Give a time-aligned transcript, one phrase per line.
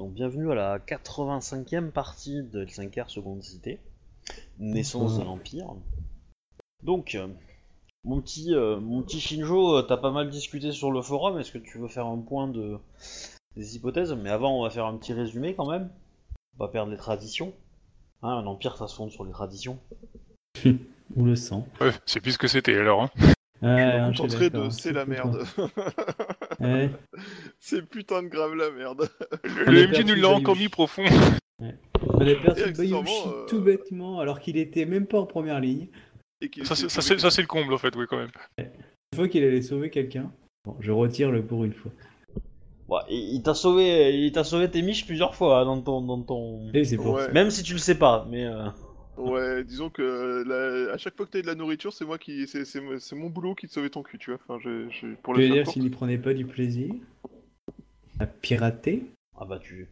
[0.00, 3.80] Donc bienvenue à la 85e partie de L5R Seconde Cité,
[4.58, 5.74] naissance de l'Empire.
[6.82, 7.28] Donc, euh,
[8.04, 11.52] mon petit, euh, mon petit Shinjo, euh, t'as pas mal discuté sur le forum, est-ce
[11.52, 12.78] que tu veux faire un point de
[13.56, 14.14] des hypothèses?
[14.14, 15.90] Mais avant, on va faire un petit résumé quand même.
[16.58, 17.52] On va perdre les traditions.
[18.22, 19.78] Hein, un empire, ça se fonde sur les traditions.
[21.14, 21.62] On le sent.
[21.78, 23.02] Ouais, c'est plus ce que c'était alors.
[23.02, 23.10] Hein.
[23.60, 25.44] Je me contenterai de c'est la merde.
[26.60, 26.90] Ouais.
[27.58, 29.08] c'est putain de grave la merde.
[29.44, 31.04] Le, le a MJ nous l'a encore mis profond.
[31.60, 35.88] On a perdu euh, tout bêtement alors qu'il était même pas en première ligne.
[36.40, 38.30] Et Ça, c'est- ça, sauvé c'est ça, c'est le comble en fait, oui, quand même.
[38.58, 40.32] Une fois qu'il allait sauver quelqu'un.
[40.64, 41.90] Bon, je retire le pour une fois.
[42.88, 46.00] Ouais, il il t'a sauvé, il t'a sauvé tes miches plusieurs fois hein, dans ton,
[46.00, 46.70] dans ton.
[46.74, 47.26] Et c'est pour Ouais.
[47.26, 47.32] ça.
[47.32, 48.44] Même si tu le sais pas, mais.
[48.46, 48.66] euh,
[49.20, 52.46] Ouais, disons que la- à chaque fois que t'as de la nourriture, c'est moi qui,
[52.46, 54.40] c'est c'est mo- c'est mon boulot qui te sauvait ton cul, tu vois.
[54.46, 56.94] Enfin, j'ai- pour Je le veux dire s'il n'y prenait pas du plaisir
[58.18, 59.04] à pirater?
[59.38, 59.88] Ah bah tu.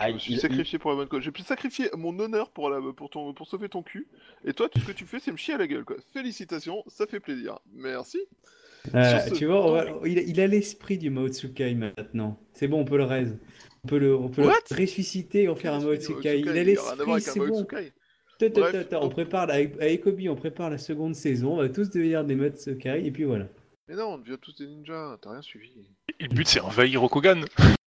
[0.00, 1.22] Ah, je me suis il- sacrifié pour la bonne cause.
[1.22, 4.06] J'ai pu sacrifier mon honneur pour la, pour ton, pour sauver ton cul.
[4.44, 5.96] Et toi, tout ce que tu fais, c'est me chier à la gueule, quoi.
[6.12, 7.58] Félicitations, ça fait plaisir.
[7.72, 8.20] Merci.
[8.94, 12.38] Euh, ce tu vois, va- il, a- il a l'esprit du Mao Tsukai maintenant.
[12.54, 13.36] C'est bon, on peut le raise.
[13.84, 16.40] On peut le, on peut le ressusciter et en faire un Mao Tsukai.
[16.40, 17.66] Il a l'esprit, c'est bon.
[18.40, 21.54] On donc- prépare la- avec, avec Obi, on prépare la seconde saison.
[21.54, 23.46] On va tous devenir des Mao Tsukai et puis voilà.
[23.88, 25.70] Mais non, on devient tous des ninjas, t'as rien suivi.
[26.20, 27.40] Et le but, c'est envahir Rokugan.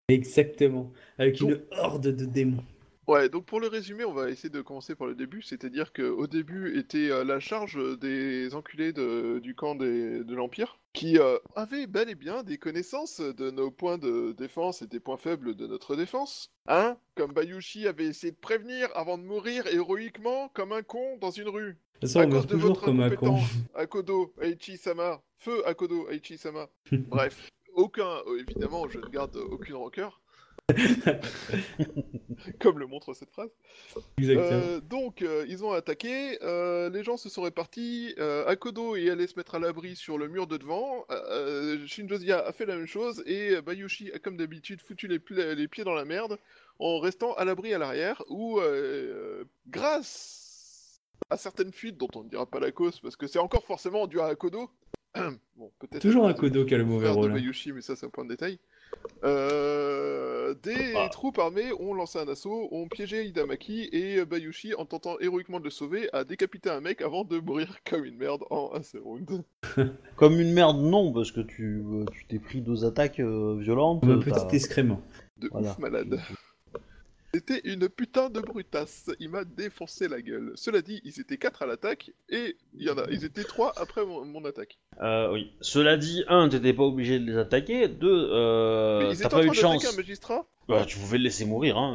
[0.09, 0.93] Exactement.
[1.19, 2.65] Avec Donc- une horde de démons.
[3.11, 6.29] Ouais, donc pour le résumé, on va essayer de commencer par le début, c'est-à-dire qu'au
[6.29, 11.37] début était euh, la charge des enculés de- du camp des- de l'Empire, qui euh,
[11.57, 15.57] avaient bel et bien des connaissances de nos points de défense et des points faibles
[15.57, 16.53] de notre défense.
[16.69, 21.33] Hein Comme Bayushi avait essayé de prévenir avant de mourir héroïquement comme un con dans
[21.33, 21.77] une rue.
[22.03, 23.41] À on meurt cause de toujours votre comme un con.
[23.75, 26.69] Akodo, Aichi-sama, feu Akodo, Aichi-sama.
[26.93, 30.21] Bref, aucun, euh, évidemment, je ne garde aucune rancœur.
[32.61, 33.51] Comme le montre cette phrase.
[34.19, 34.47] Exactement.
[34.51, 38.15] Euh, donc, euh, ils ont attaqué, euh, les gens se sont répartis,
[38.47, 41.07] Akodo est allé se mettre à l'abri sur le mur de devant,
[41.87, 45.95] Shinjozia a fait la même chose, et Bayushi a comme d'habitude foutu les, pieds dans
[45.95, 46.39] la merde
[46.79, 48.61] en restant à l'abri à l'arrière, où,
[49.69, 53.65] grâce à certaines fuites dont on ne dira pas la cause, parce que c'est encore
[53.65, 54.71] forcément dû à Akodo,
[55.57, 57.31] bon, peut-être Toujours à un cause de- Kodo qui a le mauvais frère de rôle.
[57.33, 57.35] hein.
[57.35, 58.59] Bayushi, mais ça c'est un point de détail.
[59.23, 61.09] Euh, des Ah.
[61.11, 65.65] troupes armées ont lancé un assaut, ont piégé Hidamaki et Bayushi, en tentant héroïquement de
[65.65, 69.03] le sauver, a décapité un mec avant de mourir comme une merde en un seul
[69.03, 69.43] round.
[70.17, 74.05] Comme une merde, non, parce que tu euh, tu t'es pris deux attaques euh, violentes.
[74.05, 75.01] Un petit excrément.
[75.39, 75.71] De Voilà.
[75.71, 76.21] ouf malade.
[77.33, 80.51] C'était une putain de brutasse, il m'a défoncé la gueule.
[80.57, 83.73] Cela dit, ils étaient 4 à l'attaque, et il y en a, ils étaient 3
[83.77, 84.79] après mon, mon attaque.
[85.01, 85.53] Euh, oui.
[85.61, 87.87] Cela dit, un, t'étais pas obligé de les attaquer.
[87.87, 89.85] Deux, euh, ils t'as pas eu de chance.
[89.85, 91.95] un magistrat Bah, tu pouvais le laisser mourir, hein.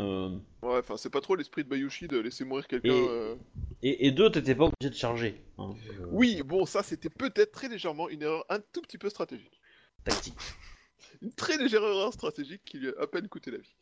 [0.64, 0.68] euh.
[0.68, 2.94] Ouais, enfin c'est pas trop l'esprit de Bayushi de laisser mourir quelqu'un...
[2.94, 3.36] Et- euh.
[3.84, 5.42] Et, et deux, t'étais pas obligé de charger.
[5.58, 5.74] hein.
[6.00, 9.60] Euh, Oui, bon, ça c'était peut-être très légèrement une erreur un tout petit peu stratégique.
[10.06, 10.34] Tactique.
[11.22, 13.74] Une très légère erreur stratégique qui lui a à peine coûté la vie.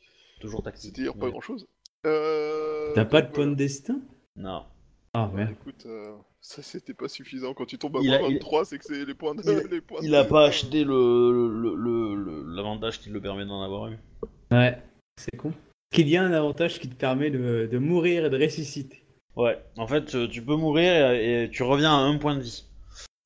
[0.43, 0.89] Toujours tactique.
[0.91, 1.31] C'était d'ailleurs pas Ouais.
[1.31, 1.67] grand chose.
[2.05, 2.91] Euh...
[2.95, 3.99] T'as pas de point de destin?
[4.35, 4.63] Non.
[5.13, 5.51] Ah Bah, merde.
[5.51, 6.03] écoute, euh,
[6.41, 7.53] ça c'était pas suffisant.
[7.53, 9.41] Quand tu tombes à Il moins a- il- 23, c'est que c'est les points de.
[9.45, 13.21] il- les points Il de- a pas acheté le le- le- le- l'avantage qui le
[13.21, 13.97] permet d'en avoir eu.
[14.51, 14.77] Ouais,
[15.17, 15.53] c'est con.
[15.93, 19.03] Qu'il y a un avantage qui te permet de, de mourir et de ressusciter.
[19.35, 19.63] Ouais.
[19.77, 22.65] En fait, euh, tu peux mourir et, et tu reviens à un point de vie.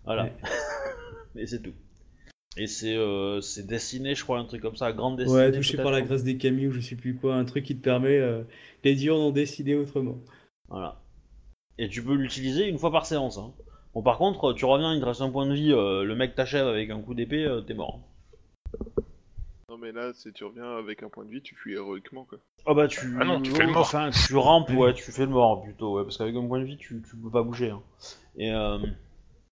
[0.03, 0.23] Voilà.
[0.25, 0.33] Ouais.
[1.35, 1.73] et c'est tout.
[2.57, 5.37] Et c'est euh, c'est destiné, je crois, un truc comme ça, à grande destinée.
[5.39, 7.77] Ouais, touché par la grâce des Camille ou je sais plus quoi, un truc qui
[7.77, 8.17] te permet.
[8.17, 8.43] euh,
[8.83, 10.17] les dieux en ont décidé autrement.
[10.69, 10.99] Voilà.
[11.77, 13.37] Et tu peux l'utiliser une fois par séance.
[13.37, 13.53] Hein.
[13.93, 16.33] Bon, par contre, tu reviens, il te reste un point de vie, euh, le mec
[16.35, 17.99] t'achève avec un coup d'épée, euh, t'es mort.
[19.69, 22.39] Non, mais là, si tu reviens avec un point de vie, tu fuis héroïquement quoi.
[22.65, 23.15] Ah bah tu.
[23.19, 23.81] Ah non, tu fais le mort.
[23.81, 26.65] Enfin, tu rampes, ouais, tu fais le mort plutôt, ouais, parce qu'avec un point de
[26.65, 27.69] vie, tu, tu peux pas bouger.
[27.71, 27.81] Hein.
[28.37, 28.79] Et euh,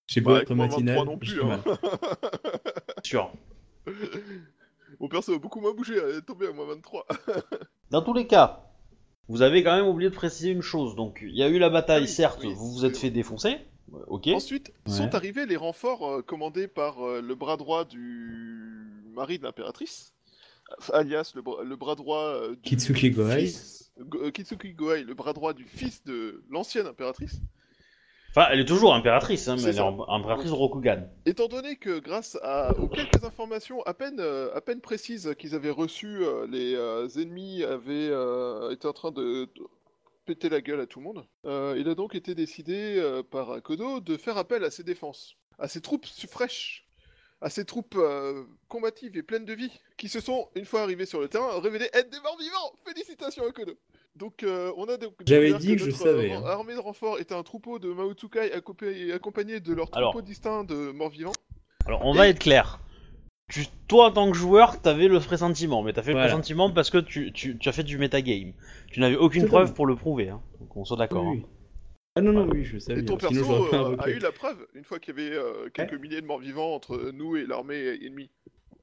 [0.08, 0.96] J'ai Bah, beau être matinal.
[0.98, 1.42] 23 non plus.
[1.44, 1.64] Hein.
[3.06, 3.32] sûr.
[5.00, 7.06] Mon perso a beaucoup moins bougé, elle est tombée à moins 23.
[7.92, 8.64] Dans tous les cas,
[9.28, 10.96] vous avez quand même oublié de préciser une chose.
[10.96, 13.10] Donc, il y a eu la bataille, Ah oui, certes, oui, vous vous êtes fait
[13.10, 13.58] défoncer.
[14.08, 14.28] Ok.
[14.28, 14.94] Ensuite, Ouais.
[14.94, 20.14] sont arrivés les renforts euh, commandés par euh, le bras droit du mari de l'impératrice,
[20.94, 23.42] alias le, bra- le bras droit euh, du Kitsuki Gohai.
[23.46, 27.40] fils- Go- euh, Kitsuki Gohai, le bras droit du fils de l'ancienne impératrice.
[28.36, 31.08] Enfin, elle est toujours impératrice, hein, mais elle est impératrice Rokugan.
[31.26, 35.56] Étant donné que grâce à, aux quelques informations à peine, euh, à peine précises qu'ils
[35.56, 39.64] avaient reçues, euh, les euh, ennemis avaient euh, été en train de, de
[40.26, 43.62] péter la gueule à tout le monde, euh, il a donc été décidé euh, par
[43.62, 46.86] Kodo de faire appel à ses défenses, à ses troupes su- fraîches,
[47.40, 51.06] à ces troupes euh, combatives et pleines de vie qui se sont, une fois arrivés
[51.06, 52.74] sur le terrain, révélés être des morts vivants.
[52.86, 53.74] Félicitations à Kodo.
[54.16, 56.44] Donc euh, on a donc J'avais dit que je notre, savais, euh, hein.
[56.46, 60.12] armée de renfort était un troupeau de Maotsukai accompa- accompagné de leurs Alors.
[60.12, 61.34] troupeaux distincts de morts vivants.
[61.86, 62.80] Alors, on va être clair.
[63.52, 66.28] Tu, toi, en tant que joueur, t'avais le pressentiment, mais t'as fait Voilà.
[66.28, 68.54] le pressentiment parce que tu, tu, tu as fait du metagame.
[68.90, 70.42] Tu n'avais aucune preuve pour le prouver, hein.
[70.60, 71.26] donc on soit d'accord.
[71.28, 71.50] Oui, hein.
[72.16, 73.02] Ah non, non, oui, je savais.
[73.02, 75.70] Et ton Sinon, perso euh, a eu la preuve, une fois qu'il y avait euh,
[75.74, 78.30] quelques milliers de morts vivants entre nous et l'armée ennemie.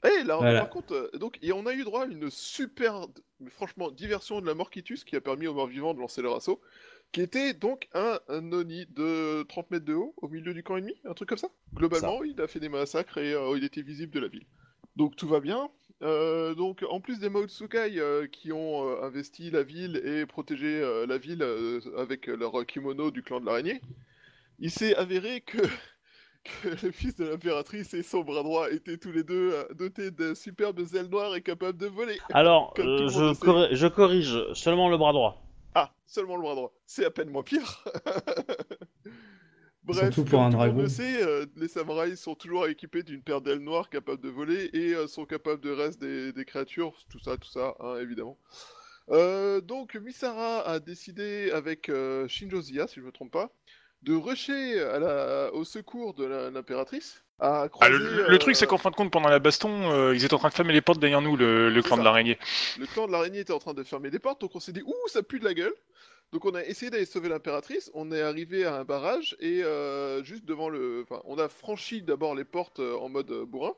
[0.05, 0.59] Et là, Voilà.
[0.59, 3.07] par contre, euh, donc, et on a eu droit à une super,
[3.49, 6.61] franchement, diversion de la Morquitus qui a permis aux morts vivants de lancer leur assaut,
[7.13, 10.77] qui était donc un, un Oni de 30 mètres de haut au milieu du camp
[10.77, 11.49] ennemi, un truc comme ça?
[11.75, 14.47] Globalement, il a fait des massacres et euh, il était visible de la ville.
[14.97, 15.71] Donc tout va bien.
[16.03, 20.81] Euh, donc en plus des Maotsukai euh, qui ont euh, investi la ville et protégé
[21.07, 21.45] la ville
[21.97, 23.81] avec leur kimono du clan de l'araignée,
[24.59, 25.59] il s'est avéré que,
[26.45, 30.11] que le fils de l'impératrice et son bras droit étaient tous les deux euh, dotés
[30.11, 32.19] de superbes ailes noires et capables de voler.
[32.33, 35.43] Alors, euh, je, corrige seulement le bras droit.
[35.75, 36.73] Ah, seulement le bras droit.
[36.87, 37.85] C'est à peine moins pire.
[39.85, 40.83] Bref, Surtout pour comme un tout le monde dragon.
[40.83, 44.71] le sait, euh, les samouraïs sont toujours équipés d'une paire d'ailes noires capables de voler
[44.73, 48.39] et euh, sont capables de reste des, des créatures, tout ça, tout ça, hein, évidemment.
[49.11, 53.51] Euh, donc Misara a décidé avec euh, Shinjo Zia, si je me trompe pas,
[54.03, 57.23] de rusher à la- au secours de l'impératrice.
[57.45, 60.25] Ah, le, le truc, c'est euh, qu'en fin de compte, pendant la baston, euh, ils
[60.25, 62.39] étaient en train de fermer les portes derrière nous, le, clan de l'araignée.
[62.79, 64.83] Le clan de l'araignée était en train de fermer des portes, donc on s'est dit
[64.83, 65.75] ouh ça pue de la gueule.
[66.33, 67.91] Donc on a essayé d'aller sauver l'impératrice.
[67.95, 72.01] On est arrivé à un barrage et euh, juste devant le, enfin on a franchi
[72.01, 73.75] d'abord les portes euh, en mode bourrin.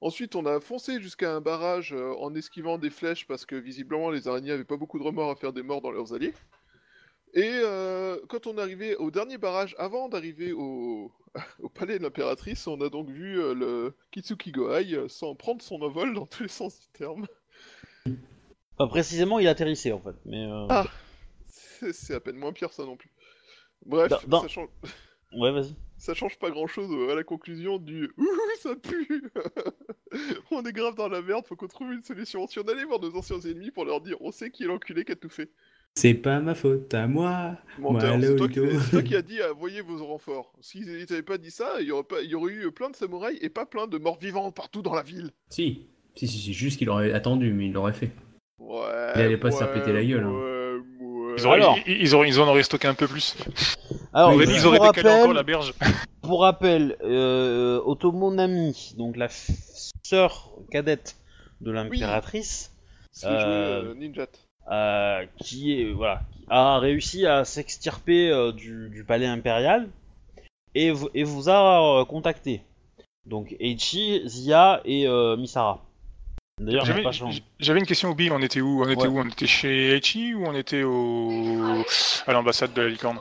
[0.00, 4.26] Ensuite on a foncé jusqu'à un barrage en esquivant des flèches parce que visiblement les
[4.26, 6.34] araignées avaient pas beaucoup de remords à faire des morts dans leurs alliés.
[7.36, 11.12] Et euh, quand on est arrivé au dernier barrage, avant d'arriver au,
[11.60, 15.60] au palais de l'impératrice, on a donc vu euh, le Kitsuki Gohai euh, s'en prendre
[15.62, 17.26] son envol dans tous les sens du terme.
[18.78, 20.16] Enfin, précisément, il atterrissait en fait.
[20.24, 20.86] Mais euh, Ah.
[21.48, 23.10] C'est c'est à peine moins pire ça non plus.
[23.84, 24.68] Bref, Dans- dans- Ça, change,
[25.34, 25.74] ouais, vas-y.
[25.98, 28.26] ça change pas grand chose à la conclusion du Ouh
[28.60, 29.22] ça pue
[30.50, 32.46] On est grave dans la merde, faut qu'on trouve une solution.
[32.46, 35.04] Si on allait voir nos anciens ennemis pour leur dire on sait qui est l'enculé
[35.04, 35.50] qui a tout fait.
[35.98, 37.56] C'est pas ma faute à moi.
[37.78, 40.52] Menteur, Moi, c'est toi, qui- toi as dit ah, voyez vos renforts.
[40.60, 42.96] S'ils n'avaient pas dit ça, il y, aurait pas, il y aurait eu plein de
[42.96, 45.30] samouraïs et pas plein de morts vivants partout dans la ville.
[45.48, 45.86] Si.
[46.14, 48.10] Si, si, si, juste qu'il aurait attendu, mais il l'aurait fait.
[48.58, 49.12] Ouais.
[49.14, 50.30] Il allait pas se faire péter la gueule, hein.
[50.30, 51.34] Ouais, ouais.
[51.38, 51.78] Ils, auraient, Alors.
[51.86, 53.34] ils, ils auraient, ils en auraient stocké un peu plus.
[54.12, 55.74] Alors, ils Oui, auraient, ils auraient pour décalé rappel, encore la berge.
[56.22, 61.16] Pour rappel, euh, Otomo Nami, donc la sœur cadette
[61.60, 62.70] de l'impératrice,
[63.12, 64.26] C'est joué, Euh, euh, Ninjat.
[64.70, 69.88] Euh, qui est voilà, qui a réussi à s'extirper euh, du, du palais impérial
[70.74, 72.62] et, vous- et vous a euh, contacté.
[73.26, 75.82] Donc Eichi, Zia et euh, Misara.
[76.60, 77.04] D'ailleurs, J'avais
[77.60, 78.30] j'avais une question, Obi.
[78.30, 78.82] On était où?
[78.82, 79.08] On était Ouais.
[79.08, 79.20] où?
[79.20, 81.82] On était chez Echi ou on était au
[82.26, 83.18] à l'ambassade de la licorne?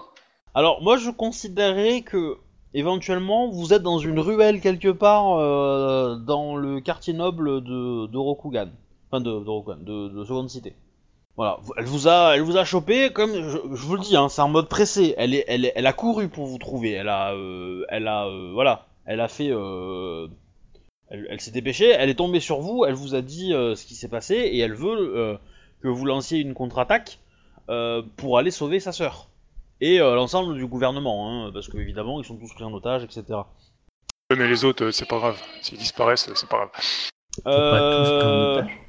[0.53, 2.37] Alors moi je considérais que
[2.73, 8.17] éventuellement vous êtes dans une ruelle quelque part euh, dans le quartier noble de, de
[8.17, 8.69] Rokugan.
[9.11, 10.73] Enfin de, de Rokugan, de, de Seconde Cité.
[11.37, 14.29] Voilà, elle vous a, elle vous a chopé comme je, je vous le dis, hein,
[14.29, 15.13] c'est en mode pressé.
[15.17, 16.91] Elle est, elle, est- elle a couru pour vous trouver.
[16.93, 20.27] Elle a, euh, elle a, euh, voilà, elle a fait, euh,
[21.09, 21.89] elle, elle s'est dépêchée.
[21.89, 22.85] Elle est tombée sur vous.
[22.85, 25.35] Elle vous a dit euh, ce qui s'est passé et elle veut euh,
[25.81, 27.19] que vous lanciez une contre-attaque
[27.69, 29.27] euh, pour aller sauver sa sœur
[29.81, 33.03] et euh, l'ensemble du gouvernement, hein, parce que évidemment ils sont tous pris en otage,
[33.03, 33.23] etc.
[34.35, 35.37] Mais les autres, c'est pas grave.
[35.61, 36.69] S'ils disparaissent, c'est pas grave.
[37.43, 38.84] pas tous pris en otage.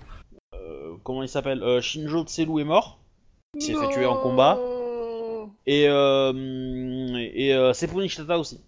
[0.97, 2.99] Euh, comment il s'appelle Euh, Shinjo Tselu est mort.
[3.55, 4.59] Il s'est fait tuer en combat.
[5.67, 6.33] Et, euh,
[7.35, 8.61] et euh, Sepuni Shitata aussi.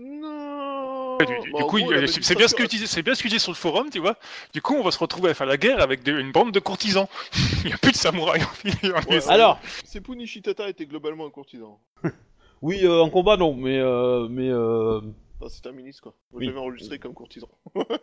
[0.00, 3.22] Ouais, du, du- Bah, coup, gros, c'est bien ce que disais, c'est bien ce que
[3.24, 4.16] tu disais sur le forum, tu vois.
[4.52, 7.08] Du coup, on va se retrouver à faire la guerre avec une bande de courtisans.
[7.64, 8.44] Il y a plus de samouraïs.
[8.44, 9.28] en Ouais.
[9.28, 11.80] Alors, Seppu Nishitata était globalement un courtisan.
[12.62, 15.00] oui, euh, en combat non, mais euh, mais euh,
[15.40, 16.14] Enfin, c'est un ministre quoi.
[16.32, 16.46] Moi Oui.
[16.46, 17.48] j'avais enregistré comme courtisan.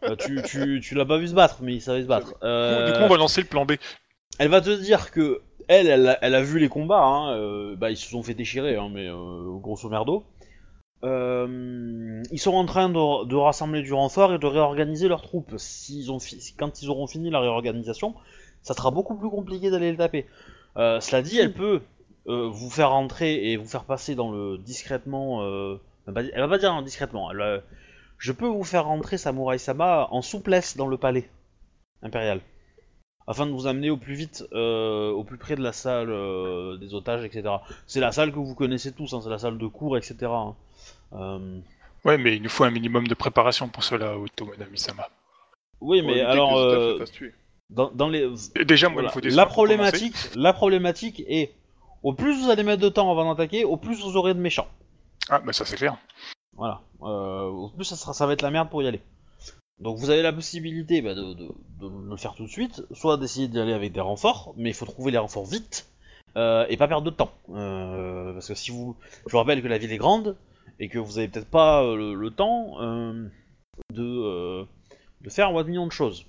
[0.03, 2.27] euh, tu, tu, tu l'as pas vu se battre, mais il savait se battre.
[2.27, 3.73] Du coup, Euh, Du coup, on va lancer le plan B.
[4.39, 7.75] Elle va te dire que elle, elle, a- elle a vu les combats, hein, euh,
[7.75, 10.23] bah, ils se sont fait déchirer, hein, mais euh, grosso merdo.
[11.03, 15.53] Euh, ils sont en train de, de rassembler du renfort et de réorganiser leurs troupes.
[15.57, 18.15] S'ils ont fi- quand ils auront fini la réorganisation,
[18.63, 20.25] ça sera beaucoup plus compliqué d'aller le taper.
[20.77, 21.81] Euh, cela dit, elle peut
[22.27, 25.43] euh, vous faire rentrer et vous faire passer dans le discrètement.
[25.43, 25.75] euh,
[26.07, 27.31] elle va pas- elle va pas dire discrètement.
[27.31, 27.59] Elle va-
[28.17, 31.29] je peux vous faire rentrer Samurai Sama en souplesse dans le palais
[32.01, 32.39] impérial
[33.27, 36.77] afin de vous amener au plus vite, euh, au plus près de la salle euh,
[36.77, 37.55] des otages, etc.
[37.87, 40.15] C'est la salle que vous connaissez tous, hein, c'est la salle de cours, etc.
[40.31, 40.55] hein.
[41.13, 41.59] Euh,
[42.03, 45.09] Ouais, mais il nous faut un minimum de préparation pour cela, Otomonami-sama.
[45.81, 47.03] Oui, Pour mais éviter alors, euh,
[47.71, 49.07] dans, dans les, Et Déjà, moi, voilà.
[49.07, 49.81] il me faut des la soins pour commencer.
[49.81, 51.51] problématique, la problématique est,
[52.03, 54.67] au plus vous allez mettre de temps avant d'attaquer, au plus vous aurez de méchants.
[55.29, 55.97] Ah, bah ça c'est clair.
[56.55, 56.81] Voilà.
[57.01, 59.01] Euh, au plus ça, va être la merde pour y aller.
[59.79, 61.35] Donc vous avez la possibilité bah, de,
[62.09, 64.85] le faire tout de suite, soit d'essayer d'y aller avec des renforts, mais il faut
[64.85, 65.89] trouver les renforts vite
[66.37, 67.31] euh, et pas perdre de temps.
[67.49, 70.37] Euh, parce que si vous, je vous rappelle que la ville est grande
[70.79, 72.77] et que vous avez peut-être pas euh, le, temps
[73.93, 74.65] de,
[75.27, 76.25] faire un million de choses.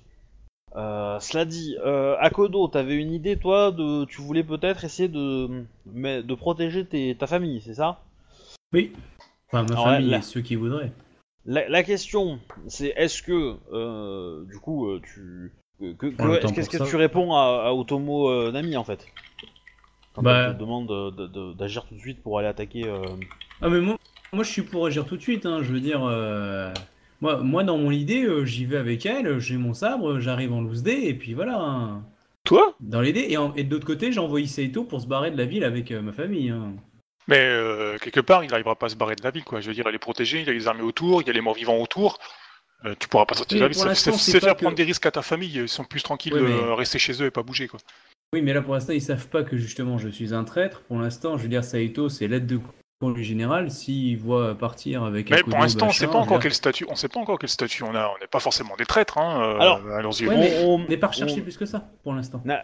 [0.75, 6.35] Cela dit, euh, Akodo, t'avais une idée toi de, tu voulais peut-être essayer de, de
[6.35, 8.01] protéger tes- ta famille, c'est ça?
[8.73, 8.91] Oui.
[9.47, 10.91] Enfin, ma Alors, famille et ceux qui voudraient.
[11.45, 15.53] La, la question, c'est est-ce que, euh, du coup, euh, tu.
[15.79, 19.07] que- que- Qu'est-ce que tu réponds à, à Otomo euh, Nami en fait?
[20.13, 22.83] Quand Bah- elle te demande de- de- de- d'agir tout de suite pour aller attaquer.
[23.61, 23.97] Ah mais moi,
[24.33, 26.73] moi je suis pour agir tout de suite, hein, je veux dire, euh,
[27.21, 30.83] moi, moi dans mon idée, j'y vais avec elle, j'ai mon sabre, j'arrive en loose
[30.83, 31.59] day, et puis voilà.
[31.61, 32.03] hein.
[32.43, 32.75] Toi?
[32.81, 35.45] Dans l'idée, et, et de l'autre côté, j'ai envoyé Saito pour se barrer de la
[35.45, 36.49] ville avec ma famille.
[36.49, 36.73] hein.
[37.27, 39.59] Mais euh, quelque part, il n'arrivera pas à se barrer de la ville, quoi.
[39.59, 41.33] Je veux dire, elle est protégée, il y a les armées autour, il y a
[41.33, 42.19] les morts vivants autour.
[42.85, 43.95] Euh, tu pourras pas sortir de la ville.
[43.95, 45.51] C'est faire que- prendre des risques à ta famille.
[45.53, 47.79] Ils sont plus tranquilles Ouais, de mais- rester chez eux et pas bouger, quoi.
[48.33, 50.81] Oui, mais là pour l'instant, ils savent pas que justement je suis un traître.
[50.83, 52.59] Pour l'instant, je veux dire, Saito, c'est l'aide de
[53.13, 53.69] du général.
[53.71, 56.85] S'il voit partir avec Mais pour l'instant, on machin, sait pas encore dire- quel statut.
[56.89, 58.07] On sait pas encore quel statut on a.
[58.15, 59.39] On n'est pas forcément des traîtres, hein.
[59.41, 60.29] euh, Alors, à leurs yeux.
[60.29, 62.41] Ouais, mais on- n'est pas recherché on- plus que ça pour l'instant.
[62.47, 62.55] euh,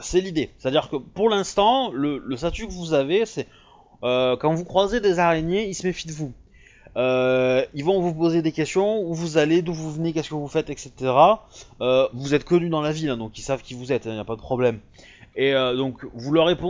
[0.00, 0.50] c'est l'idée.
[0.58, 3.46] C'est-à-dire que pour l'instant, le, le statut que vous avez, c'est.
[4.04, 6.32] Euh, quand vous croisez des araignées, ils se méfient de vous.
[6.96, 10.34] Euh, ils vont vous poser des questions, où vous allez, d'où vous venez, qu'est-ce que
[10.34, 10.92] vous faites, etc.
[11.80, 14.12] Euh, vous êtes connu dans la ville, hein, donc ils savent qui vous êtes, il
[14.12, 14.80] n'y a pas de problème.
[15.36, 16.04] Et donc,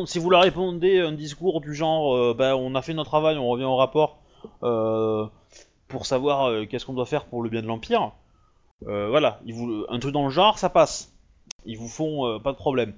[0.07, 3.49] si vous leur répondez un discours du genre, ben, on a fait notre travail, on
[3.49, 4.19] revient au rapport
[4.61, 8.13] pour savoir qu'est-ce qu'on doit faire pour le bien de l'Empire,
[8.85, 9.41] voilà,
[9.89, 11.15] un truc dans le genre, ça passe.
[11.65, 12.93] Ils vous font pas de problème.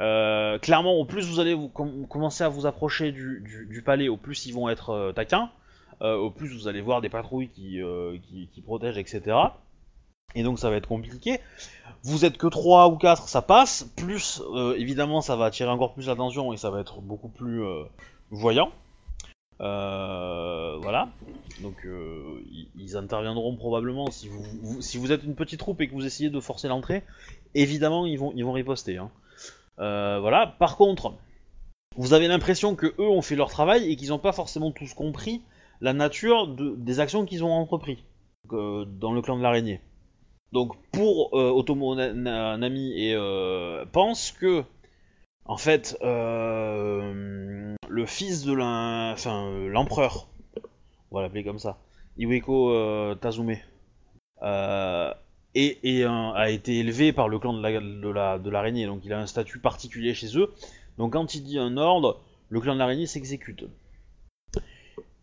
[0.00, 4.16] Euh, clairement, au plus vous allez vous com- commencer à vous approcher du, palais, au
[4.16, 5.50] plus ils vont être euh, taquins,
[6.00, 7.82] euh, au plus vous allez voir des patrouilles qui,
[8.64, 9.36] protègent, etc.
[10.34, 11.40] Et donc ça va être compliqué.
[12.02, 13.90] Vous êtes que 3 ou 4, ça passe.
[13.96, 14.42] Plus,
[14.76, 17.62] évidemment, ça va attirer encore plus l'attention et ça va être beaucoup plus
[18.30, 18.70] voyant.
[19.58, 21.08] Voilà.
[21.60, 21.84] Donc
[22.78, 26.68] ils, interviendront probablement si vous, êtes une petite troupe et que vous essayez de forcer
[26.68, 27.02] l'entrée.
[27.54, 28.96] Évidemment, ils vont, ils vont riposter.
[28.96, 29.10] hein.
[29.80, 30.46] Euh, voilà.
[30.58, 31.14] Par contre,
[31.96, 34.94] vous avez l'impression que eux ont fait leur travail et qu'ils n'ont pas forcément tous
[34.94, 35.42] compris
[35.80, 38.04] la nature de- des actions qu'ils ont entrepris
[38.52, 39.80] euh, dans le clan de l'araignée.
[40.52, 43.14] Donc pour euh, Otomo Na- Na- Nami et
[43.92, 44.64] pense que
[45.44, 50.28] en fait le fils de l'empereur,
[51.10, 51.78] on va comme ça,
[52.18, 53.56] Iweko Tazume,
[55.54, 59.00] et, euh, a été élevé par le clan de la- de la- de l'araignée, donc
[59.04, 60.52] il a un statut particulier chez eux.
[60.98, 63.64] Donc quand il dit un ordre, le clan de l'araignée s'exécute.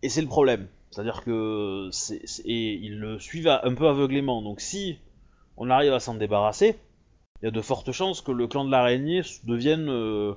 [0.03, 0.67] Et c'est le problème.
[0.91, 1.89] C'est-à-dire que
[2.45, 4.41] et ils le suivent un peu aveuglément.
[4.41, 4.97] Donc si
[5.57, 6.75] on arrive à s'en débarrasser,
[7.41, 10.33] il y a de fortes chances que le clan de l'araignée devienne euh,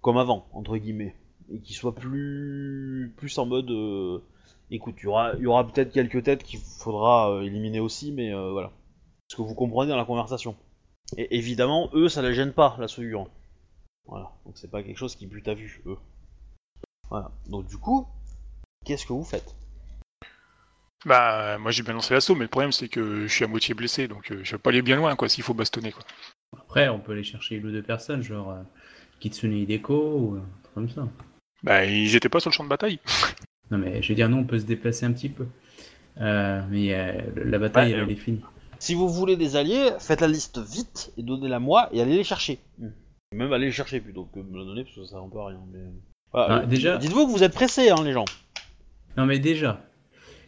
[0.00, 1.14] comme avant, entre guillemets.
[1.52, 3.70] Et qu'il soit plus, plus en mode...
[3.70, 4.18] euh,
[4.70, 8.72] écoute, il y aura, y aura peut-être quelques têtes qu'il faudra éliminer aussi, mais voilà.
[9.28, 10.56] Ce que vous comprenez dans la conversation.
[11.16, 13.28] Et évidemment, eux, ça les gêne pas, la souillure.
[14.06, 15.98] Voilà, donc c'est pas quelque chose qui bute à vue, eux.
[17.10, 18.06] Voilà, donc du coup,
[18.84, 19.54] qu'est-ce que vous faites?
[21.04, 23.74] Bah, moi j'ai bien lancé l'assaut, mais le problème c'est que je suis à moitié
[23.74, 26.02] blessé, donc euh, je vais pas aller bien loin, quoi, s'il faut bastonner, quoi.
[26.56, 28.62] Après, on peut aller chercher une ou deux personnes, genre euh,
[29.20, 31.08] Kitsune Hideko ou un truc comme ça.
[31.62, 33.00] Bah, ils étaient pas sur le champ de bataille.
[33.70, 35.46] Non, mais je veux dire, nous, on peut se déplacer un petit peu.
[36.20, 38.42] Euh, mais euh, la bataille, elle, est finie.
[38.86, 42.22] Si vous voulez des alliés, faites la liste vite et donnez-la moi et allez les
[42.22, 42.60] chercher.
[43.32, 45.40] Même allez les chercher plutôt que me la donner parce que ça sert un peu
[45.40, 45.60] à rien.
[45.72, 45.80] Mais...
[46.32, 48.24] Voilà, Ah, déjà- Dites-vous que vous êtes pressés, hein, les gens.
[49.16, 49.80] Non, mais déjà,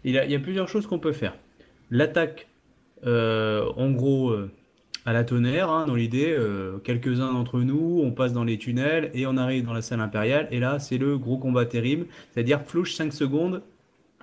[0.05, 1.35] il y a, il y a plusieurs choses qu'on peut faire.
[1.91, 2.47] L'attaque,
[3.05, 4.53] euh, en gros, euh,
[5.05, 9.11] à la tonnerre, hein, dans l'idée, euh, quelques-uns d'entre nous, on passe dans les tunnels
[9.15, 10.47] et on arrive dans la salle impériale.
[10.53, 12.07] Et là, c'est le gros combat terrible.
[12.31, 13.63] C'est-à-dire, flouche 5 secondes,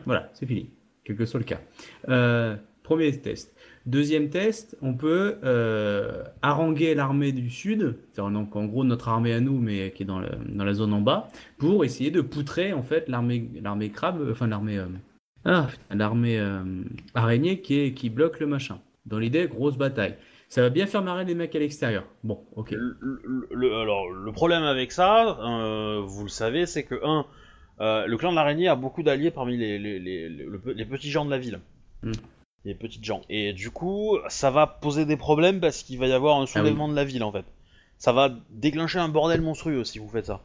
[0.06, 0.70] voilà, c'est fini.
[1.04, 1.60] Quel que soit le cas.
[2.08, 3.54] Euh, premier test.
[3.86, 9.32] Deuxième test, on peut euh, haranguer l'armée du sud, c'est-à-dire donc en gros notre armée
[9.34, 12.22] à nous, mais qui est dans, le- dans la zone en bas, pour essayer de
[12.22, 14.86] poutrer en fait l'armée l'armée crabe, enfin l'armée euh,
[15.46, 16.64] ah, l'armée euh,
[17.14, 18.80] araignée qui est qui bloque le machin.
[19.06, 20.16] Dans l'idée, grosse bataille.
[20.50, 22.06] Ça va bien faire marrer les mecs à l'extérieur.
[22.24, 22.72] Bon, ok.
[22.72, 27.26] Le, alors, le problème avec ça, euh, vous le savez, c'est que, un,
[27.82, 30.86] euh, le clan de l'araignée a beaucoup d'alliés parmi les, les, les, les- le- les
[30.86, 31.60] petits gens de la ville.
[32.02, 32.12] Hmm.
[32.66, 33.22] Les petites gens.
[33.30, 36.88] Et du coup, ça va poser des problèmes parce qu'il va y avoir un soulèvement
[36.90, 37.46] de la ville en fait.
[38.00, 40.42] Ça va déclencher un bordel monstrueux si vous faites ça.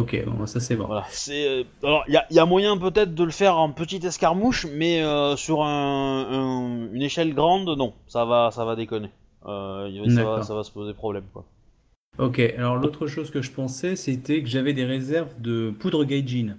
[0.00, 0.86] Ok, bon, ça c'est bon.
[0.86, 1.04] Voilà.
[1.10, 4.04] C'est euh, alors il y a, y a moyen peut-être de le faire en petite
[4.04, 9.10] escarmouche, mais euh, sur un, un- une échelle grande, non, ça va, ça va déconner.
[9.46, 11.44] Euh, ça, va, ça va se poser problème quoi.
[12.18, 16.56] Ok, alors l'autre chose que je pensais, c'était que j'avais des réserves de poudre gaijin.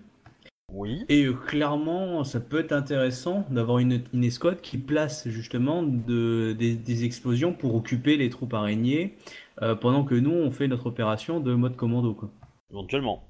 [0.76, 1.06] Oui.
[1.08, 6.52] Et euh, clairement, ça peut être intéressant d'avoir une, une escouade qui place justement de,
[6.52, 9.16] des, des explosions pour occuper les troupes araignées
[9.62, 12.14] euh, pendant que nous, on fait notre opération de mode commando.
[12.14, 12.30] Quoi.
[12.72, 13.24] Éventuellement.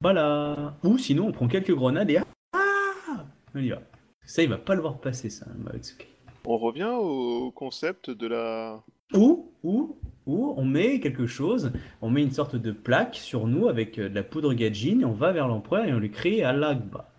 [0.00, 0.76] Voilà.
[0.84, 3.24] Ou sinon, on prend quelques grenades et ah
[3.56, 3.82] On y va.
[4.24, 6.06] Ça, il va pas le voir passer, ça, Maotsuki.
[6.44, 8.84] On revient au concept de la.
[9.14, 9.96] Ou, ou,
[10.28, 14.08] ou, on met quelque chose, on met une sorte de plaque sur nous avec euh,
[14.08, 17.10] de la poudre gaijin et on va vers l'empereur et on lui crie à l'Agba.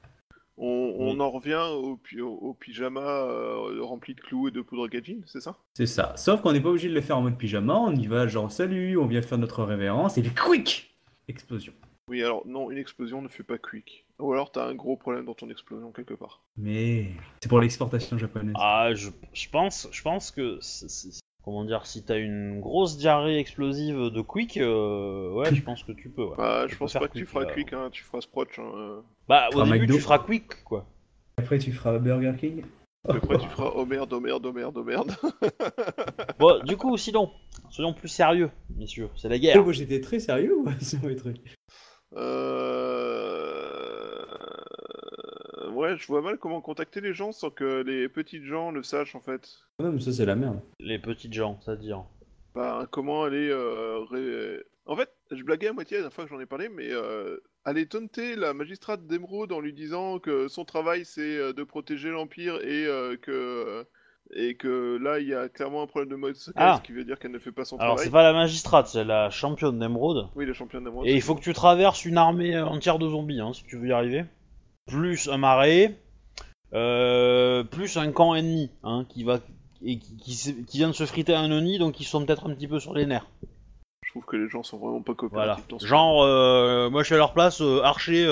[0.58, 1.22] On, on Oui.
[1.22, 5.20] en revient au, pi- au- au pyjama euh, rempli de clous et de poudre gadget,
[5.25, 5.58] c'est ça?
[5.74, 6.13] C'est ça.
[6.18, 8.51] Sauf qu'on n'est pas obligé de le faire en mode pyjama, on y va genre
[8.51, 10.94] salut, on vient faire notre révérence et puis quick
[11.28, 11.74] Explosion.
[12.10, 14.06] Oui, alors non, une explosion ne fait pas quick.
[14.18, 16.42] Ou alors t'as un gros problème dans ton explosion quelque part.
[16.58, 17.06] Mais
[17.42, 18.56] c'est pour l'exportation japonaise.
[18.60, 22.98] Ah, je, je pense, je pense que c'est- c'est- comment dire, si t'as une grosse
[22.98, 26.25] diarrhée explosive de quick, euh, ouais, je pense que tu peux.
[26.25, 26.36] Ouais.
[26.38, 27.53] Bah, Tu je peux pense pas que tu feras là.
[27.53, 28.60] quick, hein, tu feras Sproch.
[28.60, 28.72] Hein.
[28.75, 29.01] euh.
[29.27, 29.96] Bah, au début, McDo.
[29.96, 30.86] tu feras quick, quoi.
[31.38, 32.63] Après, tu feras Burger King.
[33.08, 35.12] Après, tu feras oh merde, oh merde, oh merde, oh merde.
[36.39, 37.31] Bon, du coup, sinon,
[37.69, 39.10] soyons plus sérieux, messieurs.
[39.15, 39.63] C'est la Oh, guerre.
[39.63, 41.55] moi, j'étais très sérieux ouais, sur mes trucs.
[42.15, 43.78] Euh...
[45.79, 49.15] Ouais, je vois mal comment contacter les gens sans que les petites gens le sachent
[49.15, 49.50] en fait.
[49.79, 50.59] Non, mais ça, c'est la merde.
[50.79, 52.03] Les petites gens, c'est-à-dire.
[52.53, 53.50] Bah, comment aller.
[53.50, 56.67] Euh, ré- En fait, je blaguais à moitié la dernière fois que j'en ai parlé,
[56.67, 61.53] mais euh, aller taunter la magistrate d'Emeraude en lui disant que son travail c'est euh,
[61.53, 63.86] de protéger l'Empire et euh, que.
[64.36, 66.79] Et que là, il y a clairement un problème de mode secret, Ah.
[66.79, 68.05] ce qui veut dire qu'elle ne fait pas son Alors, travail.
[68.05, 70.27] c'est pas la magistrate, c'est la championne d'Emeraude.
[70.36, 71.07] Oui, la championne d'Emeraude.
[71.07, 73.88] Et il faut que tu traverses une armée entière de zombies, hein, si tu veux
[73.88, 74.25] y arriver.
[74.89, 75.95] Plus un marais,
[76.73, 79.39] euh, plus un camp ennemi, hein, qui va
[79.86, 82.49] et qui, qui, s'est- qui vient de se friter un Oni, donc ils sont peut-être
[82.49, 83.28] un petit peu sur les nerfs.
[84.06, 85.56] Je trouve que les gens sont vraiment pas Voilà.
[85.56, 88.23] coopératifs dans ce Genre, euh, moi je suis à leur place, euh, archer,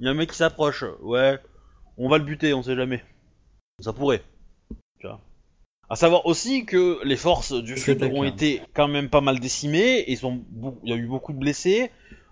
[0.00, 1.38] il y a un mec qui s'approche, ouais,
[1.96, 3.02] on va le buter, on sait jamais.
[3.80, 4.22] Ça pourrait.
[4.98, 5.20] Tu vois.
[5.88, 10.00] À savoir aussi que les forces du sud ont été quand même pas mal décimées,
[10.00, 11.90] et il y a eu beaucoup de blessés,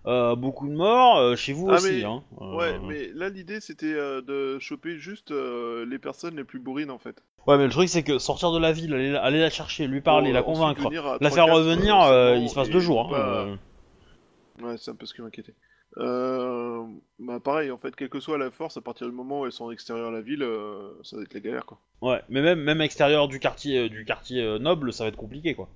[0.09, 1.92] euh, beaucoup de morts, euh, chez vous Ah, aussi.
[1.99, 2.25] mais- Hein.
[2.40, 6.99] Euh, Ouais, mais là l'idée c'était de choper juste les personnes les plus bourrines en
[6.99, 7.23] fait.
[7.47, 9.87] Ouais, mais le truc c'est que sortir de la ville, aller, la- aller la chercher,
[9.87, 11.94] lui parler, Pour, la convaincre, la faire 3-4, revenir,
[12.42, 13.14] il se passe deux jours.
[13.14, 13.59] Hein.
[14.62, 15.55] Ouais, c'est un peu ce qui m'inquiétait.
[15.97, 16.85] Euh,
[17.18, 19.53] bah pareil, en fait, quelle que soit la force, à partir du moment où elles
[19.53, 21.79] sont extérieures à la ville, euh, ça va être la galère quoi.
[22.03, 25.55] Ouais, mais même, même extérieur du quartier, euh, du quartier noble, ça va être compliqué
[25.55, 25.68] quoi.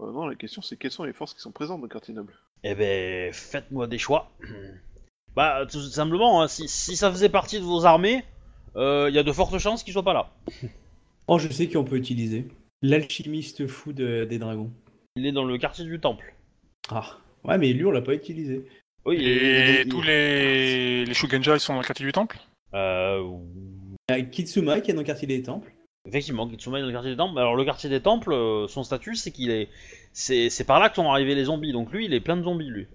[0.00, 2.14] Euh, non, la question c'est quelles sont les forces qui sont présentes dans le quartier
[2.14, 2.32] noble?
[2.64, 4.30] Eh ben, faites-moi des choix.
[5.36, 8.24] Bah, tout simplement, hein, si, si ça faisait partie de vos armées,
[8.74, 10.32] il y a de fortes chances qu'ils soient pas là.
[11.28, 12.48] Oh, je sais qui on peut utiliser.
[12.82, 14.72] L'alchimiste fou de- des dragons.
[15.14, 16.34] Il est dans le quartier du temple.
[16.90, 17.18] Ah.
[17.44, 18.66] Ouais, mais lui, on l'a pas utilisé.
[19.04, 22.38] Oui, il est- Et tous les, les Shugenja, ils sont dans le quartier du temple?
[22.74, 23.22] Euh,
[24.08, 25.72] Il y a Kitsuma qui est dans le quartier des temples.
[26.08, 27.38] Effectivement, Kitsuma est dans le quartier des temples.
[27.38, 29.68] Alors, le quartier des temples, euh, son statut, c'est qu'il est.
[30.12, 31.72] C'est c'est par là que sont arrivés les zombies.
[31.72, 32.86] Donc, lui, il est plein de zombies, lui.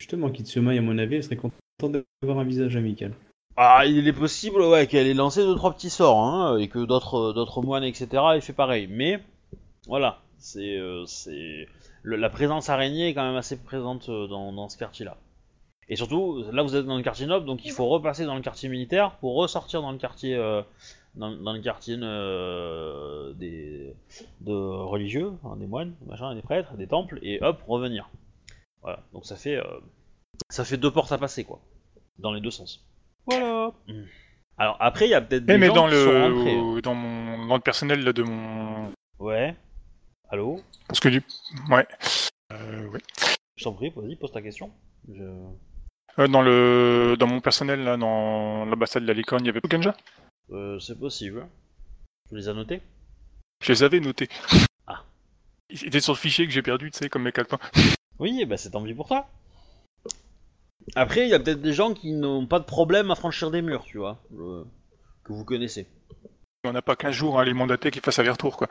[0.00, 3.12] Justement, Kitsuma, à mon avis, elle serait contente d'avoir un visage amical.
[3.56, 6.78] Ah, il est possible, ouais, qu'elle ait lancé deux trois petits sorts, hein, et que
[6.84, 8.86] d'autres d'autres moines, etc., aient fait pareil.
[8.88, 9.20] Mais
[9.86, 11.66] voilà, c'est euh, c'est
[12.02, 15.16] le- la présence araignée est quand même assez présente euh, dans, dans ce quartier-là.
[15.88, 18.40] Et surtout, là vous êtes dans le quartier noble, donc il faut repasser dans le
[18.42, 20.62] quartier militaire pour ressortir dans le quartier euh,
[21.14, 23.94] dans, dans le quartier euh, des
[24.40, 28.08] de religieux, hein, des moines, machin, des prêtres, des temples, et hop revenir.
[28.82, 29.64] Voilà, donc ça fait euh,
[30.48, 31.60] ça fait deux portes à passer quoi,
[32.18, 32.86] dans les deux sens.
[33.26, 33.72] Voilà.
[33.88, 34.04] Hmm.
[34.56, 36.54] Alors après, il y a peut-être des Eh, mais gens dans qui sont rentrés.
[36.54, 36.74] hein.
[36.76, 38.92] le, dans mon, dans le personnel là, de mon.
[39.18, 39.56] Ouais.
[40.28, 40.60] Allô?
[40.86, 41.22] Parce que du.
[41.70, 41.86] Ouais.
[42.52, 43.00] Euh, ouais.
[43.56, 44.70] Je t'en prie, vas-y, pose ta question.
[45.12, 45.22] Je...
[46.18, 49.60] Euh, dans le, dans mon personnel là, dans l'ambassade de la Licorne, il y avait
[49.60, 49.92] Euh,
[50.80, 51.46] c'est possible.
[52.28, 52.80] Tu les as notés
[53.62, 54.28] Je les avais notés.
[54.86, 55.04] Ah.
[55.68, 57.58] Ils étaient sur le fichier que j'ai perdu, tu sais, comme mes calepins.
[58.18, 59.26] Oui, bah c'est tant pis pour toi.
[60.94, 63.62] Après, il y a peut-être des gens qui n'ont pas de problème à franchir des
[63.62, 64.64] murs, tu vois, euh,
[65.24, 65.86] que vous connaissez.
[66.64, 68.68] On n'a pas 15 jours à les mandater qu'ils fassent aller-retour, quoi.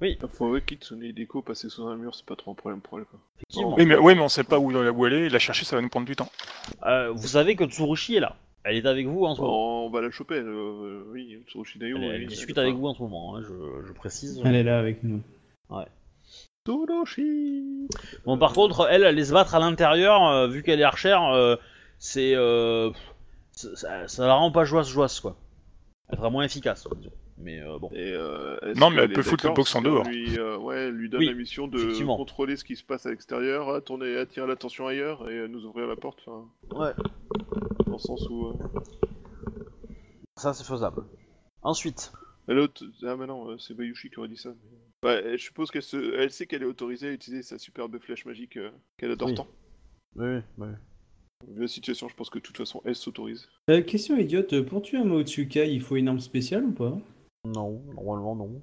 [0.00, 2.80] Il faut avouer que Kitsune Hideko passer sous un mur, c'est pas trop un problème
[2.80, 3.04] pour elle.
[3.04, 3.18] Quoi.
[3.36, 3.74] Effectivement.
[3.76, 5.74] Oui mais, oui, mais on sait pas où, où elle est, et la chercher, ça
[5.74, 6.30] va nous prendre du temps.
[6.84, 8.36] Euh, vous savez que Tsurushi est là.
[8.64, 9.86] Elle est avec vous en ce moment.
[9.86, 11.96] on va la choper, elle, euh, oui, Tsurushi Dayo.
[11.98, 14.40] Elle, elle discute elle- avec vous en ce moment, hein, je, je précise.
[14.44, 15.22] Elle est là avec nous.
[16.66, 17.88] Tsurushi
[18.26, 21.56] Bon, par contre, elle, aller se battre à l'intérieur, euh, vu qu'elle est archère, euh,
[21.98, 22.34] c'est.
[22.34, 22.90] euh,
[23.52, 25.36] ça, ça- ça la rend pas joisse-joisse, quoi.
[26.10, 27.12] Elle sera moins efficace, quoi, disons.
[27.40, 27.88] Mais euh, bon.
[27.92, 29.86] Et, euh, est-ce Non, mais elle qu'elle peut est foutre le d'accord box en si
[29.86, 30.04] on dehors.
[30.08, 32.16] Lui, euh, ouais, elle lui donne Oui, la mission de effectivement.
[32.16, 35.96] contrôler ce qui se passe à l'extérieur, attirer l'attention ailleurs et euh, nous ouvrir la
[35.96, 36.18] porte.
[36.26, 36.90] Enfin, Ouais.
[37.98, 38.46] Le sens où.
[38.46, 38.52] euh,
[40.36, 41.04] Ça, c'est faisable.
[41.62, 42.12] Ensuite,
[42.46, 44.50] L'autre, ah mais non, euh, c'est Bayushi qui aurait dit ça.
[45.02, 46.14] mais- Ouais, je suppose qu'elle se...
[46.18, 49.34] elle sait qu'elle est autorisée à utiliser sa superbe flèche magique euh, qu'elle adore Oui.
[49.34, 49.46] tant.
[50.16, 50.68] oui, oui.
[51.46, 53.48] Vu la situation, je pense que de toute façon, elle s'autorise.
[53.70, 56.96] Euh, question idiote, pour tuer un Maotsukai, il faut une arme spéciale ou pas?
[57.44, 58.62] Non, normalement, non.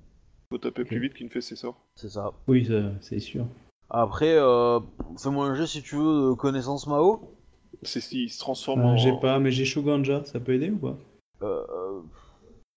[0.52, 1.80] Faut taper plus vite qu'il ne fait ses sorts.
[1.96, 2.34] C'est ça.
[2.48, 3.46] Oui, ça, c'est sûr.
[3.90, 4.80] Après, euh,
[5.22, 7.35] fais-moi un jeu si tu veux de connaissance Mao.
[7.84, 8.98] C'est s'il se transforme Euh, en.
[8.98, 10.98] J'ai pas, mais j'ai Shuganja, ça peut aider ou pas?
[11.42, 12.02] Euh, euh,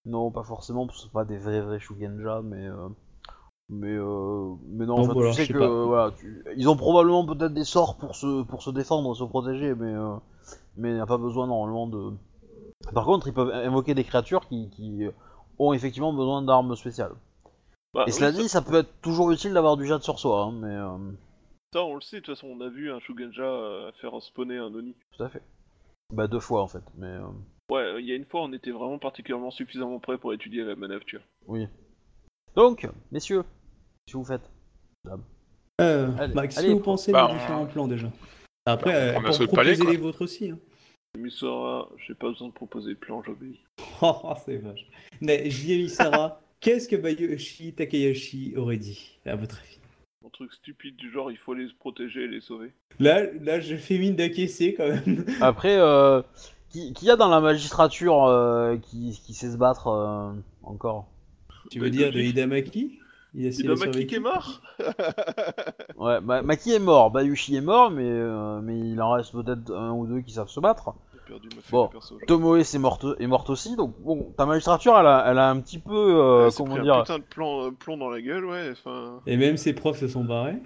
[0.06, 2.88] non, pas forcément, parce que c'est pas des vrais vrais Shugenja, mais euh,
[3.70, 6.76] mais euh, mais non, enfin, voilà, tu sais je sais que voilà, tu- ils ont
[6.76, 10.16] probablement peut-être des sorts pour se pour se défendre, se protéger, mais euh,
[10.76, 12.12] mais il n'y a pas besoin normalement de.
[12.94, 15.04] Par contre, ils peuvent invoquer des créatures qui, qui
[15.58, 17.14] ont effectivement besoin d'armes spéciales.
[17.94, 20.18] Bah, Et oui, cela ça- dit, ça peut être toujours utile d'avoir du jade sur
[20.18, 20.96] soi, hein, mais euh,
[21.74, 24.56] Ça, on le sait, de toute façon, on a vu un Shugenja euh, faire spawner
[24.56, 24.94] un Oni.
[25.16, 25.42] tout à fait.
[26.14, 27.26] Bah deux fois en fait, mais euh,
[27.70, 30.74] Ouais, il y a une fois, on était vraiment particulièrement suffisamment prêt pour étudier la
[30.74, 31.26] manœuvre, tu vois.
[31.46, 31.66] oui.
[32.56, 34.50] Donc, messieurs, qu'est-ce que vous faites
[35.82, 38.10] euh, Allez, bah, Qu'est-ce allez, que vous pensez bah, des on- différents plans déjà?
[38.64, 40.50] Après, Bah, on euh, pour proposer palais, les vôtres aussi.
[40.50, 40.58] Hein.
[41.18, 43.60] Misora, j'ai pas besoin de proposer de plan, j'obéis.
[44.00, 44.86] Oh, c'est vache.
[45.20, 49.77] Mais je dis à Misara, qu'est-ce que Bayoshi Takayashi aurait dit, à votre avis?
[50.24, 52.72] Un truc stupide du genre, il faut les protéger et les sauver.
[53.00, 55.24] Là, là, je fais mine d'acquiescer quand même.
[55.40, 56.22] Après, euh,
[56.70, 61.06] qui, qui y a dans la magistrature euh, qui, qui sait se battre euh, encore?
[61.70, 62.98] Tu veux dire de Hidamaki?
[63.34, 64.62] Il a C'est s'il a Maki survécu qui est mort?
[65.96, 69.70] Ouais, Ma- Maki est mort, Bayushi est mort, mais, euh, mais il en reste peut-être
[69.74, 70.94] un ou deux qui savent se battre.
[71.28, 72.18] Perdu ma Bon, perso.
[72.26, 75.60] Tomoe est morte, est morte aussi, donc bon, ta magistrature, elle a, elle a un
[75.60, 78.08] petit peu, euh, Elle s'est comment pris dire, Un putain de plan, euh, plomb dans
[78.08, 79.20] la gueule, ouais, enfin...
[79.26, 80.56] Et même ses profs se sont barrés.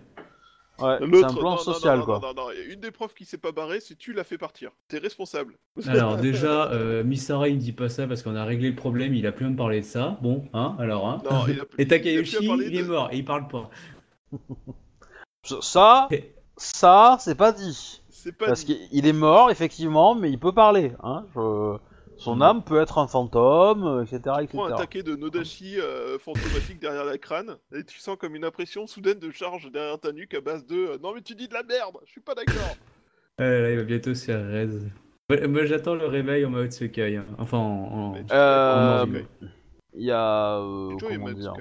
[0.79, 2.20] ouais, c'est un plan non, social, non, quoi.
[2.22, 4.70] Non, non, non, Une des profs qui s'est pas barrée, c'est tu l'as fait partir.
[4.87, 5.55] T'es responsable.
[5.88, 9.14] Alors déjà, euh, Misara il me dit pas ça parce qu'on a réglé le problème,
[9.14, 10.18] il a plus à me parler de ça.
[10.22, 11.20] Bon, hein, alors hein.
[11.29, 13.48] Non, il a- Et il a Takayoshi, parler il est de- mort et il parle
[13.48, 13.68] pas.
[15.61, 16.09] Ça,
[16.57, 18.01] ça, c'est pas dit.
[18.22, 21.26] C'est pas Parce qu'il est mort, effectivement, mais il peut parler, hein.
[21.35, 21.76] je-
[22.18, 22.42] Son Mm.
[22.42, 24.46] âme peut être un fantôme, euh, etc., etc.
[24.58, 28.44] prends un taquet de Nodashi euh, fantomatique derrière la crâne et tu sens comme une
[28.44, 31.48] impression soudaine de charge derrière ta nuque à base de euh, non mais tu dis
[31.48, 32.76] de la merde, je suis pas d'accord.
[33.40, 34.87] Euh, là, il va bientôt se faire raise.
[35.30, 37.16] Moi, moi, j'attends le réveil en mode Sekai.
[37.16, 37.24] hein.
[37.38, 38.20] Enfin, en, tu
[39.94, 40.58] Il y a...
[40.58, 41.54] euh, comment dire.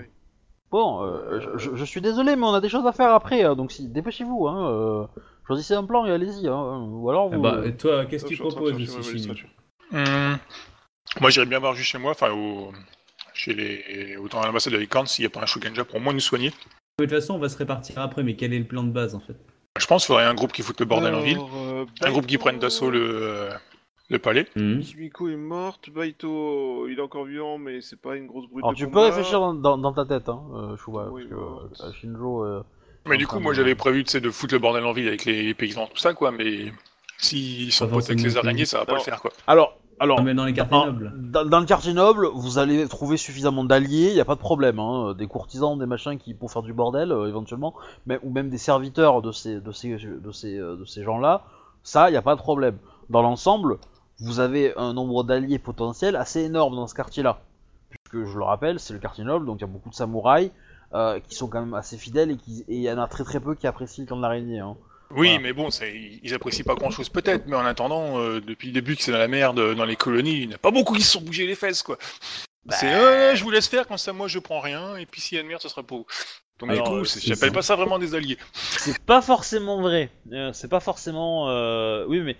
[0.70, 3.44] Bon, euh, je, je- je suis désolé, mais on a des choses à faire après,
[3.44, 5.08] hein, donc si, dépêchez-vous, hein, euh,
[5.48, 7.42] choisissez un plan et allez-y, hein, ou alors Ah vous...
[7.42, 8.74] bah, et toi, qu'est-ce que tu proposes.
[9.94, 10.38] Hum,
[11.20, 12.72] Moi, j'irais bien voir juste chez moi, enfin, au...
[13.34, 14.16] chez les...
[14.18, 16.20] au- dans l'ambassade de Licorne, s'il n'y a pas un Shugenja pour au moins nous
[16.20, 16.50] soigner.
[17.00, 19.16] De toute façon, on va se répartir après, mais quel est le plan de base
[19.16, 19.36] en fait?
[19.80, 22.28] Je pense qu'il faudrait un groupe qui foute le bordel en ville, euh, un groupe
[22.28, 23.00] qui prenne d'assaut le...
[23.02, 23.50] euh,
[24.10, 24.46] le palais.
[24.54, 28.74] Kimiko est morte, Baito il est encore vivant mais c'est pas une grosse brute Alors
[28.74, 31.94] de tu peux réfléchir dans, dans- dans ta tête, hein, euh, Oui, parce que euh,
[31.94, 32.46] Shinjo...
[33.06, 35.88] Mais du coup, moi, j'avais prévu, de foutre le bordel en ville avec les, paysans,
[35.88, 36.72] tout ça, quoi, mais
[37.18, 39.32] s'ils sont potes avec les araignées, ça va pas le faire, quoi.
[39.48, 41.14] Alors, alors, Ah, mais dans les quartiers nobles.
[41.16, 44.40] dans, dans le quartier noble, vous allez trouver suffisamment d'alliés, il y a pas de
[44.40, 47.76] problème, hein, des courtisans, des machins qui pour faire du bordel euh, éventuellement,
[48.08, 51.44] mais, ou même des serviteurs de ces de ces de ces euh, de ces gens-là,
[51.84, 52.78] ça il y a pas de problème.
[53.12, 53.78] Dans l'ensemble,
[54.18, 57.42] vous avez un nombre d'alliés potentiels assez énorme dans ce quartier-là,
[57.92, 60.50] puisque je le rappelle, c'est le quartier noble, donc il y a beaucoup de samouraïs
[60.94, 63.56] euh, qui sont quand même assez fidèles et il y en a très très peu
[63.56, 64.60] qui apprécient le clan de l'araignée.
[64.60, 64.76] Hein.
[65.14, 65.40] Oui, Voilà.
[65.40, 65.70] mais bon,
[66.24, 69.18] ils apprécient pas grand-chose peut-être, mais en attendant, euh, depuis le début que c'est dans
[69.18, 71.46] la merde, dans les colonies, il n'y en a pas beaucoup qui se sont bougés
[71.48, 71.98] les fesses, quoi.
[72.66, 72.76] Bah.
[72.80, 75.36] C'est, euh, je vous laisse faire, quand ça, moi, je prends rien, et puis s'il
[75.36, 76.06] y a une merde, ce sera pour vous.
[76.60, 78.38] Donc Alors, du coup, c'est j'appelle pas ça vraiment des alliés.
[78.54, 80.12] C'est pas forcément vrai.
[80.32, 81.48] Euh, c'est pas forcément.
[82.06, 82.38] Oui, mais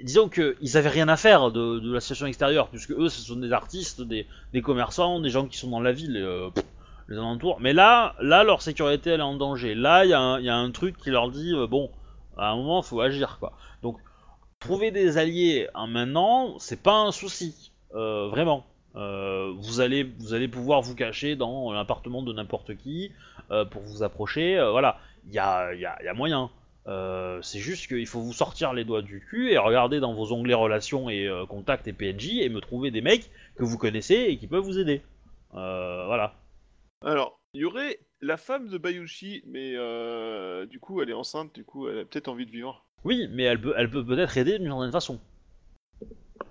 [0.00, 3.20] disons que ils avaient rien à faire de, de la situation extérieure, puisque eux, ce
[3.20, 6.50] sont des artistes, des, des commerçants, des gens qui sont dans la ville, et,
[7.08, 7.58] les alentours.
[7.60, 9.74] Mais là, là, leur sécurité, elle est en danger.
[9.74, 11.90] Là, il y, a un- truc qui leur dit, euh, bon,
[12.36, 13.52] à un moment, faut agir, quoi.
[13.82, 13.96] Donc,
[14.60, 18.66] trouver des alliés en maintenant, c'est pas un souci, euh, vraiment.
[18.96, 23.12] Euh, vous allez vous allez pouvoir vous cacher dans l'appartement de n'importe qui
[23.70, 24.58] pour vous approcher.
[24.70, 26.50] voilà, il y a, y a- y a moyen.
[27.42, 30.54] C'est juste qu'il faut vous sortir les doigts du cul et regarder dans vos onglets
[30.54, 34.46] relations et contacts et PNJ et me trouver des mecs que vous connaissez et qui
[34.46, 35.02] peuvent vous aider.
[35.52, 36.34] Voilà.
[37.04, 41.54] Alors, il y aurait la femme de Bayushi, mais euh, du coup, elle est enceinte,
[41.54, 42.84] du coup, elle a peut-être envie de vivre.
[43.04, 45.20] Oui, mais elle peut elle peut peut-être aider d'une certaine façon.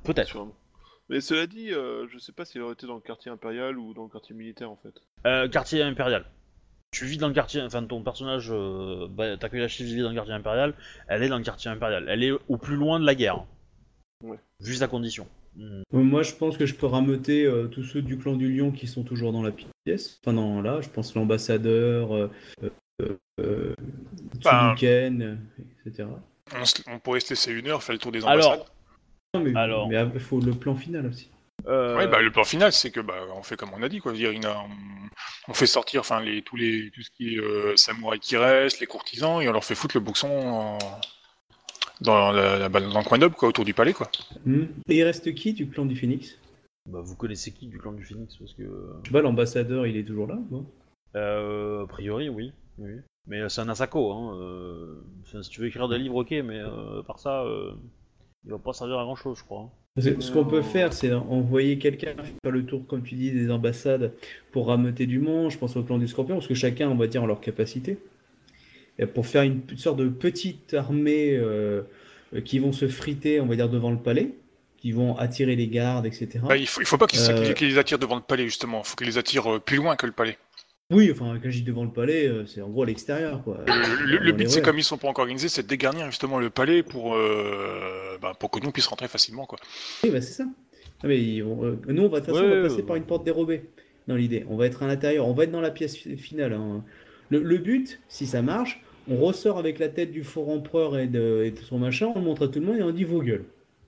[0.04, 0.48] Peut-être.
[1.10, 3.78] Mais cela dit, euh, je sais pas si elle aurait été dans le quartier impérial
[3.78, 4.94] ou dans le quartier militaire en fait.
[5.26, 6.26] Euh, quartier impérial.
[6.92, 10.34] Tu vis dans le quartier, enfin ton personnage, euh, bah, Takeyashi vit dans le quartier
[10.34, 10.74] impérial,
[11.08, 12.06] elle est dans le quartier impérial.
[12.10, 13.46] Elle est au plus loin de la guerre.
[14.24, 14.40] Ouais.
[14.60, 15.28] Vu sa condition.
[15.60, 18.72] Euh, Moi, je pense que je peux rameuter euh, tous ceux du clan du Lion
[18.72, 20.20] qui sont toujours dans la pièce.
[20.24, 22.30] Enfin, non, là, je pense l'ambassadeur, euh,
[23.41, 23.76] euh,
[25.86, 26.08] etc.
[26.56, 28.67] On, se- on pourrait se laisser une heure, faire le tour des Alors, ambassades.
[29.34, 29.88] Non, mais Alors.
[29.89, 31.30] mais il faut le plan final aussi.
[31.67, 34.00] euh, Ouais, bah, le plan final, c'est que bah, on fait comme on a dit,
[34.00, 34.13] quoi.
[34.13, 38.22] Dire, on, on fait sortir, enfin, les tous les tout ce qui est euh, samouraïs
[38.22, 40.78] qui restent, les courtisans, et on leur fait foutre le boxon en-
[42.02, 44.10] dans, la- la- dans le coin d'ob, quoi, autour du palais, quoi.
[44.46, 44.64] Hmm.
[44.90, 46.38] Et il reste qui du clan du Phoenix?
[46.90, 48.36] Bah, vous connaissez qui du clan du Phoenix?
[48.38, 48.64] Parce que
[49.04, 50.66] Je sais pas, l'ambassadeur, il est toujours là non?
[51.16, 52.92] euh, a priori oui, oui.
[53.28, 54.12] Mais euh, c'est un Asako.
[54.14, 54.38] Hein.
[54.40, 57.72] euh, enfin, si tu veux écrire des livres, ok, mais euh, par ça, euh,
[58.46, 59.62] il va pas servir à grand chose, je crois.
[59.64, 59.70] hein.
[59.96, 63.32] Parce que Ce qu'on peut faire, c'est envoyer quelqu'un faire le tour, comme tu dis,
[63.32, 64.14] des ambassades
[64.52, 65.50] pour rameuter du monde.
[65.50, 67.98] Je pense au clan du Scorpion, parce que chacun, on va dire, en leur capacité.
[69.00, 71.82] Et pour faire une, une sorte de petite armée euh,
[72.34, 74.34] euh, qui vont se friter, on va dire, devant le palais,
[74.78, 76.40] qui vont attirer les gardes, etc.
[76.48, 77.54] Bah, il faut, il faut pas qu'ils Euh.
[77.54, 78.82] qu'ils les attirent devant le palais, justement.
[78.84, 80.38] Il faut qu'ils les attirent euh, plus loin que le palais.
[80.90, 83.60] Oui, enfin, quand je dis devant le palais, euh, c'est en gros à l'extérieur, quoi.
[83.68, 86.82] Le, but, c'est comme ils sont pas encore organisés, c'est de dégarnir justement le palais
[86.82, 89.60] pour, euh, bah, pour que nous on puisse rentrer facilement, quoi.
[90.04, 90.46] Oui, bah c'est ça.
[91.04, 92.68] Ah, mais ils vont- euh, nous, on va, de toute façon, Ouais, on va ouais,
[92.70, 92.84] passer ouais.
[92.84, 93.64] par une porte dérobée,
[94.08, 94.46] dans l'idée.
[94.50, 96.54] On va être à l'intérieur, on va être dans la pièce fi- finale.
[96.54, 96.84] hein.
[97.30, 101.08] Le, le but, si ça marche, on ressort avec la tête du fort empereur et
[101.08, 103.04] de, et de son machin, on le montre à tout le monde et on dit
[103.04, 103.46] vos gueules.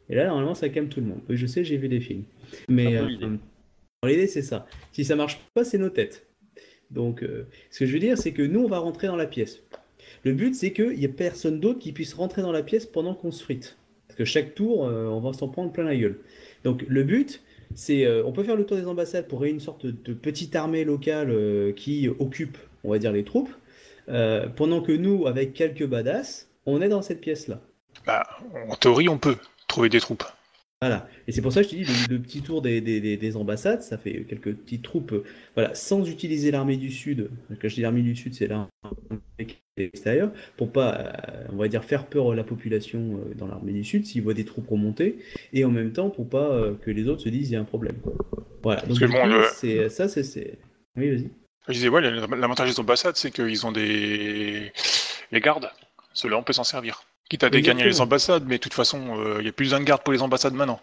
[0.10, 1.22] Et là, normalement, ça calme tout le monde.
[1.30, 2.24] Je sais, j'ai vu des films.
[2.68, 3.38] Mais euh,
[4.04, 4.28] l'idée.
[4.28, 4.66] c'est ça.
[4.92, 6.26] Si ça marche pas, c'est nos têtes.
[6.90, 9.28] Donc, euh, ce que je veux dire, c'est que nous, on va rentrer dans la
[9.28, 9.62] pièce.
[10.24, 13.14] Le but, c'est qu'il n'y ait personne d'autre qui puisse rentrer dans la pièce pendant
[13.14, 13.78] qu'on se frite.
[14.08, 16.18] Parce que chaque tour, euh, on va s'en prendre plein la gueule.
[16.64, 17.44] Donc, le but,
[17.76, 18.08] c'est.
[18.24, 21.32] on peut faire le tour des ambassades pour créer une sorte de, petite armée locale
[21.76, 23.52] qui occupe, on va dire, les troupes.
[24.10, 27.62] Euh, pendant que nous, avec quelques badass, on est dans cette pièce-là.
[28.06, 28.24] Bah,
[28.68, 29.36] en théorie, on peut
[29.68, 30.24] trouver des troupes.
[30.82, 31.10] Voilà.
[31.28, 33.18] Et c'est pour ça que je te dis, le, le petit tour des, des- des-
[33.18, 37.30] des ambassades, ça fait quelques petites troupes, euh, voilà, sans utiliser l'armée du Sud.
[37.62, 38.70] Quand je dis l'armée du Sud, c'est l'armée
[39.40, 43.34] qui est extérieure, pour pas, euh, on va dire, faire peur à la population euh,
[43.36, 45.20] dans l'armée du Sud s'ils voient des troupes remonter,
[45.52, 47.66] et en même temps pour pas que les autres se disent il y a un
[47.66, 47.98] problème.
[48.02, 48.14] quoi.
[48.64, 48.82] Voilà.
[48.84, 49.28] Donc, que du bon, coup,
[49.68, 50.60] le- ça, c'est-
[50.96, 51.30] Oui, vas-y.
[51.70, 54.72] Je disais, ouais, l'avantage des ambassades, c'est qu'ils ont des.
[55.32, 55.70] Les gardes.
[56.14, 57.04] Ceux-là, on peut s'en servir.
[57.30, 59.80] Quitte à dégarnir les ambassades, mais de toute façon, euh, il n'y a plus besoin
[59.80, 60.80] de garde pour les ambassades maintenant.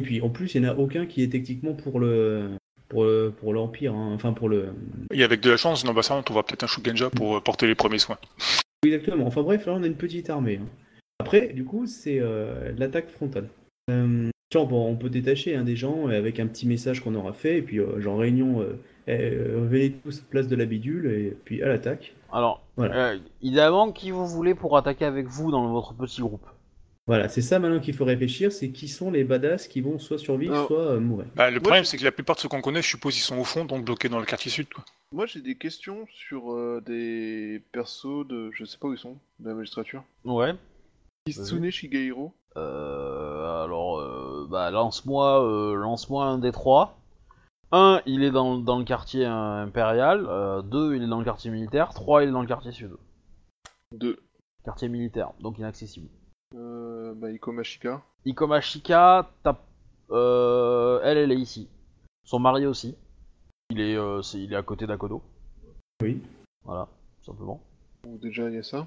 [0.00, 2.50] Et puis en plus, il n'y en a aucun qui est techniquement pour le.
[2.88, 4.12] Pour, le- pour l'Empire, hein.
[4.14, 4.68] enfin pour le,
[5.12, 7.66] Et avec de la chance, une ambassade, on trouvera peut-être un Shugenja pour euh, porter
[7.66, 8.16] les premiers soins.
[8.84, 9.26] Exactement.
[9.26, 10.60] Enfin bref, là on a une petite armée.
[10.62, 10.68] hein.
[11.18, 13.48] Après, du coup, c'est euh, l'attaque frontale.
[13.90, 17.32] Euh, genre, bon, on peut détacher hein, des gens avec un petit message qu'on aura
[17.32, 18.64] fait, et puis genre réunion,
[19.08, 22.14] euh, eh, euh, venez tous place de la bidule, et puis à l'attaque.
[22.32, 23.12] Alors, Voilà.
[23.12, 26.46] euh, idéalement, qui vous voulez pour attaquer avec vous dans votre petit groupe?
[27.08, 30.18] Voilà, c'est ça maintenant qu'il faut réfléchir, c'est qui sont les badass qui vont soit
[30.18, 31.26] survivre, soit euh, mourir.
[31.36, 33.38] Bah, le problème, c'est que la plupart de ceux qu'on connaît, je suppose, ils sont
[33.38, 34.68] au fond, donc bloqués dans le quartier sud.
[34.74, 34.84] Quoi.
[35.12, 38.50] Moi j'ai des questions sur euh, des persos de.
[38.52, 40.02] Je sais pas où ils sont, de la magistrature.
[40.24, 40.52] Ouais.
[41.26, 42.32] Kitsune Shigehiro.
[42.56, 46.98] Euh, alors, euh, bah, lance-moi euh, lance-moi un des trois.
[47.72, 50.26] Un, il est dans, dans le quartier euh, impérial.
[50.28, 51.92] Euh, deux, il est dans le quartier militaire.
[51.92, 52.96] Trois, il est dans le quartier sud.
[53.92, 54.18] De.
[54.64, 56.08] Quartier militaire, donc inaccessible.
[56.54, 58.02] Euh, bah, Iko Mashika.
[58.24, 59.60] Ikoma Shika, t'as-
[60.10, 61.68] euh, elle, elle est ici.
[62.24, 62.96] Son mari aussi.
[63.70, 65.22] Il est, euh, il est à côté d'Akodo.
[66.02, 66.22] Oui.
[66.64, 67.60] Voilà, tout simplement.
[68.06, 68.86] Déjà il y a ça.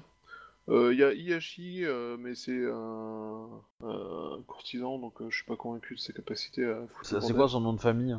[0.68, 3.48] Euh, Il y a Iyashi, euh, mais c'est un...
[3.84, 7.48] un courtisan, donc euh, je suis pas convaincu de ses capacités à foutre C'est quoi
[7.48, 8.16] son nom de famille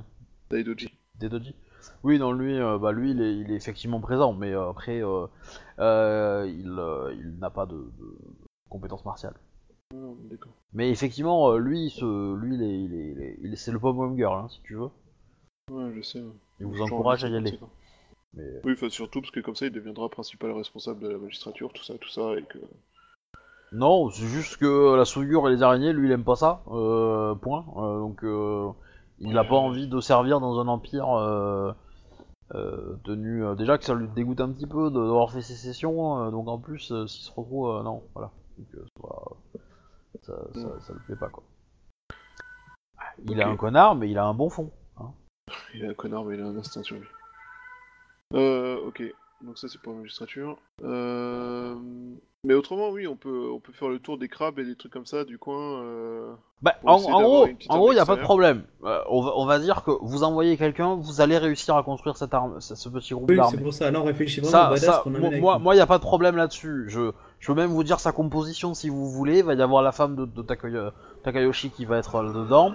[0.52, 0.90] Daidoji.
[1.20, 1.56] Dedoji
[2.04, 5.02] Oui, non, lui, euh, bah, lui il, est, il est effectivement présent, mais euh, après,
[5.02, 6.80] euh, il,
[7.20, 8.18] il n'a pas de, de
[8.70, 9.36] compétences martiales.
[9.94, 9.98] Ah.
[10.74, 14.48] Mais effectivement, lui, se, lui, il est, il est, il c'est le pom girl, hein,
[14.50, 14.90] si tu veux.
[15.70, 16.24] Ouais, je sais.
[16.60, 17.58] Il vous Genre, encourage à y aller.
[18.34, 21.74] Mais, Oui, enfin, surtout parce que comme ça il deviendra principal responsable de la magistrature,
[21.74, 22.60] tout ça, tout ça, et que.
[23.74, 26.62] Non, c'est juste que la souillure et les araignées, lui, il aime pas ça.
[26.66, 27.66] point.
[27.76, 28.24] Donc,
[29.24, 31.72] Il a pas envie de servir dans un empire euh,
[32.56, 33.44] euh, tenu.
[33.46, 36.48] euh, déjà que ça lui dégoûte un petit peu de- d'avoir fait sécession, euh, donc
[36.48, 37.70] en plus, euh, s'il se retrouve.
[37.70, 38.32] euh, non, voilà.
[38.58, 39.38] Donc, euh, soit-
[40.24, 41.44] ça, ça, ça lui plaît pas quoi.
[43.24, 43.50] Il est Ok.
[43.52, 44.72] un connard, mais il a un bon fond.
[44.98, 45.12] hein.
[45.74, 47.08] Il est un connard, mais il a un instinct sur lui.
[48.34, 49.04] Euh, ok.
[49.42, 50.58] Donc ça, c'est pour la magistrature.
[50.84, 51.76] Euh...
[52.44, 54.92] Mais autrement, oui, on peut, on peut faire le tour des crabes et des trucs
[54.92, 55.84] comme ça du coin.
[55.84, 56.34] Euh...
[56.64, 58.64] Bah, en, gros, en il y a pas de problème.
[58.84, 62.18] Euh, on, va, on va dire que vous envoyez quelqu'un, vous allez réussir à construire
[62.18, 63.58] cette arme, ce, ce petit groupe Oui, d'armées.
[63.58, 63.92] c'est pour ça.
[63.92, 65.64] Là, on réfléchit vraiment Ça, au badass ça, qu'on moi, amène moi, nous.
[65.64, 66.86] moi, y a pas de problème là-dessus.
[66.88, 69.40] Je, je peux même vous dire sa composition si vous voulez.
[69.40, 70.42] Il va y avoir la femme de,
[71.22, 72.74] Takayoshi qui va être là dedans.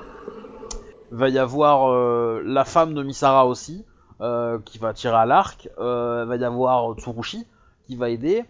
[1.10, 3.84] Il va y avoir euh, la femme de Misara aussi,
[4.20, 5.68] euh, qui va tirer à l'arc.
[5.80, 7.48] Euh, il va y avoir Tsurushi
[7.88, 8.44] qui va aider.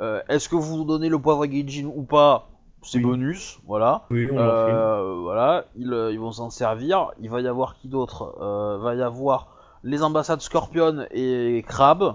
[0.00, 2.48] Euh, Est-ce que vous donnez le poivre à Gaijin ou pas
[2.82, 3.04] C'est Oui.
[3.04, 4.02] bonus, voilà.
[4.10, 4.38] Oui, on.
[4.38, 7.10] Euh, voilà, ils, euh, ils vont s'en servir.
[7.20, 8.34] Il va y avoir qui d'autre?
[8.40, 9.48] Euh, Va y avoir
[9.82, 12.14] les ambassades Scorpion et Crab,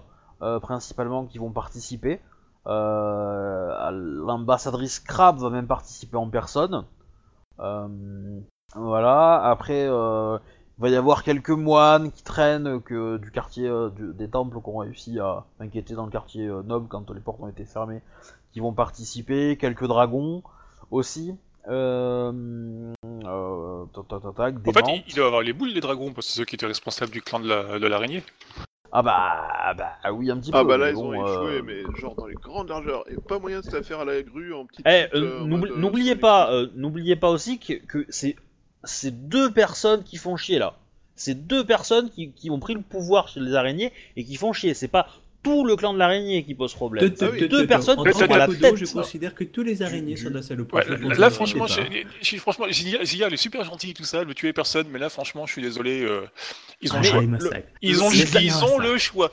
[0.62, 2.20] principalement, qui vont participer.
[2.65, 6.84] L'ambassadrice Crab va même participer en personne.
[8.76, 9.88] Voilà, après,
[10.82, 14.70] va y avoir quelques moines qui traînent que, du quartier euh, du- des temples qui
[14.70, 18.02] ont réussi à inquiéter dans le quartier euh, noble quand les portes ont été fermées,
[18.52, 19.58] qui vont participer.
[19.58, 20.44] Quelques dragons
[20.89, 21.36] aussi.
[21.70, 22.94] Euh,
[23.26, 25.04] euh, tac, tac, tac, des En fait, mantes.
[25.08, 27.22] il, doit avoir les boules, les dragons, parce que c'est ceux qui étaient responsables du
[27.22, 28.24] clan de la- de l'araignée.
[28.91, 30.67] Ah bah, bah oui, un petit Ah peu.
[30.67, 33.04] bah là, ils bon, ont euh, échoué, mais genre dans les grandes largeurs.
[33.10, 34.86] Et pas moyen de se la faire à la grue en petite.
[34.86, 38.36] Eh, euh, euh, n'oubli- euh, n'oubliez pas, euh, n'oubliez pas aussi que, que c'est
[38.84, 40.78] c'est deux personnes qui font chier là.
[41.15, 44.54] C'est deux personnes qui, qui ont pris le pouvoir chez les araignées et qui font
[44.54, 44.74] chier.
[44.74, 45.08] C'est pas
[45.44, 47.13] tout le clan de l'araignée qui pose problème.
[47.20, 47.39] Ah oui.
[47.39, 48.76] te- Deux personnes qui à la tête.
[48.76, 50.84] Je considère que tous les araignées sont de la saloperie.
[51.17, 51.84] Là, franchement, départ.
[51.91, 54.88] j'ai- j'ai- franchement, Zia, Zia, elle est super gentille, tout ça, elle veut tuer personne,
[54.91, 56.22] mais là, franchement, je suis désolé, euh,
[56.82, 57.20] ils ont Ah, le choix.
[57.22, 57.67] les Le- massacres.
[57.82, 58.65] Ils ont, C'est le, bien, ils ça.
[58.65, 59.32] ont le choix.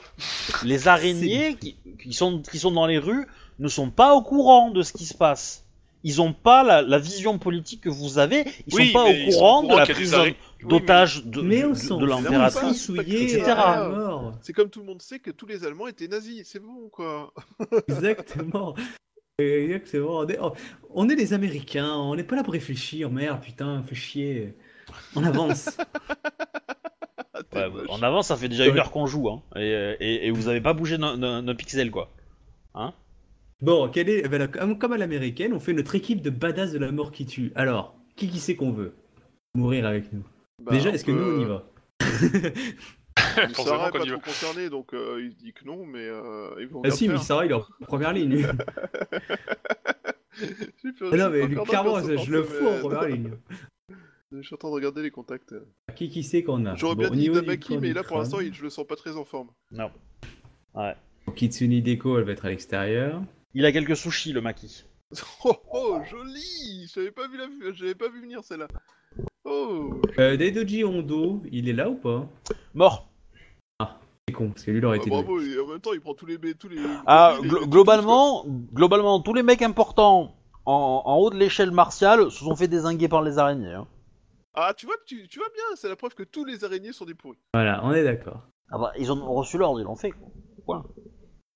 [0.63, 3.27] Les araignées qui, qui sont, qui sont dans les rues
[3.59, 5.63] ne sont pas au courant de ce qui se passe.
[6.03, 8.45] Ils ont pas la, la vision politique que vous avez.
[8.67, 10.35] Ils Oui, sont pas au courant de la des prise araignées.
[10.39, 12.89] Oui, mais- d'otages de, Mais on de- de l'impératrice.
[12.89, 13.53] etc.
[13.89, 14.33] mort.
[14.41, 17.33] C'est comme tout le monde sait que tous les Allemands étaient nazis, c'est bon quoi.
[17.89, 18.75] Exactement.
[19.39, 20.17] Exactement.
[20.19, 20.39] On est,
[20.93, 23.09] on est les Américains, on n'est pas là pour réfléchir.
[23.09, 24.53] Merde, putain, fait chier.
[25.15, 25.69] On avance.
[27.55, 28.69] Ah, Ouais, en avant, ça fait déjà Ouais.
[28.69, 32.11] une heure qu'on joue, hein, et, et- et vous avez pas bougé d'un- pixel, quoi.
[33.61, 36.91] Bon, quelle est, ben, comme à l'américaine, on fait notre équipe de badass de la
[36.91, 37.51] mort qui tue.
[37.55, 38.93] Alors, qui qui c'est qu'on veut
[39.53, 40.23] mourir avec nous?
[40.63, 41.65] Bah, Déjà, est-ce que nous on y va?
[43.53, 46.07] Forcément, Sarah est quand pas il trop concerné, donc euh, il dit que non, mais
[46.07, 47.23] euh, ils vont Ah si, mais faire.
[47.23, 48.47] Sarah, il est en première ligne.
[51.11, 53.31] Ah non, mais clairement, je le fous en première ligne.
[54.31, 55.53] Je suis en train de regarder les contacts.
[55.95, 56.75] Qui qui c'est qu'on a?
[56.75, 58.69] J'aurais Bon, bien au dit niveau du Damaki, mais là pour l'instant il- je le
[58.69, 59.49] sens pas très en forme.
[59.71, 59.91] Non.
[60.75, 60.95] Ouais.
[61.35, 63.21] Kitsune Deko, elle va être à l'extérieur.
[63.53, 64.85] Il a quelques sushis, le maquis.
[65.43, 68.67] Oh, oh joli J'avais pas vu la, j'avais pas vu venir celle-là.
[69.43, 69.99] Oh.
[70.19, 72.27] Euh, Daidoji Hondo, il est là ou pas?
[72.73, 73.07] Mort.
[74.27, 76.01] C'est con, parce que lui, il aurait Bah, été bravo, et en même temps il
[76.01, 76.77] prend tous les tous les.
[77.07, 80.35] Ah, les- les- glo- les- globalement, globalement, tous les mecs importants
[80.67, 83.73] en, en haut de l'échelle martiale se sont fait désinguer par les araignées.
[83.73, 83.87] hein.
[84.53, 87.05] Ah tu vois tu, tu vois bien, c'est la preuve que tous les araignées sont
[87.05, 87.39] des pourris.
[87.55, 88.43] Voilà, on est d'accord.
[88.71, 90.11] Ah bah, ils ont reçu l'ordre, ils l'ont fait.
[90.67, 90.83] quoi.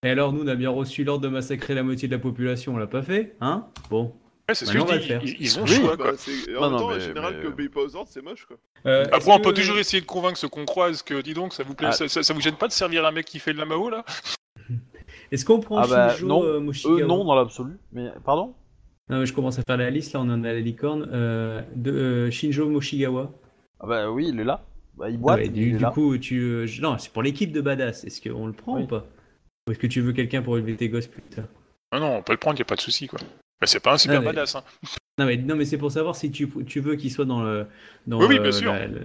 [0.03, 2.73] Et alors, nous, on a bien reçu l'ordre de massacrer la moitié de la population,
[2.75, 3.65] on l'a pas fait Hein?
[3.89, 4.13] Bon.
[4.49, 4.83] Ouais, c'est ce que je
[5.21, 6.11] dis, ils, ils ont le choix, Bah, quoi.
[6.53, 8.57] Non, en même temps, en général, mais- que obéit pas aux ordres, c'est moche quoi.
[8.85, 11.53] Euh, Après, on que- peut toujours essayer de convaincre ceux qu'on croise que, dis donc,
[11.53, 11.93] ça vous plaît, Ah.
[11.93, 13.89] ça, ça- ça vous gêne pas de servir un mec qui fait de la Mao,
[13.89, 14.03] là?
[15.31, 16.43] Est-ce qu'on prend Ah bah, Shinjo non.
[16.43, 17.73] euh, Moshigawa Eux, non, dans l'absolu.
[17.93, 18.53] Mais, pardon?
[19.09, 21.09] Non, mais je commence à faire la liste, là, on en a la licorne.
[21.13, 23.31] Euh, de, euh, Shinjo Moshigawa.
[23.79, 24.65] Ah bah oui, il est là.
[24.97, 25.89] Bah, il Ah ouais, il du, est du là.
[25.91, 26.39] coup, tu.
[26.41, 28.03] euh, je- Non, c'est pour l'équipe de badass.
[28.03, 28.83] Est-ce qu'on le prend Oui.
[28.83, 29.05] ou pas?
[29.67, 31.45] Ou est-ce que tu veux quelqu'un pour élever tes gosses plus tard
[31.93, 33.19] Non, non, on peut le prendre, y a pas de souci, quoi.
[33.61, 34.63] Mais c'est pas un super Ah, mais- badass, hein.
[35.19, 37.67] Non, mais, non, mais c'est pour savoir si tu, tu veux qu'il soit dans le.
[38.07, 38.73] Dans, Oui, oui, bien sûr.
[38.73, 39.01] la- le-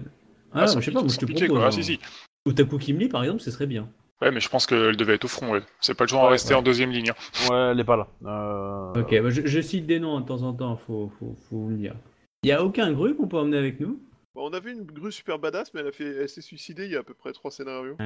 [0.52, 1.62] Ah, Ah, moi, je sais pas, moi je te pitié, propose.
[1.64, 1.70] Ah, hein.
[1.70, 2.00] si, si.
[2.46, 3.88] Ou Taku Kimli, par exemple, ce serait bien.
[4.22, 5.62] Ouais, mais je pense qu'elle devait être au front, elle.
[5.80, 6.58] C'est pas le genre à Ouais, rester ouais.
[6.60, 7.10] en deuxième ligne.
[7.10, 7.50] hein.
[7.50, 8.08] Ouais, elle est pas là.
[8.24, 9.00] Euh...
[9.02, 11.68] Ok, bah, je, je cite des noms de temps en temps, faut, faut, faut vous
[11.68, 11.94] le dire.
[12.42, 14.00] Il y a aucun gru qu'on peut emmener avec nous
[14.34, 16.16] Bah, on a vu une grue super badass, mais elle, a fait...
[16.22, 17.96] elle s'est suicidée il y a à peu près trois scénarios.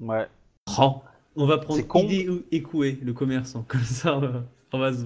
[0.00, 0.26] Ouais.
[0.78, 1.00] Oh,
[1.36, 2.06] On va prendre con.
[2.52, 3.62] Ekue, le commerçant.
[3.68, 4.18] Comme ça,
[4.72, 5.04] on va, se.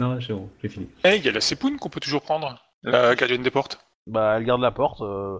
[0.00, 0.86] Non, c'est bon, j'ai fini.
[1.04, 2.56] Eh, il y a la Sepoun qu'on peut toujours prendre.
[2.82, 3.78] La gardienne des portes.
[4.06, 5.00] Bah, elle garde la porte.
[5.02, 5.38] euh,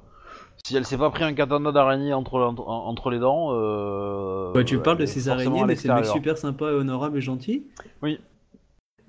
[0.65, 3.51] Si elle s'est pas pris un katana d'araignée entre, entre, entre les dents.
[3.53, 4.53] Euh...
[4.53, 7.67] Ouais, tu parles de ces araignées, mais c'est le mec super sympa, honorable et gentil
[8.03, 8.19] Oui.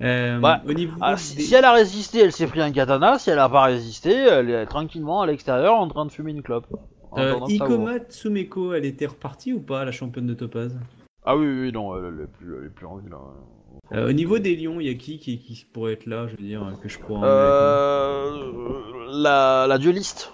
[0.02, 3.20] Euh, Bah, au niveau Ah, des- si elle a résisté, elle s'est pris un katana.
[3.20, 6.42] Si elle a pas résisté, elle est tranquillement à l'extérieur en train de fumer une
[6.44, 6.68] clope.
[7.18, 7.40] Euh.
[7.48, 10.76] Ikoma Tsumeko, elle était repartie ou pas, la championne de Topaz?
[11.26, 13.18] Ah oui, oui, oui, non, elle est plus, elle est plus en vie là.
[13.94, 16.36] Euh, Au niveau des lions, il y a qui, qui qui pourrait être là, je
[16.36, 18.52] veux dire, que je pourrais Euh,
[19.12, 20.32] la, la dueliste.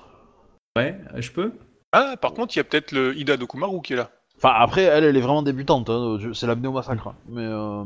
[0.77, 1.53] Ouais, je peux?
[1.93, 4.11] Ah, par contre, il y a peut-être le Ida Dokumaru qui est là.
[4.37, 5.89] Enfin, après, elle, elle est vraiment débutante.
[5.89, 7.07] hein, C'est l'amener au massacre.
[7.07, 7.15] hein.
[7.29, 7.83] Mais euh,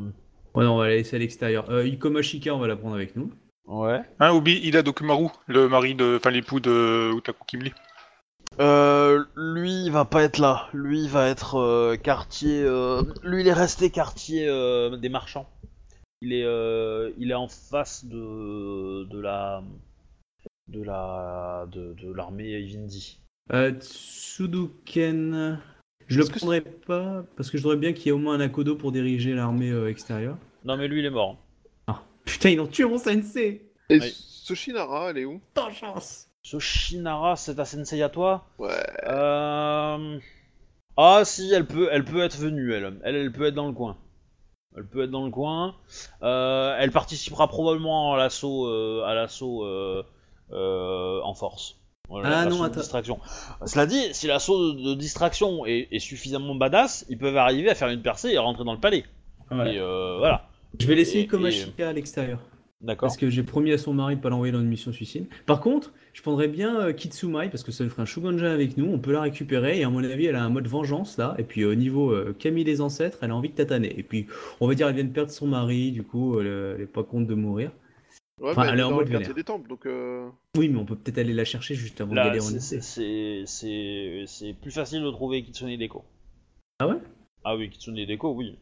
[0.56, 1.70] Ouais, non, on va la laisser à l'extérieur.
[1.70, 3.32] Euh, Ikoma Shika, on va la prendre avec nous.
[3.68, 4.02] ouais.
[4.20, 7.72] Hein, oublie Ida Dokumaru, le mari de, enfin l'époux de Utaku Kimli.
[8.60, 10.68] Euh, lui, il va pas être là.
[10.74, 12.62] Lui, il va être euh, quartier.
[12.64, 15.48] euh, Lui, il est resté quartier euh, des marchands.
[16.22, 19.64] Il est, euh, il est en face de de la
[20.68, 23.20] de la de, de l'armée Ivindi.
[23.54, 25.60] Euh, Tsuduken.
[26.08, 28.18] Je le Est-ce que prendrai pas parce que je voudrais bien qu'il y ait au
[28.18, 30.38] moins un Akodo pour diriger l'armée euh, extérieure.
[30.66, 31.38] Non, mais lui, il est mort.
[32.26, 34.14] Putain, ils ont tué mon sensei Et Oui.
[34.16, 35.42] Sushinara, elle est où?
[35.54, 38.46] Tant chance Ce Shinara, c'est ta sensei à toi?
[38.58, 38.70] Ouais.
[39.08, 40.18] Euh...
[40.98, 43.00] Ah si, elle peut, elle peut être venue, elle.
[43.04, 43.98] Elle, elle peut être dans le coin.
[44.76, 45.76] Elle peut être dans le coin.
[46.24, 50.04] Euh, elle participera probablement à l'assaut, euh, à l'assaut euh,
[50.52, 51.76] euh, en force.
[52.10, 52.80] Voilà, Ah non, attends.
[52.80, 53.20] distraction.
[53.66, 57.76] Cela dit, si l'assaut de, de distraction est, est suffisamment badass, ils peuvent arriver à
[57.76, 59.06] faire une percée et rentrer dans le palais.
[59.52, 59.76] Ouais.
[59.76, 60.48] Et euh, voilà.
[60.80, 62.40] Je vais laisser Et- Ikoma et- Shika à l'extérieur.
[62.82, 63.08] D'accord.
[63.08, 65.28] Parce que j'ai promis à son mari de pas l'envoyer dans une mission suicide.
[65.46, 68.78] Par contre, je prendrais bien euh, Kitsumai parce que ça nous ferait un Shugonja avec
[68.78, 68.86] nous.
[68.86, 71.36] On peut la récupérer et à mon avis, elle a un mode vengeance là.
[71.38, 73.98] Et puis au niveau euh, Camille les ancêtres, elle a envie de tataner.
[73.98, 74.28] Et puis
[74.60, 76.88] on va dire, elle vient de perdre son mari, du coup, elle, euh, elle est
[76.88, 77.72] pas contre de mourir.
[78.42, 79.34] Ouais, Enfin, mais elle est en mode vénère.
[79.34, 80.30] des temples, donc euh...
[80.58, 82.80] Oui, mais on peut peut-être aller la chercher juste avant d'aller en c'est- essai.
[82.82, 86.06] c'est c'est- c'est plus facile de trouver Kitsune Deko.
[86.80, 86.96] Ah ouais?
[87.44, 88.58] Ah oui, Kitsune Deko, oui.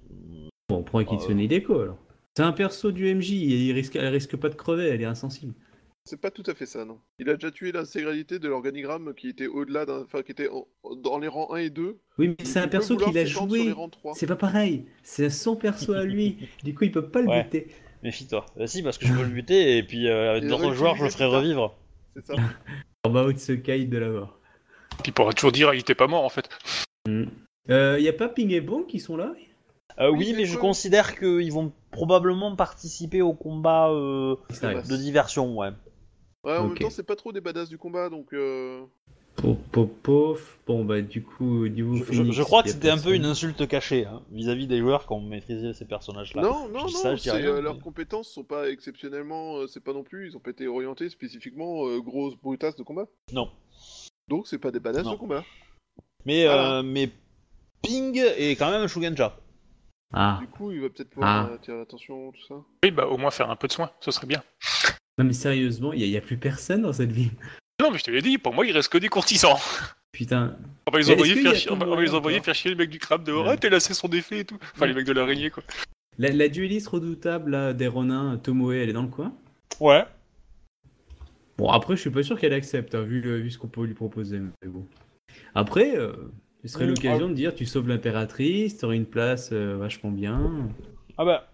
[0.70, 1.98] Bon, on prend Kitsune Hideko alors.
[2.36, 5.54] C'est un perso du MJ, il risque, elle risque pas de crever, elle est insensible.
[6.08, 6.98] C'est pas tout à fait ça, non.
[7.20, 10.02] Il a déjà tué l'intégralité de l'organigramme qui était au-delà d'un...
[10.04, 10.68] Enfin, qui était en-
[11.04, 11.98] dans les rangs 1 et 2.
[12.18, 13.72] Oui, mais c'est un Il perso qu'il a joué.
[13.72, 14.14] rangs 3.
[14.16, 16.38] C'est pas pareil, c'est son perso à lui.
[16.64, 17.44] Du coup, il peut pas le Ouais.
[17.44, 17.68] buter.
[18.04, 18.46] Méfie-toi.
[18.60, 20.96] Euh, si, parce que je peux le buter et puis euh, avec Et d'autres joueurs,
[20.96, 21.76] je le ferai revivre.
[22.16, 22.34] C'est ça.
[23.04, 24.30] En bas de ce caïd de là-bas.
[25.06, 26.50] Il pourra toujours dire il était pas mort en fait.
[27.70, 29.34] Euh, y a pas Ping et Bong qui sont là?
[30.00, 35.56] Euh, Oui, oui, mais je considère qu'ils vont probablement participer au combat euh, de diversion,
[35.58, 35.70] ouais.
[36.48, 38.34] Ouais, en même temps, c'est pas trop des badass du combat, donc...
[38.34, 38.84] Euh...
[40.02, 40.58] Pof.
[40.66, 43.14] Bon, bah, du coup, au niveau Je, je- Phoenix, je crois que c'était un peu
[43.14, 46.42] une insulte cachée hein, vis-à-vis des joueurs qui ont maîtrisé ces personnages-là.
[46.42, 49.58] Non, non, non, ça, rien, euh, leurs mais- compétences sont pas exceptionnellement...
[49.58, 52.82] euh, c'est pas non plus, ils ont pas été orientés spécifiquement euh, grosses brutasses de
[52.84, 53.06] combat.
[53.32, 53.52] Non.
[54.28, 55.12] Donc c'est pas des badass Non.
[55.14, 55.44] de combat.
[56.26, 56.80] Mais, Voilà.
[56.80, 57.12] euh, mais
[57.84, 59.38] Ping est quand même un Shugenja.
[60.14, 61.54] Ah, Du coup, il va peut-être pouvoir Ah.
[61.54, 62.56] attirer l'attention, tout ça.
[62.84, 64.42] Oui, bah au moins faire un peu de soin, ce serait bien.
[65.18, 67.32] Non, mais sérieusement, y a, y a plus personne dans cette ville.
[67.82, 69.58] Non, mais je te l'ai dit, pour moi il reste que des courtisans.
[70.12, 70.58] Putain.
[70.88, 72.78] On va les envoyer, faire, chier, on va- les moyen envoyer encore faire chier le
[72.78, 73.46] mec du crabe dehors.
[73.46, 73.52] Ouais.
[73.54, 74.58] Ah, t'es là, c'est son défait et tout.
[74.74, 75.64] Enfin, les mecs de l'araignée quoi.
[76.18, 79.34] La, la dueliste redoutable là, des Ronins, Tomoe, elle est dans le coin
[79.80, 80.04] Ouais.
[81.58, 83.84] Bon, après, je suis pas sûr qu'elle accepte, hein, vu, le- vu ce qu'on peut
[83.84, 84.40] lui proposer.
[84.40, 84.86] Mais bon.
[85.56, 86.14] Après, euh,
[86.64, 90.70] ce serait Mm, l'occasion de dire tu sauves l'impératrice, t'aurais une place euh, vachement bien.
[91.18, 91.52] Ah bah,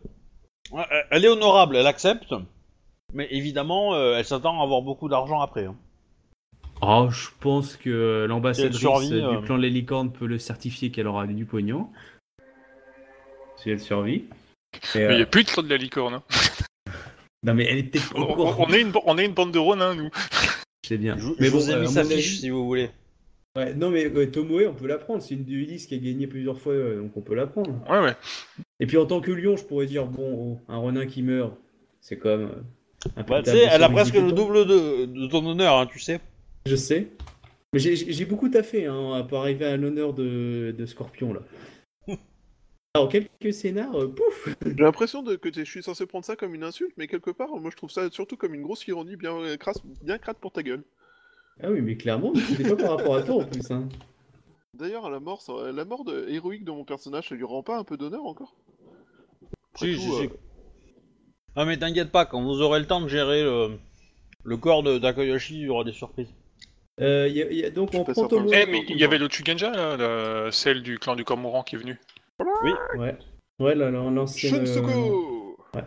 [0.71, 2.33] ouais, elle est honorable, elle accepte.
[3.13, 5.65] Mais évidemment, euh, elle s'attend à avoir beaucoup d'argent après.
[5.65, 5.75] hein.
[6.81, 9.39] Oh, je pense que l'ambassadrice Si elle survit, euh, euh.
[9.39, 11.87] du clan de la licorne peut le certifier qu'elle aura du pognon.
[13.57, 14.25] Si elle survit.
[14.95, 16.15] Et, Mais il euh, n'y a plus de clan de la licorne.
[16.15, 16.23] hein.
[17.45, 18.65] Non, mais elle est peut-être On, au on- courant.
[18.69, 20.09] on est une, ba- on est une bande de ronins, nous.
[20.87, 21.17] C'est bien.
[21.17, 22.65] Je, mais je bon, vous ai euh, mis à sa mon fiche avis- si vous
[22.65, 22.89] voulez.
[23.57, 25.21] Ouais, non, mais ouais, Tomoe, on peut la prendre.
[25.21, 27.69] C'est une dueliste qui a gagné plusieurs fois, euh, donc on peut la prendre.
[27.89, 28.15] Ouais, ouais.
[28.79, 31.53] Et puis en tant que lion, je pourrais dire bon, oh, un renin qui meurt,
[31.99, 32.55] c'est comme euh,
[33.03, 36.19] tu sais, table elle a presque le double de, de ton honneur, hein, tu sais.
[36.65, 37.09] Je sais.
[37.73, 41.41] Mais j'ai- beaucoup taffé hein, pour arriver à l'honneur de, de Scorpion là.
[42.95, 46.53] Alors quelques scénars, euh, pouf J'ai l'impression de, que je suis censé prendre ça comme
[46.53, 49.35] une insulte, mais quelque part, moi je trouve ça surtout comme une grosse ironie bien,
[49.35, 50.83] euh, crasse, bien crade pour ta gueule.
[51.63, 53.71] Ah oui, mais clairement, c'était pas par rapport à toi en plus.
[53.71, 53.89] Hein.
[54.77, 57.77] D'ailleurs, la mort, ça- la mort de- héroïque de mon personnage, ça lui rend pas
[57.77, 58.55] un peu d'honneur encore?
[59.73, 60.29] Après Si, tout, si, euh, si.
[61.55, 63.77] Ah mais t'inquiète pas, quand vous aurez le temps de gérer le,
[64.43, 66.33] le corps de Takayoshi, il y aura des surprises.
[67.01, 68.27] Euh, y a- y a- donc Je on prend.
[68.27, 68.51] Tomoe.
[68.53, 71.75] Eh, mais il y avait le Chugenja, là, la- celle du clan du Cormoran qui
[71.75, 71.99] est venue.
[72.97, 73.15] Ouais.
[73.59, 74.55] Ouais, là, là, l'ancienne.
[74.55, 75.81] euh, Shunsuko ouais.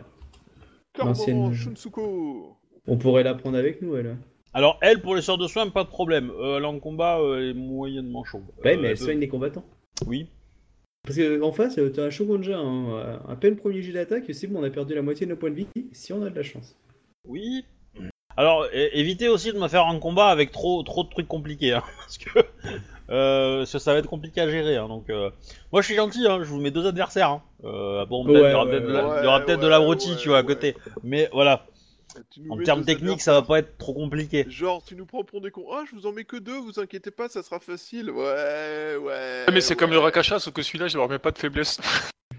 [0.93, 2.57] Cormoran L'ancienne- Shunsuko
[2.87, 4.17] On pourrait la prendre avec nous, elle.
[4.53, 6.31] Alors elle, pour les sorts de soins, pas de problème.
[6.39, 8.43] Euh, elle est en combat, euh, elle est moyennement chaude.
[8.63, 9.65] Ouais, Euh, mais elle peut- soigne les combattants.
[10.07, 10.29] Oui.
[11.07, 14.59] Parce qu'en face, euh, t'as un Shogunja, hein, à peine premier jet d'attaque, c'est bon,
[14.59, 16.43] on a perdu la moitié de nos points de vie, si on a de la
[16.43, 16.75] chance.
[17.25, 17.63] Oui.
[18.35, 21.81] Alors, évitez aussi de me faire un combat avec trop, trop de trucs compliqués, hein,
[21.97, 22.29] parce que
[23.09, 24.75] euh, ça, ça va être compliqué à gérer.
[24.75, 25.31] hein, donc, euh,
[25.71, 27.29] moi, je suis gentil, hein, je vous mets deux adversaires.
[27.31, 27.41] hein.
[27.63, 29.15] Euh, bon, peut-être Ouais, il y aura ouais, peut-être de la- ouais.
[29.21, 30.45] il y aura peut-être de la Ouais, rôtie, ouais, tu vois, à ouais.
[30.47, 30.75] côté.
[31.03, 31.65] Mais voilà,
[32.49, 34.45] en mets termes techniques, ça va pas être trop compliqué.
[34.49, 35.65] Genre, tu nous prends pour des cons.
[35.71, 38.09] Ah, je vous en mets que deux, vous inquiétez pas, ça sera facile.
[38.11, 39.45] Ouais, ouais.
[39.51, 39.99] mais c'est comme le.
[39.99, 41.79] Rakasha, sauf que celui-là, je ne remets pas de faiblesse.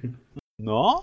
[0.60, 0.96] Non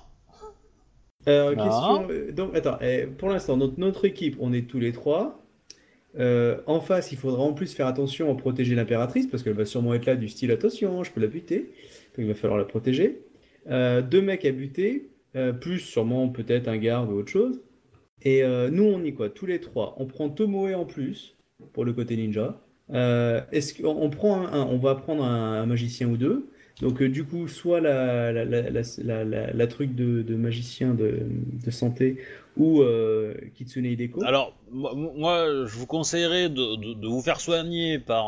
[1.28, 1.64] Euh, Non.
[1.64, 2.08] question.
[2.10, 5.42] euh, Donc, attends, eh, pour l'instant, notre, notre équipe, on est tous les trois.
[6.20, 9.66] Euh, en face, il faudra en plus faire attention à protéger l'impératrice, parce qu'elle va
[9.66, 11.58] sûrement être là du style attention, je peux la buter.
[11.60, 13.22] Donc, il va falloir la protéger.
[13.70, 17.62] Euh, deux mecs à buter, euh, plus sûrement peut-être un garde ou autre chose.
[18.26, 19.96] Et euh, nous, on y quoi Tous les trois.
[19.98, 21.36] On prend Tomoe en plus,
[21.74, 22.60] pour le côté ninja.
[22.94, 26.48] Euh, Est-ce qu'on on prend un, un- on va prendre un, un magicien ou deux.
[26.82, 31.20] Donc euh, du coup, soit la, la, la, truc de, de magicien de,
[31.66, 32.18] de santé
[32.58, 32.82] ou
[33.56, 34.24] Kitsune Hideko.
[34.24, 38.28] Alors, moi, moi, je vous conseillerais de, de- vous faire soigner par,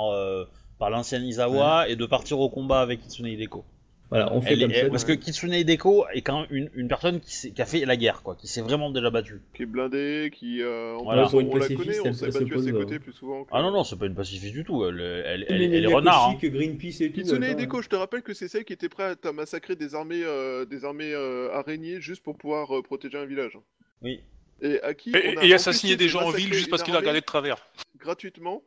[0.80, 3.66] par l'ancien Izawa et de partir au combat avec Kitsune Hideko.
[4.10, 4.90] Voilà, on fait Elle comme est- ça.
[4.90, 8.22] parce que Kitsune Hideko est quand même une, une personne qui, a fait la guerre,
[8.24, 9.42] quoi, qui s'est vraiment déjà battue.
[9.54, 10.62] Qui est blindé, qui.
[10.62, 11.24] euh, en Voilà.
[11.24, 13.00] plus, Pour une on la pacifiste, connaît, on elle- s'est battu à ses côtés euh,
[13.00, 13.44] plus souvent.
[13.44, 15.94] que- Ah non, non, c'est pas une pacifiste du tout, elle, elle, elle, elle est
[15.94, 16.30] renard.
[16.30, 16.38] hein.
[16.42, 17.20] que Greenpeace et tout.
[17.22, 20.24] Kitsune Hideko, je te rappelle que c'est celle qui était prête à massacrer des armées,
[20.24, 23.58] euh, des armées euh, araignées juste pour pouvoir euh, protéger un village.
[24.02, 24.22] Oui.
[24.62, 26.70] Et à qui Et, on a et empêché assassiner de des gens en ville juste
[26.70, 27.58] parce qu'il a regardé de travers.
[28.00, 28.64] gratuitement,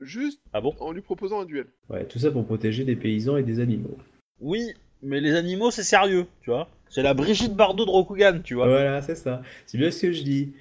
[0.00, 0.74] juste Ah bon?
[0.80, 1.66] en lui proposant un duel.
[1.90, 3.98] Ouais, tout ça pour protéger des paysans et des animaux.
[4.40, 4.72] Oui,
[5.02, 6.68] mais les animaux, c'est sérieux, tu vois.
[6.90, 8.66] C'est la Brigitte Bardot de Rokugan, tu vois.
[8.68, 9.42] Voilà, c'est ça.
[9.66, 10.52] C'est bien ce que je dis.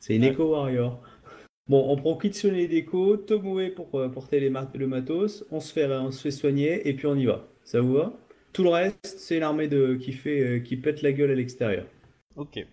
[0.00, 0.28] C'est une Ouais.
[0.32, 1.00] éco-warrior.
[1.66, 5.72] Bon, on prend Kitsune Hideko, Tomoe pour euh, porter les ma- le matos, on se,
[5.72, 7.46] fait, on se fait soigner et puis on y va.
[7.64, 8.12] Ça vous va?
[8.52, 11.86] Tout le reste, c'est l'armée de qui fait euh, qui pète la gueule à l'extérieur.
[12.36, 12.66] Ok.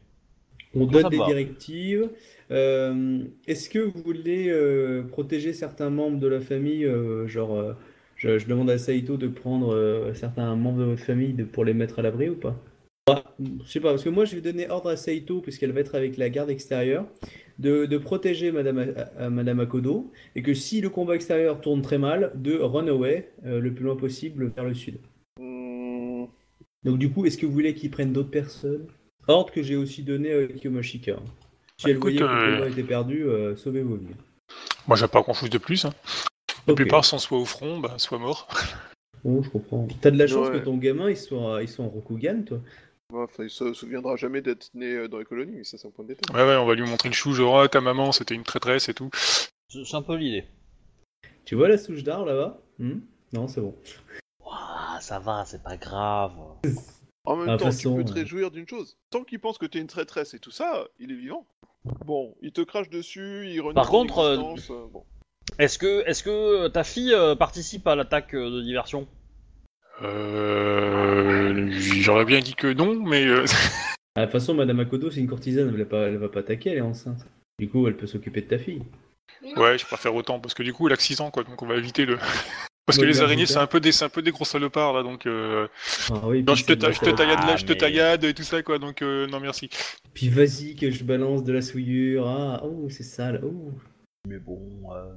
[0.76, 1.26] On donne des va.
[1.26, 2.10] directives.
[2.52, 4.54] Euh, Est-ce que vous voulez
[5.10, 6.86] protéger certains membres de la famille
[7.28, 7.74] Genre, euh,
[8.22, 11.66] je, je demande à Saito de prendre euh, certains membres de votre famille de- pour
[11.66, 12.56] les mettre à l'abri ou pas?
[13.08, 15.80] Bah, Je sais pas, parce que moi je vais donner ordre à Saito, puisqu'elle va
[15.80, 17.08] être avec la garde extérieure,
[17.58, 21.82] de, de protéger Madame, A- à- Madame Akodo, et que si le combat extérieur tourne
[21.82, 25.00] très mal, de run away euh, le plus loin possible vers le sud.
[25.40, 26.26] Hmm,
[26.84, 28.86] Donc du coup, est-ce que vous voulez qu'ils prennent d'autres personnes?
[29.28, 31.16] Ordre que j'ai aussi donné à Kiyomashika.
[31.78, 34.16] Si Bah, elle écoute, voyait que le euh, combat était perdu, euh, sauvez vos vies.
[34.88, 35.86] Moi, j'ai pas grand chose de plus.
[35.86, 35.94] hein.
[36.68, 38.48] La plupart sont soit au front, bah, soit morts.
[39.24, 39.88] Bon, je comprends.
[40.02, 40.60] T'as de la chance Ouais.
[40.60, 42.60] que ton gamin, il soit, il soit en Rokugan, toi.
[43.14, 45.92] Enfin, il se souviendra jamais d'être né euh, dans les colonies, mais ça c'est un
[45.92, 46.34] point de détail.
[46.36, 48.88] Ouais, ouais, on va lui montrer le chou, genre, ah, ta maman, c'était une traîtresse
[48.88, 49.10] et tout.
[49.68, 50.46] C'est un peu l'idée.
[51.44, 52.62] Tu vois la souche d'art là-bas?
[52.80, 53.00] Hmm?
[53.34, 53.76] Non, c'est bon.
[54.46, 56.34] Ouah, ça va, c'est pas grave.
[57.24, 58.98] En même Ah, temps, toute tu façon, peux te réjouir d'une chose.
[59.12, 61.46] Tant qu'il pense que t'es une traîtresse et tout ça, il est vivant.
[62.04, 64.38] Bon, il te crache dessus, il renie Par contre, euh,
[64.92, 65.04] bon.
[65.60, 69.08] Est-ce que, est-ce que ta fille euh, participe à l'attaque euh, de diversion?
[70.02, 73.46] Euh, J'aurais bien dit que non, mais euh,
[74.16, 76.40] Ah, De toute façon, Madame Akodo, c'est une courtisane, elle va pas, elle va pas
[76.40, 77.26] attaquer, elle est enceinte.
[77.60, 78.82] Du coup, elle peut s'occuper de ta fille.
[79.58, 81.62] ouais, je préfère autant parce que du coup, elle a que 6 ans, quoi, donc
[81.62, 82.18] on va éviter le.
[82.88, 84.44] Parce que Ouais, les bien, araignées, c'est un peu des, c'est un peu des gros
[84.44, 85.28] salopards là, donc.
[85.28, 85.68] Euh...
[86.10, 87.78] Ah oui, Non, puis je te, ta- je te taillade là, Ah, je te mais-
[87.78, 89.70] taillade et tout ça, quoi, donc euh, non merci.
[90.16, 92.28] Puis vas-y que je balance de la souillure.
[92.28, 93.40] Ah, oh, c'est sale.
[93.46, 93.72] Oh.
[94.28, 94.60] Mais bon,
[94.96, 95.14] euh,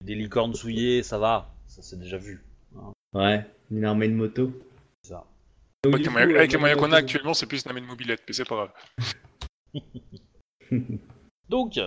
[0.00, 2.44] des licornes souillées, ça va, ça c'est déjà vu.
[3.14, 4.52] Ouais, une armée de moto.
[5.02, 5.24] C'est ça.
[5.84, 7.70] Donc, Avec les coup, moyens, avec les moyens Madame qu'on a actuellement, c'est plus une
[7.70, 8.72] amène mobilette, mais c'est pas grave.
[11.48, 11.78] Donc,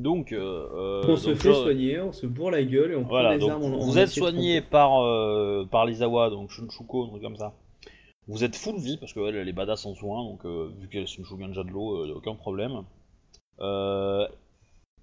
[0.00, 0.38] donc, euh,
[0.72, 3.30] euh, on se donc, fait je- soigner, on se bourre la gueule et on Voilà,
[3.36, 3.64] prend donc armes.
[3.64, 7.52] en- en vous êtes soigné par, euh, par l'Izawa, donc Shunshuko, un truc comme ça.
[8.28, 11.02] Vous êtes full vie, parce qu'elle elle est badass en soin, donc euh, vu qu'elle
[11.02, 12.84] est une Shuganja de l'eau, euh, aucun problème.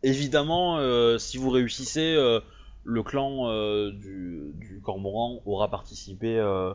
[0.04, 2.40] Évidemment, euh, si vous réussissez, euh,
[2.84, 6.74] le clan euh, du, du Cormoran aura participé euh,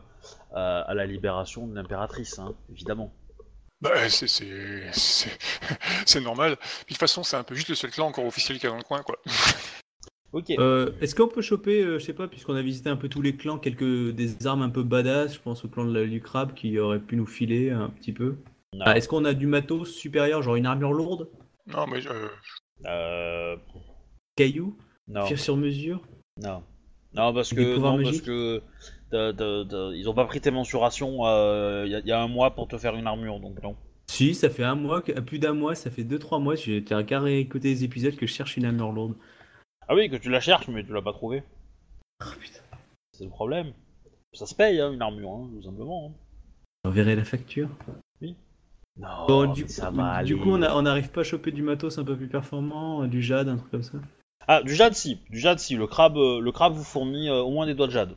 [0.53, 3.11] à, à la libération de l'impératrice, hein, évidemment.
[3.81, 4.25] Bah, c'est,
[6.21, 6.55] normal.
[6.57, 8.67] Puis de toute façon, c'est un peu juste le seul clan encore officiel qu'il y
[8.67, 9.17] a dans le coin, quoi.
[10.31, 10.49] Ok.
[10.59, 13.21] Euh, Est-ce qu'on peut choper, euh, je sais pas, puisqu'on a visité un peu tous
[13.21, 16.53] les clans, quelques des armes un peu badass, je pense au clan de la Lucrabe
[16.53, 18.35] qui aurait pu nous filer un petit peu?
[18.81, 21.29] Ah, Est-ce qu'on a du matos supérieur, genre une armure lourde,
[21.67, 22.27] Non, mais euh,
[22.85, 23.55] Euh,
[24.35, 24.75] caillou,
[25.07, 25.25] non.
[25.35, 26.01] sur mesure
[26.41, 26.61] Non.
[27.13, 28.61] Non, parce Des que, non, parce que
[29.95, 31.19] ils ont pas pris tes mensurations
[31.85, 33.75] il y, a- y a un mois pour te faire une armure, donc non.
[34.07, 37.03] Si, ça fait un mois, plus d'un mois, ça fait 2-3 mois, j'ai été à
[37.03, 39.15] carré écouter les épisodes que je cherche une armure lourde.
[39.87, 41.43] Ah oui, que tu la cherches, mais tu l'as pas trouvée.
[42.21, 42.59] Oh putain.
[43.13, 43.71] C'est le problème.
[44.33, 46.07] Ça se paye, hein, une armure, hein, tout simplement.
[46.09, 46.13] hein.
[46.83, 47.69] On verrait la facture.
[48.99, 52.05] Non, Bon, du, ça va du coup, on n'arrive pas à choper du matos un
[52.05, 53.97] peu plus performant, euh, du jade, un truc comme ça.
[54.47, 55.19] Ah, du jade, si.
[55.29, 55.75] Du jade, si.
[55.75, 58.15] Le crabe, euh, le crabe vous fournit euh, au moins des doigts de jade.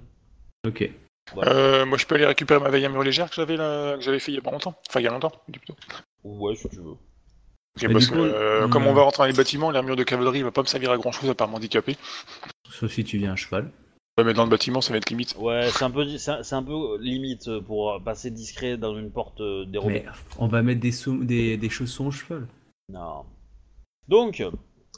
[0.66, 0.89] Ok.
[1.37, 4.03] Euh, moi, je peux aller récupérer ma veille à mur légère que j'avais là, que
[4.03, 4.74] j'avais fait il y a pas longtemps.
[4.89, 5.76] Enfin, il y a longtemps, plutôt.
[6.24, 6.93] Ouais, si tu veux.
[6.93, 10.03] Ok, Mais parce que coup, euh, comme on va rentrer dans les bâtiments, l'armure de
[10.03, 11.97] cavalerie va pas me servir à grand chose à part m'handicaper.
[12.70, 13.70] Sauf si tu viens à cheval.
[14.19, 15.37] Ouais, mais dans le bâtiment, ça va être limite.
[15.39, 19.12] Ouais, c'est un peu, c'est un, peu limite euh, pour euh, passer discret dans une
[19.12, 20.03] porte euh, dérobée.
[20.05, 20.91] Mais on va mettre des,
[21.25, 22.49] des, des chaussons au cheval.
[22.93, 23.25] Non.
[24.09, 24.43] Donc,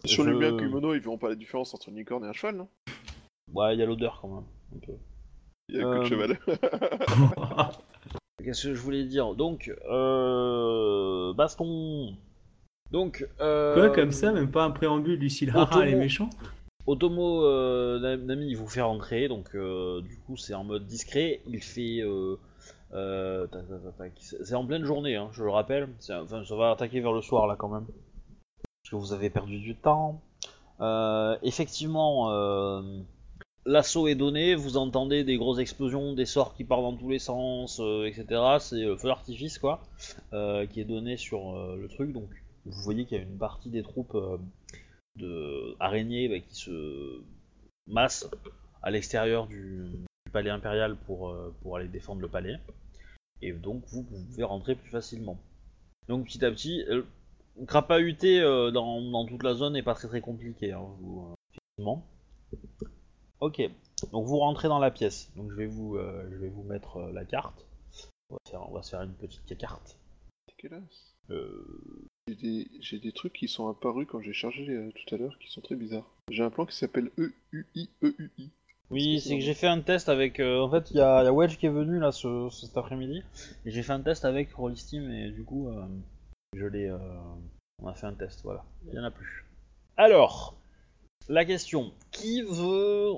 [0.07, 2.33] Sur je- le bien kimono, ils verront pas la différence entre une licorne et un
[2.33, 2.69] cheval, non?
[3.53, 4.45] Ouais, il y a l'odeur quand même.
[4.75, 4.93] Un peu.
[5.69, 6.39] Il y a que le Euh, cheval.
[8.43, 9.35] Qu'est-ce que je voulais dire?
[9.35, 12.17] Donc, euh, baston.
[12.91, 16.31] Donc, euh, Quoi, comme ça, même pas un préambule du style haha, les méchants?
[16.87, 20.87] Otomo euh, Nam- Nami, il vous fait rentrer, donc euh, du coup c'est en mode
[20.87, 21.41] discret.
[21.47, 22.37] Il fait, euh,
[22.95, 23.47] euh,
[24.19, 25.89] c'est en pleine journée, hein, je le rappelle.
[26.11, 27.87] Enfin, ça va attaquer vers le soir là quand même,
[28.83, 30.21] parce que vous avez perdu du temps.
[31.43, 32.31] Effectivement,
[33.67, 34.55] l'assaut est donné.
[34.55, 38.25] Vous entendez des grosses explosions, des sorts qui partent dans tous les sens, etc.
[38.59, 39.81] C'est le feu d'artifice quoi,
[40.33, 42.13] qui est donné sur le truc.
[42.13, 42.29] Donc
[42.65, 44.17] vous voyez qu'il y a une partie des troupes.
[45.21, 47.23] De araignées bah, qui se
[47.87, 48.29] massent
[48.83, 49.87] à l'extérieur du,
[50.27, 52.59] du palais impérial pour, euh, pour aller défendre le palais.
[53.43, 55.39] Et donc vous, vous pouvez rentrer plus facilement.
[56.09, 57.03] Donc petit à petit, euh,
[57.67, 60.73] crapahuter euh, dans, dans toute la zone n'est pas très très compliqué.
[60.73, 62.07] Hein, vous, euh, effectivement.
[63.41, 63.63] Ok,
[64.13, 65.31] donc vous rentrez dans la pièce.
[65.37, 67.67] Donc je vais vous, je vais vous mettre la carte.
[68.29, 69.99] On va, faire, on va se faire une petite carte.
[71.31, 72.69] Euh, J'ai des...
[72.81, 75.61] j'ai des trucs qui sont apparus quand j'ai chargé euh, tout à l'heure qui sont
[75.61, 76.09] très bizarres.
[76.31, 78.51] J'ai un plan qui s'appelle E E-U-I-E-U-I.
[78.91, 80.41] Oui, c'est que j'ai fait un test avec.
[80.41, 82.77] euh, en fait, il y, y a Wedge qui est venu là ce, ce- cet
[82.77, 83.23] après-midi.
[83.65, 85.85] Et j'ai fait un test avec Rollistim et du coup, euh,
[86.55, 86.91] je l'ai.
[87.83, 88.65] on a fait un test, voilà.
[88.89, 89.45] Il y en a plus.
[89.97, 90.57] Alors,
[91.29, 93.11] la question qui veut.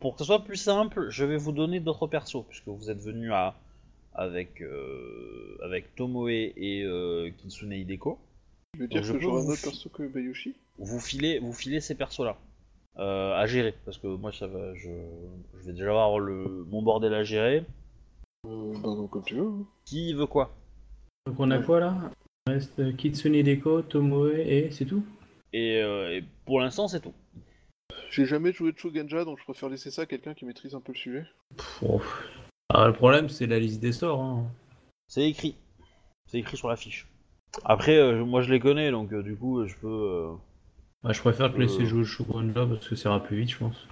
[0.00, 3.00] Pour que ce soit plus simple, je vais vous donner d'autres persos, puisque vous êtes
[3.00, 3.54] venu à.
[4.14, 8.18] Avec, euh, avec Tomoe et euh, Kitsune Hideko.
[8.78, 10.54] Je veux dire Donc, je que j'aurai un vous autre perso que Bayushi?
[10.78, 12.36] Vous filez, vous filez ces persos-là
[12.98, 14.88] euh, à gérer, parce que moi, ça va, je,
[15.58, 17.64] je vais déjà avoir le, mon bordel à gérer.
[18.46, 19.48] euh, Bah non, comme tu veux.
[19.48, 19.66] hein.
[19.84, 20.54] Qui veut quoi?
[21.26, 22.12] Donc on a quoi là?
[22.46, 25.04] Il reste euh, Kitsune Deko, Tomoe et c'est tout?
[25.52, 27.14] Et, euh, et pour l'instant, c'est tout.
[28.10, 30.80] J'ai jamais joué de Shogunja, donc je préfère laisser ça à quelqu'un qui maîtrise un
[30.80, 31.26] peu le sujet.
[31.56, 32.00] Pff, oh.
[32.68, 34.20] Ah, le problème c'est la liste des sorts.
[34.22, 34.46] Hein.
[35.08, 35.56] C'est écrit.
[36.30, 37.06] C'est écrit sur la fiche.
[37.64, 39.86] Après, euh, moi, je les connais, donc euh, du coup, je peux.
[39.88, 40.32] euh,
[41.04, 41.86] Ah, je préfère te laisser Euh.
[41.86, 43.86] jouer le Shogunja parce que ça ira plus vite, je pense.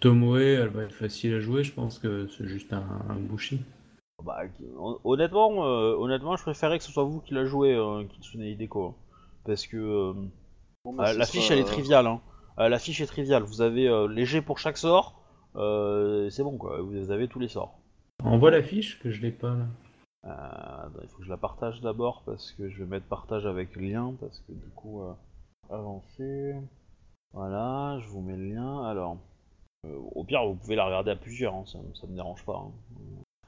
[0.00, 3.60] Tomoe, elle va être facile à jouer, je pense que c'est juste un, un bushi.
[4.24, 4.40] bah,
[4.78, 8.42] hon- honnêtement, euh, honnêtement, je préférais que ce soit vous qui la jouez, euh, Kitsune
[8.42, 8.86] Hideko.
[8.86, 8.94] hein.
[9.44, 10.12] Parce que euh,
[10.84, 12.06] Bon, bah, euh, ce la sera- fiche, elle est triviale.
[12.06, 12.20] Hein.
[12.58, 13.42] Euh, la fiche est triviale.
[13.42, 15.20] Vous avez euh, léger pour chaque sort.
[15.56, 16.80] euh, c'est bon, quoi.
[16.80, 17.78] Vous avez tous les sorts.
[18.22, 19.66] Envoie la fiche que je l'ai pas là.
[20.26, 23.46] Euh, attends, il faut que je la partage d'abord parce que je vais mettre partage
[23.46, 25.14] avec lien parce que du coup euh,
[25.70, 26.54] avancer.
[27.32, 28.84] Voilà, je vous mets le lien.
[28.84, 29.16] Alors,
[29.86, 32.56] euh, au pire, vous pouvez la regarder à plusieurs, hein, ça, ça me dérange pas.
[32.56, 32.70] hein.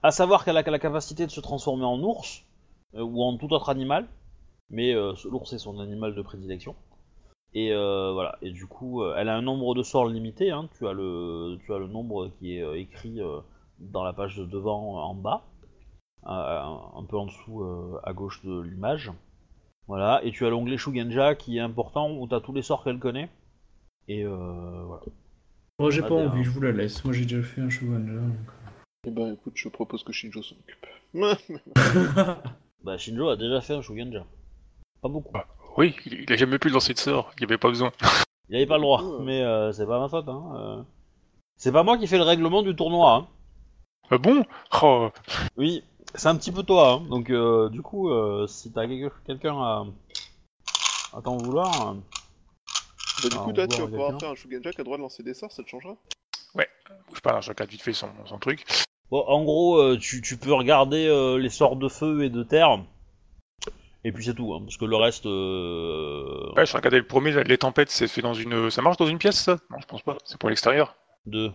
[0.02, 2.44] À savoir qu'elle a la capacité de se transformer en ours
[2.94, 4.06] ou en tout autre animal,
[4.70, 6.74] mais l'ours est son animal de prédilection.
[7.54, 10.50] Et voilà, et du coup, elle a un nombre de sorts limité.
[10.50, 13.20] Hein, tu as le, tu as le nombre qui est écrit
[13.78, 15.44] dans la page de devant en bas
[16.24, 19.10] un, un peu en dessous euh, à gauche de l'image.
[19.88, 22.84] Voilà, et tu as l'onglet Shugenja qui est important où tu as tous les sorts
[22.84, 23.28] qu'elle connaît.
[24.08, 25.02] Et euh, voilà.
[25.78, 27.04] Moi j'ai Ah, pas envie, je vous la laisse.
[27.04, 28.12] Moi j'ai déjà fait un Shogunja.
[28.12, 28.36] donc.
[29.04, 30.86] Eh ben écoute, je propose que Shinjo s'en occupe.
[32.84, 34.24] Bah Shinjo a déjà fait un Shugenja.
[35.00, 35.32] Pas beaucoup.
[35.76, 37.92] Oui, il, a jamais pu lancer de sort, il n'y avait pas besoin.
[38.48, 40.28] Il avait pas le droit, mais euh, c'est pas ma faute.
[40.28, 40.42] Hein.
[40.56, 40.82] euh.
[41.56, 43.14] C'est pas moi qui fais le règlement du tournoi.
[43.14, 43.26] Hein.
[44.10, 44.44] Ah bon?
[44.82, 45.08] Oh,
[45.56, 45.82] Oui,
[46.14, 46.92] c'est un petit peu toi.
[46.92, 47.08] Hein.
[47.08, 49.84] Donc euh, du coup, euh, si t'as quelque- quelqu'un à...
[51.14, 51.90] à t'en vouloir...
[51.90, 51.94] euh,
[53.22, 54.80] Bah, du Ah, coup, on là, voit tu vas pouvoir faire un Shogunja qui a
[54.80, 55.94] le droit de lancer des sorts, ça te changera
[57.08, 58.64] bouge pas, je regarde vite fait son, son truc.
[59.10, 62.42] Bon, en gros, euh, tu, tu peux regarder euh, les sorts de feu et de
[62.42, 62.80] terre.
[64.04, 65.26] Et puis c'est tout, hein, parce que le reste...
[65.26, 68.70] euh, Ouais, je regardais le premier, là, les tempêtes, c'est fait dans une.
[68.70, 69.58] Ça marche dans une pièce, ça?
[69.70, 70.96] Non, je pense pas, c'est pour l'extérieur.
[71.26, 71.50] de...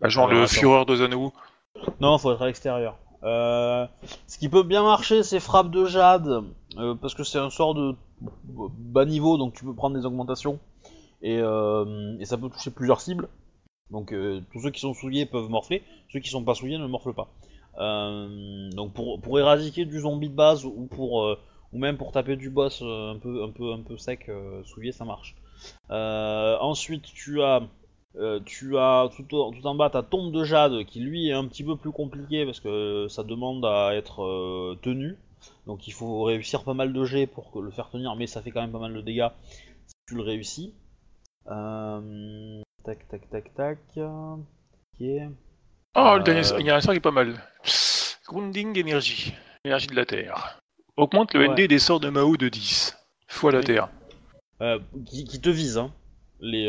[0.00, 0.54] Bah, genre Alors, le attends.
[0.54, 1.32] Fureur de Zanou.
[2.00, 2.96] Non, faut être à l'extérieur.
[3.24, 3.86] Euh,
[4.26, 6.44] ce qui peut bien marcher, c'est frappe de jade,
[6.76, 10.58] euh, parce que c'est un sort de bas niveau, donc tu peux prendre des augmentations,
[11.22, 13.28] et, euh, ça peut toucher plusieurs cibles.
[13.90, 14.14] Donc
[14.52, 17.28] tous ceux qui sont souillés peuvent morfler, ceux qui sont pas souillés ne morflent pas.
[18.76, 21.36] Donc pour, pour éradiquer du zombie de base ou pour
[21.72, 24.30] ou même pour taper du boss un peu un peu sec
[24.64, 25.36] souillé ça marche.
[25.88, 27.62] Ensuite tu as
[28.18, 31.62] euh, tu as tout, en bas ta tombe de jade qui lui est un petit
[31.62, 35.16] peu plus compliqué parce que ça demande à être euh, tenu.
[35.66, 38.42] Donc il faut réussir pas mal de jets pour que le faire tenir, mais ça
[38.42, 39.28] fait quand même pas mal de dégâts
[39.86, 40.74] si tu le réussis.
[41.46, 43.78] Euh, tac tac tac tac.
[43.96, 45.06] Ok.
[45.94, 47.40] Oh, le dernier, il y a un sort qui est pas mal.
[48.26, 49.32] Grounding énergie.
[49.64, 50.60] Énergie de la Terre.
[50.96, 51.48] Augmente le Ouais.
[51.48, 52.96] ND des sorts de Mao de 10.
[53.28, 53.64] Fois la Oui.
[53.64, 53.88] Terre.
[55.06, 55.92] Qui, qui te vise, hein.
[56.40, 56.68] Les.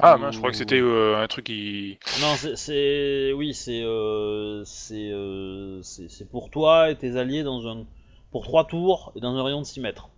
[0.00, 1.98] Ah, je crois que c'était euh, un truc qui.
[2.20, 3.32] Non, c'est- c'est.
[3.32, 3.82] Oui, c'est.
[3.82, 4.62] Euh...
[4.64, 5.80] C'est euh...
[5.82, 7.84] c'est c'est pour toi et tes alliés dans un.
[8.32, 10.08] Pour 3 tours et dans un rayon de 6 mètres.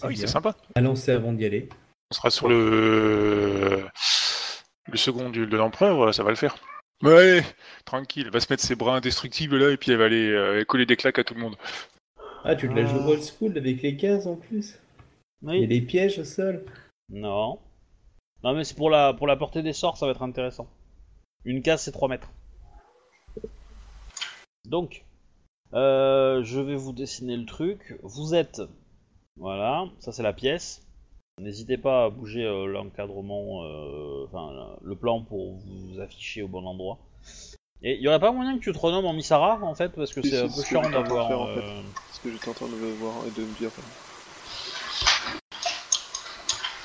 [0.00, 0.22] Ah oui, bien.
[0.22, 0.56] c'est sympa.
[0.74, 1.68] À lancer avant d'y aller.
[2.10, 3.84] On sera sur le.
[4.90, 6.56] Le second duel de l'empereur, ça va le faire.
[7.02, 7.42] Ouais,
[7.84, 10.64] tranquille, elle va se mettre ses bras indestructibles là et puis elle va aller euh,
[10.64, 11.56] coller des claques à tout le monde.
[12.44, 13.08] Ah, tu te la joues Ah.
[13.08, 14.78] old school avec les cases en plus
[15.42, 15.66] Il y a Oui.
[15.66, 16.64] des pièges au sol.
[17.10, 17.58] Non.
[18.44, 20.68] Non, mais c'est pour la, pour la portée des sorts, ça va être intéressant.
[21.46, 22.28] Une case, c'est 3 mètres.
[24.66, 25.06] Donc,
[25.72, 27.98] euh, je vais vous dessiner le truc.
[28.02, 28.60] Vous êtes.
[29.38, 30.86] Voilà, ça c'est la pièce.
[31.40, 36.66] N'hésitez pas à bouger euh, l'encadrement, euh, enfin le plan pour vous afficher au bon
[36.66, 36.98] endroit.
[37.82, 40.12] Et il y aurait pas moyen que tu te renommes en Misara en fait, parce
[40.12, 41.30] que c'est un peu chiant d'avoir.
[41.30, 41.46] en
[42.12, 43.70] Ce que j'étais en train de voir et de me dire.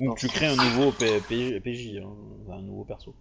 [0.02, 2.10] Donc tu crées un nouveau P- P- PJ, hein,
[2.46, 3.14] enfin, un nouveau perso.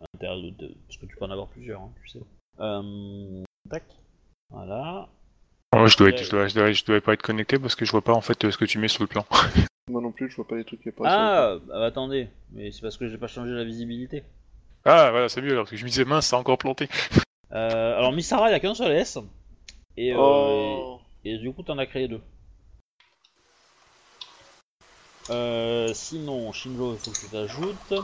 [0.00, 2.20] À l'intérieur de- de- parce que tu peux en avoir plusieurs, hein, tu sais.
[2.60, 3.84] Euh, tac.
[4.50, 5.08] Voilà.
[5.74, 6.24] Moi, je dois, être, Ouais.
[6.24, 8.20] je, dois, je, dois, je dois pas être connecté parce que je vois pas en
[8.20, 9.24] fait euh, ce que tu mets sur le plan.
[9.90, 11.12] Moi non plus, je vois pas les trucs qui apparaissent.
[11.16, 14.24] Ah, bah, attendez, mais c'est parce que j'ai pas changé la visibilité.
[14.84, 16.88] Ah, voilà, c'est mieux alors, parce que je me disais mince, ça a encore planté.
[17.52, 19.18] Euh, alors Misara, il y a qu'un seul S.
[19.96, 22.20] Et, euh, Oh et, et du coup, t'en as créé deux.
[25.30, 27.94] Euh, sinon, Shinjo, il faut que tu t'ajoutes.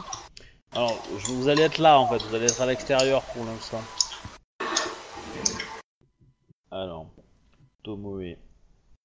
[0.74, 3.80] Alors, je- vous allez être là en fait, vous allez être à l'extérieur pour l'instant.
[6.70, 7.06] Alors,
[7.84, 8.36] Tomoe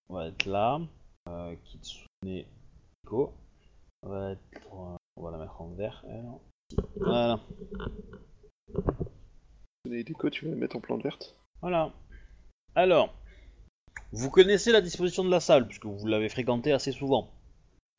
[0.09, 0.79] va être là.
[1.29, 2.45] Euh, Kitsune
[3.05, 3.33] Ko
[4.03, 4.39] va être.
[4.73, 6.25] euh, on va la mettre en vert, elle.
[7.01, 7.39] Voilà.
[9.85, 11.35] Des déco, tu vas les mettre en plante verte?
[11.61, 11.91] Voilà.
[12.75, 13.13] Alors,
[14.11, 17.29] vous connaissez la disposition de la salle, puisque vous l'avez fréquentée assez souvent.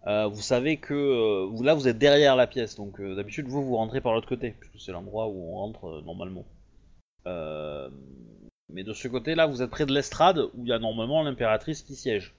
[0.07, 3.65] Euh, vous savez que euh, là, vous êtes derrière la pièce, donc euh, d'habitude, vous,
[3.65, 6.45] vous rentrez par l'autre côté, puisque c'est l'endroit où on rentre normalement.
[8.71, 11.83] Mais de ce côté-là, vous êtes près de l'estrade, où il y a normalement l'impératrice
[11.83, 12.35] qui siège.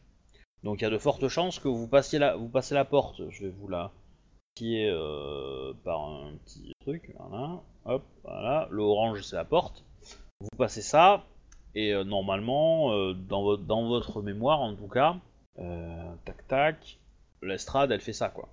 [0.64, 3.22] Donc il y a de fortes chances que vous passiez la, vous passez la porte.
[3.30, 3.91] Je vais vous la
[4.55, 4.91] pied
[5.84, 7.62] par un petit truc, voilà.
[7.86, 8.68] Hop, voilà.
[8.72, 9.84] Le orange, c'est la porte.
[10.39, 11.26] Vous passez ça,
[11.76, 15.18] et normalement, dans, votre, dans votre mémoire en tout cas,
[16.26, 16.99] tac tac,
[17.41, 18.49] l'estrade elle fait ça quoi.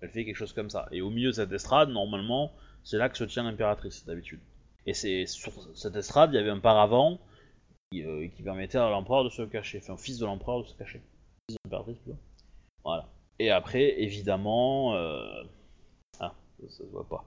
[0.00, 0.88] Elle fait quelque chose comme ça.
[0.90, 2.52] Et au milieu de cette estrade, normalement,
[2.82, 4.40] c'est là que se tient l'impératrice d'habitude.
[4.84, 7.20] Et c'est sur cette estrade, il y avait un paravent
[7.92, 10.74] qui, euh, qui permettait à l'empereur de se cacher, enfin fils de l'empereur de se
[10.74, 11.00] cacher.
[11.48, 12.18] Fils de l'impératrice plutôt.
[12.84, 13.08] Voilà.
[13.38, 15.44] Et après, évidemment, euh...
[16.18, 17.24] ah, ça, ça se voit pas.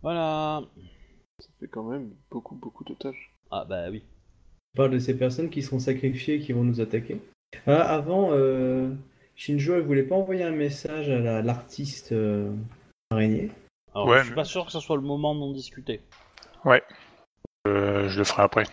[0.00, 0.62] Voilà.
[1.38, 3.34] Ça fait quand même beaucoup, beaucoup d'otages.
[3.50, 4.04] Ah bah oui.
[4.74, 7.18] On parle de ces personnes qui seront sacrifiées et qui vont nous attaquer.
[7.66, 8.90] Ah, avant, euh,
[9.36, 12.52] Shinjo, elle voulait pas envoyer un message à la- l'artiste euh,
[13.10, 13.50] araignée.
[13.94, 16.00] Alors, Ouais, je suis mais- pas sûr que ce soit le moment d'en discuter.
[17.66, 18.64] Euh, je le ferai après.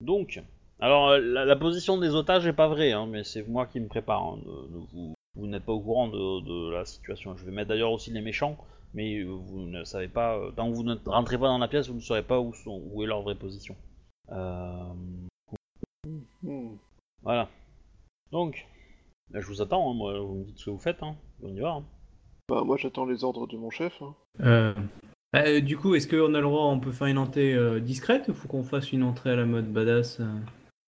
[0.00, 0.42] Donc,
[0.80, 3.80] alors euh, la, la position des otages est pas vraie, hein, mais c'est moi qui
[3.80, 4.22] me prépare.
[4.22, 7.36] hein, de- de vous vous n'êtes pas au courant de, de la situation.
[7.36, 8.56] Je vais mettre d'ailleurs aussi les méchants,
[8.94, 10.36] mais vous ne savez pas.
[10.38, 12.52] euh, Tant que vous ne rentrez pas dans la pièce, vous ne saurez pas où,
[12.54, 13.76] sont, où est leur vraie position.
[14.32, 14.82] Euh,
[17.22, 17.48] Voilà.
[18.32, 18.66] Donc,
[19.30, 19.90] là, je vous attends.
[19.90, 21.02] hein, moi, vous me dites ce que vous faites.
[21.02, 21.16] Hein.
[21.42, 21.70] On y va.
[21.72, 21.84] hein.
[22.48, 24.00] Bah, moi j'attends les ordres de mon chef.
[24.02, 24.14] hein.
[24.40, 24.72] Euh,
[25.34, 28.28] euh, du coup, est-ce qu'on a le droit, on peut faire une entrée euh, discrète
[28.28, 30.26] ou faut qu'on fasse une entrée à la mode badass euh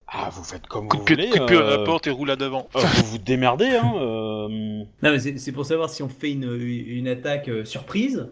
[0.07, 1.29] Ah, vous faites comme Coup de vous voulez.
[1.29, 2.69] coup de pied euh, la porte et roule à d'avant.
[2.77, 3.75] euh, vous vous démerdez.
[3.75, 4.47] Hein, euh,
[5.03, 8.29] Non, mais c'est c'est pour savoir si on fait une, une attaque euh, surprise.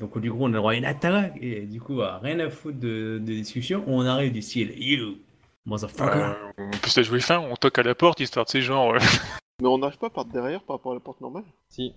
[0.00, 1.38] Donc, du coup, on a le droit à une attaque.
[1.40, 3.84] Et du coup, rien à foutre de, de discussion.
[3.86, 5.18] On arrive du style You,
[5.66, 6.04] motherfucker.
[6.04, 8.62] Euh, on peut se la jouer fin, on toque à la porte histoire de ces
[8.62, 8.94] gens.
[8.94, 8.98] euh,
[9.62, 11.44] Mais on n'arrive pas par derrière par rapport à la porte normale?
[11.68, 11.94] Si.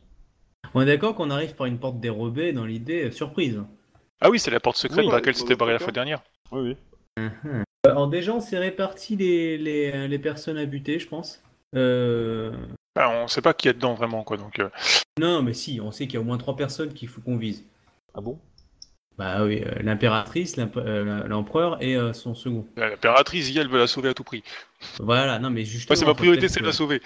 [0.74, 3.62] On est d'accord qu'on arrive par une porte dérobée dans l'idée euh, surprise.
[4.22, 5.06] Ah oui, c'est la porte secrète Oui.
[5.08, 6.22] par laquelle c'était barré la fois dernière.
[6.52, 6.76] Oui,
[7.18, 7.28] oui.
[7.86, 11.42] Alors, déjà, on s'est réparti les, les, les personnes à buter, je pense.
[11.76, 12.52] Euh,
[12.96, 14.36] Bah, on sait pas qui y a dedans vraiment, quoi.
[14.38, 14.70] Donc, euh,
[15.20, 17.38] Non, mais si, on sait qu'il y a au moins trois personnes qu'il faut qu'on
[17.38, 17.64] vise.
[18.14, 18.38] Ah bon?
[19.20, 22.66] Bah oui, euh, l'impératrice, l'imp- euh, l'empereur et euh, son second.
[22.78, 24.44] l'impératrice, Zia, elle veut la sauver à tout prix.
[25.02, 25.94] Voilà, non mais justement.
[25.94, 27.02] Moi, c'est ma priorité, c'est de la sauver.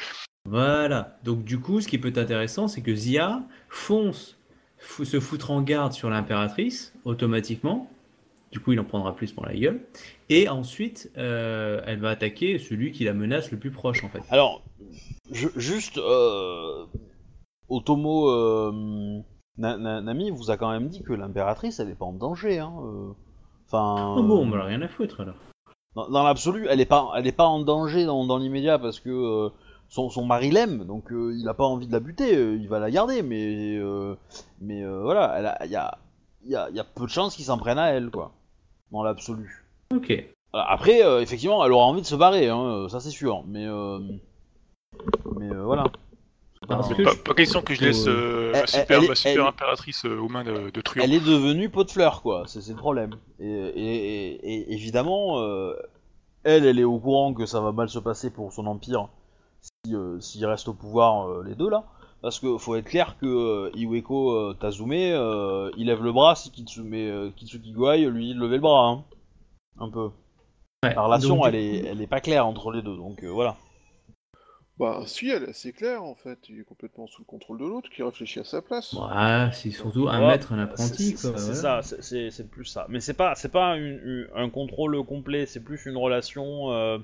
[0.46, 1.18] Voilà.
[1.24, 4.38] Donc du coup, ce qui peut être intéressant, c'est que Zia fonce,
[4.78, 7.90] se foutre en garde sur l'impératrice automatiquement.
[8.52, 9.80] Du coup, il en prendra plus pour la gueule.
[10.30, 14.22] Et ensuite, euh, elle va attaquer celui qui la menace le plus proche, en fait.
[14.30, 14.62] Alors,
[15.32, 16.86] je- juste, euh,
[17.70, 19.22] Otomo euh,
[19.58, 22.60] Na- Na- Nami vous a quand même dit que l'impératrice, elle est pas en danger.
[22.60, 22.74] Hein.
[22.84, 23.12] euh.
[23.68, 25.36] Enfin, Oh bon, on a rien à foutre alors.
[25.96, 29.00] dans, dans l'absolu, elle est pas, elle est pas en danger dans, dans l'immédiat parce
[29.00, 29.50] que euh,
[29.90, 32.68] son, son mari l'aime, donc euh, il a pas envie de la buter, euh, il
[32.68, 33.80] va la garder, mais
[34.62, 35.98] mais voilà, il y a,
[36.46, 38.32] il y, a, il y a peu de chances qu'il s'en prenne à elle, quoi,
[38.92, 39.66] dans l'absolu.
[39.96, 40.12] Ok.
[40.52, 43.66] Après, effectivement, elle aura envie de se barrer, hein, ça c'est sûr, mais
[45.38, 45.86] mais voilà.
[46.68, 49.16] Parce que Pas, je- pas question que je laisse euh, Elle- ma super, elle- ma
[49.16, 51.04] super elle- impératrice euh, aux mains de, de Truand.
[51.04, 52.44] elle est devenue pot de fleurs, quoi.
[52.48, 53.16] C'est le problème.
[53.40, 55.74] Et, et- et- et évidemment, euh,
[56.44, 59.08] elle, elle est au courant que ça va mal se passer pour son empire
[59.62, 61.84] si, euh, s'ils restent au pouvoir euh, les deux là.
[62.22, 66.36] Parce que faut être clair que euh, Iweko euh, Tazume, euh, il lève le bras
[66.36, 68.88] si Kitsume, euh, Kitsuki Goai lui dit de lever le bras.
[68.88, 69.04] hein.
[69.80, 70.10] Un peu.
[70.86, 70.94] Ouais.
[70.96, 73.58] La relation, Donc, elle est, elle est pas claire entre les deux, donc euh, voilà.
[74.80, 76.40] Bah, si, elle est assez claire en fait.
[76.50, 78.94] Il est complètement sous le contrôle de l'autre qui réfléchit à sa place.
[78.94, 82.50] Ouais, c'est surtout un Ouais, maître, un C'est apprenti, c'est- c'est ça, c'est- c'est c'est
[82.50, 82.88] plus ça.
[82.90, 86.98] Mais c'est pas, c'est pas une- une- un contrôle complet, c'est plus une relation euh,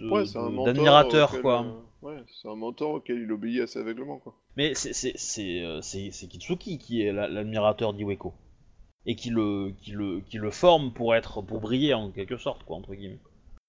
[0.00, 1.64] Ouais, c'est d'admirateur, quoi.
[1.64, 4.34] euh, Ouais, c'est un mentor auquel il obéit assez aveuglement, quoi.
[4.56, 8.32] Mais c'est c'est- c'est, euh, c'est- c'est Kitsuki qui est la- l'admirateur d'Iweko.
[9.06, 12.64] Et qui le, qui, le, qui le forme pour être pour briller en quelque sorte,
[12.64, 13.18] quoi, entre guillemets.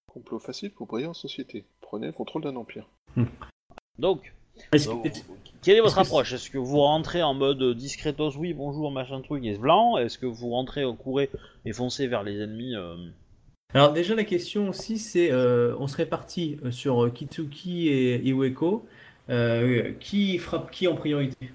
[0.08, 1.66] Complot facile pour briller en société.
[1.82, 2.88] Prenez le contrôle d'un empire.
[4.00, 4.34] Donc,
[4.72, 5.10] Est-ce donc, que-
[5.62, 6.34] quelle est votre est-ce approche?
[6.34, 9.98] Est-ce que vous rentrez en mode discretos, oui, bonjour, machin truc, et blanc?
[9.98, 11.30] Est-ce que vous rentrez, courez
[11.66, 12.96] et foncez vers les ennemis euh,
[13.74, 18.86] Alors déjà la question aussi c'est euh, on serait parti euh, sur Kitsuki et Iweko.
[19.32, 21.50] Euh, qui frappe qui en priorité?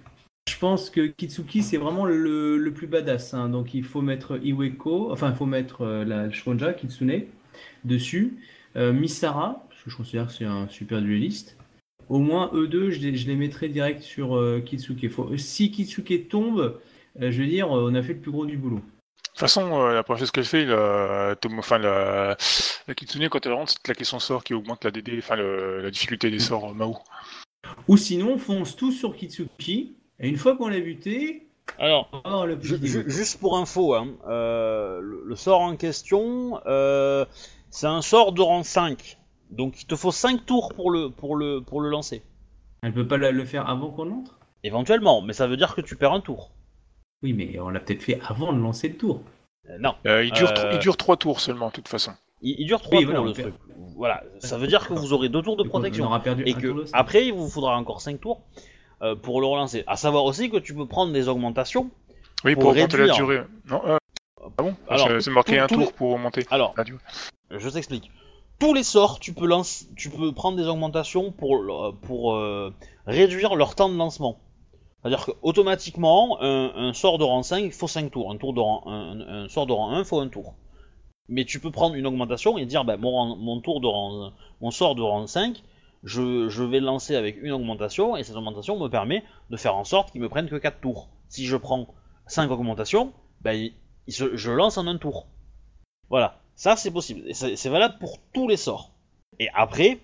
[0.49, 3.49] Je pense que Kitsuki c'est vraiment le, le plus badass hein.
[3.49, 7.27] donc il faut mettre Iweko enfin il faut mettre la Shonja Kitsune
[7.85, 8.43] dessus.
[8.75, 11.57] Misara que je considère que c'est un super dueliste
[12.09, 15.71] au moins eux deux je les, je les mettrais direct sur euh, Kitsuki Faut- si
[15.71, 16.81] Kitsuki tombe
[17.21, 18.83] euh, je veux dire on a fait le plus gros du boulot De
[19.33, 22.37] toute façon, euh, la première chose qu'elle fait, la, Tomo- enfin, la,
[22.89, 25.37] la Kitsune, quand elle rentre, c'est de claquer son sort qui augmente la DD, enfin,
[25.37, 26.99] le- la difficulté des sorts euh, Mao.
[27.89, 31.47] Ou sinon, on fonce tous sur Kitsuki, et une fois qu'on l'a buté,
[31.79, 32.11] Alors,
[32.47, 37.25] le Ju- ju- juste pour info, hein, euh, le, le sort en question, euh,
[37.71, 39.17] c'est un sort de rang 5.
[39.51, 42.23] Donc il te faut 5 tours pour le, pour le, pour le lancer.
[42.83, 44.39] Elle peut pas le faire avant qu'on entre?
[44.63, 46.51] Éventuellement, mais ça veut dire que tu perds un tour.
[47.23, 49.23] Oui, mais on l'a peut-être fait avant de lancer le tour.
[49.69, 52.13] Euh, non, Euh, il, dure Euh, il dure trois tours seulement, de toute façon.
[52.41, 53.55] il, il dure 3 Oui, tours voilà, le truc.
[53.97, 56.07] Voilà, ça veut dire que vous aurez 2 tours de Du coup, On protection.
[56.07, 58.41] aura perdu Et que tour après, il vous faudra encore 5 tours
[59.03, 59.85] euh, pour le relancer.
[59.87, 61.91] À savoir aussi que tu peux prendre des augmentations.
[62.45, 63.17] Oui, pour pour, augmenter la réduire.
[63.27, 63.43] durée.
[63.69, 63.99] Non, euh,
[64.41, 64.75] ah bon?
[64.89, 67.01] Alors, C'est- marqué un tour les- pour augmenter Alors, la durée.
[67.51, 68.11] Je t'explique.
[68.61, 69.49] Tous les sorts, tu peux,
[70.35, 72.75] prendre des augmentations pour, euh,
[73.07, 74.39] réduire leur temps de lancement.
[75.01, 78.31] C'est-à-dire qu'automatiquement, un, sort de rang 5, il faut 5 tours.
[78.31, 80.57] Un, tour de rang, un, sort de rang 1, il faut un tour.
[81.31, 84.31] Mais tu peux prendre une augmentation et dire, ben, mon, tour de rang,
[84.61, 85.63] mon sort de rang 5,
[86.05, 90.13] je, vais lancer avec une augmentation, et cette augmentation me permet de faire en sorte
[90.13, 91.09] qu'il me prenne que 4 tours.
[91.31, 91.87] Si je prends
[92.27, 93.71] 5 augmentations, ben,
[94.07, 95.29] je lance en un tour.
[96.11, 97.23] Voilà, ça c'est possible.
[97.27, 98.91] Et c'est valable pour tous les sorts.
[99.39, 99.99] Et après,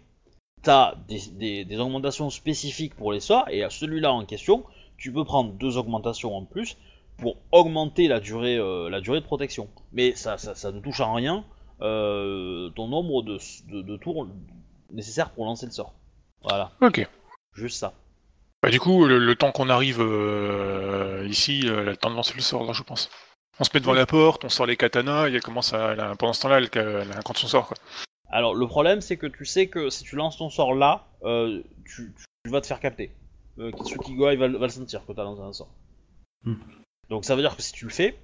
[0.62, 4.64] t'as des, des, des augmentations spécifiques pour les sorts, et à celui-là en question,
[4.96, 6.78] tu peux prendre deux augmentations en plus
[7.18, 9.68] pour augmenter la durée, euh, la durée de protection.
[9.92, 11.44] Mais ça, ça, ça ne touche en rien
[11.82, 13.38] euh, ton nombre de,
[13.70, 14.26] de, de tours
[14.90, 15.92] nécessaires pour lancer le sort.
[16.42, 17.06] Voilà, Ok.
[17.54, 17.92] juste ça.
[18.62, 22.40] Bah, du coup, le, le temps qu'on arrive euh, ici, le temps de lancer le
[22.40, 23.10] sort, là, je pense.
[23.58, 25.92] On se met devant la porte, on sort les katanas, et elle commence à.
[25.92, 27.76] elle a- pendant ce temps-là, elle, elle incante son sort, quoi.
[28.28, 31.62] Alors le problème c'est que tu sais que si tu lances ton sort là, euh,
[31.84, 32.12] tu,
[32.44, 33.12] tu vas te faire capter.
[33.58, 35.70] Euh, Kitsuki Goai va, le- va le sentir que tu as lancé un sort.
[36.44, 36.54] Hmm.
[37.08, 38.18] Donc ça veut dire que si tu le fais,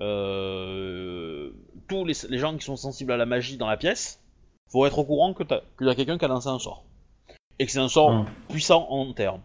[0.00, 1.50] euh,
[1.88, 4.20] tous les, les gens qui sont sensibles à la magie dans la pièce
[4.72, 6.84] vont être au courant que t'as- qu'il y a quelqu'un qui a lancé un sort.
[7.58, 8.26] Et que c'est un sort Non.
[8.48, 9.40] puissant en termes.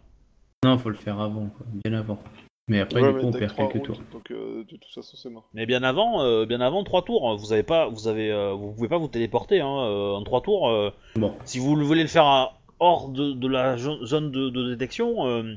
[0.63, 2.19] Non, faut le faire avant, quoi, bien avant.
[2.67, 4.03] Mais après, Ouais, du mais coup, on perd trois quelques rounds, tours.
[4.11, 5.47] Donc, euh, de toute façon, c'est mort.
[5.53, 8.71] Mais bien avant, euh, bien avant trois tours, vous avez pas, vous avez, euh, vous
[8.73, 10.69] pouvez pas vous téléporter hein, euh, en trois tours.
[10.69, 14.49] euh, Bon, Si vous le voulez le faire à- hors de, de la zone de,
[14.49, 15.53] de détection, euh,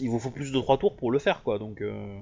[0.00, 1.58] il vous faut plus de 3 tours pour le faire, quoi.
[1.58, 2.18] Donc, euh,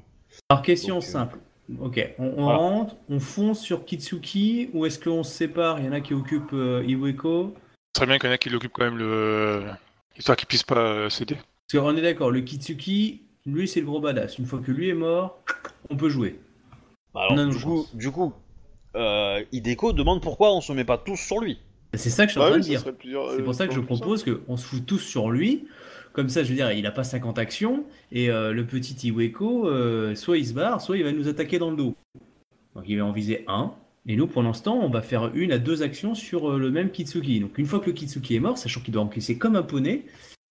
[0.48, 1.38] Alors, question Donc, euh, simple.
[1.80, 2.58] Ok, on, on voilà.
[2.58, 6.14] rentre, on fonce sur Kitsuki ou est-ce qu'on se sépare Il y en a qui
[6.14, 7.52] occupent euh, Iweko?
[7.94, 9.64] Ce serait bien qu'il y en a qui l'occupent quand même le.
[10.16, 11.36] Histoire qu'il puisse pas euh, céder.
[11.70, 14.38] Parce qu'on est d'accord, le Kitsuki, lui c'est le gros badass.
[14.38, 15.38] Une fois que lui est mort,
[15.90, 16.38] on peut jouer.
[17.14, 17.52] bah alors, On a nos
[17.94, 21.58] du, coup, du euh, Hideko demande pourquoi on se met pas tous sur lui.
[21.94, 22.82] C'est ça que je suis en Bah train oui, de dire.
[22.82, 25.66] C'est euh, pour ça que je propose qu'on se fout tous sur lui.
[26.12, 27.84] Comme ça, je veux dire, il a pas 50 actions.
[28.12, 31.58] Et euh, le petit Iweko, euh, soit il se barre, soit il va nous attaquer
[31.58, 31.94] dans le dos.
[32.74, 33.72] Donc il va en viser un.
[34.06, 36.90] Et nous, pour l'instant, on va faire une à deux actions sur euh, le même
[36.90, 37.40] Kitsuki.
[37.40, 40.06] Donc une fois que le Kitsuki est mort, sachant qu'il doit encaisser comme un poney,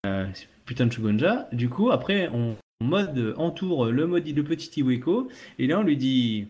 [0.05, 0.27] euh,
[0.65, 5.29] putain de Shugonja, du coup, après, on mode euh, entoure le, mode, le petit Iweko.
[5.59, 6.47] Et là, on lui dit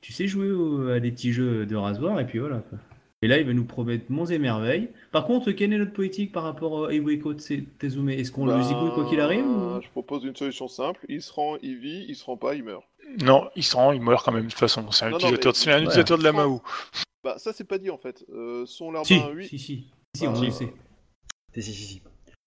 [0.00, 2.58] Tu sais jouer au- à des petits jeux de rasoir Et puis voilà.
[2.68, 2.78] quoi.
[3.22, 4.88] Et là, il va nous promettre monts et merveilles.
[5.12, 8.08] Par contre, quelle est notre politique par rapport à Iweko Tezume?
[8.08, 11.04] Est-ce qu'on le Bah, zigouille quoi qu'il arrive ou- Je propose une solution simple.
[11.08, 12.82] Il se rend, il vit, il se rend pas, il meurt.
[13.22, 14.90] Non, il se rend, il meurt quand même de toute façon.
[14.90, 15.82] C'est un Non, non, utilisateur, mais- c'est un Ouais.
[15.82, 16.62] utilisateur de la Mahou.
[17.22, 18.24] Bah ça c'est pas dit en fait.
[18.32, 19.84] Euh, son larbin, Si, oui, si, si.
[20.16, 20.46] Si, Bah, on si.
[20.46, 20.72] le sait.
[21.54, 22.02] Si, si, si, si.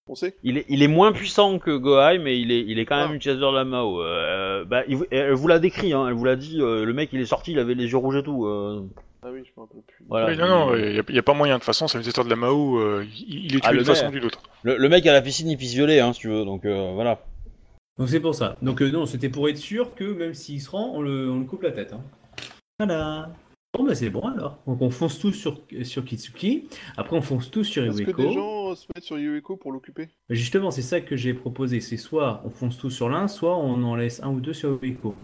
[0.07, 0.35] On sait.
[0.43, 3.09] Il est, il est moins puissant que Gohai, mais il est, il est quand même
[3.11, 3.15] Ah.
[3.15, 4.01] utilisateur de la Mao.
[4.01, 6.93] Euh, bah, il vous- elle vous l'a décrit, hein, elle vous l'a dit, euh, le
[6.93, 8.45] mec il est sorti, il avait les yeux rouges et tout.
[8.45, 8.81] euh,
[9.23, 10.05] Ah oui, je me rappelle plus.
[10.09, 10.35] voilà.
[10.35, 11.53] Non, non, il n'y a, pas moyen.
[11.55, 12.79] De toute façon, c'est un utilisateur de la Mahou.
[12.79, 14.19] euh, il, il est tué Ah, le d'une façon ou maire.
[14.19, 14.41] d'une autre.
[14.63, 16.91] le, le mec à la piscine il pisse violet, hein, si tu veux, donc euh,
[16.93, 17.19] voilà.
[17.97, 18.57] Donc c'est pour ça.
[18.61, 21.39] Donc euh, non, c'était pour être sûr que même s'il se rend, on le, on
[21.39, 21.93] le coupe la tête.
[21.93, 22.01] hein.
[22.79, 23.29] Voilà.
[23.75, 24.59] Bon bah c'est bon alors.
[24.67, 26.67] Donc on fonce tous sur, sur Kitsuki.
[26.95, 28.21] Après on fonce tous sur Est-ce que Iweko.
[28.21, 30.09] des gens euh, se mettent sur Yueko pour l'occuper?
[30.29, 31.79] Justement, c'est ça que j'ai proposé.
[31.81, 34.77] C'est soit on fonce tous sur l'un, soit on en laisse un ou deux sur
[34.83, 35.15] Iweko.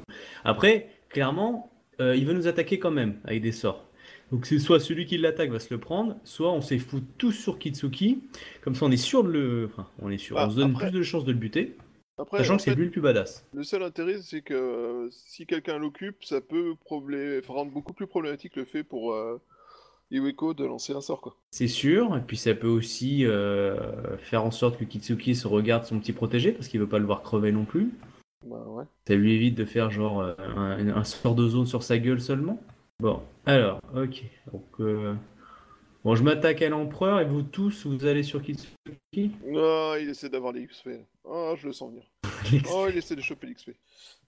[0.43, 1.71] Après, clairement,
[2.01, 3.85] euh, il va nous attaquer quand même avec des sorts.
[4.31, 6.79] Donc c'est soit celui qui l'attaque va se le prendre, soit on s'est
[7.19, 8.23] tous sur Kitsuki.
[8.61, 9.69] Comme ça on est sûr de le...
[9.71, 10.35] Enfin, on est sûr.
[10.35, 11.77] Bah, on se donne après- plus de chances de le buter.
[12.19, 13.45] Après, Sachant que c'est lui le plus badass.
[13.53, 17.93] le seul intérêt c'est que euh, si quelqu'un l'occupe, ça peut problé- enfin, rendre beaucoup
[17.93, 19.39] plus problématique le fait pour euh,
[20.11, 21.35] Yueko de lancer un sort quoi.
[21.51, 25.85] C'est sûr, et puis ça peut aussi euh, faire en sorte que Kitsuki se regarde
[25.85, 27.91] son petit protégé parce qu'il veut pas le voir crever non plus.
[28.45, 28.85] Bah ouais.
[29.07, 32.61] Ça lui évite de faire genre un, un sort de zone sur sa gueule seulement.
[32.99, 34.23] Bon, alors, ok.
[34.51, 35.13] Donc, euh,
[36.03, 39.31] bon, je m'attaque à l'empereur et vous tous, vous allez sur Kitsuki.
[39.55, 40.89] Ah, il essaie d'avoir les XP.
[41.29, 42.03] Ah, je le sens venir.
[42.73, 43.71] Oh, il essaie de choper l'XP.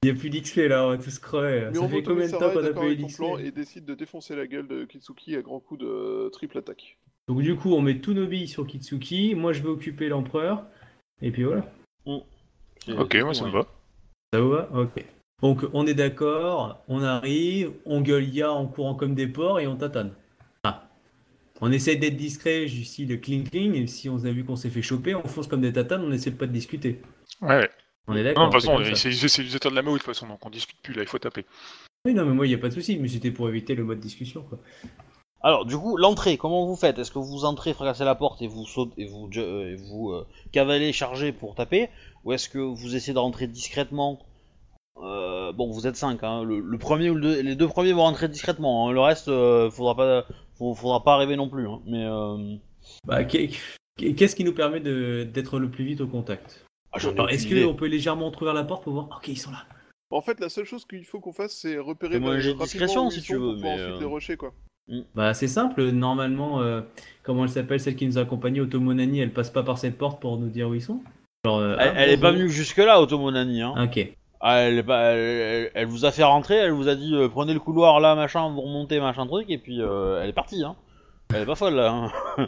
[0.04, 1.62] Il n'y a plus d'XP là, on va tous crever.
[1.62, 4.36] Ça Miromoto fait combien de temps qu'on a pas eu d'XP et décide de défoncer
[4.36, 6.98] la gueule de Kitsuki à grands coups de triple attaque.
[7.28, 9.36] Donc du coup, on met tous nos billes sur Kitsuki.
[9.36, 10.66] Moi, je vais occuper l'empereur.
[11.22, 11.66] Et puis voilà.
[12.06, 13.68] Ok, moi ça me va.
[14.34, 14.70] Ça vous va?
[14.74, 15.06] Ok.
[15.42, 19.68] Donc on est d'accord, on arrive, on gueule ya en courant comme des porcs et
[19.68, 20.14] on tatane.
[21.62, 24.72] On essaie d'être discret, ici le cling cling, et si on a vu qu'on s'est
[24.72, 27.02] fait choper, on fonce comme des tatanes, on essaie de pas de discuter.
[27.42, 27.70] Ouais, ouais.
[28.08, 30.44] On est Non, d'accord de toute façon, c'est de la Mahou de toute façon, donc
[30.44, 31.46] on discute plus là, il faut taper.
[32.06, 33.84] Oui, non, mais moi, il n'y a pas de souci, mais c'était pour éviter le
[33.84, 34.42] mode discussion.
[34.42, 34.58] Quoi.
[35.42, 36.98] Alors, du coup, l'entrée, comment vous faites?
[36.98, 40.10] Est-ce que vous entrez, fracassez la porte et vous sautez, et vous, euh, et vous
[40.12, 41.90] euh, cavalez, chargez pour taper?
[42.24, 44.20] Ou est-ce que vous essayez de rentrer discrètement?
[44.98, 46.44] Euh, Bon, vous êtes 5, hein.
[46.44, 48.92] le, le premier ou le les deux premiers vont rentrer discrètement, hein.
[48.94, 50.26] le reste, euh, faudra pas,
[50.62, 51.68] faut- faudra pas arriver non plus.
[51.68, 51.82] hein.
[51.88, 52.56] Mais euh,
[53.06, 53.50] Bah, qu'est-
[53.98, 56.66] Qu'est-ce qui nous permet de- d'être le plus vite au contact?
[56.94, 56.98] Ah,
[57.30, 59.08] Est-ce qu'on peut légèrement ouvrir la porte pour voir?
[59.18, 59.66] Ok, ils sont là.
[60.10, 63.22] En fait, la seule chose qu'il faut qu'on fasse, c'est repérer de rapidement discrétion, si
[63.22, 64.54] tu veux, mais, ensuite euh, les rusher, quoi.
[65.16, 66.82] Bah, c'est simple, normalement, euh,
[67.24, 70.22] comment elle s'appelle, celle qui nous a accompagnés, Otomonani, elle passe pas par cette porte
[70.22, 71.02] pour nous dire où ils sont?
[71.46, 73.62] Genre, euh, Elle, ah, elle est pas venue jusque là, Otomonani.
[73.62, 73.76] Hein.
[73.86, 74.12] Ok.
[74.44, 77.14] Ah, elle, est pas, elle, elle- elle vous a fait rentrer, elle vous a dit
[77.16, 80.34] euh, prenez le couloir là, machin, vous remontez, machin truc, et puis euh, elle est
[80.34, 80.64] partie.
[80.64, 80.76] Hein.
[81.34, 81.92] Elle est pas folle là.
[81.92, 82.12] hein.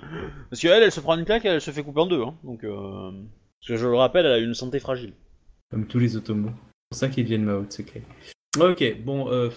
[0.50, 2.22] Parce qu'elle, elle se prend une claque, elle se fait couper en deux.
[2.24, 2.34] Hein.
[2.44, 3.12] Donc, euh...
[3.62, 5.14] Parce que je le rappelle, elle a une santé fragile.
[5.72, 6.50] Comme tous les automos.
[6.50, 8.04] C'est pour ça qu'ils deviennent Mao, c'est clair.
[8.60, 9.50] Ok, bon, euh...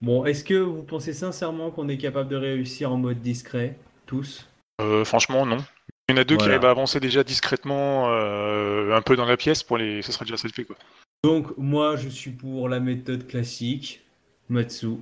[0.00, 3.76] Bon, est-ce que vous pensez sincèrement qu'on est capable de réussir en mode discret
[4.06, 4.48] Tous?
[4.80, 5.58] Euh, franchement, non.
[6.08, 9.24] Il y en a deux qui arrivent à avancer déjà discrètement, euh, un peu dans
[9.24, 10.02] la pièce, pour les...
[10.02, 10.76] ce serait déjà ça le fait quoi.
[11.24, 14.02] Donc, moi, je suis pour la méthode classique.
[14.50, 14.96] Matsu.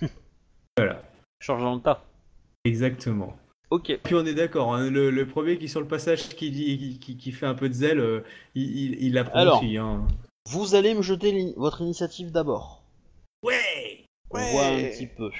[0.76, 1.02] voilà,
[1.40, 2.04] Change dans le tas.
[2.64, 3.36] exactement.
[3.70, 3.98] Ok.
[4.04, 6.98] Puis on est d'accord, hein, le, le premier qui est sur le passage qui, dit-
[7.00, 8.20] qui, qui fait un peu de zèle, euh,
[8.54, 9.62] il, il, il apprend Alors.
[9.62, 9.78] aussi.
[9.78, 10.06] Hein.
[10.50, 12.82] Vous allez me jeter votre initiative d'abord.
[13.42, 14.52] Ouais On Ouais.
[14.52, 15.30] voit un petit peu.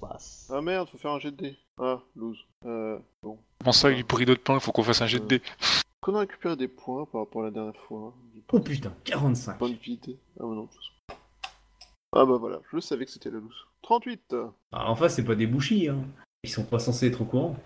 [0.00, 0.50] passe.
[0.52, 1.56] Ah merde, faut faire un jet de dés.
[1.78, 2.38] Ah, lose.
[2.64, 3.38] Euh, bon.
[3.60, 5.42] Comment ça, il pourrit d'autres plans, il faut qu'on fasse un jet de dés.
[6.00, 8.14] Qu'on a récupéré des points par rapport à la dernière fois.
[8.16, 8.40] hein.
[8.52, 9.58] Oh putain, 45.
[9.58, 9.76] Point de.
[9.76, 10.92] Ah bah non, de toute façon.
[12.12, 13.66] Ah bah voilà, je savais que c'était la loose.
[13.82, 14.34] 38
[14.72, 16.04] Ah, enfin, c'est pas des bouchis, hein.
[16.44, 17.56] Ils sont pas censés être au courant.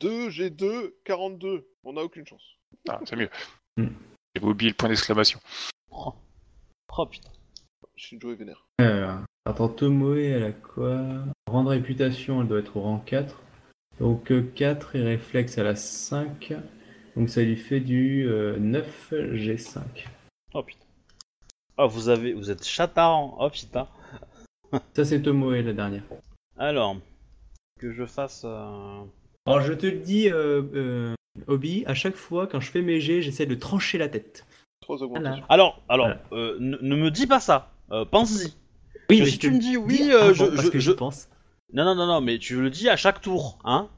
[0.00, 1.68] 2, G2, 42.
[1.84, 2.42] On a aucune chance.
[2.88, 3.28] Ah, c'est mieux.
[3.76, 3.88] Hmm.
[4.34, 5.38] J'avais oublié le point d'exclamation.
[5.90, 6.12] Oh,
[6.96, 7.30] Oh, putain.
[7.96, 8.66] Shinjo est vénère.
[8.78, 11.00] Alors, attends, Tomoe, elle a quoi?
[11.46, 13.40] Rendre réputation, elle doit être au rang 4.
[14.00, 16.54] Donc euh, 4 et réflexe, elle a 5.
[17.16, 19.80] Donc ça lui fait du euh, 9 G5.
[20.54, 20.84] Oh putain.
[21.78, 23.36] Oh, vous avez, vous êtes chatarrant.
[23.40, 23.88] Oh putain.
[24.94, 26.02] Ça, c'est Tomoe, la dernière.
[26.56, 26.96] Alors,
[27.80, 28.42] que je fasse.
[28.44, 29.02] euh,
[29.46, 31.14] Alors, je te le dis, euh, euh,
[31.46, 34.46] Obi, à chaque fois, quand je fais mes jets, j'essaie de trancher la tête.
[34.82, 35.44] 3 augmentations.
[35.48, 36.22] Alors, alors, Voilà.
[36.32, 37.72] euh, ne, ne me dis pas ça.
[37.92, 38.52] Euh, Pense-y.
[39.10, 41.28] Oui, mais si tu me dis oui, euh, je, parce je- que je- je pense.
[41.72, 43.88] Non, non, non, non, mais tu le dis à chaque tour, hein.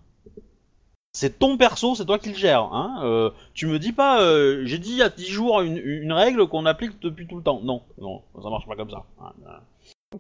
[1.17, 3.01] C'est ton perso, c'est toi qui le gères, hein.
[3.03, 6.13] Euh, tu me dis pas, euh, j'ai dit il y a 10 jours une, une
[6.13, 7.59] règle qu'on applique depuis tout le temps.
[7.63, 9.03] Non, non, ça marche pas comme ça.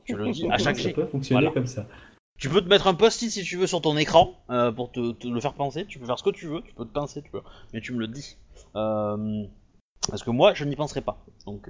[0.06, 1.52] Tu le dis à chaque ça peut fonctionner Voilà.
[1.52, 1.84] comme ça.
[2.38, 5.12] Tu peux te mettre un post-it si tu veux sur ton écran euh, pour te,
[5.12, 5.84] te le faire penser.
[5.84, 7.42] Tu peux faire ce que tu veux, tu peux te pincer, tu peux.
[7.74, 8.38] Mais tu me le dis.
[8.72, 11.18] Parce que moi, je n'y penserai pas.
[11.44, 11.68] Donc,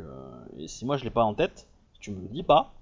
[0.56, 1.66] et si moi je l'ai pas en tête,
[1.98, 2.72] tu me le dis pas.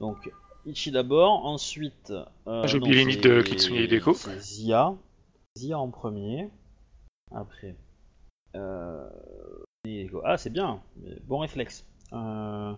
[0.00, 0.28] Donc,
[0.66, 2.12] Ichi d'abord, ensuite.
[2.46, 4.14] euh, J'ai oublié les mythes de Kitsune Hideko.
[4.14, 4.94] C'est Zia.
[5.58, 6.48] Zia en premier.
[7.34, 7.74] Après.
[8.56, 9.08] Euh.
[10.24, 10.80] Ah, c'est bien.
[11.26, 11.84] Bon réflexe.
[12.12, 12.72] Euh,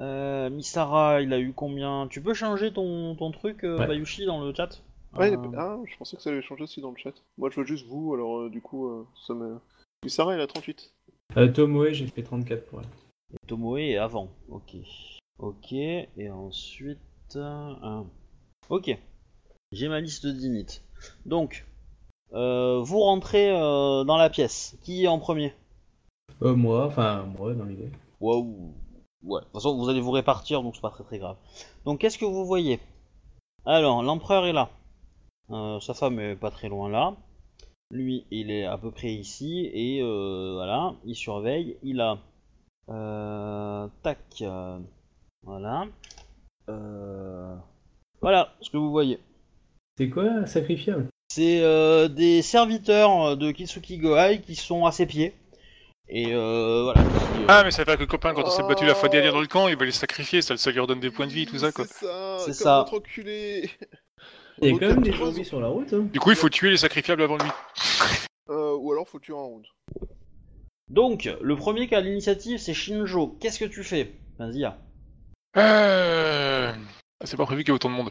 [0.00, 2.08] euh, Misara, il a eu combien?
[2.08, 3.86] Tu peux changer ton, ton truc, euh, Ouais.
[3.86, 4.80] Bayushi, dans le chat?
[5.16, 7.12] Ouais, Euh, ah, je pensais que ça allait changer aussi dans le chat.
[7.38, 9.58] Moi, je vois juste vous, alors euh, du coup, euh, ça me.
[10.06, 10.92] Sarah, elle a 38.
[11.36, 12.86] Euh, Tomoe, j'ai fait 34 pour elle.
[13.34, 14.28] Et Tomoe est avant.
[14.48, 14.74] Ok.
[15.38, 15.72] Ok.
[15.72, 16.98] Et ensuite.
[17.36, 18.02] euh.
[18.68, 18.96] Ok.
[19.72, 20.80] J'ai ma liste d'init.
[21.26, 21.66] Donc,
[22.32, 24.76] euh, vous rentrez euh, dans la pièce.
[24.82, 25.52] Qui est en premier?
[26.42, 27.90] Euh, moi, enfin, moi, dans l'idée.
[28.20, 28.72] Waouh.
[29.22, 29.40] Ouais.
[29.40, 31.36] De toute façon, vous allez vous répartir, donc c'est pas très très grave.
[31.84, 32.78] Donc, qu'est-ce que vous voyez?
[33.66, 34.70] Alors, l'empereur est là.
[35.80, 37.14] Sa femme est pas très loin là.
[37.90, 41.76] Lui, il est à peu près ici et euh, voilà, il surveille.
[41.82, 42.18] Il a
[44.02, 44.42] tac,
[45.44, 45.86] voilà,
[46.68, 47.54] Euh,
[48.20, 49.18] voilà ce que vous voyez.
[49.98, 51.08] C'est quoi, sacrifiable?
[51.28, 55.34] C'est euh, des serviteurs de Kitsuki Gohai qui sont à ses pieds.
[56.08, 57.02] Et euh, voilà.
[57.02, 59.08] qui, euh, Ah, mais ça fait que le copain, quand on s'est battu la fois
[59.08, 61.32] dernière dans le camp, il va les sacrifier, ça, ça lui redonne des points de
[61.32, 61.86] vie, tout ça, quoi.
[61.86, 63.70] C'est ça, enculé.
[64.62, 65.92] Il y a quand même des zombies sur la route.
[65.92, 66.06] Hein.
[66.12, 67.48] Du coup, il faut tuer les sacrifiables avant lui.
[68.50, 69.64] Euh, ou alors, faut tuer un round.
[70.88, 73.36] Donc, le premier qui a l'initiative, c'est Shinjo.
[73.40, 74.12] Qu'est-ce que tu fais?
[74.38, 74.70] Vas-y.
[75.56, 76.72] Euh...
[77.24, 78.10] C'est pas prévu qu'il y ait autant de monde.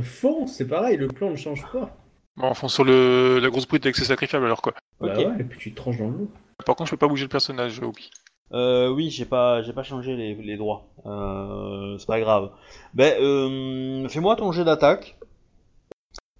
[0.00, 1.96] Fonce, c'est pareil, le plan ne change pas.
[2.36, 3.40] Bon, on fonce sur le...
[3.40, 4.72] la grosse brute avec ses sacrifiables alors quoi.
[5.00, 5.08] Ok.
[5.08, 6.30] Bah ouais, et puis tu te tranches dans le loup.
[6.64, 8.10] Par contre, je peux pas bouger le personnage, Obi.
[8.52, 10.86] Euh, oui, j'ai pas, j'ai pas changé les, les droits.
[11.04, 12.50] Euh, c'est pas grave.
[12.94, 15.18] Ben, euh, fais-moi ton jet d'attaque.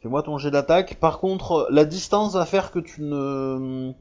[0.01, 0.95] Fais-moi ton jet d'attaque.
[1.01, 3.93] Par contre, la distance va faire que tu ne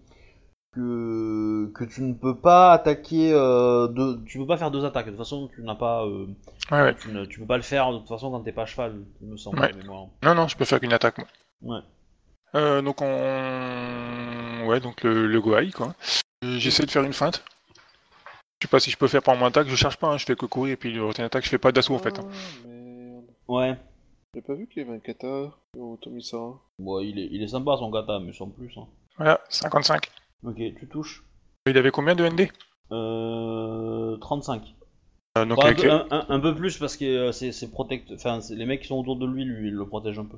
[0.73, 3.31] que que tu ne peux pas attaquer.
[3.33, 5.05] Euh, deux, tu peux pas faire deux attaques.
[5.05, 6.05] De toute façon, tu n'as pas.
[6.05, 6.27] euh,
[6.71, 6.95] Ouais, ouais.
[6.95, 9.03] tu, ne, tu peux pas le faire de toute façon quand t'es pas à cheval.
[9.21, 9.59] Il me semble.
[9.59, 9.71] Ouais.
[9.71, 10.07] de mémoire.
[10.23, 11.27] Non, non, je peux faire qu'une attaque, moi.
[11.61, 11.81] Ouais.
[12.55, 14.65] Euh, donc on...
[14.67, 15.93] Ouais, donc le, le Goai, quoi.
[16.43, 17.43] Euh, J'essaie de faire une feinte.
[18.59, 20.25] Je sais pas si je peux faire par mon attaque, je cherche pas, hein, je
[20.25, 22.17] fais que courir, et puis le une attaque, je fais pas d'assaut en fait.
[22.17, 22.27] hein.
[22.65, 23.25] Ah, merde.
[23.47, 23.77] Ouais.
[24.33, 26.59] J'ai pas vu qu'il y avait un kata au Tomisara.
[26.79, 28.73] Bon, il est, il est sympa son kata, mais sans plus.
[28.77, 28.87] Hein.
[29.17, 30.09] Voilà, 55.
[30.43, 31.23] Ok, tu touches.
[31.65, 32.49] Il avait combien de ND
[32.91, 34.61] Euh, 35.
[35.37, 35.83] Euh, Donc Bah, avec...
[35.83, 38.11] un, un- un peu plus parce que euh, c'est c'est protect...
[38.13, 40.37] enfin, c'est- les mecs qui sont autour de lui, lui, ils le protègent un peu.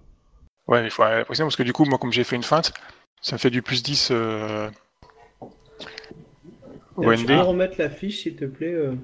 [0.68, 2.74] Ouais, il faut impressionner parce que du coup, moi, comme j'ai fait une feinte,
[3.22, 4.70] ça me fait du plus 10 euh...
[6.96, 7.28] au tu ND.
[7.28, 8.96] peux remettre la fiche, s'il te plaît, euh,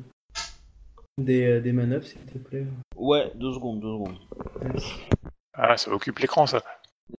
[1.18, 2.66] des, euh, des manœuvres, s'il te plaît.
[2.96, 4.18] Ouais, deux secondes, deux secondes.
[4.64, 4.94] Merci.
[5.54, 6.62] Ah, ça occupe l'écran, ça.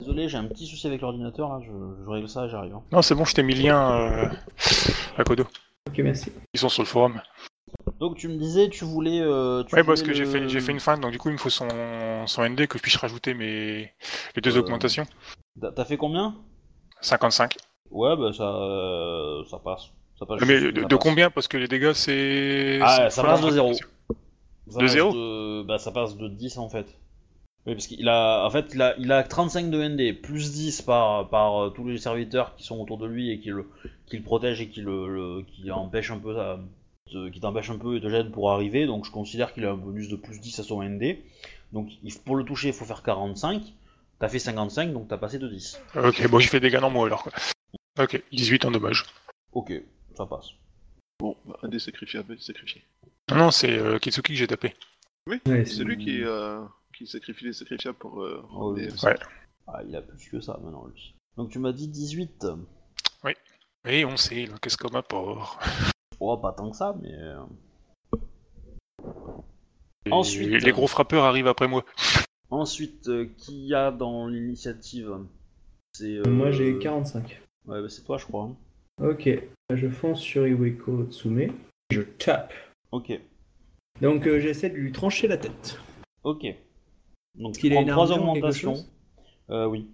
[0.01, 1.71] Désolé, j'ai un petit souci avec l'ordinateur là, je,
[2.05, 2.75] je règle ça et j'arrive.
[2.75, 2.83] hein.
[2.93, 4.29] Non, c'est bon, je t'ai mis le lien euh,
[5.17, 5.45] à Kodo.
[5.89, 6.33] Ok, merci.
[6.55, 7.21] Ils sont sur le forum.
[8.01, 9.21] Donc tu me disais, tu voulais.
[9.21, 11.19] Euh, tu Ouais, parce voulais que j'ai le- fait, j'ai fait une feinte, donc du
[11.19, 11.69] coup, il me faut son,
[12.27, 13.93] son ND que je puisse rajouter mes...
[14.35, 15.07] les deux Euh, augmentations.
[15.61, 16.35] T'as t'as fait combien?
[17.01, 17.57] 55.
[17.91, 19.91] Ouais, bah ça, euh, ça passe.
[20.19, 20.99] Ça passe Mais de, ça de passe.
[21.03, 21.31] combien?
[21.31, 22.81] Parce que les dégâts, c'est.
[22.83, 23.67] Ah, c'est ça passe de zéro.
[23.69, 23.89] augmentation.
[24.69, 25.13] Ça de passe zéro?
[25.13, 26.87] de- Bah ça passe de 10 en fait.
[27.67, 30.83] Oui, parce qu'il a, en fait, il a, il a 35 de ND, plus 10
[30.83, 33.67] par, par euh, tous les serviteurs qui sont autour de lui et qui le,
[34.07, 36.61] qui le protègent et qui le, le- qui empêchent un peu, ça-
[37.11, 38.87] te- qui t'empêchent un peu et te gênent pour arriver.
[38.87, 41.19] Donc je considère qu'il a un bonus de plus 10 à son ND.
[41.73, 43.63] Donc il- pour le toucher, il faut faire 45.
[44.21, 45.81] T'as fait 55, donc t'as passé de 10.
[45.97, 47.25] Ok, bon, j'ai fait des dégâts normaux alors.
[47.25, 47.33] Quoi.
[47.99, 49.05] Ok, 18 en dommage.
[49.53, 49.73] Ok,
[50.17, 50.51] ça passe.
[51.19, 52.83] Bon, bah, un des sacrifiables est sacrifié.
[53.31, 54.73] Non, non, c'est euh, Kitsuki que j'ai tapé.
[55.27, 56.61] Oui, Ouais, c'est lui qui, euh,
[56.97, 58.23] qui sacrifie les sacrifiables pour.
[58.23, 58.87] Euh, Oh, oui.
[58.89, 59.17] ramener- Ouais.
[59.69, 61.15] Ah, il a plus que ça maintenant, lui.
[61.37, 62.47] Donc tu m'as dit 18.
[63.89, 65.61] Et on sait, qu'est-ce comme apport.
[66.19, 67.13] Oh, pas tant que ça, mais.
[67.13, 67.39] euh,
[70.07, 71.85] Et Ensuite- Les gros frappeurs arrivent après moi.
[72.51, 75.19] Ensuite, euh, qui y a dans l'initiative?
[75.93, 76.17] C'est.
[76.17, 77.41] euh, Moi j'ai 45.
[77.67, 78.45] Ouais, bah, c'est toi, je crois.
[78.45, 78.57] hein.
[79.05, 79.29] Ok,
[79.71, 81.53] je fonce sur Iweko Tsume.
[81.91, 82.53] Je tape.
[82.93, 83.13] Ok.
[84.01, 85.79] Donc euh, j'essaie de lui trancher la tête.
[86.25, 86.47] Ok.
[87.37, 88.87] Donc ait prends une 3 armure ou quelque augmentations.
[89.51, 89.89] Euh, oui.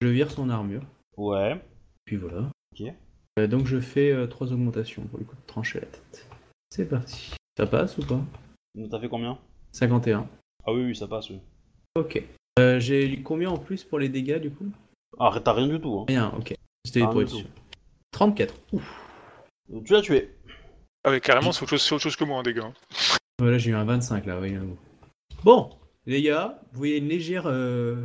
[0.00, 0.82] Je vire son armure.
[1.16, 1.60] Ouais.
[2.04, 2.50] Puis voilà.
[2.72, 2.86] Ok.
[3.38, 6.28] Euh, donc je fais 3 augmentations pour le coup de trancher la tête.
[6.70, 7.34] C'est parti.
[7.56, 8.20] Ça passe ou pas?
[8.74, 9.38] Donc t'as fait combien?
[9.72, 10.28] 51.
[10.66, 11.40] Ah oui, oui, ça passe, oui.
[11.96, 12.22] Ok.
[12.58, 14.66] Euh, j'ai combien en plus pour les dégâts du coup?
[15.18, 15.98] Ah, t'as rien du tout.
[16.00, 16.04] Hein.
[16.08, 16.54] Rien, ok.
[16.84, 17.38] C'était pour du être tout.
[17.38, 17.48] sûr.
[18.12, 18.54] 34.
[18.72, 19.02] Ouf.
[19.68, 20.30] Donc, tu l'as tué.
[21.04, 22.72] Ah ouais, carrément, c'est autre, chose- c'est autre chose que moi, hein, des gars.
[23.38, 24.54] Voilà, j'ai eu un 25 là, oui.
[25.42, 25.70] Bon,
[26.06, 27.44] les gars, vous voyez une légère.
[27.46, 27.96] euh,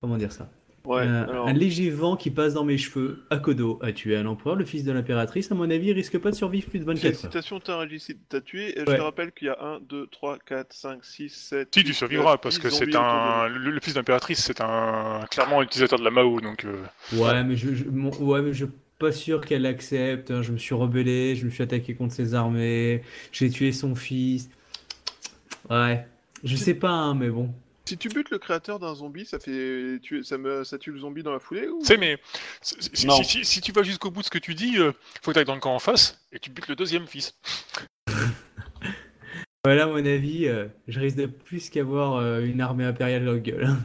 [0.00, 0.50] Comment dire ça?
[0.84, 1.48] Ouais, Euh, alors.
[1.48, 3.24] Un léger vent qui passe dans mes cheveux.
[3.30, 5.50] Akodo a tué un empereur, le fils de l'impératrice.
[5.50, 7.10] À mon avis, il risque pas de survivre plus de 24 heures.
[7.12, 8.72] Félicitations, t'as réussi, t'as tué?
[8.78, 8.86] Et Ouais.
[8.92, 11.74] Je te rappelle qu'il y a 1, 2, 3, 4, 5, 6, 7.
[11.74, 13.48] Si, tu survivras, parce que c'est un.
[13.48, 15.24] Le, le fils d'impératrice, c'est un.
[15.30, 16.64] Clairement utilisateur de la Mao, donc.
[16.64, 16.84] euh,
[17.14, 20.30] Ouais, mais je, je, mon- ouais, mais je suis pas sûr qu'elle accepte.
[20.30, 20.42] hein.
[20.42, 23.02] Je me suis rebellé, je me suis attaqué contre ses armées,
[23.32, 24.50] j'ai tué son fils.
[25.68, 26.06] Ouais,
[26.44, 27.52] je sais pas, hein, mais bon.
[27.88, 30.64] Si tu butes le créateur d'un zombie, ça fait tuer, ça, me...
[30.64, 31.78] ça tue le zombie dans la foulée ou?
[31.80, 32.18] Tu sais, mais
[32.60, 33.22] si, si- Non.
[33.22, 34.90] si- si tu vas jusqu'au bout de ce que tu dis, euh,
[35.22, 37.34] faut que tu ailles dans le camp en face et tu butes le deuxième fils.
[39.64, 43.32] Voilà, à mon avis, euh, je risque de plus qu'avoir euh, une armée impériale dans
[43.32, 43.64] la gueule.
[43.66, 43.78] hein.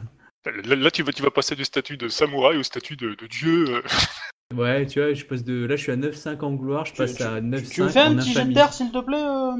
[0.64, 3.26] Là, là, tu, vas, tu vas passer du statut de samouraï au statut de, de
[3.26, 3.64] dieu.
[3.68, 3.82] euh.
[4.54, 5.64] Ouais, tu vois, je passe de.
[5.64, 8.00] Là, je suis à 9-5 en gloire, je passe tu- à 9-5 Tu me fais
[8.00, 9.56] un petit jet de terre, s'il te plaît euh?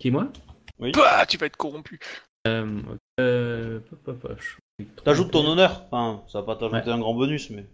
[0.00, 0.32] Qui, moi?
[0.80, 1.98] Bah, tu vas être corrompu.
[2.46, 2.80] Euh.
[3.20, 3.80] euh,
[5.04, 5.84] T'ajoutes ton honneur.
[5.90, 7.66] Enfin, ça va pas t'ajouter un grand bonus, mais.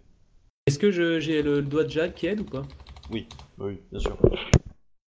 [0.67, 2.63] Est-ce que je- j'ai le doigt de Jade qui aide ou pas?
[3.11, 3.27] Oui,
[3.91, 4.17] bien sûr.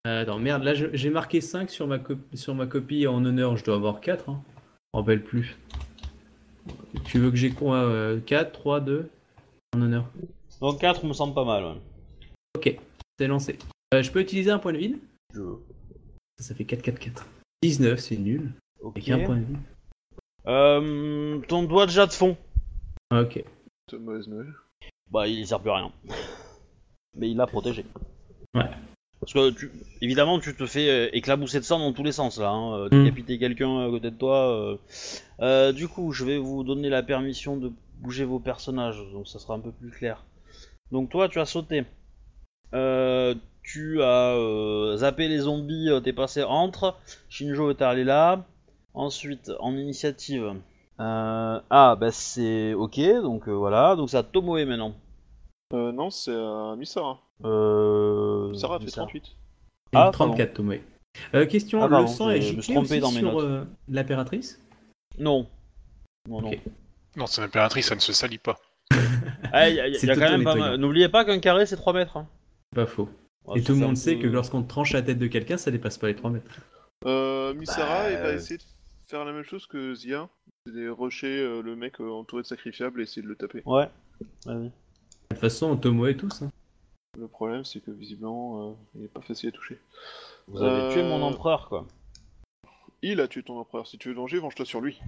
[0.07, 1.99] Euh, Attends, merde, là j'ai marqué 5 sur ma,
[2.35, 4.29] sur ma copie en honneur, je dois avoir 4.
[4.29, 4.43] Hein.
[4.95, 5.57] Je me rappelle plus.
[7.07, 9.09] Tu veux que j'ai quoi euh, 4, 3, 2
[9.75, 10.07] en honneur?
[10.61, 11.65] Donc 4 me semble pas mal.
[11.65, 11.81] ouais.
[12.57, 12.79] Ok,
[13.19, 13.59] c'est lancé.
[13.95, 14.99] Euh, je peux utiliser un point de vide
[15.35, 15.59] Je veux.
[16.39, 17.27] ça, ça fait 4, 4, 4.
[17.69, 18.53] 19, c'est nul.
[18.81, 19.03] Ok.
[19.25, 19.45] Point de.
[20.47, 22.37] Euh, ton doigt de jade fond.
[23.13, 23.43] Ok.
[23.91, 24.53] C'est mauvaise nouvelle.
[25.11, 25.93] Bah, il sert plus à rien.
[27.17, 27.85] Mais il l'a protégé.
[28.55, 28.69] Ouais.
[29.21, 29.71] Parce que, tu...
[30.03, 32.51] évidemment, tu te fais euh, éclabousser de sang dans tous les sens, là.
[32.51, 32.75] Hein.
[32.75, 33.05] euh, Mm.
[33.05, 34.53] Décapiter quelqu'un à côté de toi.
[34.53, 34.77] euh.
[35.41, 39.39] Euh, du coup, je vais vous donner la permission de bouger vos personnages, donc ça
[39.39, 40.25] sera un peu plus clair.
[40.93, 41.85] Donc toi, tu as sauté.
[42.75, 43.35] Euh,
[43.67, 46.97] tu as euh, zappé les zombies, euh, t'es passé entre.
[47.29, 48.45] Shinjo est allé là.
[48.95, 50.55] Ensuite, en initiative.
[51.01, 53.95] euh, ah, bah c'est ok, donc euh, voilà.
[53.97, 54.95] Donc c'est à Tomoe maintenant.
[55.75, 57.19] Euh, non, c'est à Misara.
[57.45, 58.49] Euh...
[58.51, 59.07] Misara fait Misara.
[59.07, 59.25] 38.
[59.27, 60.79] Et Ah, 34, Tomoe.
[61.35, 63.11] Euh, question, Ah, le pardon, sang je- est je me suis giclé trompé aussi dans
[63.11, 64.61] mes sur euh, l'impératrice?
[65.19, 65.47] Non.
[66.29, 66.51] Non, non.
[67.17, 68.57] Non, c'est l'impératrice, ça ne se salit pas.
[69.53, 70.73] Ah, y a, y a- C'est y a quand même pas auto-nettoyant.
[70.73, 70.81] mal.
[70.81, 72.17] N'oubliez pas qu'un carré c'est 3 mètres.
[72.17, 72.27] hein.
[72.75, 73.09] Pas faux.
[73.47, 75.71] Ouais, Et tout le monde sait peu- que lorsqu'on tranche la tête de quelqu'un, ça
[75.71, 76.51] dépasse pas les 3 mètres.
[77.05, 78.63] Euh, Misara, Bah, elle va essayer de
[79.09, 80.29] faire la même chose que Zia.
[80.67, 83.63] C'est de rusher euh, le mec euh, entouré de sacrifiables et essayer de le taper.
[83.65, 83.89] Ouais.
[84.47, 84.65] Vas-y.
[84.65, 84.71] De
[85.31, 86.43] toute façon, Tomoe et tous.
[86.43, 86.51] hein.
[87.19, 89.79] Le problème, c'est que visiblement, euh, il est pas facile à toucher.
[90.49, 91.87] Vous avez tué mon empereur quoi.
[93.03, 93.87] Il a tué ton empereur.
[93.87, 95.01] Si tu veux danger, venge-toi sur lui.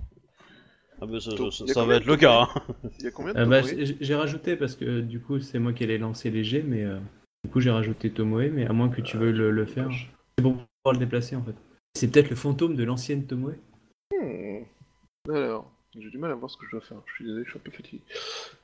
[1.00, 2.42] Ah, bah, ça, va être le cas.
[2.42, 2.62] hein.
[2.98, 5.58] Il y a combien de Euh, bah, j'ai j'ai rajouté parce que du coup, c'est
[5.58, 6.98] moi qui allais lancer léger, mais euh,
[7.48, 9.88] du coup, j'ai rajouté Tomoe, mais à moins que tu veuilles le, le faire.
[10.36, 11.54] C'est pour pouvoir le déplacer en fait.
[11.94, 13.54] C'est peut-être le fantôme de l'ancienne Tomoe.
[14.12, 14.64] Hmm.
[15.34, 16.98] Alors, j'ai du mal à voir ce que je dois faire.
[17.06, 18.02] Je suis désolé, je suis un peu fatigué.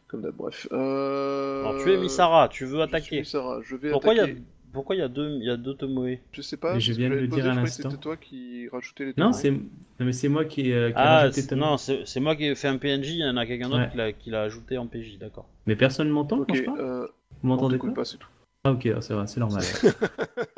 [0.07, 0.69] Comme d'hab, bref.
[0.71, 1.65] Euh...
[1.65, 3.07] Alors tu es Misara, tu veux je attaquer.
[3.25, 4.43] suis Misara, je vais Pourquoi il y a attaquer.
[4.71, 6.75] pourquoi il y a deux il y a deux Tomoe Je sais pas.
[6.75, 7.89] Mais je viens de le dire à je l'instant.
[7.89, 9.33] C'était toi qui rajoutais les Non, Tomoe.
[9.33, 9.61] c'est non,
[10.01, 11.61] mais c'est moi qui, euh, qui ai Ah rajouté c'est- Tomoe.
[11.65, 14.15] non, c'est moi qui ai fait un PNJ, il y en a quelqu'un d'autre Ouais.
[14.19, 15.49] qui l'a- ajouté en PJ, d'accord.
[15.67, 17.07] Mais personne ne m'entend Ok, quand je parle euh,
[17.43, 17.89] Vous m'entendez pas?
[17.91, 18.29] pas, c'est tout.
[18.65, 19.63] Ah ok, c'est vrai, c'est normal.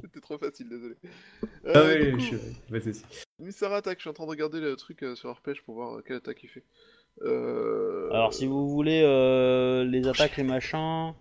[0.00, 0.94] C'était trop facile, désolé.
[1.66, 2.82] ah Euh, oui, du coup, je suis...
[2.94, 3.04] souci.
[3.38, 5.96] Misara attaque, je suis en train de regarder le truc euh, sur Arpège pour voir
[5.98, 6.64] euh, quelle attaque il fait.
[7.22, 8.10] Euh...
[8.10, 11.12] Alors si vous voulez euh, les attaques, les machins.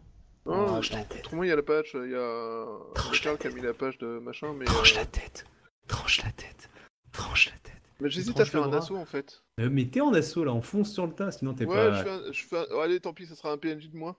[0.45, 1.15] Oh, Ah, je- attends.
[1.19, 3.73] Autrement, il y a la patch, il y a Tranche Carl qui a mis la
[3.73, 4.65] page de machin, mais.
[4.65, 5.45] Tranche euh, la tête.
[5.87, 6.69] Tranche la tête.
[7.11, 7.81] Tranche la tête.
[7.99, 9.43] Mais j'hésite à faire un assaut en fait.
[9.59, 11.93] Euh, mais t'es en assaut là, on fonce sur le tas, sinon t'es Ouais, pas.
[11.93, 12.31] je fais un...
[12.31, 14.15] Je fais un- oh, allez, tant pis, ça sera un PNJ de moins.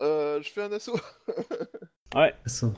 [0.00, 0.98] Euh, je fais un assaut.
[2.44, 2.72] Assaut.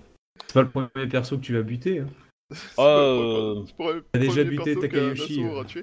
[0.46, 2.00] C'est pas le premier perso que tu vas buter.
[2.00, 2.08] Hein.
[2.78, 5.82] Euh, le t'as déjà premier buté Takayoshi, euh.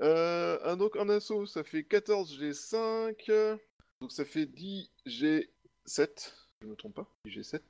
[0.00, 3.58] Euh, un donc en assaut, ça fait 14 G5.
[4.00, 6.32] Donc ça fait 10 G7.
[6.62, 7.60] Je me trompe pas, 10 G7.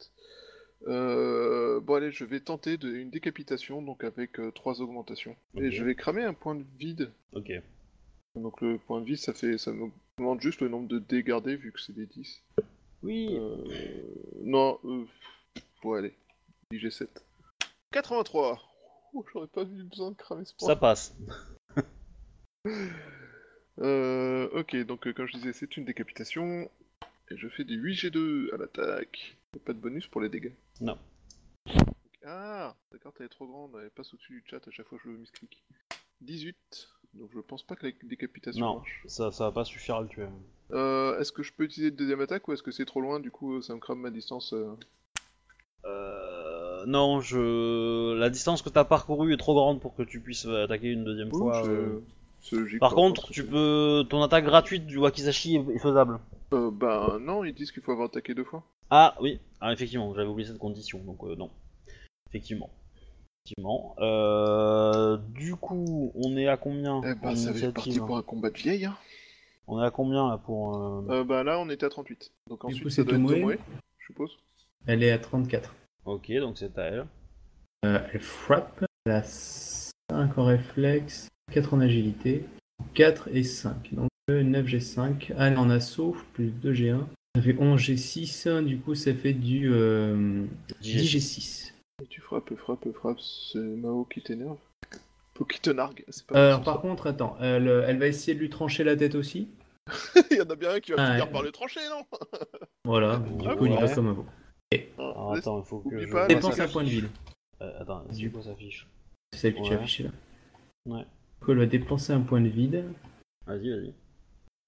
[0.86, 5.36] Euh, bon allez, je vais tenter de, une décapitation, donc avec 3 augmentations.
[5.56, 7.10] Et je vais cramer un point de vide.
[7.34, 7.52] Ok.
[8.36, 11.56] Donc le point de vide, ça fait, ça m'augmente juste le nombre de dés gardés
[11.56, 12.42] vu que c'est des 10.
[13.04, 13.36] Oui.
[13.38, 13.56] Euh,
[14.40, 15.04] non, euh,
[15.82, 16.16] bon allez,
[16.70, 17.08] 10 G7.
[17.92, 18.58] 83
[19.12, 20.68] Ouh, J'aurais pas eu besoin de cramer ce point.
[20.68, 21.14] Ça passe.
[23.80, 26.70] Euh, ok, donc euh, comme je disais, c'est une décapitation.
[27.28, 29.36] Et je fais des 8 G2 à l'attaque.
[29.64, 30.54] Pas de bonus pour les dégâts.
[30.80, 30.96] Non.
[32.24, 34.98] Ah, la carte elle est trop grande, elle passe au-dessus du chat à chaque fois
[34.98, 35.64] que je misclick.
[36.20, 36.56] 18,
[37.14, 39.02] donc je pense pas que la décapitation Non, marche.
[39.06, 40.26] ça, ça va pas suffire à le tuer.
[40.72, 43.20] Euh, est-ce que je peux utiliser de deuxième attaque ou est-ce que c'est trop loin,
[43.20, 44.74] du coup ça me crame ma distance euh
[45.84, 48.14] Euh, non, je.
[48.14, 51.30] La distance que t'as parcourue est trop grande pour que tu puisses attaquer une deuxième
[51.30, 51.62] fois.
[51.62, 52.02] c'est- euh.
[52.52, 54.04] logique, Par contre, tu peux.
[54.08, 56.18] Ton attaque gratuite du Wakizashi est est faisable.
[56.52, 58.62] Euh, bah non, ils disent qu'il faut avoir attaqué deux fois.
[58.90, 61.50] Ah oui, ah, effectivement, j'avais oublié cette condition, donc euh, non.
[62.28, 62.70] Effectivement.
[63.46, 63.94] Effectivement.
[63.98, 68.16] Euh, du coup, on est à combien Eh en bah ça fait parti initiative pour
[68.16, 68.86] un combat de vieille.
[68.86, 68.96] Hein.
[69.66, 70.76] On est à combien là pour.
[70.76, 72.32] euh, Euh, bah là on était à 38.
[72.48, 73.56] Donc Du ensuite coup, ça c'est doit être Tomoe.
[73.98, 74.36] Je suppose.
[74.86, 75.74] Elle est à 34.
[76.06, 77.06] Ok, donc c'est à elle.
[77.84, 78.84] Euh, elle frappe.
[79.04, 79.92] Elle a 5
[80.38, 82.44] en réflexe, 4 en agilité,
[82.94, 83.92] 4 et 5.
[83.94, 85.34] Donc euh, 9 G5.
[85.36, 87.00] Ah, elle est en assaut, plus 2 G1.
[87.36, 88.64] Ça fait 11 G6.
[88.64, 90.44] Du coup, ça fait du euh,
[90.80, 91.72] 10 G6.
[92.02, 94.58] Et tu frappes, frappes, frappes, c'est Mao qui t'énerve.
[95.36, 96.80] Faut qu'il te nargue, c'est pas Alors, bon, par ça.
[96.80, 99.48] contre, attends, elle, euh, elle va essayer de lui trancher la tête aussi.
[100.30, 101.32] Il y en a bien un qui va Ah, finir ouais.
[101.32, 102.04] par le trancher, non
[102.84, 103.86] Voilà, du Ah coup, il y ouais.
[103.86, 104.26] va comme avant.
[104.98, 106.12] Alors, Laisse- attends, il faut que oublie je.
[106.12, 107.08] pas, Dépense un point de vide.
[107.62, 108.86] Euh, attends, c'est Du- quoi fiche
[109.32, 110.10] C'est celle que tu as affichée là.
[110.86, 111.02] Ouais.
[111.02, 112.84] Du coup, elle va dépenser un point de vide.
[113.46, 113.92] Vas-y, vas-y.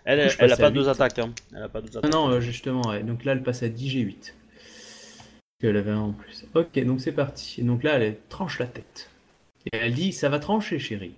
[0.05, 1.33] Elle, elle a pas deux attaques, hein.
[1.55, 2.13] Elle a pas deux Non, attaques.
[2.13, 3.03] non, euh, justement, ouais.
[3.03, 4.35] donc là, elle passe à 10 G8.
[5.61, 6.45] Qu'elle avait un en plus.
[6.55, 7.61] Ok, donc c'est parti.
[7.61, 9.11] Et donc là, elle tranche la tête.
[9.65, 11.15] Et elle dit Ça va trancher, chérie.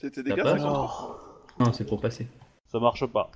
[0.00, 1.18] C'était des gars, Alors,
[1.58, 2.26] Non, c'est pour passer.
[2.70, 3.30] ça marche pas.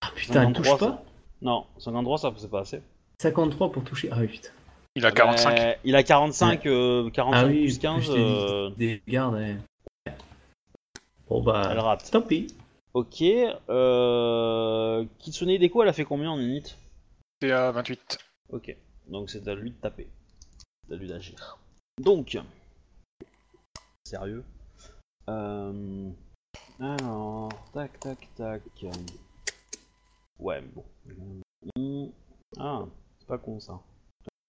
[0.00, 1.04] Ah putain, elle touche 53, pas ça-
[1.42, 2.82] Non, 53, ça c'est pas assez.
[3.20, 4.08] 53 pour toucher.
[4.12, 4.48] Ah oui, putain.
[4.96, 5.58] Il a 45.
[5.58, 9.02] Euh, il a 45, euh, 45 Ah oui, plus 15, je t'ai dit, euh, Des
[9.08, 9.56] gardes, ouais.
[11.28, 12.10] Bon bah, elle rate.
[12.10, 12.48] tant pis.
[12.92, 13.22] Ok,
[13.70, 15.04] euh...
[15.18, 16.72] Kitsune Deko, elle a fait combien en unité
[17.40, 18.18] C'est à 28.
[18.50, 18.76] Ok,
[19.08, 20.08] donc c'est à lui de taper.
[20.88, 21.58] C'est à lui d'agir.
[22.00, 22.38] Donc,
[24.04, 24.44] sérieux.
[25.28, 26.10] Euh...
[26.80, 28.62] Alors, tac, tac, tac.
[30.38, 30.84] Ouais, bon.
[32.58, 32.84] Ah,
[33.18, 33.80] c'est pas con ça.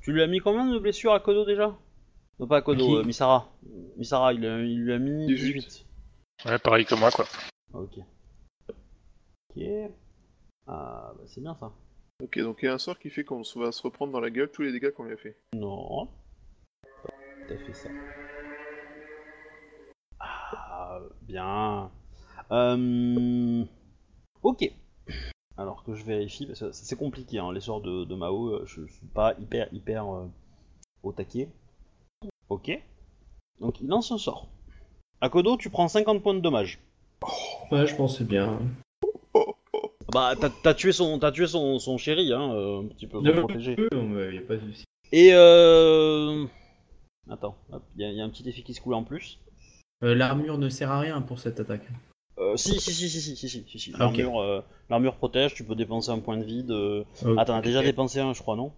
[0.02, 1.76] Tu lui as mis combien de blessures à Kodo déjà?
[2.40, 3.50] Non, pas à Kodo, euh, Misara.
[3.98, 5.54] Misara, il, a- il lui a mis 18.
[5.54, 5.86] 18.
[6.46, 7.26] Ouais, pareil que moi, quoi.
[7.74, 8.00] Ok.
[8.70, 9.64] Ok.
[10.68, 11.72] Ah, bah c'est bien ça.
[12.24, 14.30] Ok, donc il y a un sort qui fait qu'on va se reprendre dans la
[14.30, 15.36] gueule tous les dégâts qu'on lui a fait.
[15.54, 16.08] Non.
[17.50, 17.90] T'as fait ça.
[20.22, 21.92] Ah, bien.
[22.52, 23.66] Euh,
[24.42, 24.72] Ok.
[25.58, 28.64] Alors que je vérifie, parce que c'est compliqué, hein, les sorts de, de Mao, euh,
[28.66, 30.26] je suis pas hyper, hyper euh,
[31.04, 31.50] au taquet.
[32.48, 32.72] Ok.
[33.60, 34.48] Donc il lance un sort.
[35.20, 36.80] Akodo, tu prends 50 points de dommage.
[37.70, 38.60] Ouais, je pense que c'est bien.
[40.14, 43.22] Bah, t'as- t'as tué son, t'as tué son, son chéri, hein, euh, un petit peu
[43.22, 43.76] pour protéger.
[43.92, 44.84] Il y a pas de souci.
[45.12, 46.46] Et euh...
[47.30, 47.56] Attends,
[47.96, 49.40] il y, a- y a un petit effet qui se coule en plus.
[50.04, 51.88] Euh, L'armure ne sert à rien pour cette attaque.
[52.40, 53.92] Euh, si, si, si, si, si, si, si, si, si.
[53.96, 54.00] Ah.
[54.00, 56.72] L'armure, euh, l'armure protège, tu peux dépenser un point de vide.
[56.72, 57.36] euh, Ok.
[57.38, 58.72] Ah, t'en as déjà dépensé un, je crois, non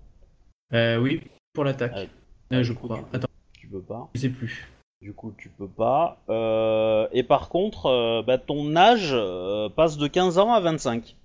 [0.73, 1.21] Euh, oui,
[1.53, 2.09] pour l'attaque.
[2.53, 2.97] Euh, je crois.
[2.97, 3.17] tu peux.
[3.17, 4.09] Attends, Tu peux pas.
[4.13, 4.67] je sais plus.
[5.01, 6.21] Du coup, tu peux pas.
[6.29, 11.15] Euh, Et par contre, euh, bah, ton âge euh, passe de 15 ans à 25.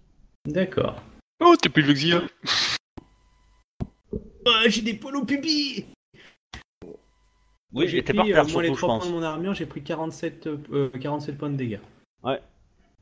[0.47, 1.03] D'accord.
[1.41, 2.23] Oh, t'es plus vieux que Zia.
[4.47, 5.87] Ah, j'ai des poils au pubis
[7.73, 9.09] Oui, j'ai j'étais pris, par euh, moi, les surtout, je 3 points pense.
[9.09, 11.81] de mon armure, j'ai pris 47, euh, 47 points de dégâts.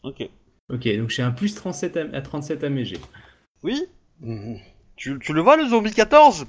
[0.03, 0.29] Ok.
[0.71, 3.01] Ok, donc j'ai un plus 37 à, à 37 à mes jets.
[3.63, 3.87] Oui
[4.97, 6.47] tu, tu le vois, le zombie 14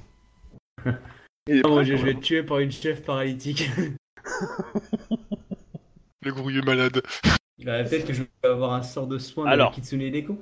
[1.47, 3.69] Il est Oh, prêt, je, vais être tué par une chef paralytique.
[6.21, 7.01] Le grouilleux malade.
[7.63, 9.69] Bah, Peut-être que je vais avoir un sort de soin de Alors.
[9.69, 10.37] la Kitsune Deko.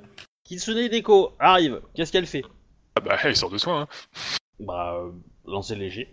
[0.48, 1.80] Kitsune Deko arrive.
[1.94, 2.42] Qu'est-ce qu'elle fait?
[2.96, 3.82] Ah bah, elle sort de soin.
[3.82, 3.88] Hein.
[4.58, 5.10] Bah, euh,
[5.46, 6.08] lancer léger.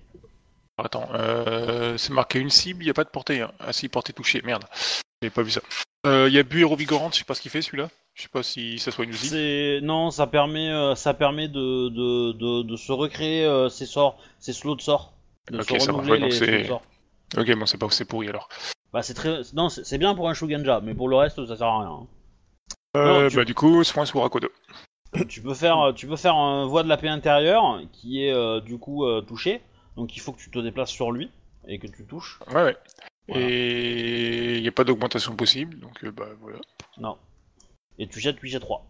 [0.77, 3.39] Attends, euh, c'est marqué une cible, il n'y a pas de portée.
[3.41, 3.51] Hein.
[3.61, 4.65] Ah si, portée touchée, merde.
[5.21, 5.61] J'ai pas vu ça.
[6.05, 7.87] Il y a Buero Vigorante, je sais pas ce qu'il fait celui-là.
[8.13, 9.27] Je sais pas si ça soigne aussi.
[9.29, 13.85] C'est non, ça permet, euh, ça permet de, de, de, de se recréer euh, ses
[13.85, 15.13] sorts, ses slots de sorts,
[15.49, 16.67] de Ok, se ça renouveler marche, ouais, donc
[17.33, 17.39] c'est-.
[17.41, 18.47] Ok, bon, c'est pas c'est pourri alors.
[18.93, 21.67] Bah c'est très, non, c'est bien pour un Shugenja, mais pour le reste, ça sert
[21.67, 21.89] à rien.
[21.89, 22.07] hein.
[22.95, 24.49] Euh, Non, tu- Bah du coup, soin pour Akodo.
[25.29, 28.59] tu peux faire, tu peux faire un voie de la paix intérieure qui est euh,
[28.61, 29.61] du coup euh, touché,
[29.95, 31.29] donc il faut que tu te déplaces sur lui
[31.67, 32.39] et que tu touches.
[32.47, 32.77] Ouais, ouais.
[33.27, 33.41] Voilà.
[33.45, 36.59] Et il n'y a pas d'augmentation possible, donc euh, bah voilà.
[36.97, 37.17] Non.
[37.97, 38.81] Et tu jettes 8 G3.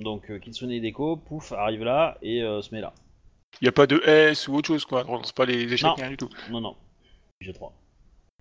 [0.00, 2.92] Donc euh, Kitsune Deko, pouf, arrive là et euh, se met là.
[3.60, 5.04] Il n'y a pas de S ou autre chose, quoi.
[5.08, 5.94] On lance pas les échecs, Non.
[5.94, 6.28] rien du tout.
[6.50, 6.76] Non, non.
[7.40, 7.70] G3.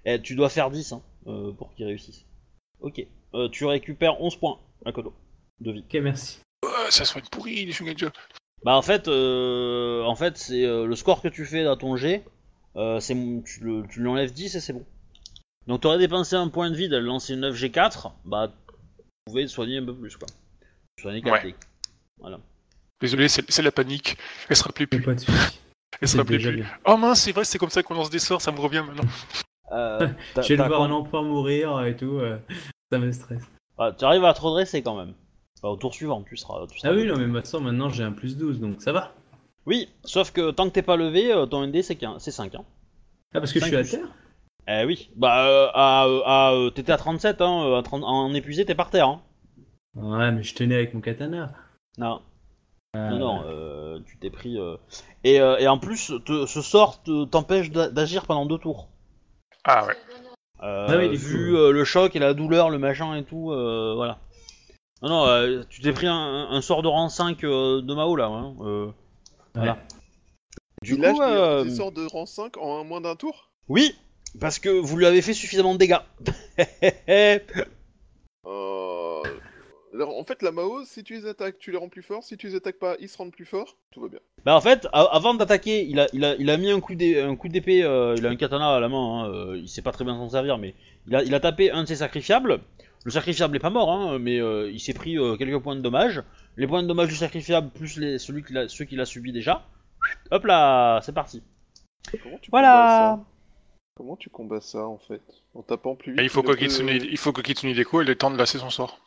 [0.06, 2.26] Et tu dois faire 10 hein, euh, pour qu'il réussisse.
[2.82, 3.06] Ok.
[3.36, 5.14] Euh, tu récupères 11 points, Akodo,
[5.60, 5.84] de vie.
[5.88, 6.39] Ok, merci.
[6.64, 8.11] Ouais, ça soigne pourri, les Shugenja.
[8.64, 11.97] Bah en fait, euh, en fait c'est euh, le score que tu fais dans ton
[11.97, 12.23] jet,
[12.77, 13.14] euh, c'est
[13.45, 14.85] tu, le- tu lui enlèves 10 et c'est bon.
[15.68, 19.77] Donc t'aurais dépensé un point de vie d'aller lancer 9 G4, bah tu pouvais soigner
[19.80, 20.27] un peu plus quoi.
[21.01, 21.55] Soigner 4 Ouais.
[22.19, 22.39] Voilà.
[23.01, 24.18] Désolé, c'est c'est la panique.
[24.49, 25.01] Elle se rappelait plus.
[25.01, 25.60] pas de soucis.
[26.01, 26.55] Elle se rappelait plus.
[26.55, 26.65] bien.
[26.85, 29.10] Oh mince, c'est vrai, c'est comme ça qu'on lance des sorts, ça me revient maintenant.
[29.73, 32.18] Euh, t'as- Je vais t'as le voir un enfant mourir et tout.
[32.19, 32.38] euh,
[32.91, 33.43] ça me stresse.
[33.77, 35.13] Ah, tu arrives à te redresser quand même.
[35.61, 36.65] Bah, au tour suivant, tu seras.
[36.67, 39.13] Tu seras Ah oui, non, mais maintenant, maintenant j'ai un plus 12, donc ça va.
[39.65, 42.53] Oui, sauf que tant que t'es pas levé, euh, ton ND c'est 15 c'est 5.
[42.55, 42.65] Hein.
[43.33, 43.89] Ah, parce que je suis à plus.
[43.91, 44.07] terre
[44.67, 48.03] Eh oui, bah euh, à, euh, à, euh, t'étais à 37, hein, euh, à 30
[48.03, 49.07] en épuisé t'es par terre.
[49.07, 49.21] Hein.
[49.95, 51.53] Ouais, mais je tenais avec mon katana.
[51.97, 52.21] Non,
[52.93, 54.59] Ah, non, non, euh, tu t'es pris.
[54.59, 54.75] euh,
[55.23, 58.89] Et, euh, et en plus, te- ce sort te- t'empêche d'a- d'agir pendant deux tours.
[59.63, 59.95] Ah ouais.
[60.64, 63.94] Euh, Ah oui, vu euh, le choc et la douleur, le machin et tout, euh,
[63.95, 64.19] voilà.
[65.02, 68.15] Non, non, euh, tu t'es pris un, un sort de rang 5 euh, de Mao
[68.15, 68.27] là.
[68.27, 68.88] Hein, euh,
[69.53, 69.77] voilà.
[70.81, 73.15] Du Il lâche coup, des- euh, des sorts de rang 5 en un moins d'un
[73.15, 73.49] tour?
[73.68, 73.95] Oui,
[74.40, 75.98] parce que vous lui avez fait suffisamment de dégâts.
[78.45, 79.12] Euh,
[79.94, 82.24] alors, en fait, la Mao, si tu les attaques, tu les rends plus forts.
[82.24, 83.78] Si tu les attaques pas, ils se rendent plus forts.
[83.91, 84.20] Tout va bien.
[84.45, 87.84] Bah en fait, avant d'attaquer, il a, il, a, il a mis un coup d'épée,
[87.84, 90.15] euh, il a un katana à la main, hein, euh, il sait pas très bien
[90.15, 90.74] s'en servir, mais
[91.07, 92.61] il a, il a tapé un de ses sacrifiables.
[93.06, 95.82] Le sacrifiable est pas mort, hein, mais euh, il s'est pris euh, quelques points de
[95.82, 96.24] dommage.
[96.56, 99.68] Les points de dommage du sacrifiable plus les, celui ceux qu'il a subi déjà.
[100.32, 101.44] Hop là, c'est parti.
[102.11, 103.18] Comment tu combats Voilà.
[103.18, 103.26] ça
[103.95, 105.22] Comment tu combats ça, en fait?
[105.53, 108.06] En tapant plus vite Et il faut que Kitsune, il faut que Kitsune Deko ait
[108.06, 108.99] le temps de lasser son sort.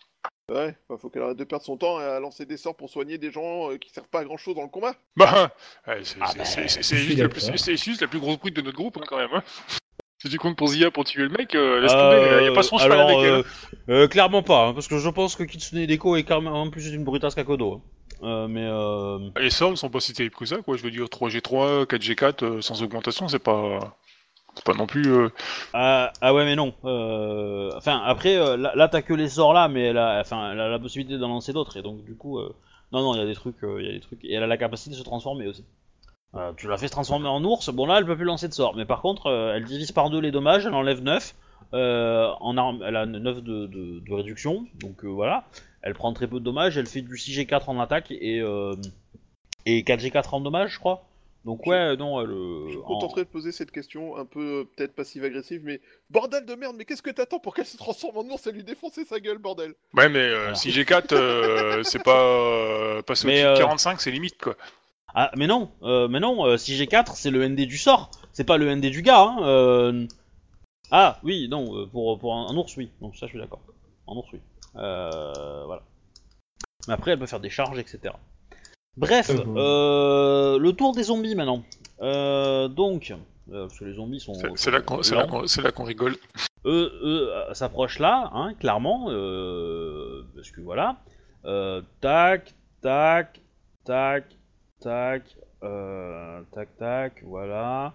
[0.53, 3.19] Ouais, bah, faut qu'elle arrête de perdre son temps à lancer des sorts pour soigner
[3.19, 4.95] des gens euh, qui servent pas à grand chose dans le combat.
[5.17, 5.51] Bah,
[5.89, 9.05] ouais, c'est Ah bah, suis juste, juste la plus grosse brute de notre groupe, hein,
[9.09, 9.31] quand même.
[9.33, 9.43] hein.
[10.23, 12.53] Si tu comptes pour Zia pour tuer le mec, euh, laisse Euh, tomber, y a
[12.53, 13.33] pas son cheval alors, avec elle.
[13.35, 13.43] euh,
[14.05, 17.03] euh, clairement pas, hein, parce que je pense que Kitsune Deko est clairement plus une
[17.03, 17.75] brutasse qu'Akodo.
[17.75, 17.81] hein.
[18.23, 19.19] Euh, mais euh...
[19.41, 20.77] Les sorts ne sont pas si terribles que ça, quoi.
[20.77, 23.97] Je veux dire, 3G3, 4G4, euh, sans augmentation, c'est pas.
[24.65, 25.07] Pas non plus.
[25.13, 25.29] euh,
[25.75, 26.75] Ah, ah ouais mais non.
[26.85, 30.79] Euh, Enfin après euh, là, t'as que les sorts là mais elle a, enfin, la
[30.79, 32.41] possibilité d'en lancer d'autres et donc du coup
[32.93, 34.47] non non il y a des trucs il y a des trucs et elle a
[34.47, 35.65] la capacité de se transformer aussi.
[36.57, 38.75] Tu l'as fait se transformer en ours, bon là elle peut plus lancer de sorts
[38.77, 41.35] mais par contre elle divise par deux les dommages, elle enlève 9
[41.75, 45.45] euh, en arme, elle a 9 de, réduction donc voilà,
[45.83, 48.43] elle prend très peu de dommages, elle fait du 6G4 en attaque et
[49.65, 51.05] et 4G4 en dommages je crois.
[51.47, 54.41] Donc ouais non elle euh, Je me en- contenterai de poser cette question un peu
[54.41, 58.19] euh, peut-être passive-agressive, mais bordel de merde, mais qu'est-ce que t'attends pour qu'elle se transforme
[58.19, 59.75] en ours et lui défoncer sa gueule, bordel?
[59.95, 60.53] Ouais, mais euh, Voilà.
[60.55, 62.21] 6G4, euh, c'est pas.
[62.21, 64.57] Euh, passer Mais, au-dessus de euh, 45, c'est limite, quoi.
[65.15, 68.59] Ah, mais non, euh, mais non, euh, 6G4, c'est le ND du sort, c'est pas
[68.59, 69.39] le ND du gars, hein.
[69.43, 70.07] euh.
[70.91, 73.61] Ah, oui, non, euh, pour, pour un, un ours, oui, donc ça je suis d'accord.
[74.09, 74.41] Un ours, oui.
[74.75, 75.83] Euh, voilà.
[76.89, 78.15] Mais après, elle peut faire des charges, etc.
[78.97, 79.55] Bref, Euh, bon.
[79.57, 81.63] euh, le tour des zombies maintenant.
[82.01, 83.15] Euh, donc,
[83.53, 84.35] euh, parce que les zombies sont.
[84.35, 85.29] C'est c'est là qu'on c'est là lents.
[85.29, 86.17] qu'on- c'est là qu'on rigole.
[86.65, 90.97] eux, eux s'approchent là, hein, clairement, euh, parce que voilà.
[91.45, 93.41] Euh, tac, tac,
[93.85, 94.25] tac,
[94.81, 95.23] tac,
[95.63, 97.95] euh, tac, tac, voilà.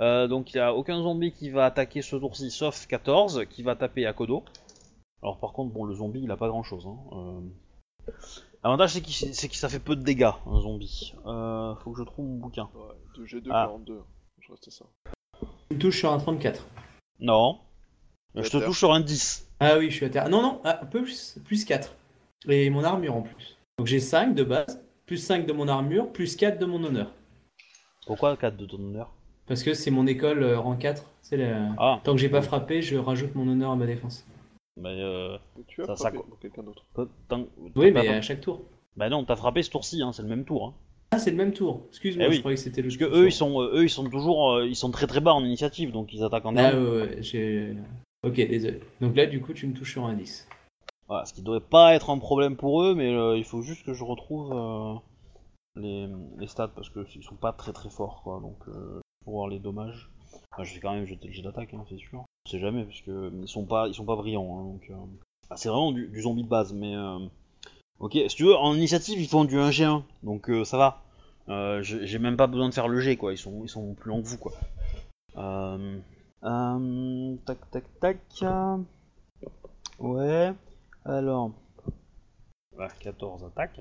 [0.00, 3.62] Euh, donc il n'y a aucun zombie qui va attaquer ce tour-ci, sauf 14, qui
[3.62, 4.42] va taper à Kodo.
[5.22, 6.86] Alors par contre, bon, le zombie, il a pas grand-chose.
[6.86, 7.42] Hein.
[8.64, 11.14] L'avantage, c'est qu'il c'est que ça fait peu de dégâts, un zombie.
[11.26, 12.68] Euh, faut que je trouve mon bouquin.
[12.74, 13.66] Ouais, 2G2, Ah.
[13.66, 14.00] 42.
[14.40, 14.84] Je reste à ça.
[15.70, 16.66] Tu me touches sur un 34.
[17.20, 17.60] Non.
[18.34, 19.48] Je te touche sur un 10.
[19.60, 20.28] Ah oui, je suis à terre.
[20.28, 21.94] Non, non, ah, un peu plus, plus 4.
[22.48, 23.56] Et mon armure en plus.
[23.78, 27.12] Donc j'ai 5 de base, plus 5 de mon armure, plus 4 de mon honneur.
[28.06, 29.12] Pourquoi 4 de ton honneur?
[29.46, 31.04] Parce que c'est mon école euh, rang 4.
[31.22, 34.24] C'est la- Ah, Tant que j'ai pas frappé, je rajoute mon honneur à ma défense.
[34.80, 35.36] Mais euh,
[35.66, 36.84] tu as Ça, frappé pour quelqu'un d'autre.
[37.76, 38.62] Oui, mais à chaque tour.
[38.96, 40.66] Bah non, t'as frappé ce tour-ci, hein, c'est le même tour.
[40.66, 40.74] Hein.
[41.10, 41.82] Ah, c'est le même tour.
[41.88, 42.34] Excuse-moi, Eh oui.
[42.36, 44.52] je croyais que c'était le Parce que eux, ils sont, euh, eux, ils sont toujours,
[44.52, 47.16] euh, ils sont très très bas en initiative, donc ils attaquent en Ah ouais, ouais,
[47.22, 47.74] j'ai.
[48.24, 48.80] Ok, désolé.
[49.00, 50.48] Donc là, du coup, tu me touches sur un 10.
[51.06, 53.86] Voilà, ce qui devrait pas être un problème pour eux, mais euh, il faut juste
[53.86, 54.94] que je retrouve euh,
[55.76, 58.40] les, les stats parce que ils sont pas très très forts, quoi.
[58.40, 60.10] Donc, euh, pour voir les dommages.
[60.52, 62.20] Enfin, je vais quand même jeter le jet d'attaque, hein, c'est sûr.
[62.20, 64.58] On sait jamais, parce que ils sont pas, ils sont pas brillants.
[64.58, 64.94] hein, donc, euh.
[65.50, 66.94] ah, c'est vraiment du, du zombie de base, mais.
[66.96, 67.18] euh,
[68.00, 71.02] Ok, si tu veux, en initiative, ils font du 1G1, donc euh, ça va.
[71.82, 73.32] J'ai même pas besoin de faire le G, quoi.
[73.32, 74.52] Ils sont, ils sont plus longs que vous, quoi.
[77.44, 78.18] Tac, tac, tac.
[79.98, 80.52] Ouais.
[81.04, 81.50] Alors.
[82.76, 83.80] Ouais, 14 attaques.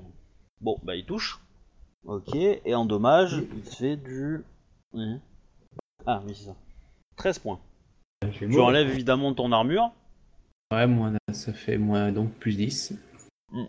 [0.61, 1.39] Bon, bah il touche.
[2.05, 4.43] Ok, et en dommage, il fait du.
[4.93, 5.19] Mhm.
[6.07, 6.55] Ah, oui, c'est ça.
[7.17, 7.59] 13 points.
[8.33, 9.91] Tu enlèves évidemment ton armure.
[10.71, 12.93] Ouais, moins, ça fait moins, donc plus 10.
[13.51, 13.63] Mm.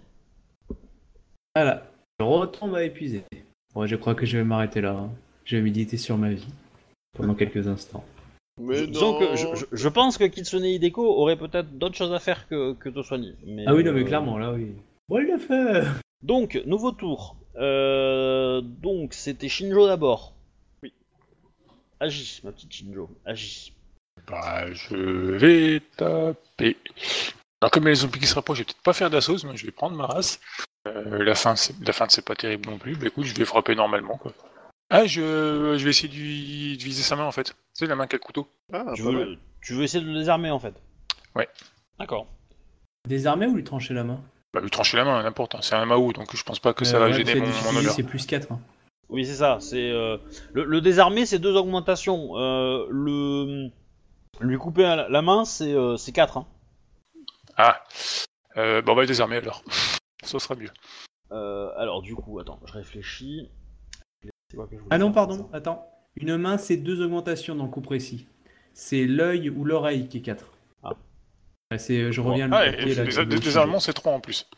[1.54, 1.90] Voilà.
[2.20, 3.24] Je retombe à épuiser.
[3.74, 4.92] Bon, je crois que je vais m'arrêter là.
[4.92, 5.10] hein.
[5.44, 6.46] Je vais méditer sur ma vie
[7.16, 8.04] pendant quelques instants.
[8.60, 12.12] Mais Disons non que je, je- je pense que Kitsune Hideko aurait peut-être d'autres choses
[12.12, 13.34] à faire que, que te soigner.
[13.46, 14.72] Mais, Ah oui, non, mais euh, clairement, là, oui.
[15.08, 15.84] Bon, il l'a fait
[16.22, 17.36] Donc, nouveau tour.
[17.56, 20.32] Euh, donc, c'était Shinjo d'abord.
[22.00, 23.72] Agis, ma petite Shinjo, agis.
[24.26, 24.94] Bah, je
[25.36, 26.76] vais taper.
[27.60, 29.10] Alors, comme il y a les zombies qui se rapprochent, je vais peut-être pas faire
[29.10, 30.40] d'assaut, mais je vais prendre ma race.
[30.86, 32.94] Euh, la fin, c'est la fin, c'est pas terrible non plus.
[32.96, 34.32] Bah écoute, je vais frapper normalement, quoi.
[34.90, 37.44] Ah, je, je vais essayer de, viser sa main en fait.
[37.44, 38.48] Tu sais, la main qui a le couteau.
[38.72, 39.38] Ah, tu, veux, mal.
[39.60, 40.74] tu veux essayer de le désarmer en fait?
[41.34, 41.48] Ouais.
[41.98, 42.26] D'accord.
[43.06, 44.22] Désarmer ou lui trancher la main?
[44.54, 45.54] Bah, lui trancher la main, n'importe.
[45.56, 45.60] hein.
[45.62, 47.72] C'est un Mao, donc je pense pas que ça Euh, va ouais, gêner c'est mon,
[47.72, 47.92] mon honneur.
[47.92, 48.50] C'est plus 4.
[48.52, 48.60] Hein.
[49.10, 49.58] Oui, c'est ça.
[49.60, 50.18] C'est euh,
[50.52, 52.36] le, le désarmer, c'est deux augmentations.
[52.36, 53.70] Euh, le
[54.40, 56.36] lui couper la main, c'est euh, c'est 4.
[56.36, 56.46] Hein.
[57.56, 57.82] Ah,
[58.56, 59.62] euh, bon, on va le désarmer alors.
[60.22, 60.70] Ça sera mieux.
[61.32, 63.50] Euh, alors, du coup, attends, je réfléchis.
[64.22, 65.86] C'est quoi que je voulais Ah non, pardon, attends.
[66.16, 68.26] Une main, c'est deux augmentations dans le coup précis.
[68.74, 70.44] C'est l'œil ou l'oreille qui est 4.
[70.82, 70.92] Ah.
[71.78, 74.48] c'est, je reviens Ah, le désarmements, c'est 3 en plus.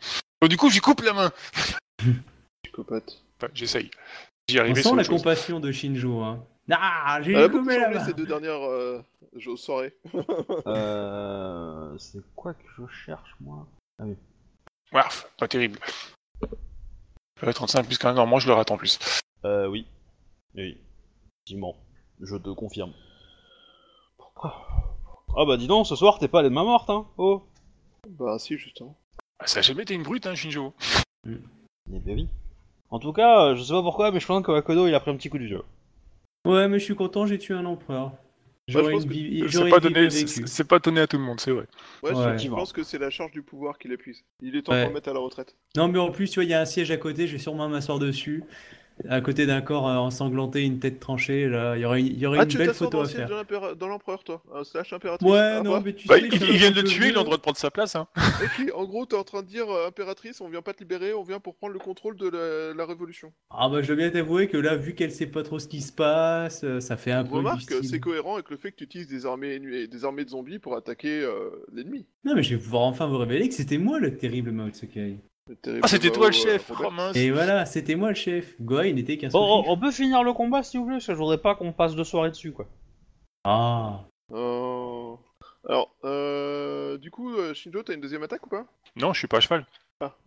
[0.41, 1.33] Donc, du coup, j'y coupe la main.
[2.65, 3.23] Psychopathe.
[3.39, 3.91] Enfin, J'essaye.
[4.51, 4.71] J'y sujet.
[4.71, 5.19] On sent la chose.
[5.19, 6.21] compassion de Shinjo.
[6.21, 6.45] Hein.
[6.73, 9.03] Ah, j'ai changé main ces deux dernières euh,
[9.57, 9.95] soirées.
[10.67, 13.67] Euh, c'est quoi que je cherche, moi?
[14.93, 15.79] Warf, pas terrible.
[17.43, 18.99] Euh, 35 plus qu'un, normalement, je le rate en plus.
[19.45, 19.87] Euh, oui.
[20.55, 20.79] Oui.
[21.39, 21.77] Effectivement.
[22.21, 22.93] Je te confirme.
[24.19, 24.67] Pourquoi
[25.37, 27.47] Ah bah dis donc, ce soir, t'es pas les mains mortes, hein Oh
[28.09, 28.99] Bah si, justement.
[29.39, 30.75] Ah, ça a jamais été une brute, hein, Shinjo.
[31.27, 32.29] Eh ben oui.
[32.91, 35.01] En tout cas, euh, je sais pas pourquoi, mais je pense que Wakodo, il a
[35.01, 35.63] pris un petit coup du jeu.
[36.45, 38.13] Ouais, mais je suis content, j'ai tué un empereur.
[38.67, 40.09] je J'aurais pense une C'est pas, donné,
[40.69, 41.67] pas donné à tout le monde, c'est vrai.
[42.03, 42.39] Ouais, Ouais.
[42.39, 44.25] je, pense que c'est la charge du pouvoir qui l'épuise.
[44.41, 44.83] Il est temps Ouais.
[44.83, 45.55] de le mettre à la retraite.
[45.77, 47.39] Non, mais en plus, tu vois, il y a un siège à côté, je vais
[47.39, 48.43] sûrement m'asseoir dessus.
[49.09, 52.39] À côté d'un corps euh, ensanglanté, une tête tranchée, là, il y aurait, y aurait
[52.41, 53.29] Ah, une belle photo à faire.
[53.77, 54.43] dans l'empereur, toi?
[54.55, 55.29] Un slash impératrice?
[55.31, 57.19] Ouais, Ah, non, mais tu Bah, sais, il, vient de peu le tuer, il a
[57.19, 57.97] le droit de prendre sa place.
[57.97, 58.07] Hein.
[58.43, 61.13] Ok, en gros, t'es en train de dire euh, impératrice, on vient pas te libérer,
[61.13, 63.33] on vient pour prendre le contrôle de la, la révolution.
[63.51, 65.81] Ah bah je dois bien t'avouer que là, vu qu'elle sait pas trop ce qui
[65.83, 68.85] se passe, euh, ça fait un peu Remarque, c'est cohérent avec le fait que tu
[68.85, 72.07] utilises des armées, des armées de zombies pour attaquer euh, l'ennemi.
[72.25, 75.19] Non mais je vais pouvoir enfin vous révéler que c'était moi le terrible Mao Tsukai.
[75.83, 76.71] Ah, c'était Mao, toi le chef.
[76.85, 78.55] Oh mince Et voilà, c'était moi le chef.
[78.61, 81.13] Goa, il n'était qu'un Bon, on, peut finir le combat, s'il vous plaît, parce que
[81.13, 82.67] je voudrais pas qu'on passe deux soirées dessus, quoi.
[83.45, 84.05] Ah.
[84.33, 85.15] Euh,
[85.69, 88.65] Alors, euh, du coup, euh, Shinjo, t'as une deuxième attaque ou pas?
[88.97, 89.67] Non, je suis pas à cheval.
[90.01, 90.15] Ah.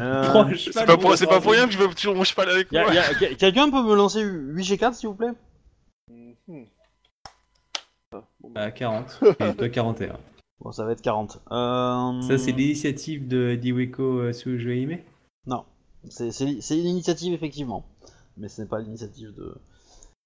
[0.00, 2.24] Euh, C'est pas, pour, pour c'est pas pour avoir- rien que je veux toujours mon
[2.24, 3.02] cheval avec y a- moi.
[3.38, 5.32] Quelqu'un peut me lancer 8G4, s'il vous plaît?
[6.08, 6.66] Mhm.
[8.12, 8.62] Ah, bon, bah.
[8.62, 9.20] À 40.
[9.40, 10.18] Et toi 41.
[10.60, 11.40] Bon, ça va être 40.
[11.50, 12.20] Euh...
[12.22, 14.98] Ça c'est l'initiative de Diweko euh, Sujueime
[15.46, 15.64] Non.
[16.08, 17.84] C'est c'est l'initiative, effectivement.
[18.36, 19.54] Mais ce n'est pas l'initiative de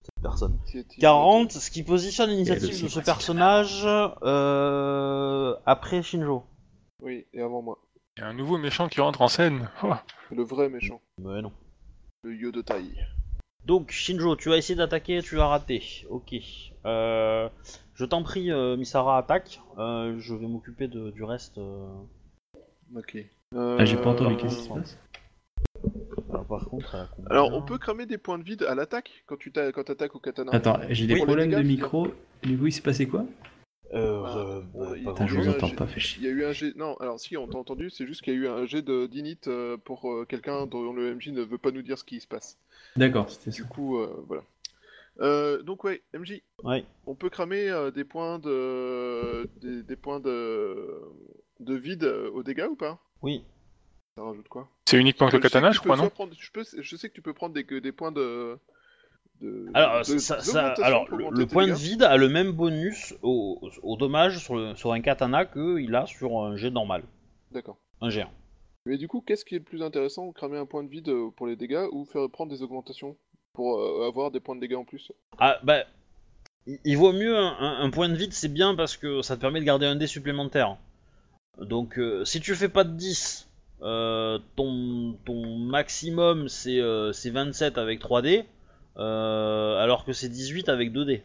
[0.02, 0.56] cette personne.
[0.62, 1.00] Initiative.
[1.00, 6.44] 40, ce qui positionne l'initiative de ce personnage euh, après Shinjo.
[7.02, 7.78] Oui, et avant moi.
[8.16, 9.68] Il y a un nouveau méchant qui rentre en scène.
[9.82, 9.92] Oh.
[10.30, 11.00] Le vrai méchant.
[11.18, 11.52] Mais non.
[12.22, 12.82] Le Yodotai.
[13.66, 15.82] Donc, Shinjo, tu as essayé d'attaquer, tu as raté.
[16.10, 16.34] Ok.
[16.84, 17.48] Euh,
[17.94, 19.60] je t'en prie, euh, Misara, attaque.
[19.78, 21.56] Euh, je vais m'occuper de- du reste.
[21.58, 21.86] euh.
[22.94, 23.16] Ok.
[23.56, 24.98] Ah j'ai pas entendu Euh, qu'est-ce qui se passe.
[26.30, 28.74] Alors, par contre, elle a combien Alors, on peut cramer des points de vide à
[28.74, 30.52] l'attaque quand tu t'a- quand attaques au katana.
[30.54, 31.22] Attends, j'ai des Oui.
[31.22, 32.08] problèmes les de dégâts, micro.
[32.42, 33.24] Du coup il s'est passé quoi
[33.94, 35.54] Euh, euh, bon, bah, il- pas Putain, je grand-chose.
[35.56, 36.18] vous entends pas, fait chier.
[36.22, 36.72] Il y a eu un jet.
[36.76, 39.06] Non, alors si, on t'a entendu, c'est juste qu'il y a eu un jet de
[39.06, 42.20] d'init euh, pour euh, quelqu'un dont le MJ ne veut pas nous dire ce qui
[42.20, 42.58] se passe.
[42.96, 43.56] D'accord, c'était ça.
[43.62, 44.42] Du coup, euh, voilà.
[45.20, 46.84] Euh, donc ouais, MJ, Ouais.
[47.06, 51.00] on peut cramer euh, des points de des, des points de
[51.60, 52.98] de vide aux dégâts ou pas?
[53.22, 53.44] Oui.
[54.16, 54.68] Ça rajoute quoi?
[54.86, 56.08] C'est uniquement avec le katana, je crois, non?
[56.08, 58.58] prendre- je, peux, je sais que tu peux prendre des, points de.
[59.40, 62.52] de Alors, de- ça, ça- d'augmentation alors pour le, point de vide a le même
[62.52, 67.02] bonus au, au dommage sur, le- sur un katana qu'il a sur un jet normal.
[67.50, 67.76] D'accord.
[68.00, 68.26] Un G1.
[68.86, 71.30] Mais du coup, qu'est-ce qui est le plus intéressant Cramer un point de vide euh,
[71.36, 73.16] pour les dégâts ou faire prendre des augmentations
[73.54, 75.10] pour euh, avoir des points de dégâts en plus?
[75.38, 75.84] Ah, bah.
[76.66, 79.36] il, il vaut mieux un, un- un point de vide, c'est bien parce que ça
[79.36, 80.76] te permet de garder un dé supplémentaire.
[81.58, 83.48] Donc euh, si tu fais pas de 10,
[83.82, 88.44] euh, ton, ton maximum c'est euh, c'est 27 avec 3 dés,
[88.98, 91.22] euh, alors que c'est 18 avec 2 dés.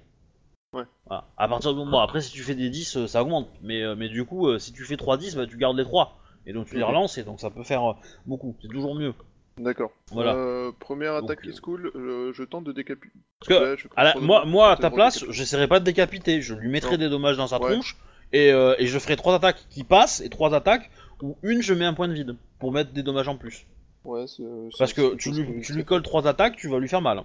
[0.73, 0.83] Ouais.
[1.07, 1.25] Voilà.
[1.37, 3.49] À partir du moment, après si tu fais des 10, euh, ça augmente.
[3.63, 6.17] Mais, mais du coup, si tu fais 3 10, bah, tu gardes les 3.
[6.49, 7.93] Et donc tu les relances et donc ça peut faire euh,
[8.25, 8.55] beaucoup.
[8.61, 9.13] C'est toujours mieux.
[9.59, 9.91] D'accord.
[10.11, 10.33] Voilà.
[10.35, 13.13] Euh, première Donc, attaque qui euh, se cool, euh, je tente de décapiter.
[13.39, 16.41] Parce que à la- moi, moi, à ta place, j'essaierai pas de décapiter.
[16.41, 16.97] Je lui mettrai Non.
[16.97, 17.71] des dommages dans sa Ouais.
[17.73, 17.97] tronche
[18.33, 20.89] et, euh, et je ferai trois attaques qui passent et trois attaques
[21.21, 23.67] où une je mets un point de vide pour mettre des dommages en plus.
[24.05, 26.87] Ouais, c'est- c'est- Parce que tu lui, tu lui colles trois attaques, tu vas lui
[26.87, 27.21] faire mal.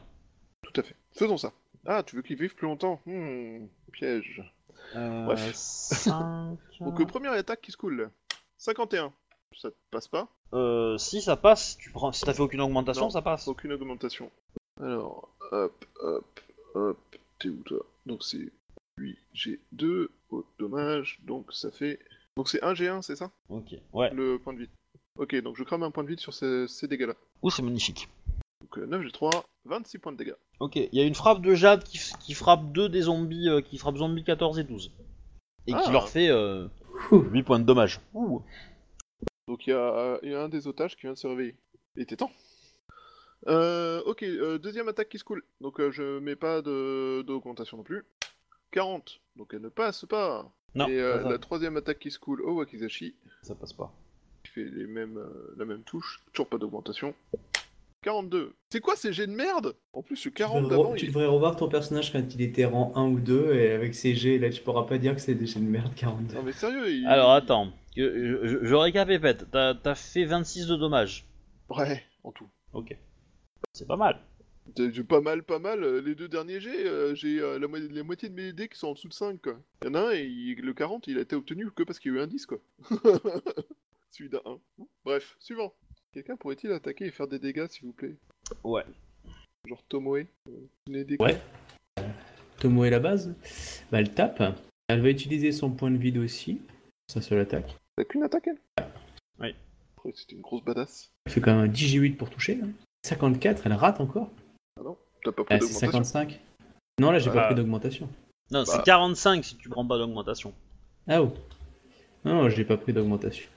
[0.63, 0.97] Tout à fait.
[1.13, 1.53] Faisons ça.
[1.87, 3.01] Ah, tu veux qu'il vive plus longtemps?
[3.07, 4.43] Hmm, piège.
[4.97, 5.53] Euh, Bref.
[6.81, 8.11] Donc, première attaque qui se cool.
[8.65, 9.13] 51.
[9.57, 13.05] Ça te passe pas Euh, si ça passe, tu prends, si t'as fait aucune augmentation,
[13.05, 13.11] Non.
[13.11, 13.47] ça passe.
[13.47, 14.31] Aucune augmentation.
[14.81, 16.41] Alors, hop, hop,
[16.75, 16.99] hop.
[17.39, 17.85] T'es où toi?
[18.07, 18.51] Donc c'est
[18.99, 21.99] 8 G2, oh, dommage, donc ça fait...
[22.37, 23.31] Donc c'est 1 G1, c'est ça?
[23.49, 24.11] Ok, ouais.
[24.13, 24.71] Le point de vide.
[25.19, 27.15] Ok, donc je crame un point de vide sur ces, ces dégâts-là.
[27.43, 28.09] Ouh, c'est magnifique.
[28.61, 30.35] Donc euh, 9 G3, 26 points de dégâts.
[30.59, 33.49] Ok, il y a une frappe de Jade qui, f- qui frappe deux des zombies,
[33.49, 34.91] euh, qui frappe zombies 14 et 12.
[35.67, 35.91] Et qui Ah.
[35.93, 36.67] leur fait euh.
[37.13, 38.01] 8 points de dommage.
[38.15, 38.43] Ouh.
[39.49, 41.57] Donc il y, a il y a un des otages qui vient de se réveiller.
[41.97, 42.31] Il était temps.
[43.47, 45.45] Euh, ok, euh, deuxième attaque qui se coule.
[45.61, 48.05] Donc euh, je mets pas de- d'augmentation non plus.
[48.71, 50.51] 40, donc elle ne passe pas.
[50.75, 53.15] Non, Et euh, pas la troisième attaque qui se coule au Wakizashi.
[53.43, 53.93] ça passe pas.
[54.43, 57.15] qui fait les mêmes, euh, la même touche, toujours pas d'augmentation.
[58.05, 58.55] 42.
[58.71, 59.75] C'est quoi ces jets de merde?
[59.93, 61.09] En plus, Tu 40 devrais, d'avant, tu il...
[61.09, 64.39] devrais revoir ton personnage quand il était rang 1 ou 2 et avec ses G,
[64.39, 66.35] là tu pourras pas dire que c'est des G de merde 42.
[66.35, 67.07] Non mais sérieux, il...
[67.07, 69.47] Alors attends, je, je, je récapépète.
[69.51, 71.25] T'as t'as fait 26 de dommages.
[71.71, 72.49] Ouais, en tout.
[72.75, 72.97] Ok.
[73.73, 74.21] C'est pas mal.
[74.77, 75.83] J'ai pas mal, pas mal.
[75.85, 78.69] euh, Les deux derniers jets, euh, j'ai euh, la, mo- la moitié de mes dés
[78.69, 79.59] qui sont en dessous de 5, quoi.
[79.83, 81.99] Il y en a un, et il- le 40, il a été obtenu que parce
[81.99, 82.59] qu'il y a eu un 10, quoi.
[84.11, 84.59] Celui d'un 1.
[85.05, 85.75] Bref, suivant.
[86.15, 88.15] Quelqu'un pourrait-il attaquer et faire des dégâts, s'il vous plaît?
[88.63, 88.85] Ouais.
[89.69, 91.17] Genre Tomoe euh.
[91.19, 91.41] Ouais.
[92.61, 93.35] Tomo est la base.
[93.91, 94.43] Bah elle tape.
[94.89, 96.61] Elle va utiliser son point de vide aussi.
[97.09, 97.75] Ça seule attaque.
[97.97, 98.87] T'as qu'une attaque, elle?
[99.41, 99.55] Oui.
[100.05, 101.11] Ouais, C'était une grosse badass.
[101.27, 102.61] Elle fait quand même un 10 G8 pour toucher.
[102.63, 102.69] hein.
[103.05, 104.31] 54, elle rate encore.
[105.25, 106.41] T'as pas pris Ah, c'est d'augmentation 55.
[107.01, 107.47] Non, là j'ai pas Ah.
[107.47, 108.07] pris d'augmentation.
[108.51, 108.65] Non, Bah.
[108.67, 110.53] c'est 45 si tu prends pas d'augmentation.
[111.09, 111.33] Ah oh.
[112.25, 113.49] Non, je n'ai pas pris d'augmentation.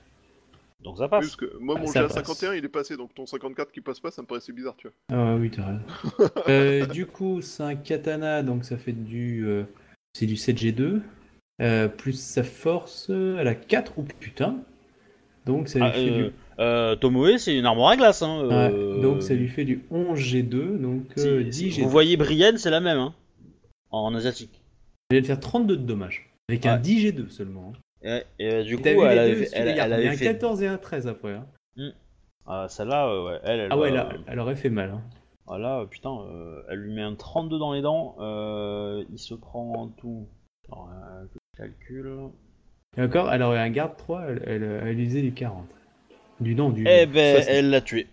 [0.84, 1.20] Donc ça Oui, passe.
[1.24, 2.14] parce que moi, Ah, mon ça passe.
[2.14, 4.88] 51, il est passé, donc ton 54 qui passe pas, ça me paraissait bizarre, tu
[4.88, 5.18] vois.
[5.18, 5.82] Ah oui, t'as raison.
[6.48, 9.44] Euh, du coup, c'est un katana, donc ça fait du.
[9.46, 9.64] euh,
[10.14, 11.00] c'est du 7G2.
[11.60, 13.94] Euh, plus sa force, euh, elle a 4.
[13.96, 14.58] Oh putain!
[15.44, 16.32] Donc ça lui Ah, fait euh, du.
[16.60, 18.22] euh, Tomoe, c'est une armoire à glace.
[18.22, 21.82] Hein, Ouais, euh, donc ça lui fait du 11G2, donc si- euh, si 10G2.
[21.82, 22.98] Vous voyez Brienne, c'est la même.
[22.98, 23.14] Hein,
[23.90, 24.60] en asiatique.
[25.10, 26.30] Elle vient de faire 32 de dommages.
[26.48, 26.80] Avec un Ouais.
[26.82, 27.72] 10G2 seulement.
[27.74, 27.78] hein.
[28.02, 30.24] Et, et, euh, du Et coup, elle avait, fait- elle, avait un fait.
[30.26, 31.34] 14 et un 13 après.
[31.34, 31.46] hein.
[32.46, 34.90] Ah, celle-là, euh, ouais, elle, elle Ah ouais, là, elle aurait fait mal.
[34.90, 35.02] hein.
[35.48, 38.16] Ah là, euh, putain, euh, elle lui met un 32 dans les dents.
[38.20, 40.26] euh, il se prend en tout.
[40.68, 42.10] Alors, euh, je calcule.
[42.96, 45.66] Et encore, elle aurait un garde 3, elle, elle, elle usait du 40.
[46.40, 46.86] Du non, du.
[46.88, 47.48] Eh ben, 60.
[47.54, 48.06] elle l'a tué.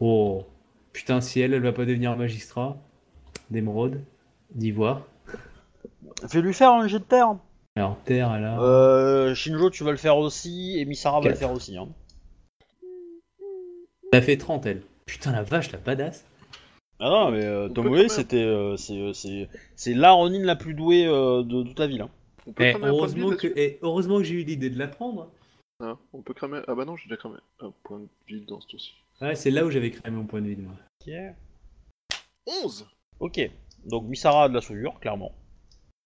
[0.00, 0.44] Oh.
[0.92, 2.76] Putain, si elle, elle va pas devenir magistrat
[3.50, 4.02] d'émeraude,
[4.54, 5.02] d'ivoire.
[6.28, 7.36] Fais-lui faire un jet de terre.
[7.76, 8.60] Alors, terre, elle a.
[8.60, 11.76] Euh, Shinjo, tu vas le faire aussi, et Misara va le faire aussi.
[11.76, 11.88] Hein.
[14.12, 14.82] Elle a fait 30, elle.
[15.06, 16.26] Putain, la vache, la badass.
[16.98, 18.08] Ah non, mais euh, On peut Tomoe, quand même.
[18.10, 21.86] c'était, euh, c'est, euh, c'est, c'est la Ronin la plus douée euh, de toute la
[21.86, 22.02] ville.
[22.02, 22.10] hein.
[22.46, 24.34] On peut Eh, cramer un point de vide heureusement, que, là-dessus eh, heureusement que j'ai
[24.34, 25.30] eu l'idée de la prendre.
[25.80, 26.60] Hein, On peut cramer...
[26.68, 28.92] Ah bah non, j'ai déjà cramé un point de vide dans ce tour-ci.
[29.20, 30.74] Ouais, c'est là où j'avais créé mon point de vue, moi.
[32.46, 32.86] 11
[33.20, 33.40] Ok,
[33.86, 35.32] donc Misara a de la soudure, clairement.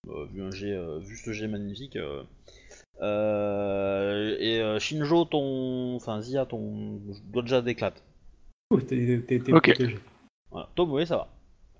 [0.09, 1.97] Euh, vu, un jet, euh, vu ce jet magnifique.
[1.97, 2.23] euh.
[3.03, 5.97] Euh, et euh, Shinjo, ton.
[5.97, 7.01] Enfin, Zia, ton
[7.33, 8.03] doigt déjà d'éclate.
[8.73, 9.69] Ouh, t'es t'es- t'es Ok.
[9.71, 9.99] protégé.
[10.51, 10.69] Voilà.
[10.75, 11.29] Tomoe, ça va.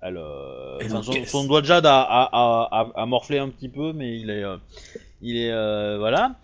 [0.01, 3.49] Elle, euh, Elle enfin, son, doigt de jade a, a, a, a- a morflé un
[3.49, 4.43] petit peu, mais il est.
[4.43, 4.57] euh,
[5.21, 5.51] il est.
[5.51, 6.35] euh, voilà.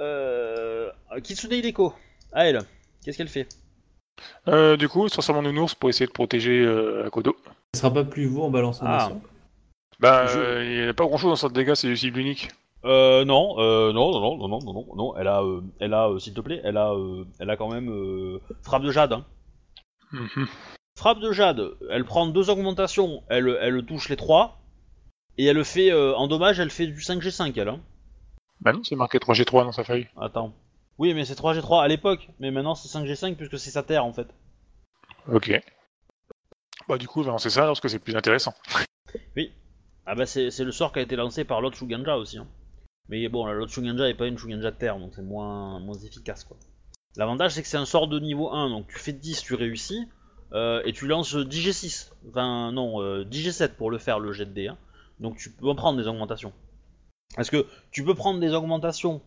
[0.00, 0.90] Euh,
[1.22, 1.92] Kitsune Hideko.
[2.32, 2.60] À elle.
[3.04, 3.46] Qu'est-ce qu'elle fait?
[4.48, 7.36] Euh, du coup, je transforme en nounours pour essayer de protéger euh, Akodo.
[7.74, 9.10] Ça sera pas plus vous en balançant Ah.
[10.02, 12.18] Ben, Je- euh, il n'y a pas grand chose dans cette dégâts, c'est du cible
[12.18, 12.48] unique.
[12.84, 16.08] Euh, non, euh, non, non, non, non, non, non, non, elle a, euh, elle a,
[16.08, 19.12] euh, s'il te plaît, elle a, euh, elle a quand même euh, frappe de jade.
[19.12, 19.24] hein.
[20.12, 20.48] Mhm.
[20.98, 24.58] Frappe de jade, elle prend deux augmentations, elle, elle touche les trois,
[25.38, 27.68] et elle fait, euh, en dommage, elle fait du 5G5, elle.
[27.68, 27.80] Hein.
[28.60, 30.08] Bah non, c'est marqué 3G3 dans sa feuille.
[30.20, 30.52] Attends.
[30.98, 34.12] Oui, mais c'est 3G3 à l'époque, mais maintenant c'est 5G5 puisque c'est sa terre en
[34.12, 34.26] fait.
[35.32, 35.52] Ok.
[36.88, 38.52] Bah du coup, on va lancer ça lorsque c'est plus intéressant.
[39.36, 39.52] Oui.
[40.06, 42.38] Ah bah c'est le sort qui a été lancé par l'autre Shuganja aussi.
[42.38, 42.46] hein.
[43.08, 46.44] Mais bon, l'autre Shuganja est pas une Shuganja de terre, donc c'est moins, moins efficace
[46.44, 46.56] quoi.
[47.16, 50.08] L'avantage c'est que c'est un sort de niveau 1, donc tu fais 10, tu réussis,
[50.52, 52.10] euh, et tu lances 10G6.
[52.28, 54.78] Enfin non, euh, 10G7 pour le faire le jet de hein.
[55.20, 56.52] Donc tu peux en prendre des augmentations.
[57.36, 59.20] Parce que tu peux prendre des augmentations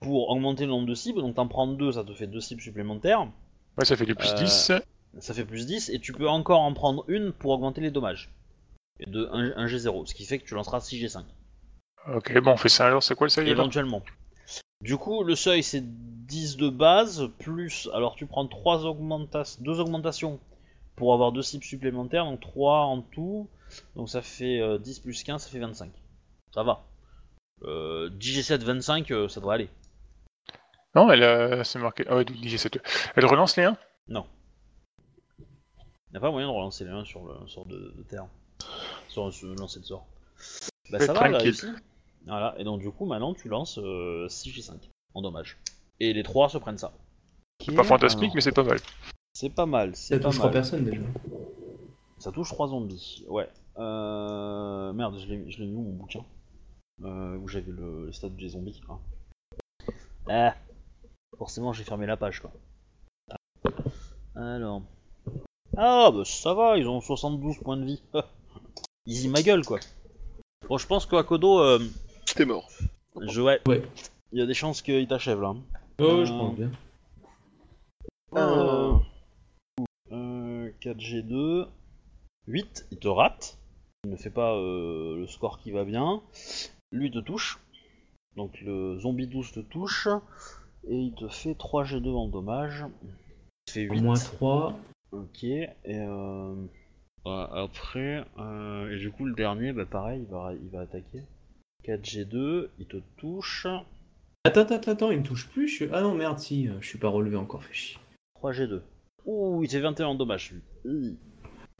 [0.00, 2.60] pour augmenter le nombre de cibles, donc t'en prends 2, ça te fait 2 cibles
[2.62, 3.28] supplémentaires.
[3.78, 4.72] Ouais, ça fait du plus Euh, 10.
[5.20, 8.30] Ça fait plus 10, et tu peux encore en prendre une pour augmenter les dommages.
[9.00, 11.24] Et de 1, g 0 ce qui fait que tu lanceras 6G5.
[12.14, 14.02] Ok, bon, on fait ça alors, c'est quoi le seuil Éventuellement.
[14.80, 17.88] Du coup, le seuil c'est 10 de base, plus.
[17.94, 20.40] Alors tu prends trois augmentations, deux augmentations
[20.96, 23.48] pour avoir deux cibles supplémentaires, donc 3 en tout.
[23.96, 25.92] Donc ça fait euh, 10 plus 15, ça fait 25.
[26.52, 26.84] Ça va.
[27.62, 29.70] Euh, 10G7, 25, euh, ça devrait aller.
[30.94, 31.64] Non, elle a...
[31.64, 32.04] c'est marqué.
[32.08, 32.78] Ah ouais, du 7
[33.16, 33.76] Elle relance les 1
[34.08, 34.26] Non.
[35.38, 38.26] Il n'y a pas moyen de relancer les 1 sur le sort de, de terre.
[39.08, 40.06] Sur le lancer de sort.
[40.90, 41.40] Bah ça va, elle a tranquille.
[41.42, 41.66] réussi.
[42.26, 44.74] Voilà, et donc du coup, maintenant tu lances euh, 6G5
[45.14, 45.58] en dommage.
[46.00, 46.92] Et les 3 se prennent ça.
[47.64, 48.78] C'est pas fantastique, Alors, mais c'est pas mal.
[49.34, 50.52] C'est pas mal, c'est Ça pas touche trois mal.
[50.54, 51.00] personnes déjà.
[52.18, 53.48] Ça touche 3 zombies, ouais.
[53.78, 54.92] Euh...
[54.92, 56.24] Merde, je l'ai je l'ai mis où mon bouquin?
[57.02, 58.80] Euh, Où j'avais le, le stade des zombies.
[58.88, 58.98] hein.
[60.28, 60.54] Ah
[61.38, 62.52] Forcément, j'ai fermé la page quoi.
[64.36, 64.82] Alors.
[65.76, 68.02] Ah bah ça va, ils ont 72 points de vie.
[69.06, 69.80] Easy ma gueule quoi.
[70.68, 71.78] Bon, je pense qu'Akodo, euh,
[72.36, 72.68] T'es mort.
[73.20, 73.60] je, ouais.
[73.66, 73.82] Ouais.
[74.32, 75.54] Il y a des chances qu'il t'achève là.
[75.98, 76.70] Oh, je Euh, pense bien.
[78.34, 78.94] Euh,
[80.12, 81.66] euh, 4G2.
[82.48, 83.58] 8, il te rate.
[84.04, 86.22] Il ne fait pas euh, le score qui va bien.
[86.92, 87.58] Lui te touche.
[88.36, 90.08] Donc le zombie 12 te touche.
[90.88, 92.84] Et il te fait 3G2 en dommage.
[93.02, 93.10] Il
[93.66, 94.00] te fait 8.
[94.00, 94.76] Moins 3.
[95.12, 95.44] Ok.
[95.44, 96.54] Et euh, euh,
[97.26, 101.22] après, euh, et du coup le dernier, bah pareil, il va, il va attaquer.
[101.84, 103.66] 4G2, il te touche.
[104.44, 105.68] Attends, attends, attends, il me touche plus.
[105.68, 107.98] je suis- Ah non, merde, si, euh, je suis pas relevé encore, fait chier.
[108.40, 108.82] 3G2.
[109.26, 110.52] Ouh, il fait 21 en dommage
[110.84, 111.16] lui.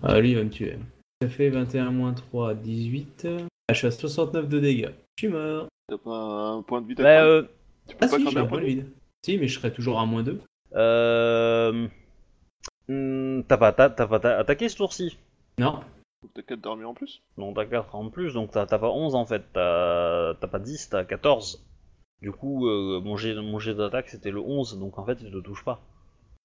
[0.02, 0.78] Ah, lui, il va me tuer.
[1.20, 3.26] Ça fait 21 moins 3, 18.
[3.68, 4.90] Ah, je suis à 69 de dégâts.
[5.16, 5.66] Je suis mort.
[5.88, 7.42] T'as pas un point de vue Bah, euh,
[7.88, 8.86] Tu peux Ah pas si, cramer j'ai un point de vide.
[9.24, 10.40] Si, mais je serais toujours à moins 2.
[10.74, 11.88] Euh...
[12.88, 15.18] hmm, T'as pas, t'as, t'as pas ta- attaqué ce tour-ci
[15.58, 15.80] Non.
[16.34, 19.14] T'as 4 d'armure en plus Non, t'as 4 en plus, donc t'as, t'as pas 11
[19.14, 21.64] en fait, t'as, t'as pas 10, t'as 14.
[22.20, 25.30] Du coup, euh, mon, jet, mon jet d'attaque c'était le 11, donc en fait il
[25.32, 25.82] te touche pas.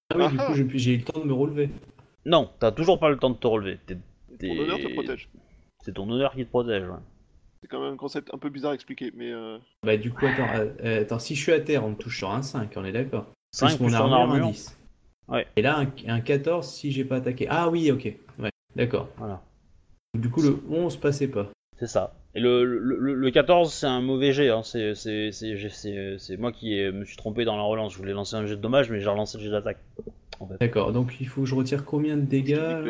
[0.10, 1.70] Ah oui, du Ah coup, je- j'ai eu le temps de me relever.
[2.26, 3.80] Non, t'as toujours pas le temps de te relever.
[3.86, 3.98] T'es-
[4.40, 5.30] Ton honneur te protège.
[5.84, 6.84] C'est ton honneur qui te protège.
[6.90, 6.98] ouais.
[7.62, 10.26] C'est quand même un concept un peu bizarre à expliquer, mais euh, Bah, du coup,
[10.26, 12.72] attends, euh, euh, attends, si je suis à terre, on me touche sur un 5,
[12.76, 13.28] on est d'accord.
[13.52, 14.48] 5 plus mon plus ton armure, un armure.
[14.48, 14.78] 10.
[15.28, 15.48] Ouais.
[15.56, 17.48] Et là, un, un 14 si j'ai pas attaqué.
[17.50, 18.14] Ah oui, ok.
[18.40, 19.10] Ouais, d'accord.
[19.18, 19.42] Voilà,
[20.18, 21.50] Du coup, le 11 passait pas.
[21.78, 22.14] c'est ça.
[22.36, 24.62] Et le, le, le- le 14 c'est un mauvais jet, hein.
[24.64, 27.94] c'est, c'est, c'est, j'ai- c'est- c'est moi qui me suis trompé dans la relance.
[27.94, 29.80] Je voulais lancer un jet de dommage, mais j'ai relancé le jet d'attaque.
[30.60, 32.86] D'accord, donc il faut que je retire combien de dégâts.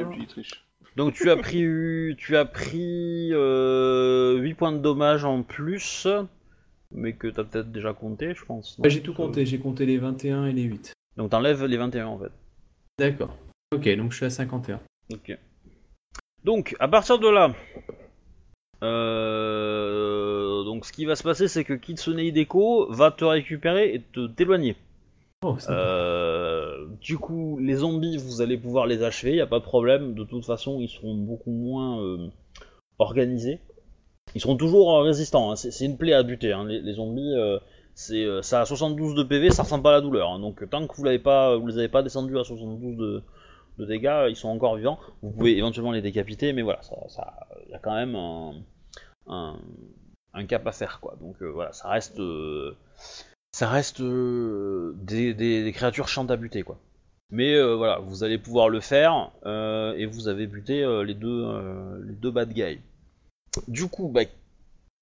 [0.97, 6.07] Donc tu as pris tu as pris euh, 8 points de dommage en plus,
[6.91, 8.77] mais que t'as peut-être déjà compté, je pense.
[8.85, 10.93] J'ai tout compté, j'ai compté les 21 et les 8.
[11.15, 12.31] Donc t'enlèves les 21 en fait.
[12.99, 13.35] D'accord.
[13.73, 14.79] Ok, donc je suis à 51.
[15.13, 15.37] Ok.
[16.47, 17.53] Donc à partir de là,
[18.83, 24.01] euh, donc ce qui va se passer, c'est que Kitsune Hideko va te récupérer et
[24.13, 24.77] te t'éloigner.
[25.43, 29.65] Oh, Euh, du coup, les zombies, vous allez pouvoir les achever, y a pas de
[29.65, 30.13] problème.
[30.13, 32.29] De toute façon, ils seront beaucoup moins euh,
[32.97, 33.59] organisés.
[34.33, 35.51] Ils seront toujours résistants.
[35.51, 35.57] hein.
[35.57, 36.53] C'est une plaie à buter.
[36.53, 36.63] hein.
[36.65, 37.35] Les, les zombies,
[37.93, 40.29] c'est ça a 72 de PV, ça ressemble pas à la douleur.
[40.31, 40.39] hein.
[40.39, 43.21] Donc tant que vous l'avez pas, vous les avez pas descendus à 72 de,
[43.77, 44.99] de dégâts, ils sont encore vivants.
[45.21, 48.15] Vous pouvez éventuellement les décapiter, mais voilà, ça, ça, y a quand même
[49.27, 51.17] un, cap à faire, quoi.
[51.19, 52.19] Donc euh, voilà, ça reste.
[52.19, 52.75] euh,
[53.51, 56.79] ça reste euh, des, créatures chiantes à buter quoi.
[57.29, 62.31] Mais voilà, vous allez pouvoir le faire et vous avez buté les deux les deux
[62.31, 62.79] bad guys.
[63.67, 64.21] Du coup, bah,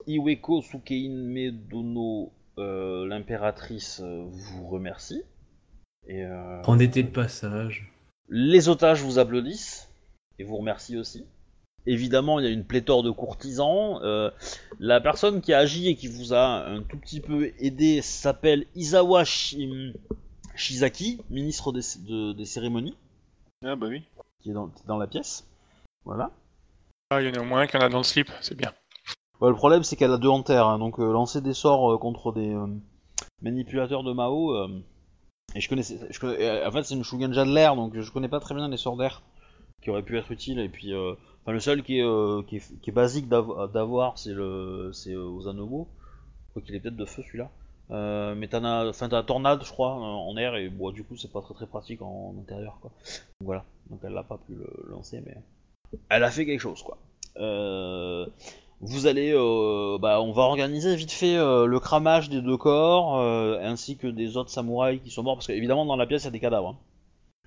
[0.08, 5.22] Iweko Sukein Medono, l'impératrice, vous remercie.
[6.08, 6.26] Et
[6.66, 7.92] On était de passage.
[8.30, 9.90] Les otages vous applaudissent
[10.40, 11.26] et vous remercient aussi.
[11.88, 14.00] Évidemment, il y a une pléthore de courtisans.
[14.02, 14.32] Euh,
[14.80, 18.66] la personne qui a agi et qui vous a un tout petit peu aidé s'appelle
[18.76, 19.94] Izawa Shi-
[20.56, 22.96] Shizaki, ministre des, de- des cérémonies,
[23.64, 24.04] Ah bah oui.
[24.42, 25.46] qui est dans, la pièce.
[26.06, 26.32] Voilà.
[27.12, 28.56] Ah, il y en a au moins un qui en a dans le slip, c'est
[28.58, 28.74] bien.
[29.42, 31.94] Ouais, le problème, c'est qu'elle a deux en terre, hein, donc euh, lancer des sorts
[31.94, 32.66] euh, contre des euh,
[33.42, 34.54] manipulateurs de Mao.
[35.54, 38.12] Et je connais, je connais- euh, en fait, c'est une Shuganja de l'air, donc je
[38.12, 39.22] connais pas très bien les sorts d'air
[39.82, 40.60] qui aurait pu être utile.
[40.60, 41.14] Et puis, euh,
[41.44, 42.42] enfin, le seul qui est, euh,
[42.94, 45.88] basique d'av- d'avoir, c'est le, c'est Ozanobo.
[46.56, 47.50] Je qu'il est peut-être de feu celui-là.
[48.36, 51.32] Mais t'en as, enfin, t'as Tornade, je crois, en air, et bon, du coup, c'est
[51.32, 52.92] pas très pratique en, intérieur, quoi.
[53.40, 53.66] Donc voilà.
[53.90, 54.54] Donc elle l'a pas pu
[54.90, 55.36] lancer, mais
[56.10, 56.98] elle a fait quelque chose, quoi.
[58.82, 63.20] Vous allez, euh, bah, on va organiser vite fait euh, le cramage des deux corps,
[63.20, 66.26] euh, ainsi que des autres samouraïs qui sont morts, parce qu'évidemment dans la pièce il
[66.26, 66.70] y a des cadavres.
[66.70, 66.78] hein.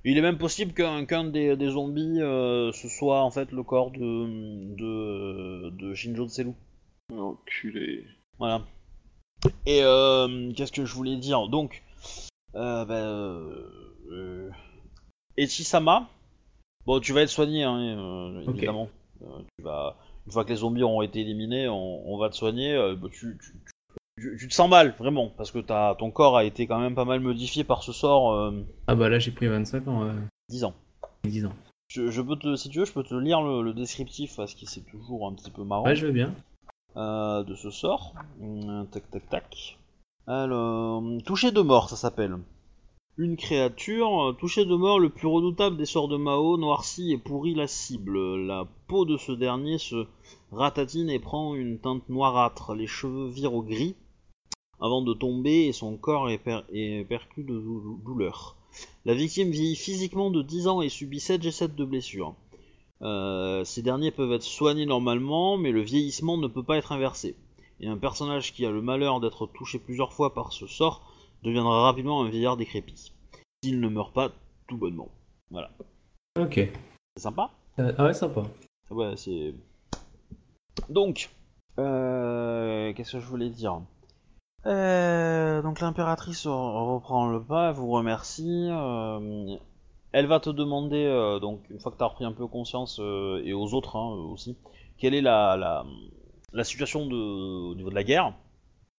[0.05, 3.91] Il est même possible qu'un des, des zombies euh, ce soit en fait le corps
[3.91, 6.53] de de, de Shinjo Tseru.
[7.13, 8.05] Enculé.
[8.39, 8.63] Voilà.
[9.67, 11.49] Et euh, qu'est-ce que je voulais dire?
[11.49, 11.83] Donc,
[12.55, 13.41] euh, bah,
[15.37, 16.09] Echisama,
[16.87, 18.89] bon, tu vas être soigné, hein, euh, évidemment.
[19.23, 19.97] Euh, tu vas,
[20.29, 22.75] une fois que les zombies auront été éliminés, on, on va te soigner.
[22.75, 23.55] euh, bah, tu, tu,
[24.21, 25.61] tu- tu te sens mal, vraiment, parce que
[25.95, 28.53] ton corps a été quand même pas mal modifié par ce sort euh,
[28.89, 30.13] Ah bah là j'ai pris 25 ans, euh,
[30.51, 30.75] 10 ans.
[31.25, 31.55] 10 ans.
[31.89, 34.55] Je, je peux te, si tu veux, je peux te lire le, le descriptif parce
[34.55, 35.87] que c'est toujours un petit peu marrant.
[35.87, 36.35] Ouais, je veux bien.
[36.97, 38.13] euh, de ce sort.
[38.43, 39.79] Hum, tac tac tac.
[40.27, 42.37] Alors, toucher de mort, ça s'appelle.
[43.21, 47.55] Une créature, toucher de mort, le plus redoutable des sorts de Mao, noircit et pourrit
[47.55, 48.37] la cible.
[48.47, 50.07] La peau de ce dernier se
[50.53, 52.75] ratatine et prend une teinte noirâtre.
[52.75, 53.97] Les cheveux virent au gris
[54.81, 58.55] avant de tomber et son corps est, per- est perclus de dou- douleur.
[59.05, 62.35] La victime vieillit physiquement de 10 ans et subit 7 G7 de blessures.
[63.03, 67.35] Euh, ces derniers peuvent être soignés normalement, mais le vieillissement ne peut pas être inversé.
[67.81, 71.03] Et un personnage qui a le malheur d'être touché plusieurs fois par ce sort
[71.43, 73.13] deviendra rapidement un vieillard décrépit.
[73.63, 74.31] S'il ne meurt pas
[74.69, 75.09] tout bonnement.
[76.39, 76.55] Ok.
[77.17, 78.43] C'est sympa Euh, ah ouais, sympa.
[78.91, 79.55] Ouais, c'est.
[80.89, 81.31] Donc,
[81.79, 83.81] euh, qu'est-ce que je voulais dire
[84.67, 88.69] Euh, Donc l'impératrice re- reprend le pas, elle vous remercie.
[88.71, 89.57] euh,
[90.13, 92.99] elle va te demander, donc une fois que tu as repris un peu conscience,
[93.45, 94.57] et aux autres hein, aussi,
[94.97, 95.85] quelle est la, la,
[96.55, 98.33] la situation de, au niveau de la guerre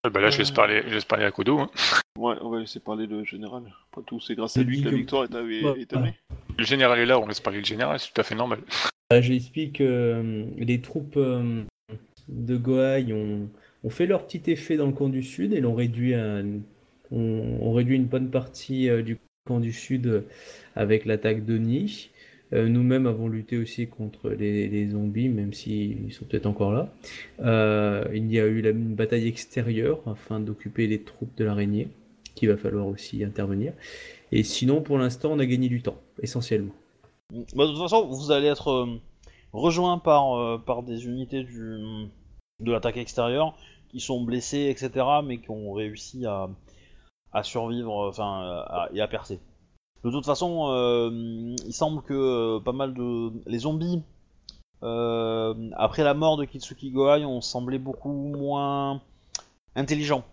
[0.03, 1.59] bah là, je laisse parler, je laisse parler à Kodo.
[1.59, 1.69] hein.
[2.17, 3.63] Ouais, on va laisser parler le général.
[3.91, 6.11] Après tout, c'est grâce à Je lui que la victoire est, établie.
[6.57, 8.59] Le général est là, on laisse parler le général, c'est tout à fait normal.
[9.13, 11.63] Euh, J'explique que euh, les troupes euh,
[12.27, 13.49] de Gohai ont,
[13.83, 16.41] ont fait leur petit effet dans le camp du sud et l'ont réduit à,
[17.11, 19.17] ont, ont réduit une bonne partie euh, du
[19.47, 20.21] camp du sud euh,
[20.75, 22.09] avec l'attaque d'Oni.
[22.53, 26.91] Euh, Nous-mêmes avons lutté aussi contre les, zombies, même s'ils sont peut-être encore là.
[27.41, 31.89] Euh, il y a eu la- une bataille extérieure afin d'occuper les troupes de l'araignée,
[32.35, 33.73] qu'il va falloir aussi intervenir.
[34.31, 36.73] Et sinon, pour l'instant, on a gagné du temps, essentiellement.
[37.55, 38.99] Bah, de toute façon, vous allez être euh,
[39.53, 41.77] rejoint par, euh, par des unités du,
[42.59, 43.55] de l'attaque extérieure
[43.89, 46.49] qui sont blessées, etc., mais qui ont réussi à,
[47.31, 49.39] à survivre enfin, et à percer.
[50.03, 53.31] De toute façon, euh, il semble que euh, pas mal de.
[53.47, 54.01] Les zombies,
[54.83, 59.01] euh, après la mort de Kitsuki Gohai, ont semblé beaucoup moins
[59.75, 60.23] intelligents.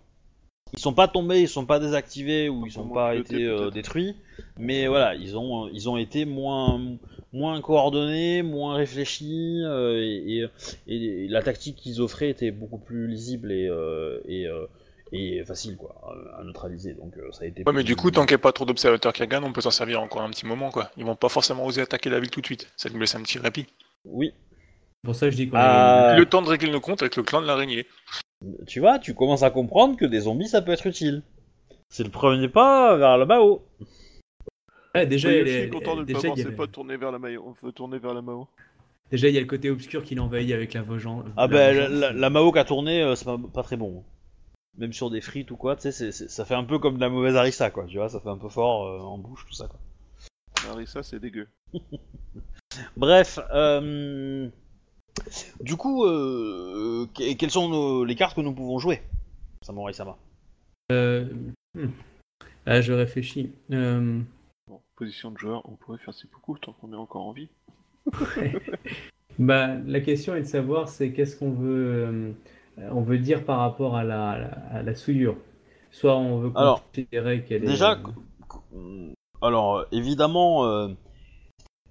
[0.73, 4.15] Ils sont pas tombés, ils sont pas désactivés ou ils sont pas été euh, détruits,
[4.59, 6.81] mais voilà, ils ont, ils ont été moins,
[7.33, 10.49] moins coordonnés, moins réfléchis, et, et-
[10.89, 13.71] et la tactique qu'ils offraient était beaucoup plus lisible et,
[14.29, 14.49] et,
[15.17, 15.95] et facile quoi,
[16.39, 16.95] à- neutraliser.
[16.95, 17.63] Donc euh, ça a été.
[17.67, 19.61] Ouais, mais du coup, tant qu'il n'y a pas trop d'observateurs qui gagnent, on peut
[19.61, 20.91] s'en servir encore un petit moment, quoi.
[20.97, 22.73] Ils vont pas forcément oser attaquer la ville tout de suite.
[22.77, 23.67] Ça nous laisse un petit répit.
[24.05, 24.33] Oui.
[25.05, 26.11] Pour ça, je dis qu'on Ah.
[26.11, 27.87] a Le temps de régler nos comptes avec le clan de l'araignée.
[28.67, 31.23] Tu vois, tu commences à comprendre que des zombies ça peut être utile.
[31.89, 33.63] C'est le premier pas vers le Mao.
[34.95, 36.49] Ouais, déjà, Oui, je suis est- content de ne déjà, pas voir, il y c'est
[36.49, 37.45] avait- pas tourner vers la Mao.
[37.47, 38.49] On veut tourner vers la Mao.
[39.11, 41.25] déjà, il y a le côté obscur qui l'envahit avec la vengeance.
[41.37, 44.03] Ah bah la, la- la Mao qui a tourné, euh, c'est pas, pas très bon.
[44.79, 47.09] Même sur des frites ou quoi, tu sais, ça fait un peu comme de la
[47.09, 49.69] mauvaise harissa quoi, tu vois, ça fait un peu fort euh, en bouche tout ça
[49.69, 49.81] quoi.
[50.71, 51.49] Harissa, c'est dégueu.
[52.97, 54.49] Bref, euh,
[55.61, 59.03] du coup, euh, que- quelles sont nos- les cartes que nous pouvons jouer
[59.63, 60.17] Samurai Sama?
[60.93, 61.33] Euh,
[61.75, 61.89] hmm.
[62.67, 63.53] Ah, je réfléchis.
[63.73, 64.21] Euh,
[64.69, 67.49] Bon, position de joueur, on pourrait faire c'est beaucoup tant qu'on est encore en vie.
[69.39, 72.33] Bah, la question est de savoir, c'est qu'est-ce qu'on veut, euh,
[72.79, 74.31] on veut dire par rapport à la,
[74.73, 75.37] à souillure.
[75.91, 77.69] Soit on veut Alors, considérer qu'elle est.
[77.69, 77.99] Déjà,
[79.43, 80.89] alors euh, évidemment, euh,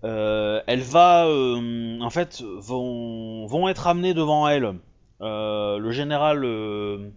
[0.04, 4.76] euh, elle va, euh, en fait, vont, vont être amenés devant elle
[5.22, 7.10] euh, le général, euh,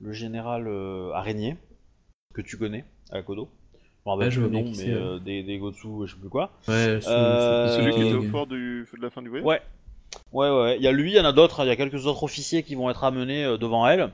[0.00, 1.56] le général euh, araignée
[2.34, 3.48] que tu connais à Kodo.
[4.06, 6.52] Ah, je nom, qui mais c'est, euh, des, des Gotsu, je sais plus quoi.
[6.68, 9.46] Ouais, Euh, sous- Celui qui Euh, était au fort du de la fin du voyage?
[9.46, 9.60] Ouais,
[10.32, 10.76] ouais, ouais.
[10.76, 11.64] Il y a lui, il y en a d'autres.
[11.64, 14.12] Il y a quelques autres officiers qui vont être amenés euh, devant elle.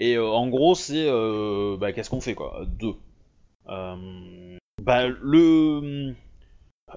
[0.00, 2.64] Et euh, en gros, c'est euh, bah, qu'est-ce qu'on fait quoi?
[2.66, 2.94] Deux.
[3.68, 6.14] Euh, bah, le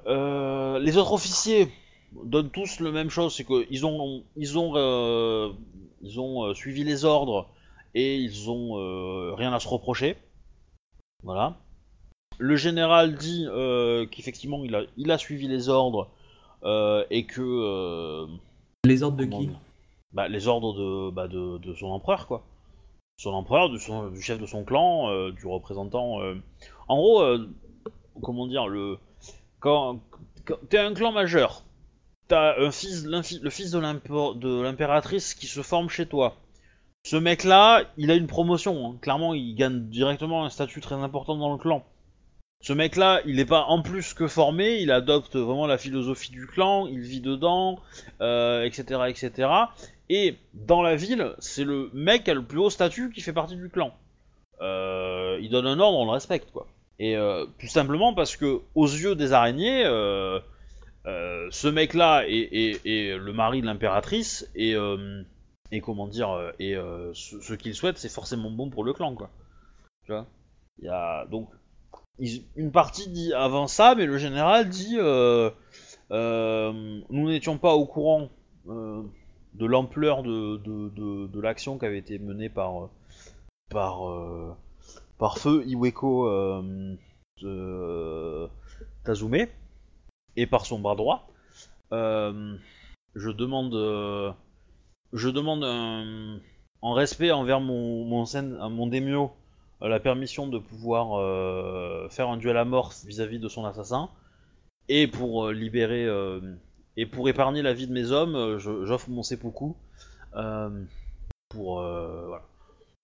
[0.07, 1.69] les autres officiers
[2.23, 5.55] donnent tous le même chose, c'est qu'ils ont, ils ont,
[6.01, 7.47] ils ont suivi les ordres
[7.93, 10.17] et ils ont rien à se reprocher.
[11.23, 11.57] Voilà.
[12.39, 13.47] Le général dit
[14.11, 16.09] qu'effectivement il a, il a suivi les ordres
[16.63, 18.27] et que euh,
[18.85, 19.49] Les ordres de qui
[20.13, 22.43] bah, les ordres de, bah, de, de son empereur quoi.
[23.17, 26.21] Son empereur, du, son- du chef de son clan, euh, du représentant.
[26.21, 26.35] euh.
[26.87, 27.49] En gros, euh,
[28.21, 28.97] comment dire le
[29.59, 29.99] quand,
[30.45, 31.63] quand t'es un clan majeur,
[32.27, 36.35] t'as un fils, le fils de l'impératrice qui se forme chez toi.
[37.05, 38.87] Ce mec-là, il a une promotion.
[38.91, 38.95] hein.
[39.01, 41.83] Clairement, il gagne directement un statut très important dans le clan.
[42.61, 46.47] Ce mec-là, il n'est pas en plus que formé, il adopte vraiment la philosophie du
[46.47, 47.79] clan, il vit dedans,
[48.21, 49.49] euh, etc., etc.
[50.09, 53.33] Et dans la ville, c'est le mec qui a le plus haut statut qui fait
[53.33, 53.93] partie du clan.
[54.61, 56.67] Euh, il donne un ordre, on le respecte, quoi.
[56.97, 59.83] Et euh, tout simplement parce que, aux yeux des araignées,
[61.05, 64.75] ce mec-là est, le mari de l'impératrice et,
[65.83, 66.75] comment dire, et
[67.13, 69.29] ce, ce qu'il souhaite, c'est forcément bon pour le clan, quoi.
[70.05, 70.25] Tu vois?
[70.79, 71.49] Il y a donc
[72.19, 75.49] une partie dit avant ça, mais le général dit euh,
[76.11, 78.29] euh, nous n'étions pas au courant
[78.67, 79.01] euh,
[79.53, 82.89] de l'ampleur de, l'action qui avait été menée par
[85.37, 86.29] feu Iweko
[89.03, 89.47] Tazume
[90.37, 91.27] et par son bras droit.
[91.91, 94.35] Je demande
[95.13, 96.39] je demande un-
[96.81, 98.25] en respect envers mon mon,
[98.69, 99.35] mon euh,
[99.87, 104.09] la permission de pouvoir euh, faire un duel à mort vis-à-vis de son assassin
[104.89, 106.39] et pour euh, libérer euh,
[106.97, 109.73] et pour épargner la vie de mes hommes, euh, j'offre mon seppuku
[110.35, 110.69] euh,
[111.49, 112.43] pour euh, voilà.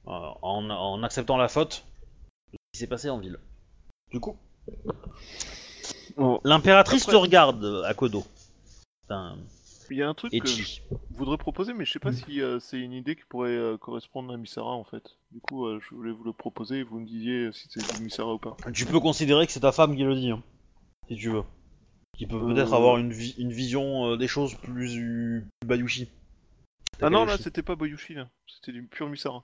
[0.08, 1.86] Euh, en, en acceptant la faute
[2.54, 3.38] de ce qui s'est passé en ville.
[4.12, 4.36] Du coup,
[6.18, 8.24] Bon, l'impératrice Après- te regarde, Akodo.
[9.04, 9.38] Putain,
[9.92, 10.80] Il y a un truc que je
[11.12, 14.34] voudrais proposer, mais je sais pas si euh, c'est une idée qui pourrait euh, correspondre
[14.34, 15.18] à Misara en fait.
[15.32, 18.04] Du coup, euh, je voulais vous le proposer et vous me disiez si c'est du
[18.04, 18.56] Misara ou pas.
[18.74, 20.42] Tu peux considérer que c'est ta femme qui le dit, hein,
[21.10, 21.44] si tu veux.
[22.18, 26.10] Qui peut peut-être avoir une, vi- une vision des choses plus, plus Bayushi.
[27.02, 28.30] Ah non, là c'était pas Boyushi, là.
[28.48, 29.44] c'était du pur Misara.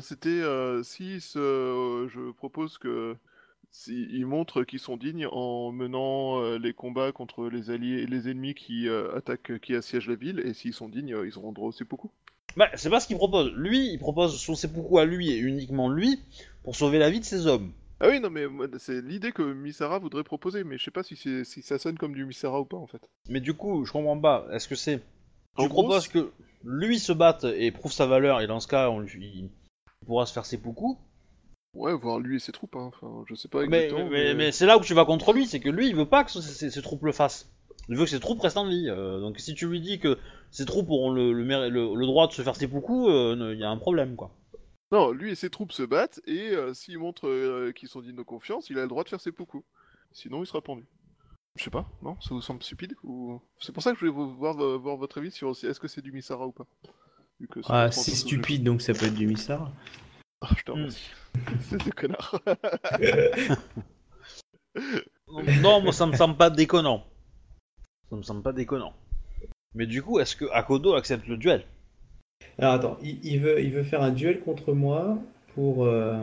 [0.00, 0.42] C'était
[0.82, 3.16] si ce- je propose que
[3.88, 8.54] ils montrent qu'ils sont dignes en menant euh, les combats contre les alliés, les ennemis
[8.54, 11.68] qui euh, attaquent, qui assiègent la ville, et s'ils sont dignes, euh, ils auront droit
[11.68, 12.08] au seppuku.
[12.56, 13.52] Bah, c'est pas ce qu'il propose.
[13.56, 16.20] Lui, il propose son seppuku à lui et uniquement lui
[16.62, 17.72] pour sauver la vie de ses hommes.
[18.00, 18.46] Ah oui, non, mais
[18.78, 22.14] c'est l'idée que Misara voudrait proposer, mais je sais pas si, si ça sonne comme
[22.14, 23.00] du Misara ou pas en fait.
[23.28, 24.46] Mais du coup, je comprends pas.
[24.52, 25.00] Est-ce que c'est.
[25.58, 26.32] Tu proposes que
[26.64, 29.50] lui se batte et prouve sa valeur et dans ce cas, on lui...
[30.02, 30.96] il pourra se faire seppuku
[31.74, 32.90] Ouais, voir lui et ses troupes, hein.
[32.94, 34.08] enfin, je sais pas Mais, exactement.
[34.10, 36.22] mais, mais c'est là où tu vas contre lui, c'est que lui, il veut pas
[36.24, 37.50] que ses, ses- ses troupes le fassent.
[37.88, 38.86] Il veut que ses troupes restent en vie.
[38.88, 40.18] euh, donc si tu lui dis que
[40.50, 43.64] ses troupes auront le, le, le- le droit de se faire seppuku, euh, il y
[43.64, 44.30] a un problème, quoi.
[44.92, 48.14] Non, lui et ses troupes se battent, et euh, s'il montre euh, qu'ils sont dignes
[48.16, 49.64] de confiance, il a le droit de faire ses poucous.
[50.12, 50.86] Sinon, il sera pendu.
[51.56, 53.40] Je sais pas, non Ça vous semble stupide ou...
[53.58, 56.02] C'est pour ça que je voulais vous- voir, voir votre avis sur est-ce que c'est
[56.02, 56.66] du Misara ou pas.
[57.40, 59.72] Vu que Ah, c'est stupide, donc ça peut être du Missara.
[60.40, 61.10] Ah, je te remercie.
[61.60, 62.40] c'est des connards.
[65.62, 67.04] Non, moi ça me semble pas déconnant.
[68.10, 68.92] Ça me semble pas déconnant.
[69.74, 71.64] Mais du coup, est-ce que Akodo accepte le duel?
[72.58, 75.18] Alors attends, il, il veut, il veut faire un duel contre moi
[75.54, 75.84] pour.
[75.84, 76.18] euh,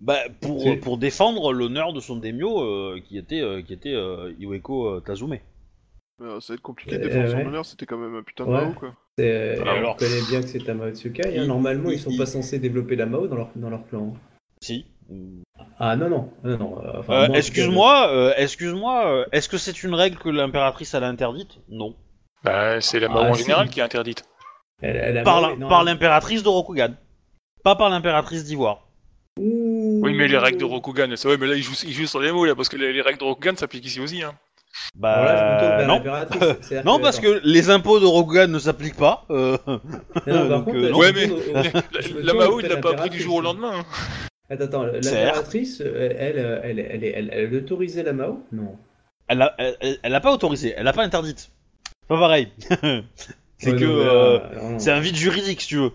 [0.00, 4.32] Bah pour, pour défendre l'honneur de son daimyo euh, qui était euh, qui était euh,
[4.38, 5.38] Iweko euh, Tazume.
[6.20, 7.46] Mais, euh, ça va être compliqué de Euh, défendre son ouais.
[7.46, 8.50] honneur, c'était quand même un putain de.
[8.50, 8.94] Mao, quoi.
[9.18, 9.96] c'est- Ah, on alors.
[9.96, 11.26] connaît bien que c'est Tamao Tsukai.
[11.26, 11.30] hein.
[11.34, 13.86] Il- Normalement, ils il- sont il- pas censés développer la Mao dans leur, dans leur
[13.88, 14.14] clan.
[14.62, 14.86] Si.
[15.78, 16.78] Ah non, non, non, non.
[16.84, 20.94] euh, enfin, Euh, cas, excuse-moi, euh, excuse-moi, euh, est-ce que c'est une règle que l'impératrice
[20.94, 21.58] a interdite?
[21.68, 21.94] Non.
[22.44, 23.42] Bah, c'est la Ah, mort en si.
[23.42, 24.24] général qui est interdite.
[24.80, 26.94] elle- elle a- Par non, par l'impératrice de Rokugan.
[27.62, 28.88] Pas par l'impératrice d'Ivoire.
[29.38, 30.00] Ouh.
[30.02, 32.20] Oui, mais les règles de Rokugan, c'est ouais, mais là, ils jouent, ils jouent sur
[32.20, 34.34] les mots, là, parce que les, les règles de Rokugan s'appliquent ici aussi, hein.
[34.94, 36.02] Bah là, je non.
[36.84, 39.24] Non, parce que les impôts de Rokugan ne s'appliquent pas.
[39.30, 39.80] euh, Non,
[40.26, 40.98] non, par donc, contre, euh, non.
[40.98, 41.62] Ouais, mais- au- La,
[42.22, 43.84] la Mao, il l'a pas appris du jour au lendemain.
[44.50, 48.76] Attends, attends, l'impératrice, euh, elle, elle, elle, elle, elle, elle autorisait la Mao Non.
[49.28, 51.50] elle, a, elle, elle- a pas autorisé, elle a pas interdite.
[51.84, 52.48] C'est Pas pareil.
[53.58, 55.92] c'est Ouais, que mais euh, c'est un vide juridique, si tu veux.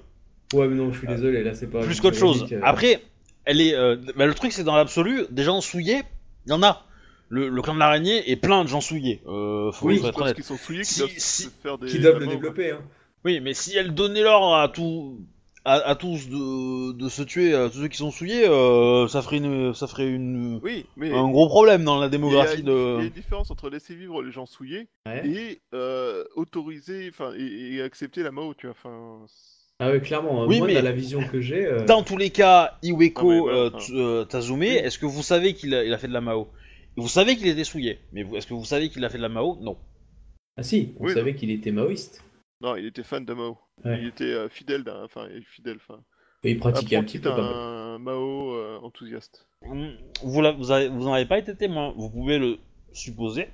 [0.54, 1.82] Ouais, mais non, je suis désolé, là, c'est pas.
[1.82, 2.48] plus qu'autre chose.
[2.64, 3.02] Après,
[3.45, 3.76] elle est.
[3.76, 6.02] euh, bah, le truc, c'est dans l'absolu, des gens souillés,
[6.45, 6.84] il y en a.
[7.30, 9.22] Le, le clan de l'araignée est plein de gens souillés.
[9.28, 10.36] Euh, faut, Oui, être honnête.
[10.36, 11.88] qu'ils sont souillés Si- qu'ils doivent si- se faire des...
[11.88, 12.82] Qui doivent le développer, hein.
[13.26, 15.20] Oui, mais si elle donnait l'ordre à tout
[15.66, 19.22] à, à tous de, de se tuer, à tous ceux qui sont souillés, euh, ça
[19.22, 22.10] ferait une, ça ferait une, Oui, mais un gros problème dans la il y, a
[22.12, 23.04] démographie une, il y a de.
[23.04, 25.28] une différence entre laisser vivre les gens souillés Ouais.
[25.28, 28.76] et euh, autoriser, enfin, et, et accepter la Mao, tu vois.
[28.80, 29.26] Enfin,
[29.80, 30.45] Ah oui, clairement.
[30.45, 31.66] Oui, moi, mais- dans la vision que j'ai.
[31.66, 34.68] euh, Dans tous les cas, Iweko enfin- t- euh, Tazume, Oui.
[34.70, 36.48] est-ce que vous savez qu'il a, il a fait de la Mao?
[36.98, 39.22] Vous savez qu'il était souillé, mais vous- est-ce que vous savez qu'il a fait de
[39.24, 39.57] la Mao?
[39.61, 39.78] Non.
[40.57, 42.24] Ah si, Oui, savait qu'il était maoïste.
[42.61, 43.57] non, il était fan de Mao.
[43.86, 43.99] Ouais.
[44.02, 46.02] Il était euh, fidèle d'un, enfin, fidèle, enfin,
[46.44, 49.48] Et il pratiquait un petit peu d'un Mao euh, enthousiaste.
[50.24, 52.57] Vous, la- vous, avez- vous n'en avez pas été témoin, vous pouvez le
[52.94, 53.48] supposer.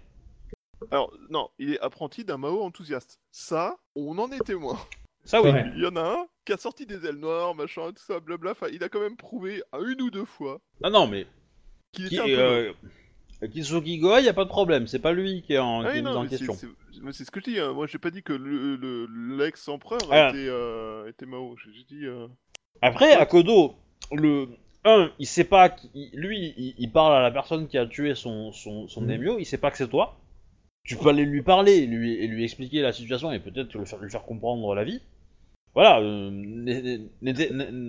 [0.91, 3.19] Alors, non, il est apprenti d'un Mao enthousiaste.
[3.31, 4.77] Ça, on en est témoin.
[5.25, 5.51] Ça oui.
[5.51, 5.65] Ouais.
[5.75, 8.51] Il y en a un qui a sorti des ailes noires, machin, tout ça, blabla.
[8.51, 11.25] Enfin, il a quand même prouvé à une ou deux fois Ah non, mais
[11.93, 12.73] qu'il qui, était un peu euh,
[13.47, 15.99] Kisugi Goa, y a pas de problème, c'est pas lui qui est en, Ah qui
[15.99, 16.53] est en question.
[17.11, 17.59] c'est ce que je dis.
[17.59, 17.73] hein.
[17.73, 19.07] Moi, j'ai pas dit que le- le-
[19.37, 20.29] l'ex-empereur Ah.
[20.29, 21.55] était, euh, était Mao.
[21.57, 22.05] J'ai dit.
[22.05, 22.27] euh,
[22.81, 23.75] Après, Akodo,
[24.11, 24.47] le
[24.85, 25.75] 1, il sait pas,
[26.13, 29.45] lui, il, il parle à la personne qui a tué son, son, son daimyo, il
[29.45, 30.17] sait pas que c'est toi.
[30.85, 33.85] Tu peux aller lui parler et lui, et lui expliquer la situation et peut-être lui
[33.85, 34.99] faire, lui faire comprendre la vie.
[35.75, 37.87] Voilà, euh, ne,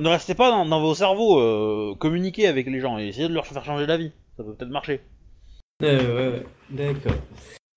[0.00, 3.34] ne restez pas dans, dans vos cerveaux, euh, communiquez avec les gens et essayez de
[3.34, 4.12] leur faire changer la vie.
[4.36, 5.00] Ça peut peut-être marcher.
[5.82, 5.98] Euh,
[6.32, 7.16] ouais, ouais, d'accord.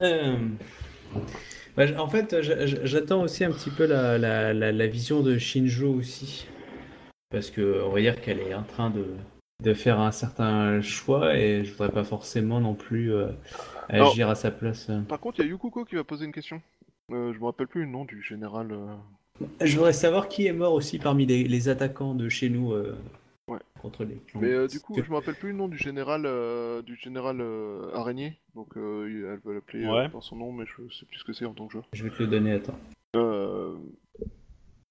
[0.03, 0.37] Euh,
[1.75, 2.35] bah, en fait,
[2.85, 6.47] j'attends aussi un petit peu la, la, la, la vision de Shinjo aussi.
[7.29, 9.05] Parce que on va dire qu'elle est en train de,
[9.63, 13.27] de faire un certain choix et je voudrais pas forcément non plus euh,
[13.89, 14.89] Alors- agir à sa place.
[15.09, 16.61] Par contre, il y a Yukuko qui va poser une question.
[17.11, 18.71] Euh, je me rappelle plus le nom du général.
[18.71, 22.71] euh, Je voudrais savoir qui est mort aussi parmi les, les attaquants de chez nous
[22.73, 22.95] euh,
[23.47, 23.59] Ouais.
[23.81, 24.41] contre les clans.
[24.41, 27.39] Mais euh, du coup, je me rappelle plus le nom du général, euh, du général
[27.39, 28.37] euh, araignée.
[28.55, 30.09] Donc, euh, elle va l'appeler euh, Ouais.
[30.09, 31.87] par son nom, mais je sais plus ce que c'est en tant que joueur.
[31.93, 32.77] Je vais te le donner, attends.
[33.15, 33.77] Euh,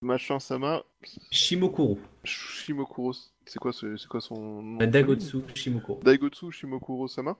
[0.00, 0.84] machin Sama,
[1.30, 1.98] Shimokuro.
[2.24, 3.12] Shimokuro.
[3.44, 4.78] C'est quoi, ce- c'est quoi son nom?
[4.86, 6.00] Dagotsu Shimokuro.
[6.02, 7.36] Daigotsu Shimokuro Sama.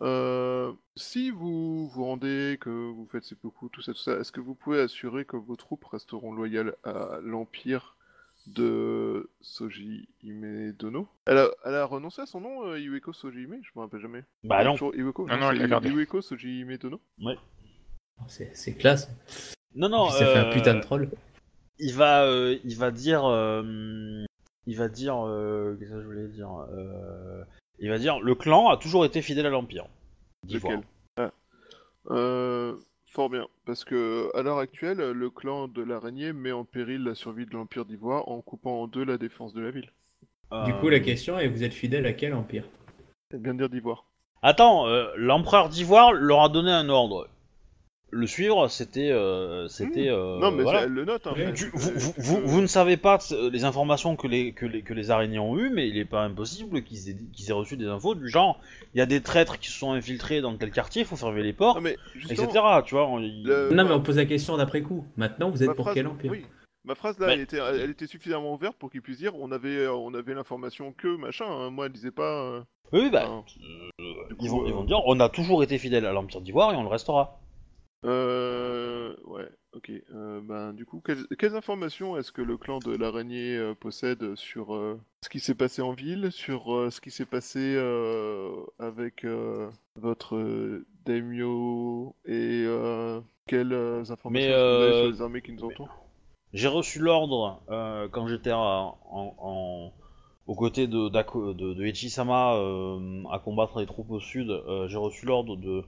[0.00, 4.40] Euh, si vous vous rendez, que vous faites seppuku, tout ça, tout ça, est-ce que
[4.40, 7.96] vous pouvez assurer que vos troupes resteront loyales à l'empire
[8.48, 13.42] de Soji Hime Dono elle a, elle a renoncé à son nom, euh, Iweko Soji
[13.42, 14.24] Hime Je me rappelle jamais.
[14.44, 14.74] Bah Elle non.
[14.92, 15.88] Iweko Non, non, l'a gardé.
[15.90, 17.30] Iweko Soji Hime Dono Oh,
[18.28, 19.08] C'est c'est classe.
[19.74, 21.08] Non, non, Puis ça fait un euh, putain de troll.
[21.78, 24.24] il va, euh, il va dire, euh,
[24.66, 27.42] il va dire, euh, qu'est-ce que je voulais dire euh,
[27.78, 29.86] Il va dire, le clan a toujours été fidèle à l'empire.
[30.50, 30.80] Lequel
[31.16, 31.30] Ah.
[32.10, 32.76] Euh,
[33.12, 37.14] Fort bien, parce que à l'heure actuelle, le clan de l'araignée met en péril la
[37.14, 39.92] survie de l'Empire d'Ivoire en coupant en deux la défense de la ville.
[40.64, 42.64] Du coup, la question est vous êtes fidèle à quel empire?
[43.30, 44.06] Vient de dire d'Ivoire.
[44.40, 47.28] Attends, euh, l'empereur d'Ivoire leur a donné un ordre.
[48.14, 50.08] Le suivre, c'était, euh, c'était.
[50.10, 50.82] euh, non, mais voilà.
[50.82, 51.26] elle le note.
[51.26, 54.82] Hein, mais Tu- vous, vous, ne savez pas euh, les informations que les, que les,
[54.82, 57.78] que les araignées ont eues, mais il n'est pas impossible qu'ils aient, qu'ils aient reçu
[57.78, 58.60] des infos du genre
[58.94, 61.42] il y a des traîtres qui se sont infiltrés dans tel quartier, il faut fermer
[61.42, 62.64] les portes, Non, mais justement, etc.
[62.84, 65.06] Tu vois, on- il- le- Non, ma- mais on pose la question d'après coup.
[65.16, 66.44] Maintenant, vous êtes ma pour phrase- quel empire oui.
[66.84, 69.86] Ma phrase là, elle, était, elle était suffisamment ouverte pour qu'ils puissent dire on avait,
[69.86, 71.46] euh, on avait l'information que machin.
[71.48, 71.70] hein.
[71.70, 72.42] Moi, elle disait pas.
[72.42, 72.60] euh,
[72.92, 73.44] Oui, bah, enfin,
[74.40, 76.82] ils, vont, ils vont dire on a toujours été fidèle à l'Empire d'Ivoire et on
[76.82, 77.38] le restera.
[78.04, 79.90] Euh, ouais, ok.
[80.12, 84.34] Euh, ben, du coup, quelles, quelles informations est-ce que le clan de l'araignée euh, possède
[84.34, 87.76] sur euh, ce qui s'est passé en ville, sur ce qui s'est passé
[88.78, 89.24] avec
[89.96, 92.66] votre daimyo et
[93.46, 95.88] quelles informations Mais, vous avez sur les armées qui nous entourent?
[96.52, 97.62] J'ai reçu l'ordre
[98.12, 99.92] quand j'étais en, en-
[100.48, 102.54] aux côtés de, de, de Echisama
[103.32, 104.50] à combattre les troupes au sud.
[104.88, 105.84] J'ai reçu l'ordre de,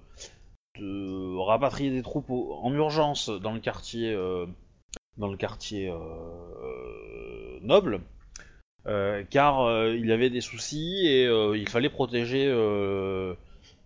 [0.79, 4.47] de rapatrier des troupes en urgence dans le quartier, euh,
[5.17, 8.01] dans le quartier euh, noble,
[8.87, 12.47] euh, car il y avait des soucis et il fallait protéger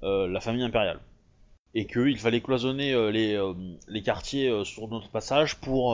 [0.02, 1.00] la famille impériale.
[1.74, 5.92] Et qu'il fallait cloisonner les, quartiers sur notre passage pour,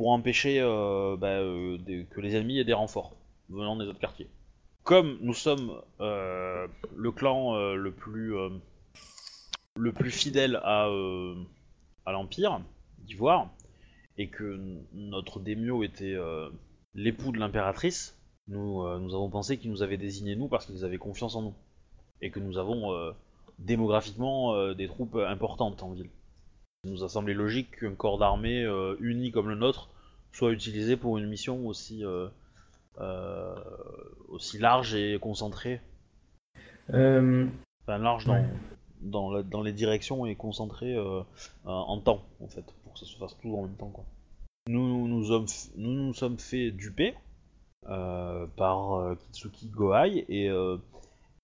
[0.00, 0.60] empêcher
[1.18, 3.14] bah, que les ennemis aient des renforts
[3.48, 4.28] venant des autres quartiers.
[4.82, 8.34] Comme nous sommes le clan le plus
[9.80, 11.34] le plus fidèle à, euh,
[12.06, 12.60] à l'Empire
[12.98, 13.48] d'Ivoire,
[14.20, 14.60] et que
[14.92, 16.50] notre daimyo était euh,
[16.94, 20.84] l'époux de l'impératrice, nous, euh, nous avons pensé qu'ils nous avaient désignés nous parce qu'ils
[20.84, 21.54] avaient confiance en nous.
[22.20, 23.12] Et que nous avons euh,
[23.58, 26.10] démographiquement des troupes importantes en ville.
[26.84, 28.66] Il nous a semblé logique qu'un corps d'armée
[29.00, 29.88] uni comme le nôtre
[30.32, 32.02] soit utilisé pour une mission aussi,
[34.28, 35.80] aussi large et concentrée.
[36.88, 38.44] Enfin, large dans, Ouais.
[39.02, 41.22] Dans, la- dans les directions et concentrée euh, euh,
[41.64, 43.90] en temps, en fait, pour que ça se fasse tout en même temps.
[43.92, 44.04] Quoi.
[44.68, 45.46] nous nous sommes,
[45.76, 47.14] nous nous sommes fait duper
[47.88, 50.76] euh, par euh, Kitsuki Gohai et, euh,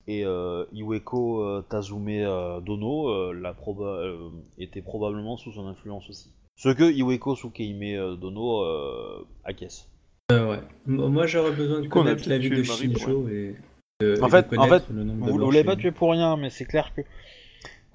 [0.07, 4.29] et euh, Iweko euh, Tazume euh, Dono euh, la proba- euh,
[4.59, 6.31] était probablement sous son influence aussi.
[6.59, 9.89] Ce que Iweko Sukeime euh, Dono euh, acquiesce.
[10.33, 10.61] Euh, ouais.
[10.87, 13.55] Moi, j'aurais besoin de connaître la vie de Shinjo et,
[14.03, 15.91] euh, En et fait- de en fait, le nombre Vous, de vous l'avez pas tué
[15.93, 17.03] pour rien, mais c'est clair que.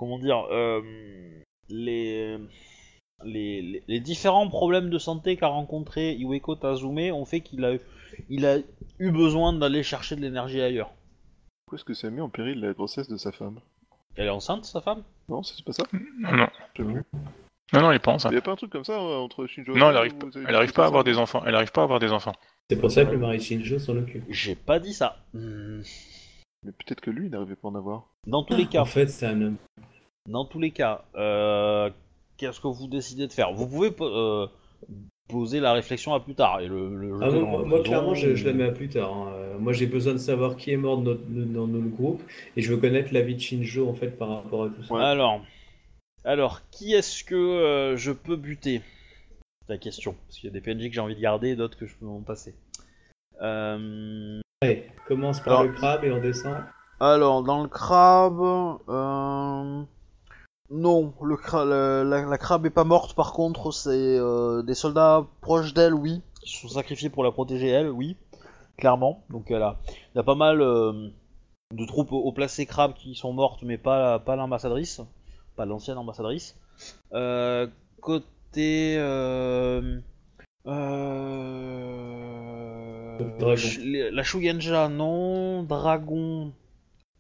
[0.02, 0.82] Comment dire euh,
[1.70, 2.36] les,
[3.24, 7.74] les, les- les différents problèmes de santé qu'a rencontré Iweko Tazume ont fait qu'il a,
[8.28, 8.58] il a
[8.98, 10.90] eu besoin d'aller chercher de l'énergie ailleurs.
[11.68, 13.60] Pourquoi est-ce que ça a mis en péril la grossesse de sa femme?
[14.16, 15.04] Elle est enceinte, sa femme?
[15.30, 15.84] Non, c'est pas ça?
[15.94, 16.48] Non, non.
[16.80, 17.04] Vu.
[17.72, 18.26] Non, non, il pense.
[18.28, 20.14] Il y a pas un truc comme ça hein, entre Shinjo Non, et elle arrive,
[20.48, 21.44] elle arrive dit pas à ça avoir des enfants.
[21.46, 22.34] Elle arrive pas à avoir des enfants.
[22.72, 24.24] C'est pour ça que le mari de Shinjo s'en occupe.
[24.30, 25.24] J'ai pas dit ça.
[25.36, 25.82] Hmm.
[26.64, 28.08] Mais peut-être que lui, il n'arrivait pas à en avoir.
[28.28, 29.58] Dans tous les cas, En fait, c'est un homme.
[30.30, 31.90] Dans tous les cas, euh,
[32.38, 33.52] qu'est-ce que vous décidez de faire?
[33.54, 34.48] Vous pouvez po- euh,
[35.30, 38.46] poser la réflexion à plus tard et le, le Ah, moi, moi, clairement, je, je
[38.48, 39.12] la mets à plus tard.
[39.14, 39.32] hein.
[39.34, 42.22] Euh, Moi, j'ai besoin de savoir qui est mort notre- dans notre groupe
[42.56, 44.94] et je veux connaître la vie de Shinjo en fait par rapport à tout ça.
[44.94, 45.02] Ouais.
[45.04, 45.42] Alors,
[46.26, 48.82] alors, qui est-ce que euh, je peux buter?
[49.68, 50.16] C'est la question.
[50.28, 51.96] Parce qu'il y a des PNJ que j'ai envie de garder et d'autres que je
[51.96, 52.54] peux m'en passer.
[53.42, 56.58] Euh, Allez, commence par Alors- le crabe et on descend.
[57.00, 58.42] Alors, dans le crabe...
[58.90, 59.82] euh,
[60.72, 64.74] Non, le cra- la, la- la crabe est pas morte, par contre, c'est euh, des
[64.74, 68.16] soldats proches d'elle, oui, qui se sont sacrifiés pour la protéger, elle, oui,
[68.78, 69.24] clairement.
[69.30, 71.10] Donc, elle a, il y a pas mal euh,
[71.76, 75.02] de troupes au placé crabe qui sont mortes, mais pas, pas l'ambassadrice,
[75.58, 76.56] pas l'ancienne ambassadrice.
[77.14, 77.68] Euh,
[78.02, 78.98] côté...
[84.12, 85.64] La Shugenja, non.
[85.64, 86.52] Dragon.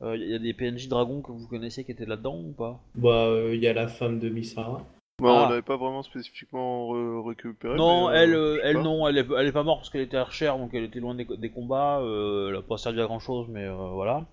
[0.03, 2.80] Il y a des PNJ dragons que vous connaissiez qui étaient là-dedans ou pas?
[2.95, 4.84] Bah, il y a la femme de Misara.
[5.19, 5.45] Bon, Ah.
[5.45, 7.76] on n'avait pas vraiment spécifiquement re- récupéré.
[7.76, 10.02] Non, mais, euh, elle, euh, elle non, elle est, elle est pas morte parce qu'elle
[10.02, 11.99] était archère, donc elle était loin des, des combats.
[11.99, 14.26] euh, elle a pas servi à grand chose, mais euh, voilà.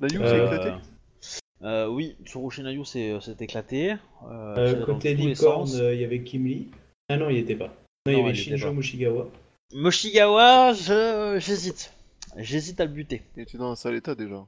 [0.00, 0.76] Nayu Euh, s'est éclaté?
[1.62, 3.92] euh, oui, Tsurushi Nayu s'est éclaté.
[4.28, 6.66] Euh, Euh, côté licorne, euh, il y avait Kim Lee.
[7.08, 7.68] Ah non, il n'y était pas.
[8.06, 8.72] Non, il y avait Shinjo.
[9.74, 11.92] Moshigawa, je- j'hésite.
[12.36, 13.22] J'hésite à le buter.
[13.36, 14.44] Il était dans un sale état déjà.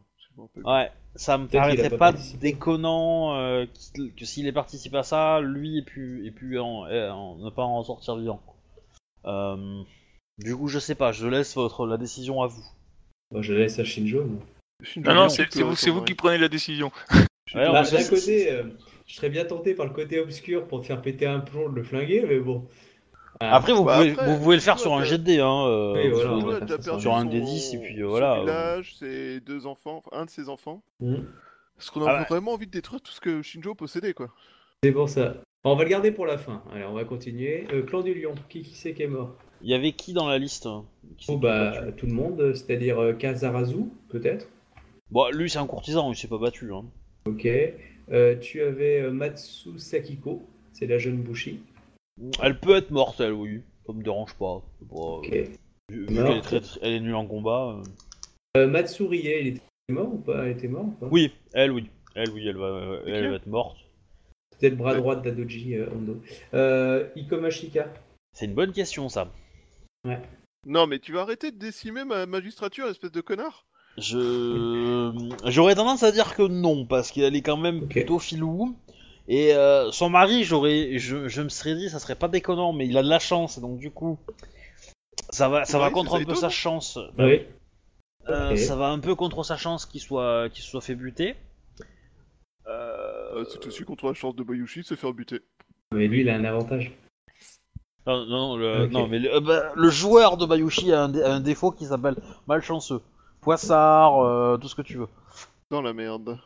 [0.65, 3.67] Ouais, ça me paraîtrait pas pas, déconnant euh,
[4.17, 7.83] que s'il ait participé à ça, lui ait pu, ait pu en- ne pas en
[7.83, 8.43] sortir vivant.
[9.27, 9.83] Euh,
[10.39, 12.65] du coup, je sais pas, je laisse votre, la décision à vous.
[13.39, 14.25] Je laisse à Shinjo.
[14.25, 14.43] moi.
[14.83, 16.91] Shinjo, Non, c'est vous, vous qui prenez la décision.
[17.53, 18.63] Ouais, Bah, D'un côté, euh,
[19.09, 21.75] je serais bien tenté par le côté obscur pour te faire péter un plomb, de
[21.75, 22.69] le flinguer, mais bon.
[23.41, 25.67] Après, vous, Bah, pouvez, après, vous pouvez le faire sur un jet de dés, hein.
[25.67, 26.79] euh, Oui, voilà, ça.
[26.79, 28.41] perdu Sur un des 10, et puis, euh, son voilà, euh.
[28.41, 30.83] village, ses deux enfants, un de ses enfants.
[31.01, 31.17] hmm.
[31.77, 34.29] Parce qu'on a Ah vraiment envie de détruire tout ce que Shinjo possédait, quoi.
[34.85, 35.37] C'est pour ça.
[35.65, 36.63] Bon, on va le garder pour la fin.
[36.73, 37.67] Allez, on va continuer.
[37.73, 39.35] Euh, clan du lion, qui, qui c'est qui est mort?
[39.63, 40.85] Il y avait qui dans la liste hein,
[41.17, 44.47] qui Oh, bah, tout le monde, c'est-à-dire euh, Kazarazu, peut-être?
[45.11, 46.73] Bon, lui, c'est un courtisan, il s'est pas battu.
[46.73, 46.85] Hein.
[47.27, 47.47] Ok.
[48.13, 50.43] Euh, tu avais euh, Matsu Sakiko,
[50.73, 51.61] c'est la jeune Bushi.
[52.43, 53.63] Elle peut être morte, elle, oui.
[53.87, 54.63] Ça me dérange pas.
[54.91, 55.29] Ok.
[55.91, 56.27] Vu, vu Morte.
[56.29, 57.79] qu'elle est, très- très- elle est nulle en combat.
[57.79, 57.83] euh.
[58.59, 59.61] Euh, Matsu Rie, il était
[59.91, 60.45] mort ou pas?
[60.45, 61.89] Elle était mort ou pas Oui, elle, oui.
[62.15, 63.79] Elle, oui, elle va, elle va être morte.
[64.59, 66.21] Peut-être bras droit de Dadoji euh, Hondo.
[66.55, 67.93] Euh, Ikomashika.
[68.33, 69.33] C'est une bonne question, ça.
[70.67, 73.67] Non, mais tu vas arrêter de décimer ma magistrature, espèce de connard?
[73.99, 75.13] Je
[75.47, 77.89] j'aurais tendance à dire que non parce qu'elle est quand même Ok.
[77.91, 78.77] plutôt filou
[79.33, 82.87] et euh, son mari j'aurais je, je me serais dit ça serait pas déconnant mais
[82.89, 84.19] il a de la chance donc du coup
[85.31, 87.47] ça va ça va contre un peu sa non chance Oui.
[88.29, 91.37] Euh, ça va un peu contre sa chance qu'il soit qu'il se soit fait buter
[92.67, 95.41] Euh, C'est aussi contre la chance de Bayushi de se faire buter.
[95.93, 96.93] Mais lui, il a un avantage.
[98.07, 101.23] non non le, non mais le, euh, bah, le joueur de Bayushi a un, dé-
[101.23, 102.17] a un défaut qui s'appelle
[102.47, 103.01] malchanceux
[103.41, 105.09] poissard euh, tout ce que tu veux
[105.71, 106.39] Dans la merde.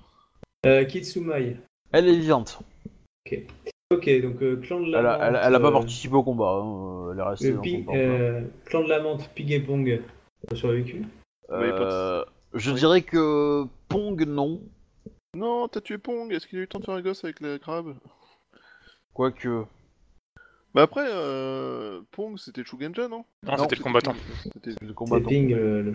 [0.66, 1.56] Euh, Kitsumai.
[1.92, 2.60] elle est vivante
[3.90, 6.14] Ok, donc euh, clan de la elle a, elle, a- elle a pas euh, participé
[6.14, 9.60] au combat hein, elle est restée dans son euh, clan de la menthe, Pig et
[9.60, 10.00] Pong.
[10.50, 11.04] a survécu.
[11.48, 12.24] Ouais, pas de- Euh,
[12.54, 12.76] je Oui.
[12.78, 14.60] dirais que Pong non,
[15.36, 17.40] Non, t'as tué Pong, est-ce qu'il a eu le temps de faire un gosse avec
[17.40, 17.94] le crabe?
[19.14, 19.64] Quoique.
[20.74, 22.02] Bah après, euh...
[22.10, 23.24] Pong c'était le Shugenja, non?
[23.44, 24.14] Non, c'était le combattant.
[24.42, 25.28] C'était- C'est le C'est combattant.
[25.28, 25.94] Ping le, le.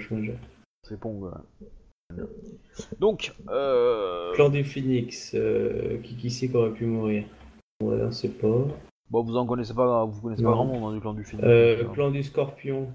[0.88, 1.22] C'est Pong.
[1.24, 1.68] ouais.
[3.00, 4.34] Donc, euh...
[4.34, 7.26] Clan du Phoenix, euh, qui qui c'est qui aurait pu mourir?
[7.82, 8.66] Ouais, on sait pas.
[9.10, 11.42] bon, vous en connaissez pas, vous connaissez pas grand monde hein, du clan du film.
[11.44, 12.88] Euh, clan du Scorpion,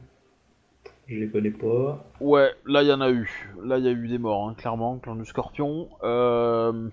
[1.07, 2.05] je les connais pas.
[2.20, 3.53] Ouais, là il y en a eu.
[3.62, 4.99] Là il y a eu des morts, hein, clairement.
[4.99, 5.89] Clan du Scorpion.
[6.03, 6.89] Euh...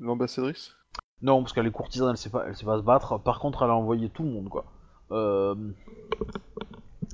[0.00, 0.74] L'ambassadrice
[1.20, 3.18] Non, parce qu'elle est courtisane, elle sait pas, elle sait pas se battre.
[3.18, 4.64] Par contre, elle a envoyé tout le monde, quoi.
[5.12, 5.54] euh,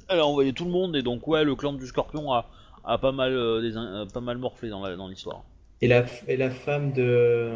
[0.08, 2.46] elle a envoyé tout le monde et donc ouais, le clan du Scorpion a,
[2.88, 5.44] a pas mal euh, des euh, pas mal morflé dans la- dans l'histoire.
[5.80, 7.52] Et la, et la femme de,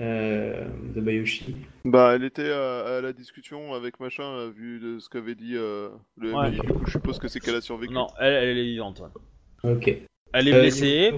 [0.00, 0.64] euh,
[0.94, 1.54] de Bayoshi?
[1.84, 5.54] Bah, elle était à, à la discussion avec machin, euh, vu de ce qu'avait dit
[5.56, 6.50] euh, le Ouais.
[6.50, 7.92] Du coup, je suppose que c'est qu'elle a survécu.
[7.92, 9.00] Non, elle, elle est vivante.
[9.00, 9.70] ouais.
[9.72, 9.88] Ok.
[10.32, 11.14] Elle est Euh, blessée,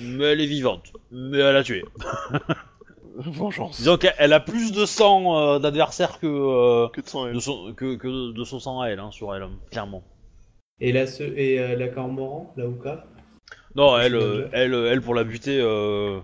[0.00, 0.92] mais elle est vivante.
[1.10, 1.84] Mais elle a tué.
[3.16, 3.76] Vengeance.
[3.78, 7.34] Disons qu'elle a plus de sang euh, d'adversaire que, euh, Que de sang, elle.
[7.34, 10.02] de son, que, que de son sang à elle, hein, sur elle, clairement.
[10.84, 13.04] Et la, et, euh, la Cormoran, la Ouka
[13.76, 16.18] Non, elle, euh, elle, elle pour la buter, euh,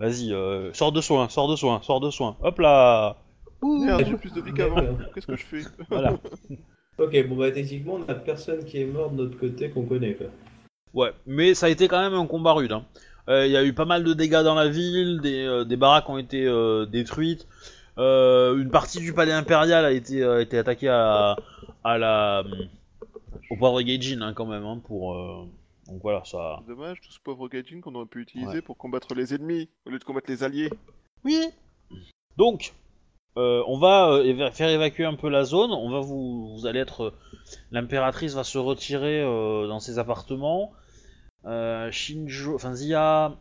[0.00, 2.36] vas-y, euh, sors de soin, sors de soin, sors de soin.
[2.42, 3.16] Hop là
[3.62, 4.82] Merde, j'ai plus de vie qu'avant.
[5.14, 5.62] Qu'est-ce que je fais?
[5.88, 6.14] Voilà.
[6.98, 10.12] Ok, bon bah techniquement on a personne qui est mort de notre côté qu'on connaît
[10.12, 10.26] quoi.
[10.92, 12.72] Ouais, mais ça a été quand même un combat rude.
[12.72, 12.84] hein.
[13.30, 15.76] Euh, Il y a eu pas mal de dégâts dans la ville, des, euh, des
[15.78, 17.46] baraques ont été euh, détruites.
[17.96, 21.36] Euh, une partie du palais impérial a été, a été attaquée à,
[21.84, 22.42] à la,
[23.50, 24.64] au poivre Gaijin hein, quand même.
[24.64, 25.44] Hein, pour, euh,
[25.88, 26.60] donc voilà, ça.
[26.68, 28.62] Dommage, tout ce pauvre gaijin qu'on aurait pu utiliser Ouais.
[28.62, 30.70] pour combattre les ennemis, au lieu de combattre les alliés.
[31.24, 31.48] Oui.
[32.36, 32.72] Donc,
[33.36, 35.72] euh, on va euh, éva- faire évacuer un peu la zone.
[35.72, 37.12] On va vous, vous allez être, euh,
[37.72, 40.72] l'impératrice va se retirer euh, dans ses appartements.
[41.46, 43.36] Euh, Shinjo, enfin Zia,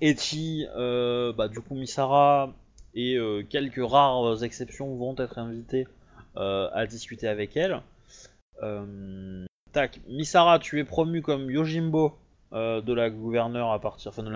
[0.00, 2.52] Eti, euh, bah du coup Misara
[2.94, 5.86] et euh, quelques rares exceptions vont être invités
[6.36, 7.80] euh, à discuter avec elle.
[8.62, 12.16] Euh, tac, Misara, tu es promu comme Yojimbo
[12.52, 14.30] euh, de la gouverneure à partir, enfin de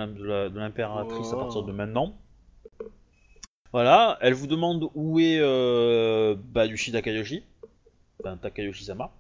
[0.59, 1.41] l'impératrice à Oh.
[1.41, 2.17] partir de maintenant.
[3.73, 7.43] Voilà, elle vous demande où est euh, bah, Yushi Takayoshi,
[8.21, 9.11] enfin Takayoshi-sama.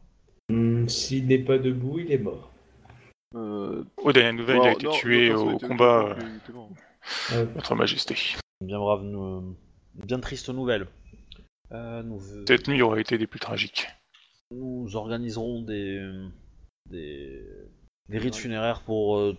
[0.49, 2.51] Hmm, S'il n'est pas debout, il est mort.
[3.35, 3.83] Euh...
[3.97, 6.17] Aux dernières nouvelles, il a été non, tué non, au combat,
[7.33, 8.15] euh, Votre Majesté.
[8.61, 9.03] Bien brave,
[9.95, 10.87] bien triste nouvelle.
[11.73, 13.89] Euh, nous, Cette nuit aurait été des plus tragiques.
[14.51, 16.01] Nous organiserons des,
[16.91, 17.43] des,
[18.09, 19.37] des rites funéraires pour euh,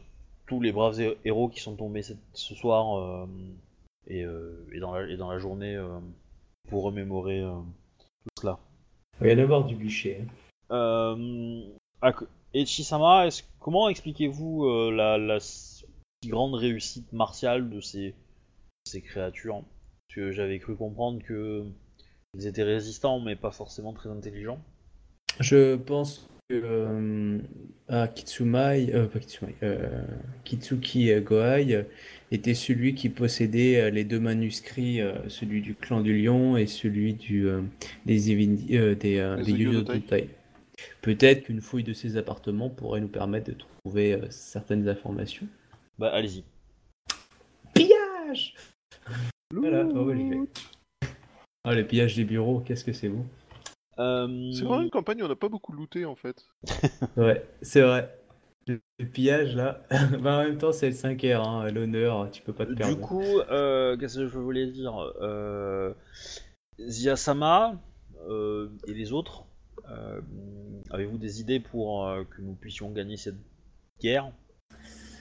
[0.47, 3.25] tous les braves hé- héros qui sont tombés cette- ce soir euh,
[4.07, 5.99] et, euh, et, dans la, et dans la journée euh,
[6.69, 7.53] pour remémorer euh,
[7.99, 8.59] tout cela.
[9.21, 10.21] Il va y en avoir du bûcher.
[10.21, 10.27] hein.
[10.71, 11.63] Euh,
[12.01, 15.85] Ak- Echi-sama, est-ce- comment expliquez-vous euh, la, la si
[16.25, 18.13] grande réussite martiale de ces,
[18.85, 19.61] ces créatures?
[19.61, 21.65] Parce que j'avais cru comprendre que
[22.33, 24.59] ils étaient résistants, mais pas forcément très intelligents.
[25.39, 27.39] Je pense que euh,
[27.87, 30.03] ah, Kitsumai, euh, pas Kitsumai, euh,
[30.43, 31.85] Kitsuki Gohai
[32.31, 37.13] était celui qui possédait les deux manuscrits, euh, celui du clan du lion et celui
[37.13, 37.61] du, euh,
[38.05, 40.21] des, Evindi- euh, euh.
[41.01, 45.47] Peut-être qu'une fouille de ces appartements pourrait nous permettre de trouver euh, certaines informations.
[45.97, 46.43] Bah allez-y.
[47.73, 48.53] Pillage
[49.53, 50.39] Voilà, oh, ouais, j'y vais.
[51.63, 53.25] Ah, le pillage des bureaux, qu'est-ce que c'est beau.
[53.99, 56.45] Euh, C'est vraiment une campagne où on n'a pas beaucoup looté en fait.
[57.17, 58.17] Ouais, c'est vrai.
[58.67, 59.83] Le pillage là,
[60.21, 62.99] bah, en même temps c'est le 5R, hein, l'honneur, tu peux pas te Du perdre.
[62.99, 65.93] coup, euh, qu'est-ce que je voulais dire euh,
[66.79, 67.75] Zia-sama
[68.27, 69.45] euh, et les autres,
[69.89, 70.21] euh,
[70.89, 73.37] avez-vous des idées pour euh, que nous puissions gagner cette
[74.01, 74.31] guerre?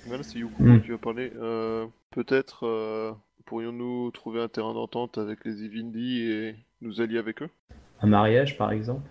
[0.07, 1.33] Voilà, c'est Yuko dont tu as parlé.
[1.37, 3.13] Euh, Peut-être euh,
[3.47, 7.51] pourrions-nous trouver un terrain d'entente avec les Ivindi et nous allier avec eux?
[8.05, 9.09] Un mariage par exemple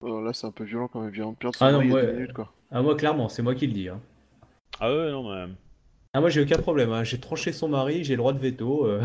[0.00, 2.04] Alors là, c'est un peu violent quand même, vient de perdre son Ah non, moi,
[2.04, 2.52] minutes quoi.
[2.70, 3.88] Ah moi clairement, c'est moi qui le dis.
[3.88, 4.00] Hein.
[4.78, 5.52] Ah ouais, non, mais...
[6.14, 7.02] Ah moi j'ai aucun problème, hein.
[7.02, 8.86] j'ai tranché son mari, j'ai le droit de veto.
[8.86, 9.02] euh.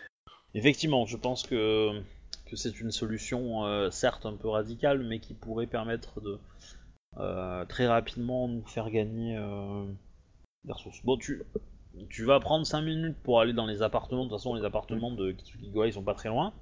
[0.54, 2.00] Effectivement, je pense que,
[2.46, 6.38] que c'est une solution euh, certes un peu radicale, mais qui pourrait permettre de
[7.18, 9.84] euh, très rapidement nous faire gagner euh,
[10.64, 11.04] des ressources.
[11.04, 11.42] Bon, tu,
[12.08, 15.12] tu vas prendre 5 minutes pour aller dans les appartements, de toute façon les appartements
[15.12, 16.54] de Kitsuki Goa ils sont pas très loin.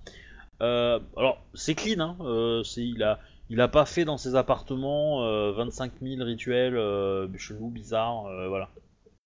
[0.60, 5.24] Euh, alors, c'est clean, hein, euh, il, a, il a pas fait dans ses appartements
[5.24, 8.70] euh, 25 000 rituels euh, chelous, bizarres, euh, voilà.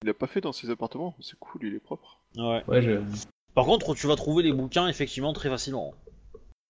[0.02, 2.20] Il a pas fait dans ses appartements, c'est cool, il est propre.
[2.36, 2.62] Ouais.
[2.66, 3.00] Ouais, je...
[3.54, 5.94] Par contre, tu vas trouver les bouquins effectivement très facilement.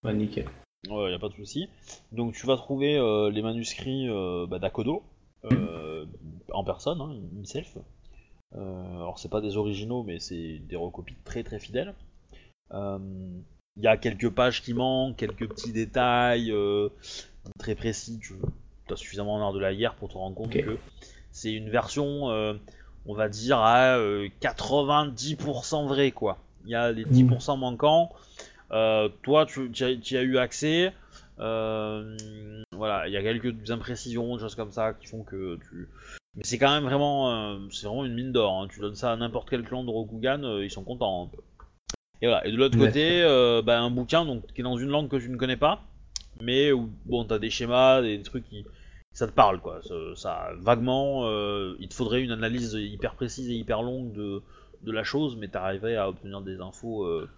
[0.03, 0.45] Ouais, nickel.
[0.89, 1.69] Ouais, y a pas de souci.
[2.11, 5.03] Donc tu vas trouver euh, les manuscrits euh, bah, d'Akodo
[5.45, 6.05] euh,
[6.51, 7.77] en personne, hein, himself.
[8.55, 11.95] Euh, alors c'est pas des originaux, mais c'est des recopies très très fidèles.
[13.77, 16.89] Il y a quelques pages qui manquent, quelques petits détails euh,
[17.57, 18.19] très précis.
[18.21, 18.33] Tu
[18.91, 20.77] as suffisamment en art de la guerre pour te rendre compte que
[21.31, 22.53] c'est une version, euh,
[23.07, 26.37] on va dire à euh, 90% vrai quoi.
[26.65, 28.11] Il y a les 10% manquants.
[28.71, 30.93] Euh, toi, tu y as, eu accès.
[31.39, 32.15] Euh,
[32.71, 35.89] voilà, il y a quelques imprécisions, des choses comme ça qui font que tu.
[36.35, 38.61] Mais c'est quand même vraiment, euh, c'est vraiment une mine d'or.
[38.61, 38.67] hein.
[38.71, 41.29] Tu donnes ça à n'importe quel clan de Rokugan, euh, ils sont contents.
[41.33, 41.37] hein.
[42.21, 42.45] Et voilà.
[42.47, 45.17] Et de l'autre côté, euh, bah, un bouquin donc qui est dans une langue que
[45.17, 45.83] tu ne connais pas,
[46.41, 48.65] mais où bon t'as des schémas, des trucs qui
[49.13, 49.81] ça te parle quoi.
[49.83, 54.41] Ça, ça- vaguement, euh, il te faudrait une analyse hyper précise et hyper longue de,
[54.83, 57.29] de la chose, mais t'arriverais à obtenir des infos euh,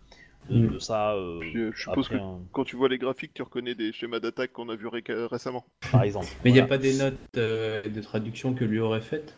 [0.49, 0.73] de, Mm.
[0.73, 1.13] de ça.
[1.15, 4.19] euh, Puis, je suppose que un- quand tu vois les graphiques, tu reconnais des schémas
[4.19, 5.65] d'attaque qu'on a vu récemment.
[5.91, 6.27] par exemple.
[6.43, 9.33] Mais il n'y a pas des notes euh, de traduction que lui aurait faites?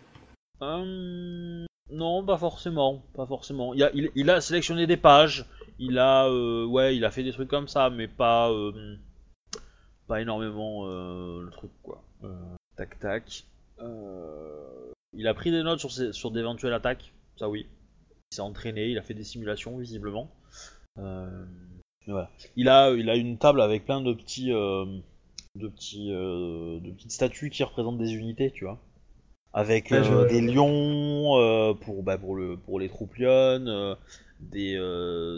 [0.59, 3.73] Hum, non, pas forcément, pas forcément.
[3.73, 5.45] Il a, sélectionné des pages,
[5.79, 8.97] il a, euh, ouais, il a fait des trucs comme ça, mais pas, euh,
[10.07, 12.03] pas énormément euh, le truc quoi.
[12.75, 13.45] Tac tac.
[15.13, 17.67] Il a pris des notes sur, sur d'éventuelles attaques, ça oui.
[18.31, 20.29] Il s'est entraîné, il a fait des simulations visiblement.
[20.97, 27.97] Il a, une table avec plein de petits, de petits, de petites statues qui représentent
[27.97, 28.81] des unités, tu vois
[29.57, 33.67] avec Ouais, je euh, des lions euh, pour, bah, pour, le, pour les troupes lionnes,
[33.67, 33.95] euh,
[34.39, 34.75] des,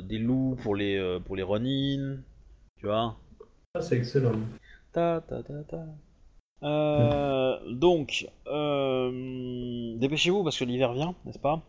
[0.04, 2.18] des loups pour les, pour les Ronin,
[2.76, 3.16] tu vois.
[3.74, 4.34] Ah, c'est excellent.
[4.92, 5.86] Ta, ta, ta, ta.
[6.64, 11.62] Euh, donc, euh, dépêchez-vous parce que l'hiver vient, n'est-ce pas?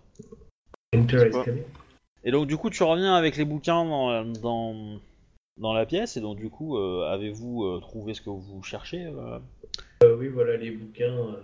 [2.25, 4.99] Et donc du coup tu reviens avec les bouquins dans, dans,
[5.57, 9.07] dans la pièce et donc du coup euh, avez-vous trouvé ce que vous cherchez
[10.03, 11.37] oui, voilà les bouquins.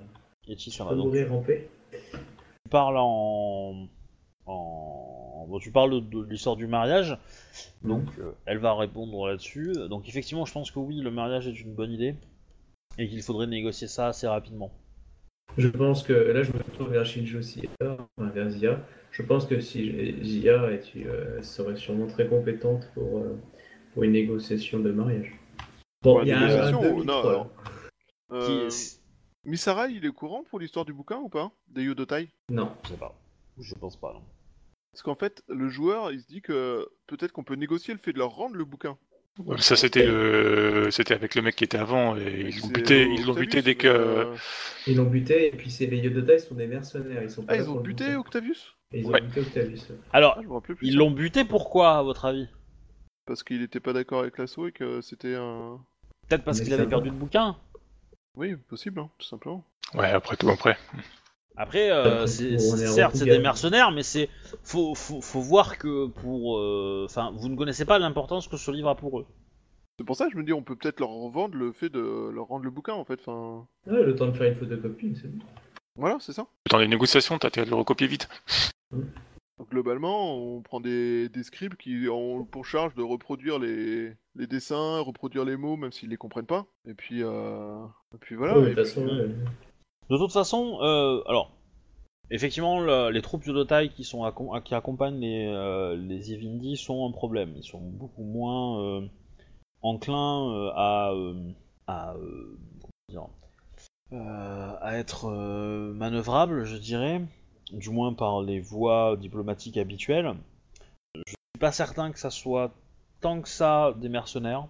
[0.47, 1.69] Yechi, je ça peux va donc mourir en paix.
[1.93, 3.89] tu parles en,
[4.47, 5.47] en...
[5.49, 7.17] Bon, tu parles de, de l'histoire du mariage,
[7.83, 9.73] donc euh, elle va répondre là-dessus.
[9.89, 12.17] Donc effectivement, je pense que oui, le mariage est une bonne idée
[12.99, 14.73] et qu'il faudrait négocier ça assez rapidement.
[15.57, 17.69] Je pense que là, je me tourne vers Shinjo Sia,
[18.19, 18.81] vers Zia.
[19.13, 23.39] Je pense que si Zia est, euh, serait sûrement très compétente pour, euh,
[23.95, 25.33] pour une négociation de mariage.
[26.03, 27.51] Bon, Pour il y la a un, négociation, un demi non.
[28.69, 28.96] Qui
[29.47, 31.51] Misara, il est courant pour l'histoire du bouquin ou pas?
[31.69, 32.29] Des Yodotai?
[32.51, 32.73] Non.
[32.85, 33.15] Je sais pas.
[33.61, 34.13] Je pense pas.
[34.13, 34.23] Non.
[34.93, 38.13] Parce qu'en fait, le joueur, il se dit que peut-être qu'on peut négocier le fait
[38.13, 38.97] de leur rendre le bouquin.
[39.39, 40.89] Ouais, Ça, c'était le...
[40.91, 43.37] c'était avec le mec qui était avant, et ils l'ont buté, au- ils l'ont Octavius,
[43.37, 43.87] buté dès que.
[43.87, 44.35] euh,
[44.87, 47.23] Ils l'ont buté, et puis c'est les Yodotai sont des mercenaires.
[47.23, 48.19] Ils sont pas Ah, ils ont le buté bouquin.
[48.21, 48.75] Octavius?
[48.93, 49.21] Et ils Ouais.
[49.21, 49.89] ont buté Octavius.
[50.13, 52.49] Alors, Ah, ils l'ont buté pourquoi, à votre avis?
[53.27, 55.79] Parce qu'il était pas d'accord avec l'assaut et que c'était un.
[56.29, 56.89] Peut-être parce qu'il avait va.
[56.89, 57.57] perdu le bouquin
[58.37, 59.65] Oui, possible, hein, tout simplement.
[59.95, 60.77] Ouais, après tout, après.
[61.57, 64.29] Après, euh, c'est- certes, c'est des mercenaires, mais c'est
[64.63, 68.71] faut, faut, faut voir que pour, euh, enfin, vous ne connaissez pas l'importance que ce
[68.71, 69.27] livre a pour eux.
[69.99, 72.29] C'est pour ça que je me dis, on peut peut-être leur vendre le fait de
[72.31, 73.19] leur rendre le bouquin en fait.
[73.21, 75.43] Enfin, Ouais, le temps de faire une photocopie, c'est bon.
[75.95, 76.47] voilà, c'est ça.
[76.71, 78.29] Dans les négociations, t'as intérêt de le recopier vite.
[79.59, 84.47] Donc, globalement, on prend des, des scripts qui ont pour charge de reproduire les, les
[84.47, 86.67] dessins, reproduire les mots, même s'ils les comprennent pas.
[86.87, 87.85] Et puis, euh...
[88.15, 88.59] et puis voilà.
[88.59, 89.35] Ouais, et de toute puis- façon, ouais.
[90.11, 91.53] De toute façon, euh, alors,
[92.31, 97.13] effectivement, le- les troupes qui, sont accom- qui accompagnent les, euh, les Evindi sont un
[97.13, 97.55] problème.
[97.57, 99.07] Ils sont beaucoup moins euh,
[99.83, 101.51] enclins euh, à, euh,
[101.87, 103.29] à, euh, comment dire,
[104.13, 107.23] euh, à être euh, manœuvrables, je dirais,
[107.73, 110.35] du moins par les voies diplomatiques habituelles.
[111.15, 112.73] Je suis pas certain que ça soit
[113.21, 114.67] tant que ça des mercenaires.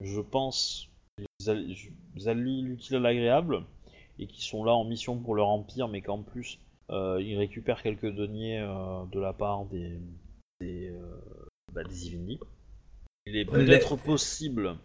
[0.00, 3.64] Je pense qu'ils alli- ils allient l'utile à l'agréable
[4.18, 6.58] et qui sont là en mission pour leur empire, mais qu'en plus
[6.90, 9.98] euh, ils récupèrent quelques deniers euh, de la part des
[10.60, 11.20] des, euh,
[11.72, 12.38] bah, des.
[13.26, 14.76] Il est peut-être possible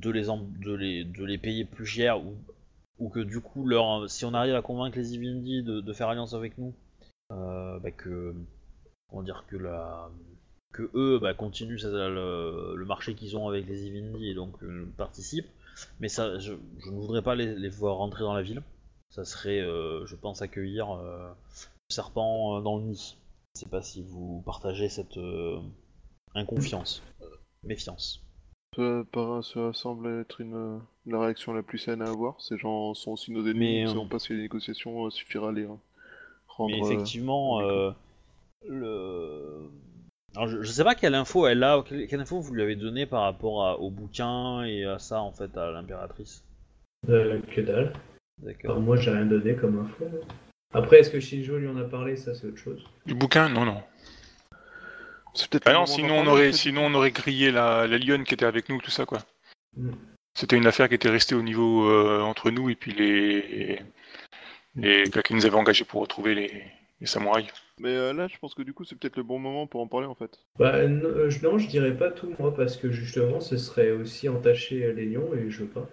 [0.00, 2.34] de les, en- de les de les payer plus cher ou
[2.98, 6.08] ou que du coup leur si on arrive à convaincre les Ivindi de, de faire
[6.08, 6.72] alliance avec nous,
[7.82, 8.34] bah, que
[9.08, 10.10] comment dire que la
[10.72, 14.86] que eux bah, continuent le, le marché qu'ils ont avec les Ivindi et donc euh,
[14.96, 15.48] participent.
[16.00, 18.62] Mais ça, je, je ne voudrais pas les, les voir rentrer dans la ville.
[19.10, 23.16] Ça serait, euh, je pense, accueillir euh, le serpent euh, dans le nid.
[23.54, 25.60] Je sais pas si vous partagez cette euh,
[26.34, 27.26] inconfiance, euh,
[27.62, 28.24] méfiance.
[28.74, 32.40] Ça, semble être une, la réaction la plus saine à avoir.
[32.40, 33.58] Ces gens sont aussi nos ennemis.
[33.58, 35.74] Mais, Nous ne euh, savons pas si les négociations euh, suffira à les euh,
[36.60, 37.72] Mais euh, effectivement, d'accord.
[37.72, 37.92] euh,
[38.68, 39.70] le...
[40.34, 42.76] Alors, je, je sais pas quelle info elle a, quelle, quelle info vous lui avez
[42.76, 46.44] donné par rapport à- au bouquin et à ça en fait à l'impératrice.
[47.08, 47.92] Euh, que dalle.
[48.42, 48.70] D'accord.
[48.70, 50.06] Alors, moi, j'ai rien donné comme info.
[50.72, 52.16] Après, est-ce que Shinjo lui en a parlé?
[52.16, 52.82] Ça, c'est autre chose.
[53.04, 53.48] Du bouquin?
[53.48, 53.82] Non, non.
[55.34, 58.34] C'est peut-être Ah non, sinon on aurait, sinon on aurait grillé la, la lionne qui
[58.34, 59.20] était avec nous, tout ça quoi.
[59.76, 59.92] Mm.
[60.34, 63.80] C'était une affaire qui était restée au niveau euh, entre nous et puis les
[64.76, 66.64] les gars qui nous avaient engagés pour retrouver les,
[67.00, 67.48] les samouraïs.
[67.78, 69.86] Mais euh, là, je pense que du coup, c'est peut-être le bon moment pour en
[69.86, 70.38] parler en fait.
[70.58, 73.90] Bah, non, euh, je- non, je dirais pas tout, moi, parce que justement, ce serait
[73.90, 75.88] aussi entacher euh, les lions et je veux pas.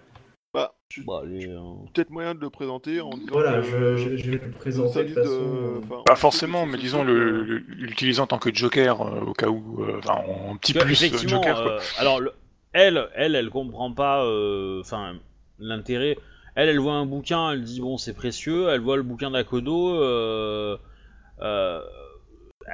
[0.54, 1.60] Bah, tu- Bah, les, euh,
[1.94, 5.04] peut-être moyen de le présenter en disant Voilà, que, je, je, je vais le présenter
[5.04, 5.30] de façon.
[5.30, 9.48] de- enfin, Pas en forcément, mais disons l'utiliser en tant que joker euh, au cas
[9.48, 11.72] où, euh, enfin en petit que, plus effectivement, joker quoi.
[11.74, 12.34] euh, alors le-
[12.74, 15.16] elle, elle, elle comprend pas, euh, enfin,
[15.60, 16.18] l'intérêt.
[16.60, 18.68] Elle, elle voit un bouquin, elle dit bon, c'est précieux.
[18.70, 20.78] Elle voit le bouquin d'Akodo, euh,
[21.42, 21.82] euh,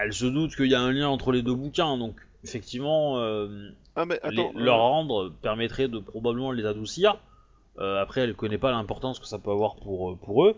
[0.01, 3.69] elle se doute qu'il y a un lien entre les deux bouquins, donc effectivement, euh,
[3.95, 4.51] Ah, mais les- attends.
[4.57, 7.17] leur rendre permettrait de probablement les adoucir.
[7.77, 10.55] Après, elle connaît pas l'importance que ça peut avoir pour, pour eux.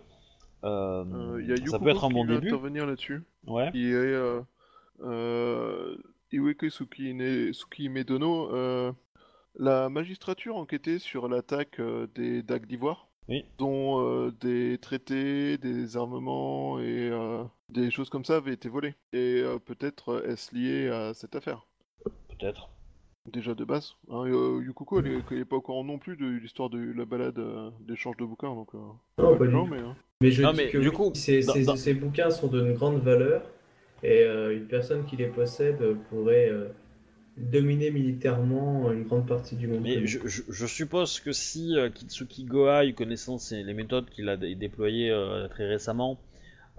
[0.63, 2.47] Y a ça peut être un bon début.
[2.47, 3.23] intervenir là-dessus.
[3.47, 3.71] Ouais.
[3.71, 4.15] Qui est.
[6.31, 8.93] Iweke Tsukine- Tsukihime Dono.
[9.59, 11.81] la magistrature enquêtait sur l'attaque
[12.15, 13.06] des dagues d'Ivoire.
[13.29, 13.43] Oui.
[13.57, 18.95] Dont euh, des traités, des armements et euh, des choses comme ça avaient été volés.
[19.13, 21.65] Et euh, peut-être est-ce lié à cette affaire?
[22.29, 22.69] Peut-être.
[23.31, 23.95] Déjà de base.
[24.09, 26.79] Hein, euh, Yukuko, elle est, elle est pas au courant non plus de l'histoire de
[26.79, 28.73] la balade euh, d'échange de bouquins, donc.
[28.73, 28.77] euh,
[29.19, 29.71] Non, pas du non, tout.
[29.71, 29.79] mais.
[29.79, 29.95] hein.
[30.21, 33.01] Mais je Non, dis mais que du oui, coup, ces, ces- bouquins sont d'une grande
[33.01, 33.41] valeur
[34.03, 35.79] et euh, une personne qui les possède
[36.09, 36.69] pourrait euh,
[37.37, 39.81] dominer militairement une grande partie du monde.
[39.83, 44.27] Mais je, je- je suppose que si euh, Kitsuki Gohai, connaissant ses- les méthodes qu'il
[44.29, 46.19] a dé- déployées euh, très récemment,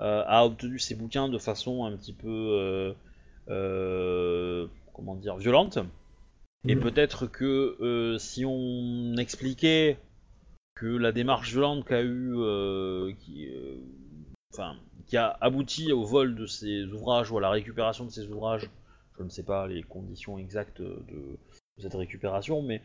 [0.00, 2.92] euh, a obtenu ses bouquins de façon un petit peu, euh,
[3.48, 5.78] euh, comment dire, violente,
[6.68, 9.98] et peut-être que euh, si on expliquait
[10.74, 13.76] que la démarche violente qu'a eu, euh, qui, euh,
[14.52, 14.76] enfin,
[15.06, 18.68] qui a abouti au vol de ces ouvrages ou à la récupération de ces ouvrages,
[19.18, 21.38] je ne sais pas les conditions exactes de, de
[21.82, 22.82] cette récupération, mais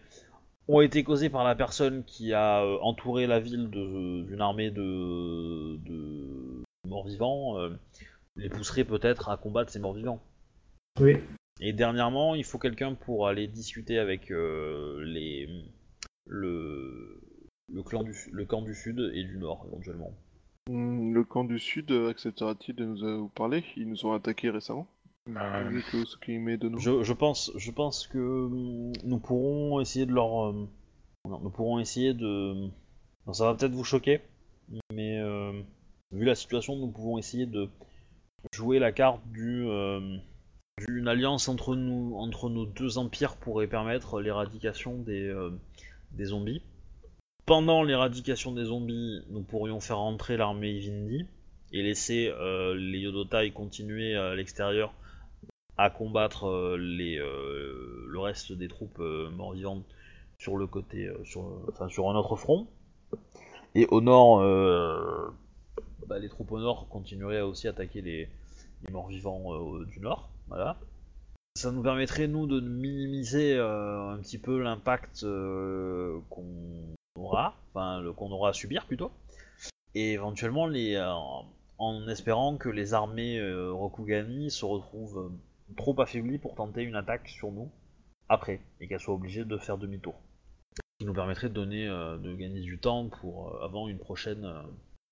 [0.68, 4.72] ont été causées par la personne qui a euh, entouré la ville de- d'une armée
[4.72, 7.70] de, de morts-vivants, euh,
[8.36, 10.22] les pousserait peut-être à combattre ces morts-vivants.
[11.00, 11.18] Oui.
[11.60, 15.48] Et dernièrement, il faut quelqu'un pour aller discuter avec euh, les
[16.26, 17.22] le
[17.72, 20.12] le clan du le camp du sud et du nord éventuellement.
[20.70, 23.64] Hmm, Le camp du Sud acceptera-t-il de nous parler?
[23.76, 24.88] Ils nous ont attaqués récemment.
[25.28, 25.64] Bah.
[25.72, 30.68] Je, je pense je pense que hum, nous pourrons essayer de leur euh,
[31.30, 32.70] non, nous pourrons essayer de
[33.26, 34.20] non, ça va peut-être vous choquer,
[34.92, 35.54] mais euh,
[36.12, 37.70] vu la situation, nous pouvons essayer de
[38.54, 40.18] jouer la carte du euh,
[40.86, 45.52] d'une alliance entre nous entre nos deux empires pourrait permettre l'éradication des euh,
[46.12, 46.62] des zombies.
[47.46, 51.26] Pendant l'éradication des zombies, nous pourrions faire entrer l'armée Ivindi
[51.72, 54.94] et laisser euh, les Yodotai continuer à l'extérieur
[55.78, 59.86] à combattre euh, les, euh, le reste des troupes euh, morts-vivantes
[60.38, 62.68] sur le côté, sur, enfin, sur un autre front.
[63.76, 64.40] Et au nord,
[66.08, 68.30] bah, les troupes au nord continueraient à aussi attaquer les,
[68.92, 70.30] morts-vivants du nord.
[70.50, 70.78] Voilà.
[71.56, 75.22] Ça nous permettrait, nous, de minimiser un petit peu l'impact
[76.30, 79.12] qu'on aura, enfin, qu'on aura à subir plutôt.
[79.96, 81.00] Et éventuellement, les,
[81.78, 83.40] en espérant que les armées
[83.72, 85.32] Rokugani se retrouvent
[85.76, 87.72] trop affaiblies pour tenter une attaque sur nous
[88.30, 90.16] après, et qu'elles soient obligées de faire demi-tour.
[90.76, 94.00] Ce qui nous permettrait de, donner, euh, de gagner du temps pour euh, avant une
[94.00, 94.64] prochaine, euh,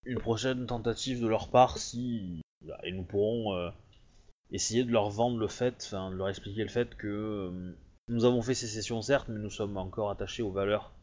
[0.06, 2.42] une prochaine tentative de leur part si
[2.84, 3.72] et nous pourrons
[4.52, 7.76] essayer de leur vendre le fait, enfin de leur expliquer le fait que
[8.08, 10.94] nous avons fait sécession certes, mais nous sommes encore attachés aux valeurs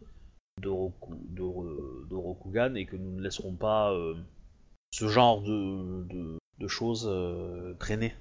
[0.63, 3.93] de, Roku, de, de Rokugan et que nous ne laisserons pas
[4.93, 6.07] ce genre de,
[6.61, 7.11] de, choses
[7.81, 8.15] traîner.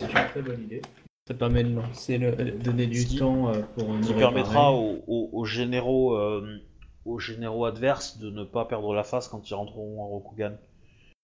[0.00, 0.82] C'est une très bonne idée.
[1.26, 4.12] Ça permet de lancer le, euh, donner du Ce qui- temps euh, pour nous qui
[4.12, 4.20] réparer.
[4.34, 6.58] permettra aux, aux- aux généraux euh,
[7.04, 10.52] aux généraux adverses de ne pas perdre la face quand ils rentreront à Rokugan.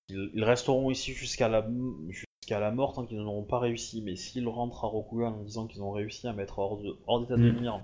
[0.08, 1.66] Ils, ils resteront ici jusqu'à la
[2.08, 5.66] jusqu'à la mort tant qu'ils n'auront pas réussi, mais s'ils rentrent à Rokugan en disant
[5.66, 7.60] qu'ils ont réussi à mettre hors de- hors d'état de Mm.
[7.60, 7.80] nuire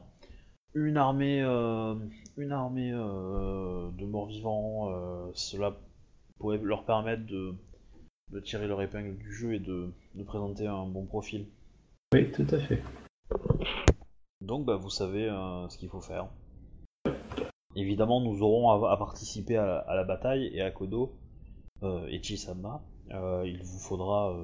[0.74, 1.94] une armée euh,
[2.36, 5.76] une armée euh, de morts-vivants, euh, cela
[6.38, 7.54] pourrait leur permettre de,
[8.32, 11.46] de tirer leur épingle du jeu et de, de présenter un bon profil.
[12.12, 12.82] Oui, tout à fait.
[14.40, 16.26] Donc bah, vous savez euh, ce qu'il faut faire.
[17.76, 21.12] Évidemment, nous aurons à, à participer à la, à la bataille et à Kodo
[21.82, 22.82] euh, et Chisama,
[23.12, 24.36] euh, il vous faudra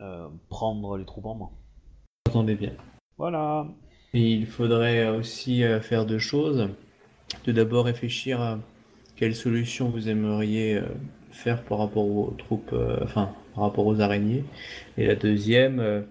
[0.00, 1.50] euh, prendre les troupes en main.
[2.28, 2.72] Entendez bien.
[3.16, 3.66] Voilà.
[4.14, 6.68] Et il faudrait aussi faire deux choses.
[7.42, 8.58] Tout d'abord réfléchir à
[9.16, 10.80] quelle solution vous aimeriez
[11.38, 14.44] faire par rapport aux troupes, euh, enfin par rapport aux araignées.
[14.96, 16.02] Et la deuxième, euh,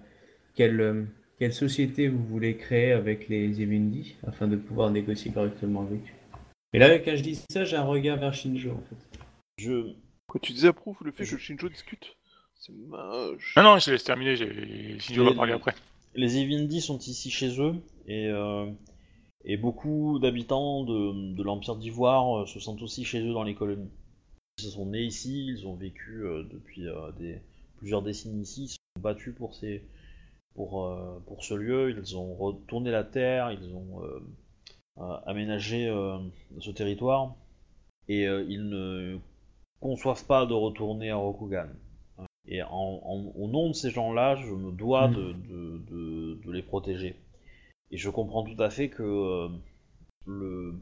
[0.54, 1.04] quelle, euh,
[1.38, 6.38] quelle société vous voulez créer avec les Evendi afin de pouvoir négocier correctement avec eux?
[6.72, 9.18] Et là, quand je dis ça, j'ai un regard vers Shinjo en fait.
[9.58, 9.92] Je,
[10.28, 12.16] Quoi, tu désapprouves le fait Je- que Shinjo discute
[12.54, 13.54] C'est moche.
[13.56, 14.36] Non, non, je laisse terminer.
[15.14, 15.74] dois Les- parler après.
[16.14, 17.74] les Evindi sont ici chez eux
[18.06, 18.66] et, euh,
[19.44, 23.90] et beaucoup d'habitants de, de l'Empire d'Ivoire se sentent aussi chez eux dans les colonies.
[24.58, 27.40] Ils se sont nés ici, ils ont vécu euh, depuis euh, des,
[27.76, 29.82] plusieurs décennies ici, ils se sont battus pour ces,
[30.54, 31.90] pour, euh, pour ce lieu.
[31.96, 34.02] Ils ont retourné la terre, ils ont
[35.26, 35.86] aménagé
[36.58, 37.36] ce territoire
[38.08, 39.18] et ils ne
[39.80, 41.68] conçoivent pas de retourner à Rokugan.
[42.48, 42.68] Et en-
[43.04, 45.14] en- au nom de ces gens-là, je me dois Mm.
[45.14, 47.14] de, de- de- de les protéger.
[47.92, 49.48] Et je comprends tout à fait que euh,
[50.26, 50.74] le,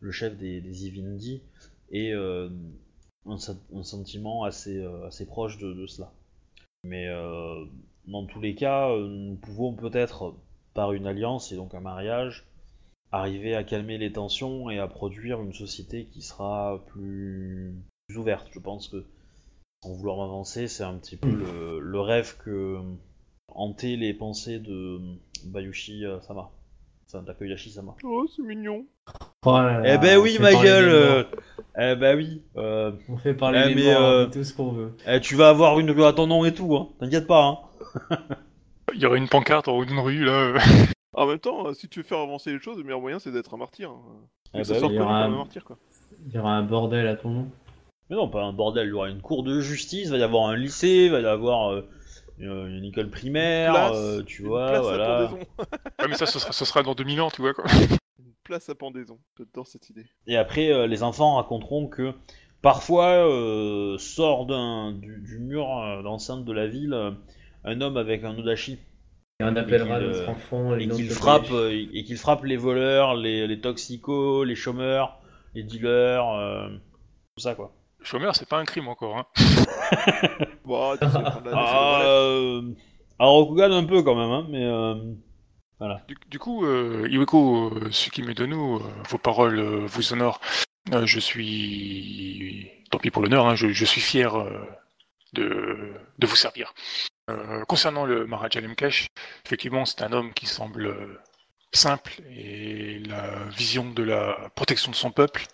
[0.00, 1.40] le chef des, des Ivindi
[1.92, 2.50] ait euh,
[3.28, 6.12] un, sen- un sentiment assez, euh, assez proche de, de cela.
[6.84, 7.64] Mais euh,
[8.06, 10.34] dans tous les cas, euh, nous pouvons peut-être,
[10.74, 12.44] par une alliance et donc un mariage,
[13.12, 17.74] arriver à calmer les tensions et à produire une société qui sera plus,
[18.08, 18.48] plus ouverte.
[18.52, 19.04] Je pense que,
[19.82, 21.42] sans vouloir m'avancer, c'est un petit peu Mm.
[21.42, 22.78] le, le rêve que
[23.48, 25.00] hantaient les pensées de
[25.46, 26.50] Bayushi Sama.
[27.06, 27.96] Enfin, Takeyashi Sama.
[28.04, 28.84] Oh, c'est mignon.
[29.44, 31.24] Oh là là, eh ben oui, ma gueule euh.
[31.78, 34.72] Eh ben oui euh, On fait parler eh, les mais, morts, euh, tout ce qu'on
[34.72, 34.96] veut.
[35.06, 36.88] eh, Tu vas avoir une rue à ton nom et tout, hein.
[36.98, 37.58] T'inquiète pas, hein.
[38.94, 40.54] Il y aurait une pancarte en haut d'une rue, là.
[41.14, 43.30] En même temps, euh, si tu veux faire avancer les choses, le meilleur moyen c'est
[43.30, 43.90] d'être un martyr.
[43.90, 44.00] hein.
[44.54, 44.96] Eh ça ben sort oui.
[44.96, 45.76] il y aura un- martyr quoi.
[46.26, 47.48] Il y aura un bordel à ton nom.
[48.10, 50.22] Mais non, pas un bordel, il y aura une cour de justice, il va y
[50.22, 51.82] avoir un lycée, il va y avoir euh,
[52.38, 55.30] une, école primaire, Place, euh, tu une vois, voilà.
[55.32, 57.64] Ouais, mais ça, ce sera, ce sera dans 2000 ans, tu vois, quoi.
[58.18, 59.18] Une place à pendaison.
[59.36, 60.06] J'adore cette idée.
[60.26, 62.14] Et après, euh, les enfants raconteront que
[62.62, 67.10] parfois euh, sort d'un, du, du mur euh, d'enceinte de la ville euh,
[67.64, 68.78] un homme avec un odashi
[69.40, 72.56] Et on appellera qu'il, notre enfant les et qu'il frappe, euh, et qu'il frappe les
[72.56, 75.20] voleurs, les, les toxicos, les chômeurs,
[75.54, 76.68] les dealers, euh,
[77.36, 77.72] tout ça quoi.
[78.02, 79.26] Chômeur, c'est pas un crime encore, hein.
[80.64, 82.62] Bon, tu sais, c'est Ah, euh,
[83.18, 84.64] à Rokugan un peu quand même, hein, mais
[85.82, 90.40] euh, Du, du coup, euh, Iweko, euh, nous, euh, vos paroles euh, vous honorent.
[91.04, 94.32] Je suis, tant pis pour l'honneur, hein, je, suis fier
[95.32, 96.72] de, vous servir.
[97.66, 99.08] Concernant le Maharaja Lemkesh,
[99.44, 101.20] effectivement, c'est un homme qui semble
[101.72, 105.46] simple et la vision de la protection de son peuple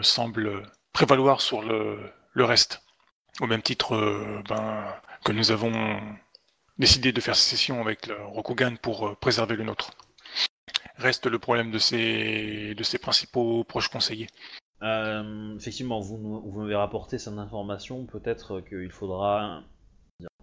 [0.00, 0.62] semble
[0.94, 2.00] prévaloir sur le,
[2.36, 2.82] reste.
[3.40, 4.82] Au même titre ben,
[5.26, 6.00] que nous avons
[6.78, 9.90] décidé de faire sécession avec le Rokugan pour euh, préserver le nôtre.
[10.96, 14.28] Reste le problème de ses, principaux proches conseillers.
[14.82, 18.06] Euh, effectivement, vous, vous m'avez rapporté cette information.
[18.06, 19.62] Peut-être qu'il faudra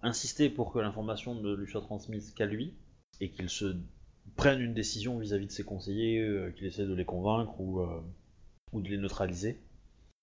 [0.01, 2.75] insister pour que l'information ne lui soit transmise qu'à lui
[3.19, 3.75] et qu'il se
[4.35, 7.81] prenne une décision vis-à-vis de ses conseillers, euh, qu'il essaie de les convaincre ou,
[8.73, 9.59] de les neutraliser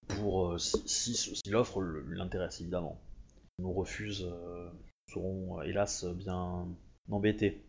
[0.09, 3.01] pour si, si, si l'offre l'intéresse évidemment.
[3.61, 4.27] Nous refuse,
[5.11, 6.69] serons euh, hélas bien
[7.11, 7.65] embêtés.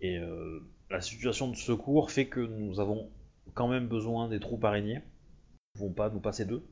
[0.00, 3.10] Et euh, la situation de secours fait que nous avons
[3.54, 5.02] quand même besoin des troupes araignées
[5.78, 6.64] vont pas nous passer d'eux.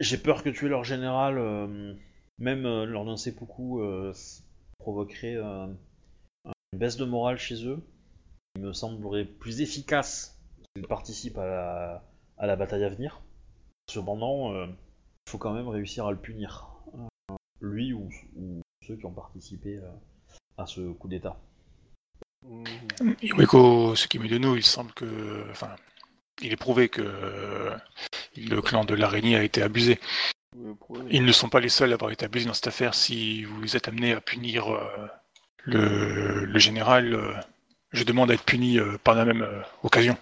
[0.00, 1.94] J'ai peur que tuer leur général, euh,
[2.38, 3.80] même lors d'un seppuku,
[4.78, 5.76] provoquerait une
[6.74, 7.82] baisse de morale chez eux.
[8.56, 10.38] Il me semblerait plus efficace
[10.74, 12.02] qu'ils participent à
[12.38, 13.22] la, bataille à venir.
[13.88, 16.68] Cependant, il faut quand même réussir à le punir.
[17.60, 18.10] Lui ou
[18.86, 19.88] ceux qui ont participé euh,
[20.58, 21.36] à ce coup d'état.
[22.42, 22.64] Mmh.
[23.22, 25.44] Iweko, ce qui met de nous, il semble que.
[25.50, 25.74] Enfin,
[26.42, 27.74] il est prouvé que euh,
[28.36, 29.98] le clan de l'araignée a été abusé.
[31.10, 32.94] Ils ne sont pas les seuls à avoir été abusés dans cette affaire.
[32.94, 34.80] Si vous êtes amené à punir euh,
[35.64, 37.32] le, le général, euh,
[37.92, 40.16] je demande à être puni euh, par la même euh, occasion.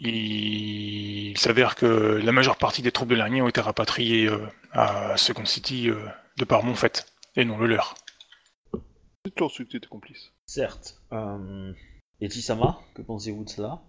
[0.00, 4.38] Il, il s'avère que la majeure partie des troupes de l'araignée ont été rapatriées euh,
[4.72, 5.96] à Second City euh,
[6.36, 7.06] de par mon fait,
[7.36, 7.94] et non le leur.
[9.24, 10.32] Dites-leur ce que tu étais complice.
[10.46, 11.00] Certes.
[11.12, 11.72] Euh,
[12.20, 13.80] Echi-sama, que pensez-vous de cela?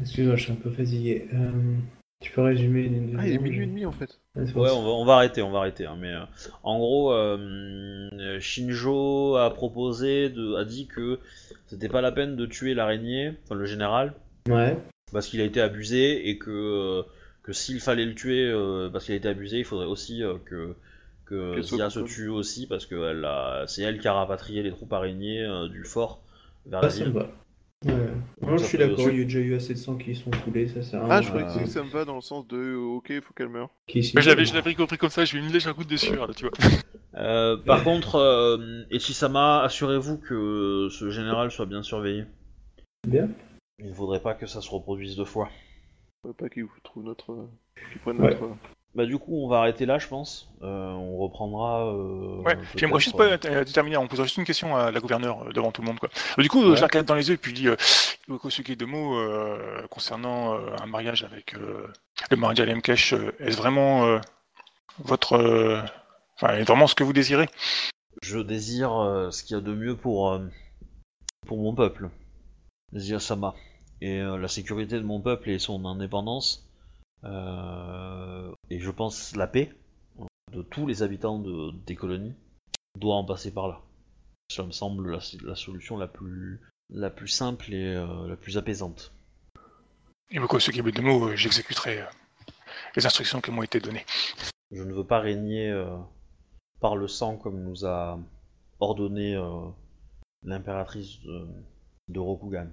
[0.00, 1.28] Excuse-moi, je suis un peu fatigué.
[1.32, 1.76] Euh,
[2.20, 4.18] tu peux résumer les deux Ah, il est minuit et demi en fait.
[4.36, 5.86] Ah, c'est Ouais, on va, on va arrêter, on va arrêter.
[5.86, 6.24] hein, mais euh,
[6.62, 11.20] en gros, euh, Shinjo a proposé, de, a dit que
[11.66, 14.14] c'était pas la peine de tuer l'araignée, enfin le général,
[14.48, 14.76] Ouais.
[15.12, 17.02] parce qu'il a été abusé et que euh,
[17.42, 20.34] que s'il fallait le tuer euh, parce qu'il a été abusé, il faudrait aussi euh,
[20.44, 20.74] que
[21.26, 24.70] que Zia se tue aussi parce que elle a- c'est elle qui a rapatrié les
[24.70, 26.22] troupes araignées euh, du fort
[26.66, 27.12] vers la Ah, me ville.
[27.12, 27.28] va.
[27.86, 27.92] Ouais.
[28.40, 30.68] Non, je suis d'accord, il y a déjà eu assez de sang qui sont coulés,
[30.68, 32.56] ça sert à Ah, je croyais euh, que ça me va dans le sens de
[32.56, 33.68] euh, ok, il faut qu'elle meure.
[33.94, 36.26] Mais je l'avais, je l'avais compris comme ça, j'ai eu une légère goutte de sueur,
[36.26, 36.52] là, tu vois.
[37.16, 42.24] Euh, par contre, euh, Echisama, assurez-vous que ce général soit bien surveillé.
[43.06, 43.28] Bien.
[43.78, 45.50] Il ne faudrait pas que ça se reproduise deux fois.
[46.26, 47.48] Faut pas qu'ils vous trouvent notre.
[48.02, 48.30] prennent Ouais.
[48.30, 48.56] notre.
[48.94, 50.48] Euh, Bah du coup, on va arrêter là, je pense.
[50.62, 51.86] Euh, on reprendra.
[51.86, 55.00] Euh, Ouais, j'aimerais juste euh, pas euh, déterminer, on posera juste une question à la
[55.00, 55.98] gouverneure euh, devant tout le monde.
[55.98, 56.08] Quoi.
[56.38, 56.76] Euh, Du coup, euh, Ouais.
[56.76, 57.76] je la regarde dans les yeux et puis je dis, euh,
[58.76, 61.86] Demo, euh, concernant euh, un mariage avec euh,
[62.30, 64.18] le Lemkesh, euh, est-ce vraiment euh,
[64.98, 65.34] votre...
[65.34, 65.80] euh,
[66.36, 67.48] Enfin, vraiment ce que vous désirez?
[68.22, 70.40] Je désire euh, ce qu'il y a de mieux pour, euh,
[71.46, 72.10] pour mon peuple,
[72.92, 73.54] Zia Sama,
[74.00, 76.63] et euh, la sécurité de mon peuple et son indépendance, euh,
[77.24, 79.72] et je pense la paix
[80.52, 82.34] de tous les habitants de- des colonies
[82.98, 83.80] doit en passer par là.
[84.52, 88.56] Ça me semble la, la solution la plus, la plus simple et euh, la plus
[88.58, 89.12] apaisante.
[90.30, 92.06] Et beaucoup ce qui de mots, euh, j'exécuterai euh,
[92.96, 94.04] les instructions qui m'ont été données.
[94.70, 95.96] Je ne veux pas régner euh,
[96.80, 98.18] par le sang comme nous a
[98.80, 99.66] ordonné euh,
[100.42, 101.46] l'impératrice de,
[102.08, 102.68] de Rokugan.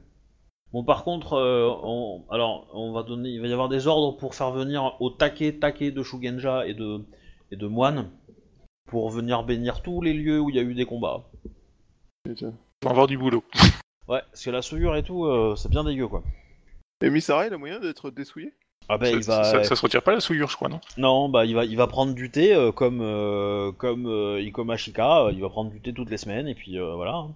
[0.73, 4.15] Bon, par contre, euh, on, alors on va donner, il va y avoir des ordres
[4.17, 7.03] pour faire venir au taquet taquet de Shugenja et de
[7.51, 8.09] et de moines
[8.87, 11.25] pour venir bénir tous les lieux où il y a eu des combats.
[12.23, 12.53] Putain.
[12.83, 13.43] Vont avoir du boulot.
[14.07, 16.23] Ouais, parce que la souillure et tout, euh, c'est bien dégueu quoi.
[17.03, 18.53] Et Misara, il a moyen d'être dessouillé?
[18.89, 20.79] Ah ben ça, il va, ça- ça se retire pas la souillure, je crois, non?
[20.97, 24.77] Non, bah il va, il va prendre du thé euh, comme euh, comme euh, Ikoma
[24.77, 27.31] Shika, euh, il va prendre du thé toutes les semaines et puis euh, voilà, hein,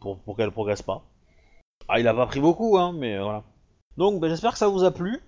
[0.00, 1.02] pour pour qu'elle progresse pas.
[1.88, 3.44] Ah il a pas pris beaucoup hein, mais euh, voilà.
[3.96, 5.20] Donc ben, j'espère que ça vous a plu.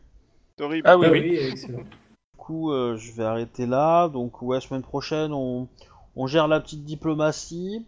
[0.61, 0.89] Horrible.
[0.89, 1.21] Ah oui, oui.
[1.21, 1.79] oui, excellent.
[1.81, 4.09] Du coup, euh, je vais arrêter là.
[4.09, 5.69] Donc, ouais, semaine prochaine, on,
[6.15, 7.85] on gère la petite diplomatie,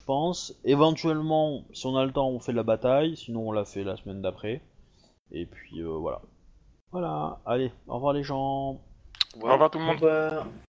[0.00, 0.54] je pense.
[0.64, 3.16] Éventuellement, si on a le temps, on fait la bataille.
[3.16, 4.62] Sinon, on la fait la semaine d'après.
[5.30, 6.22] Et puis, euh, voilà.
[6.90, 7.38] Voilà.
[7.46, 8.80] Allez, au revoir les gens.
[9.40, 9.96] Au revoir tout le Au monde.
[9.96, 10.46] revoir.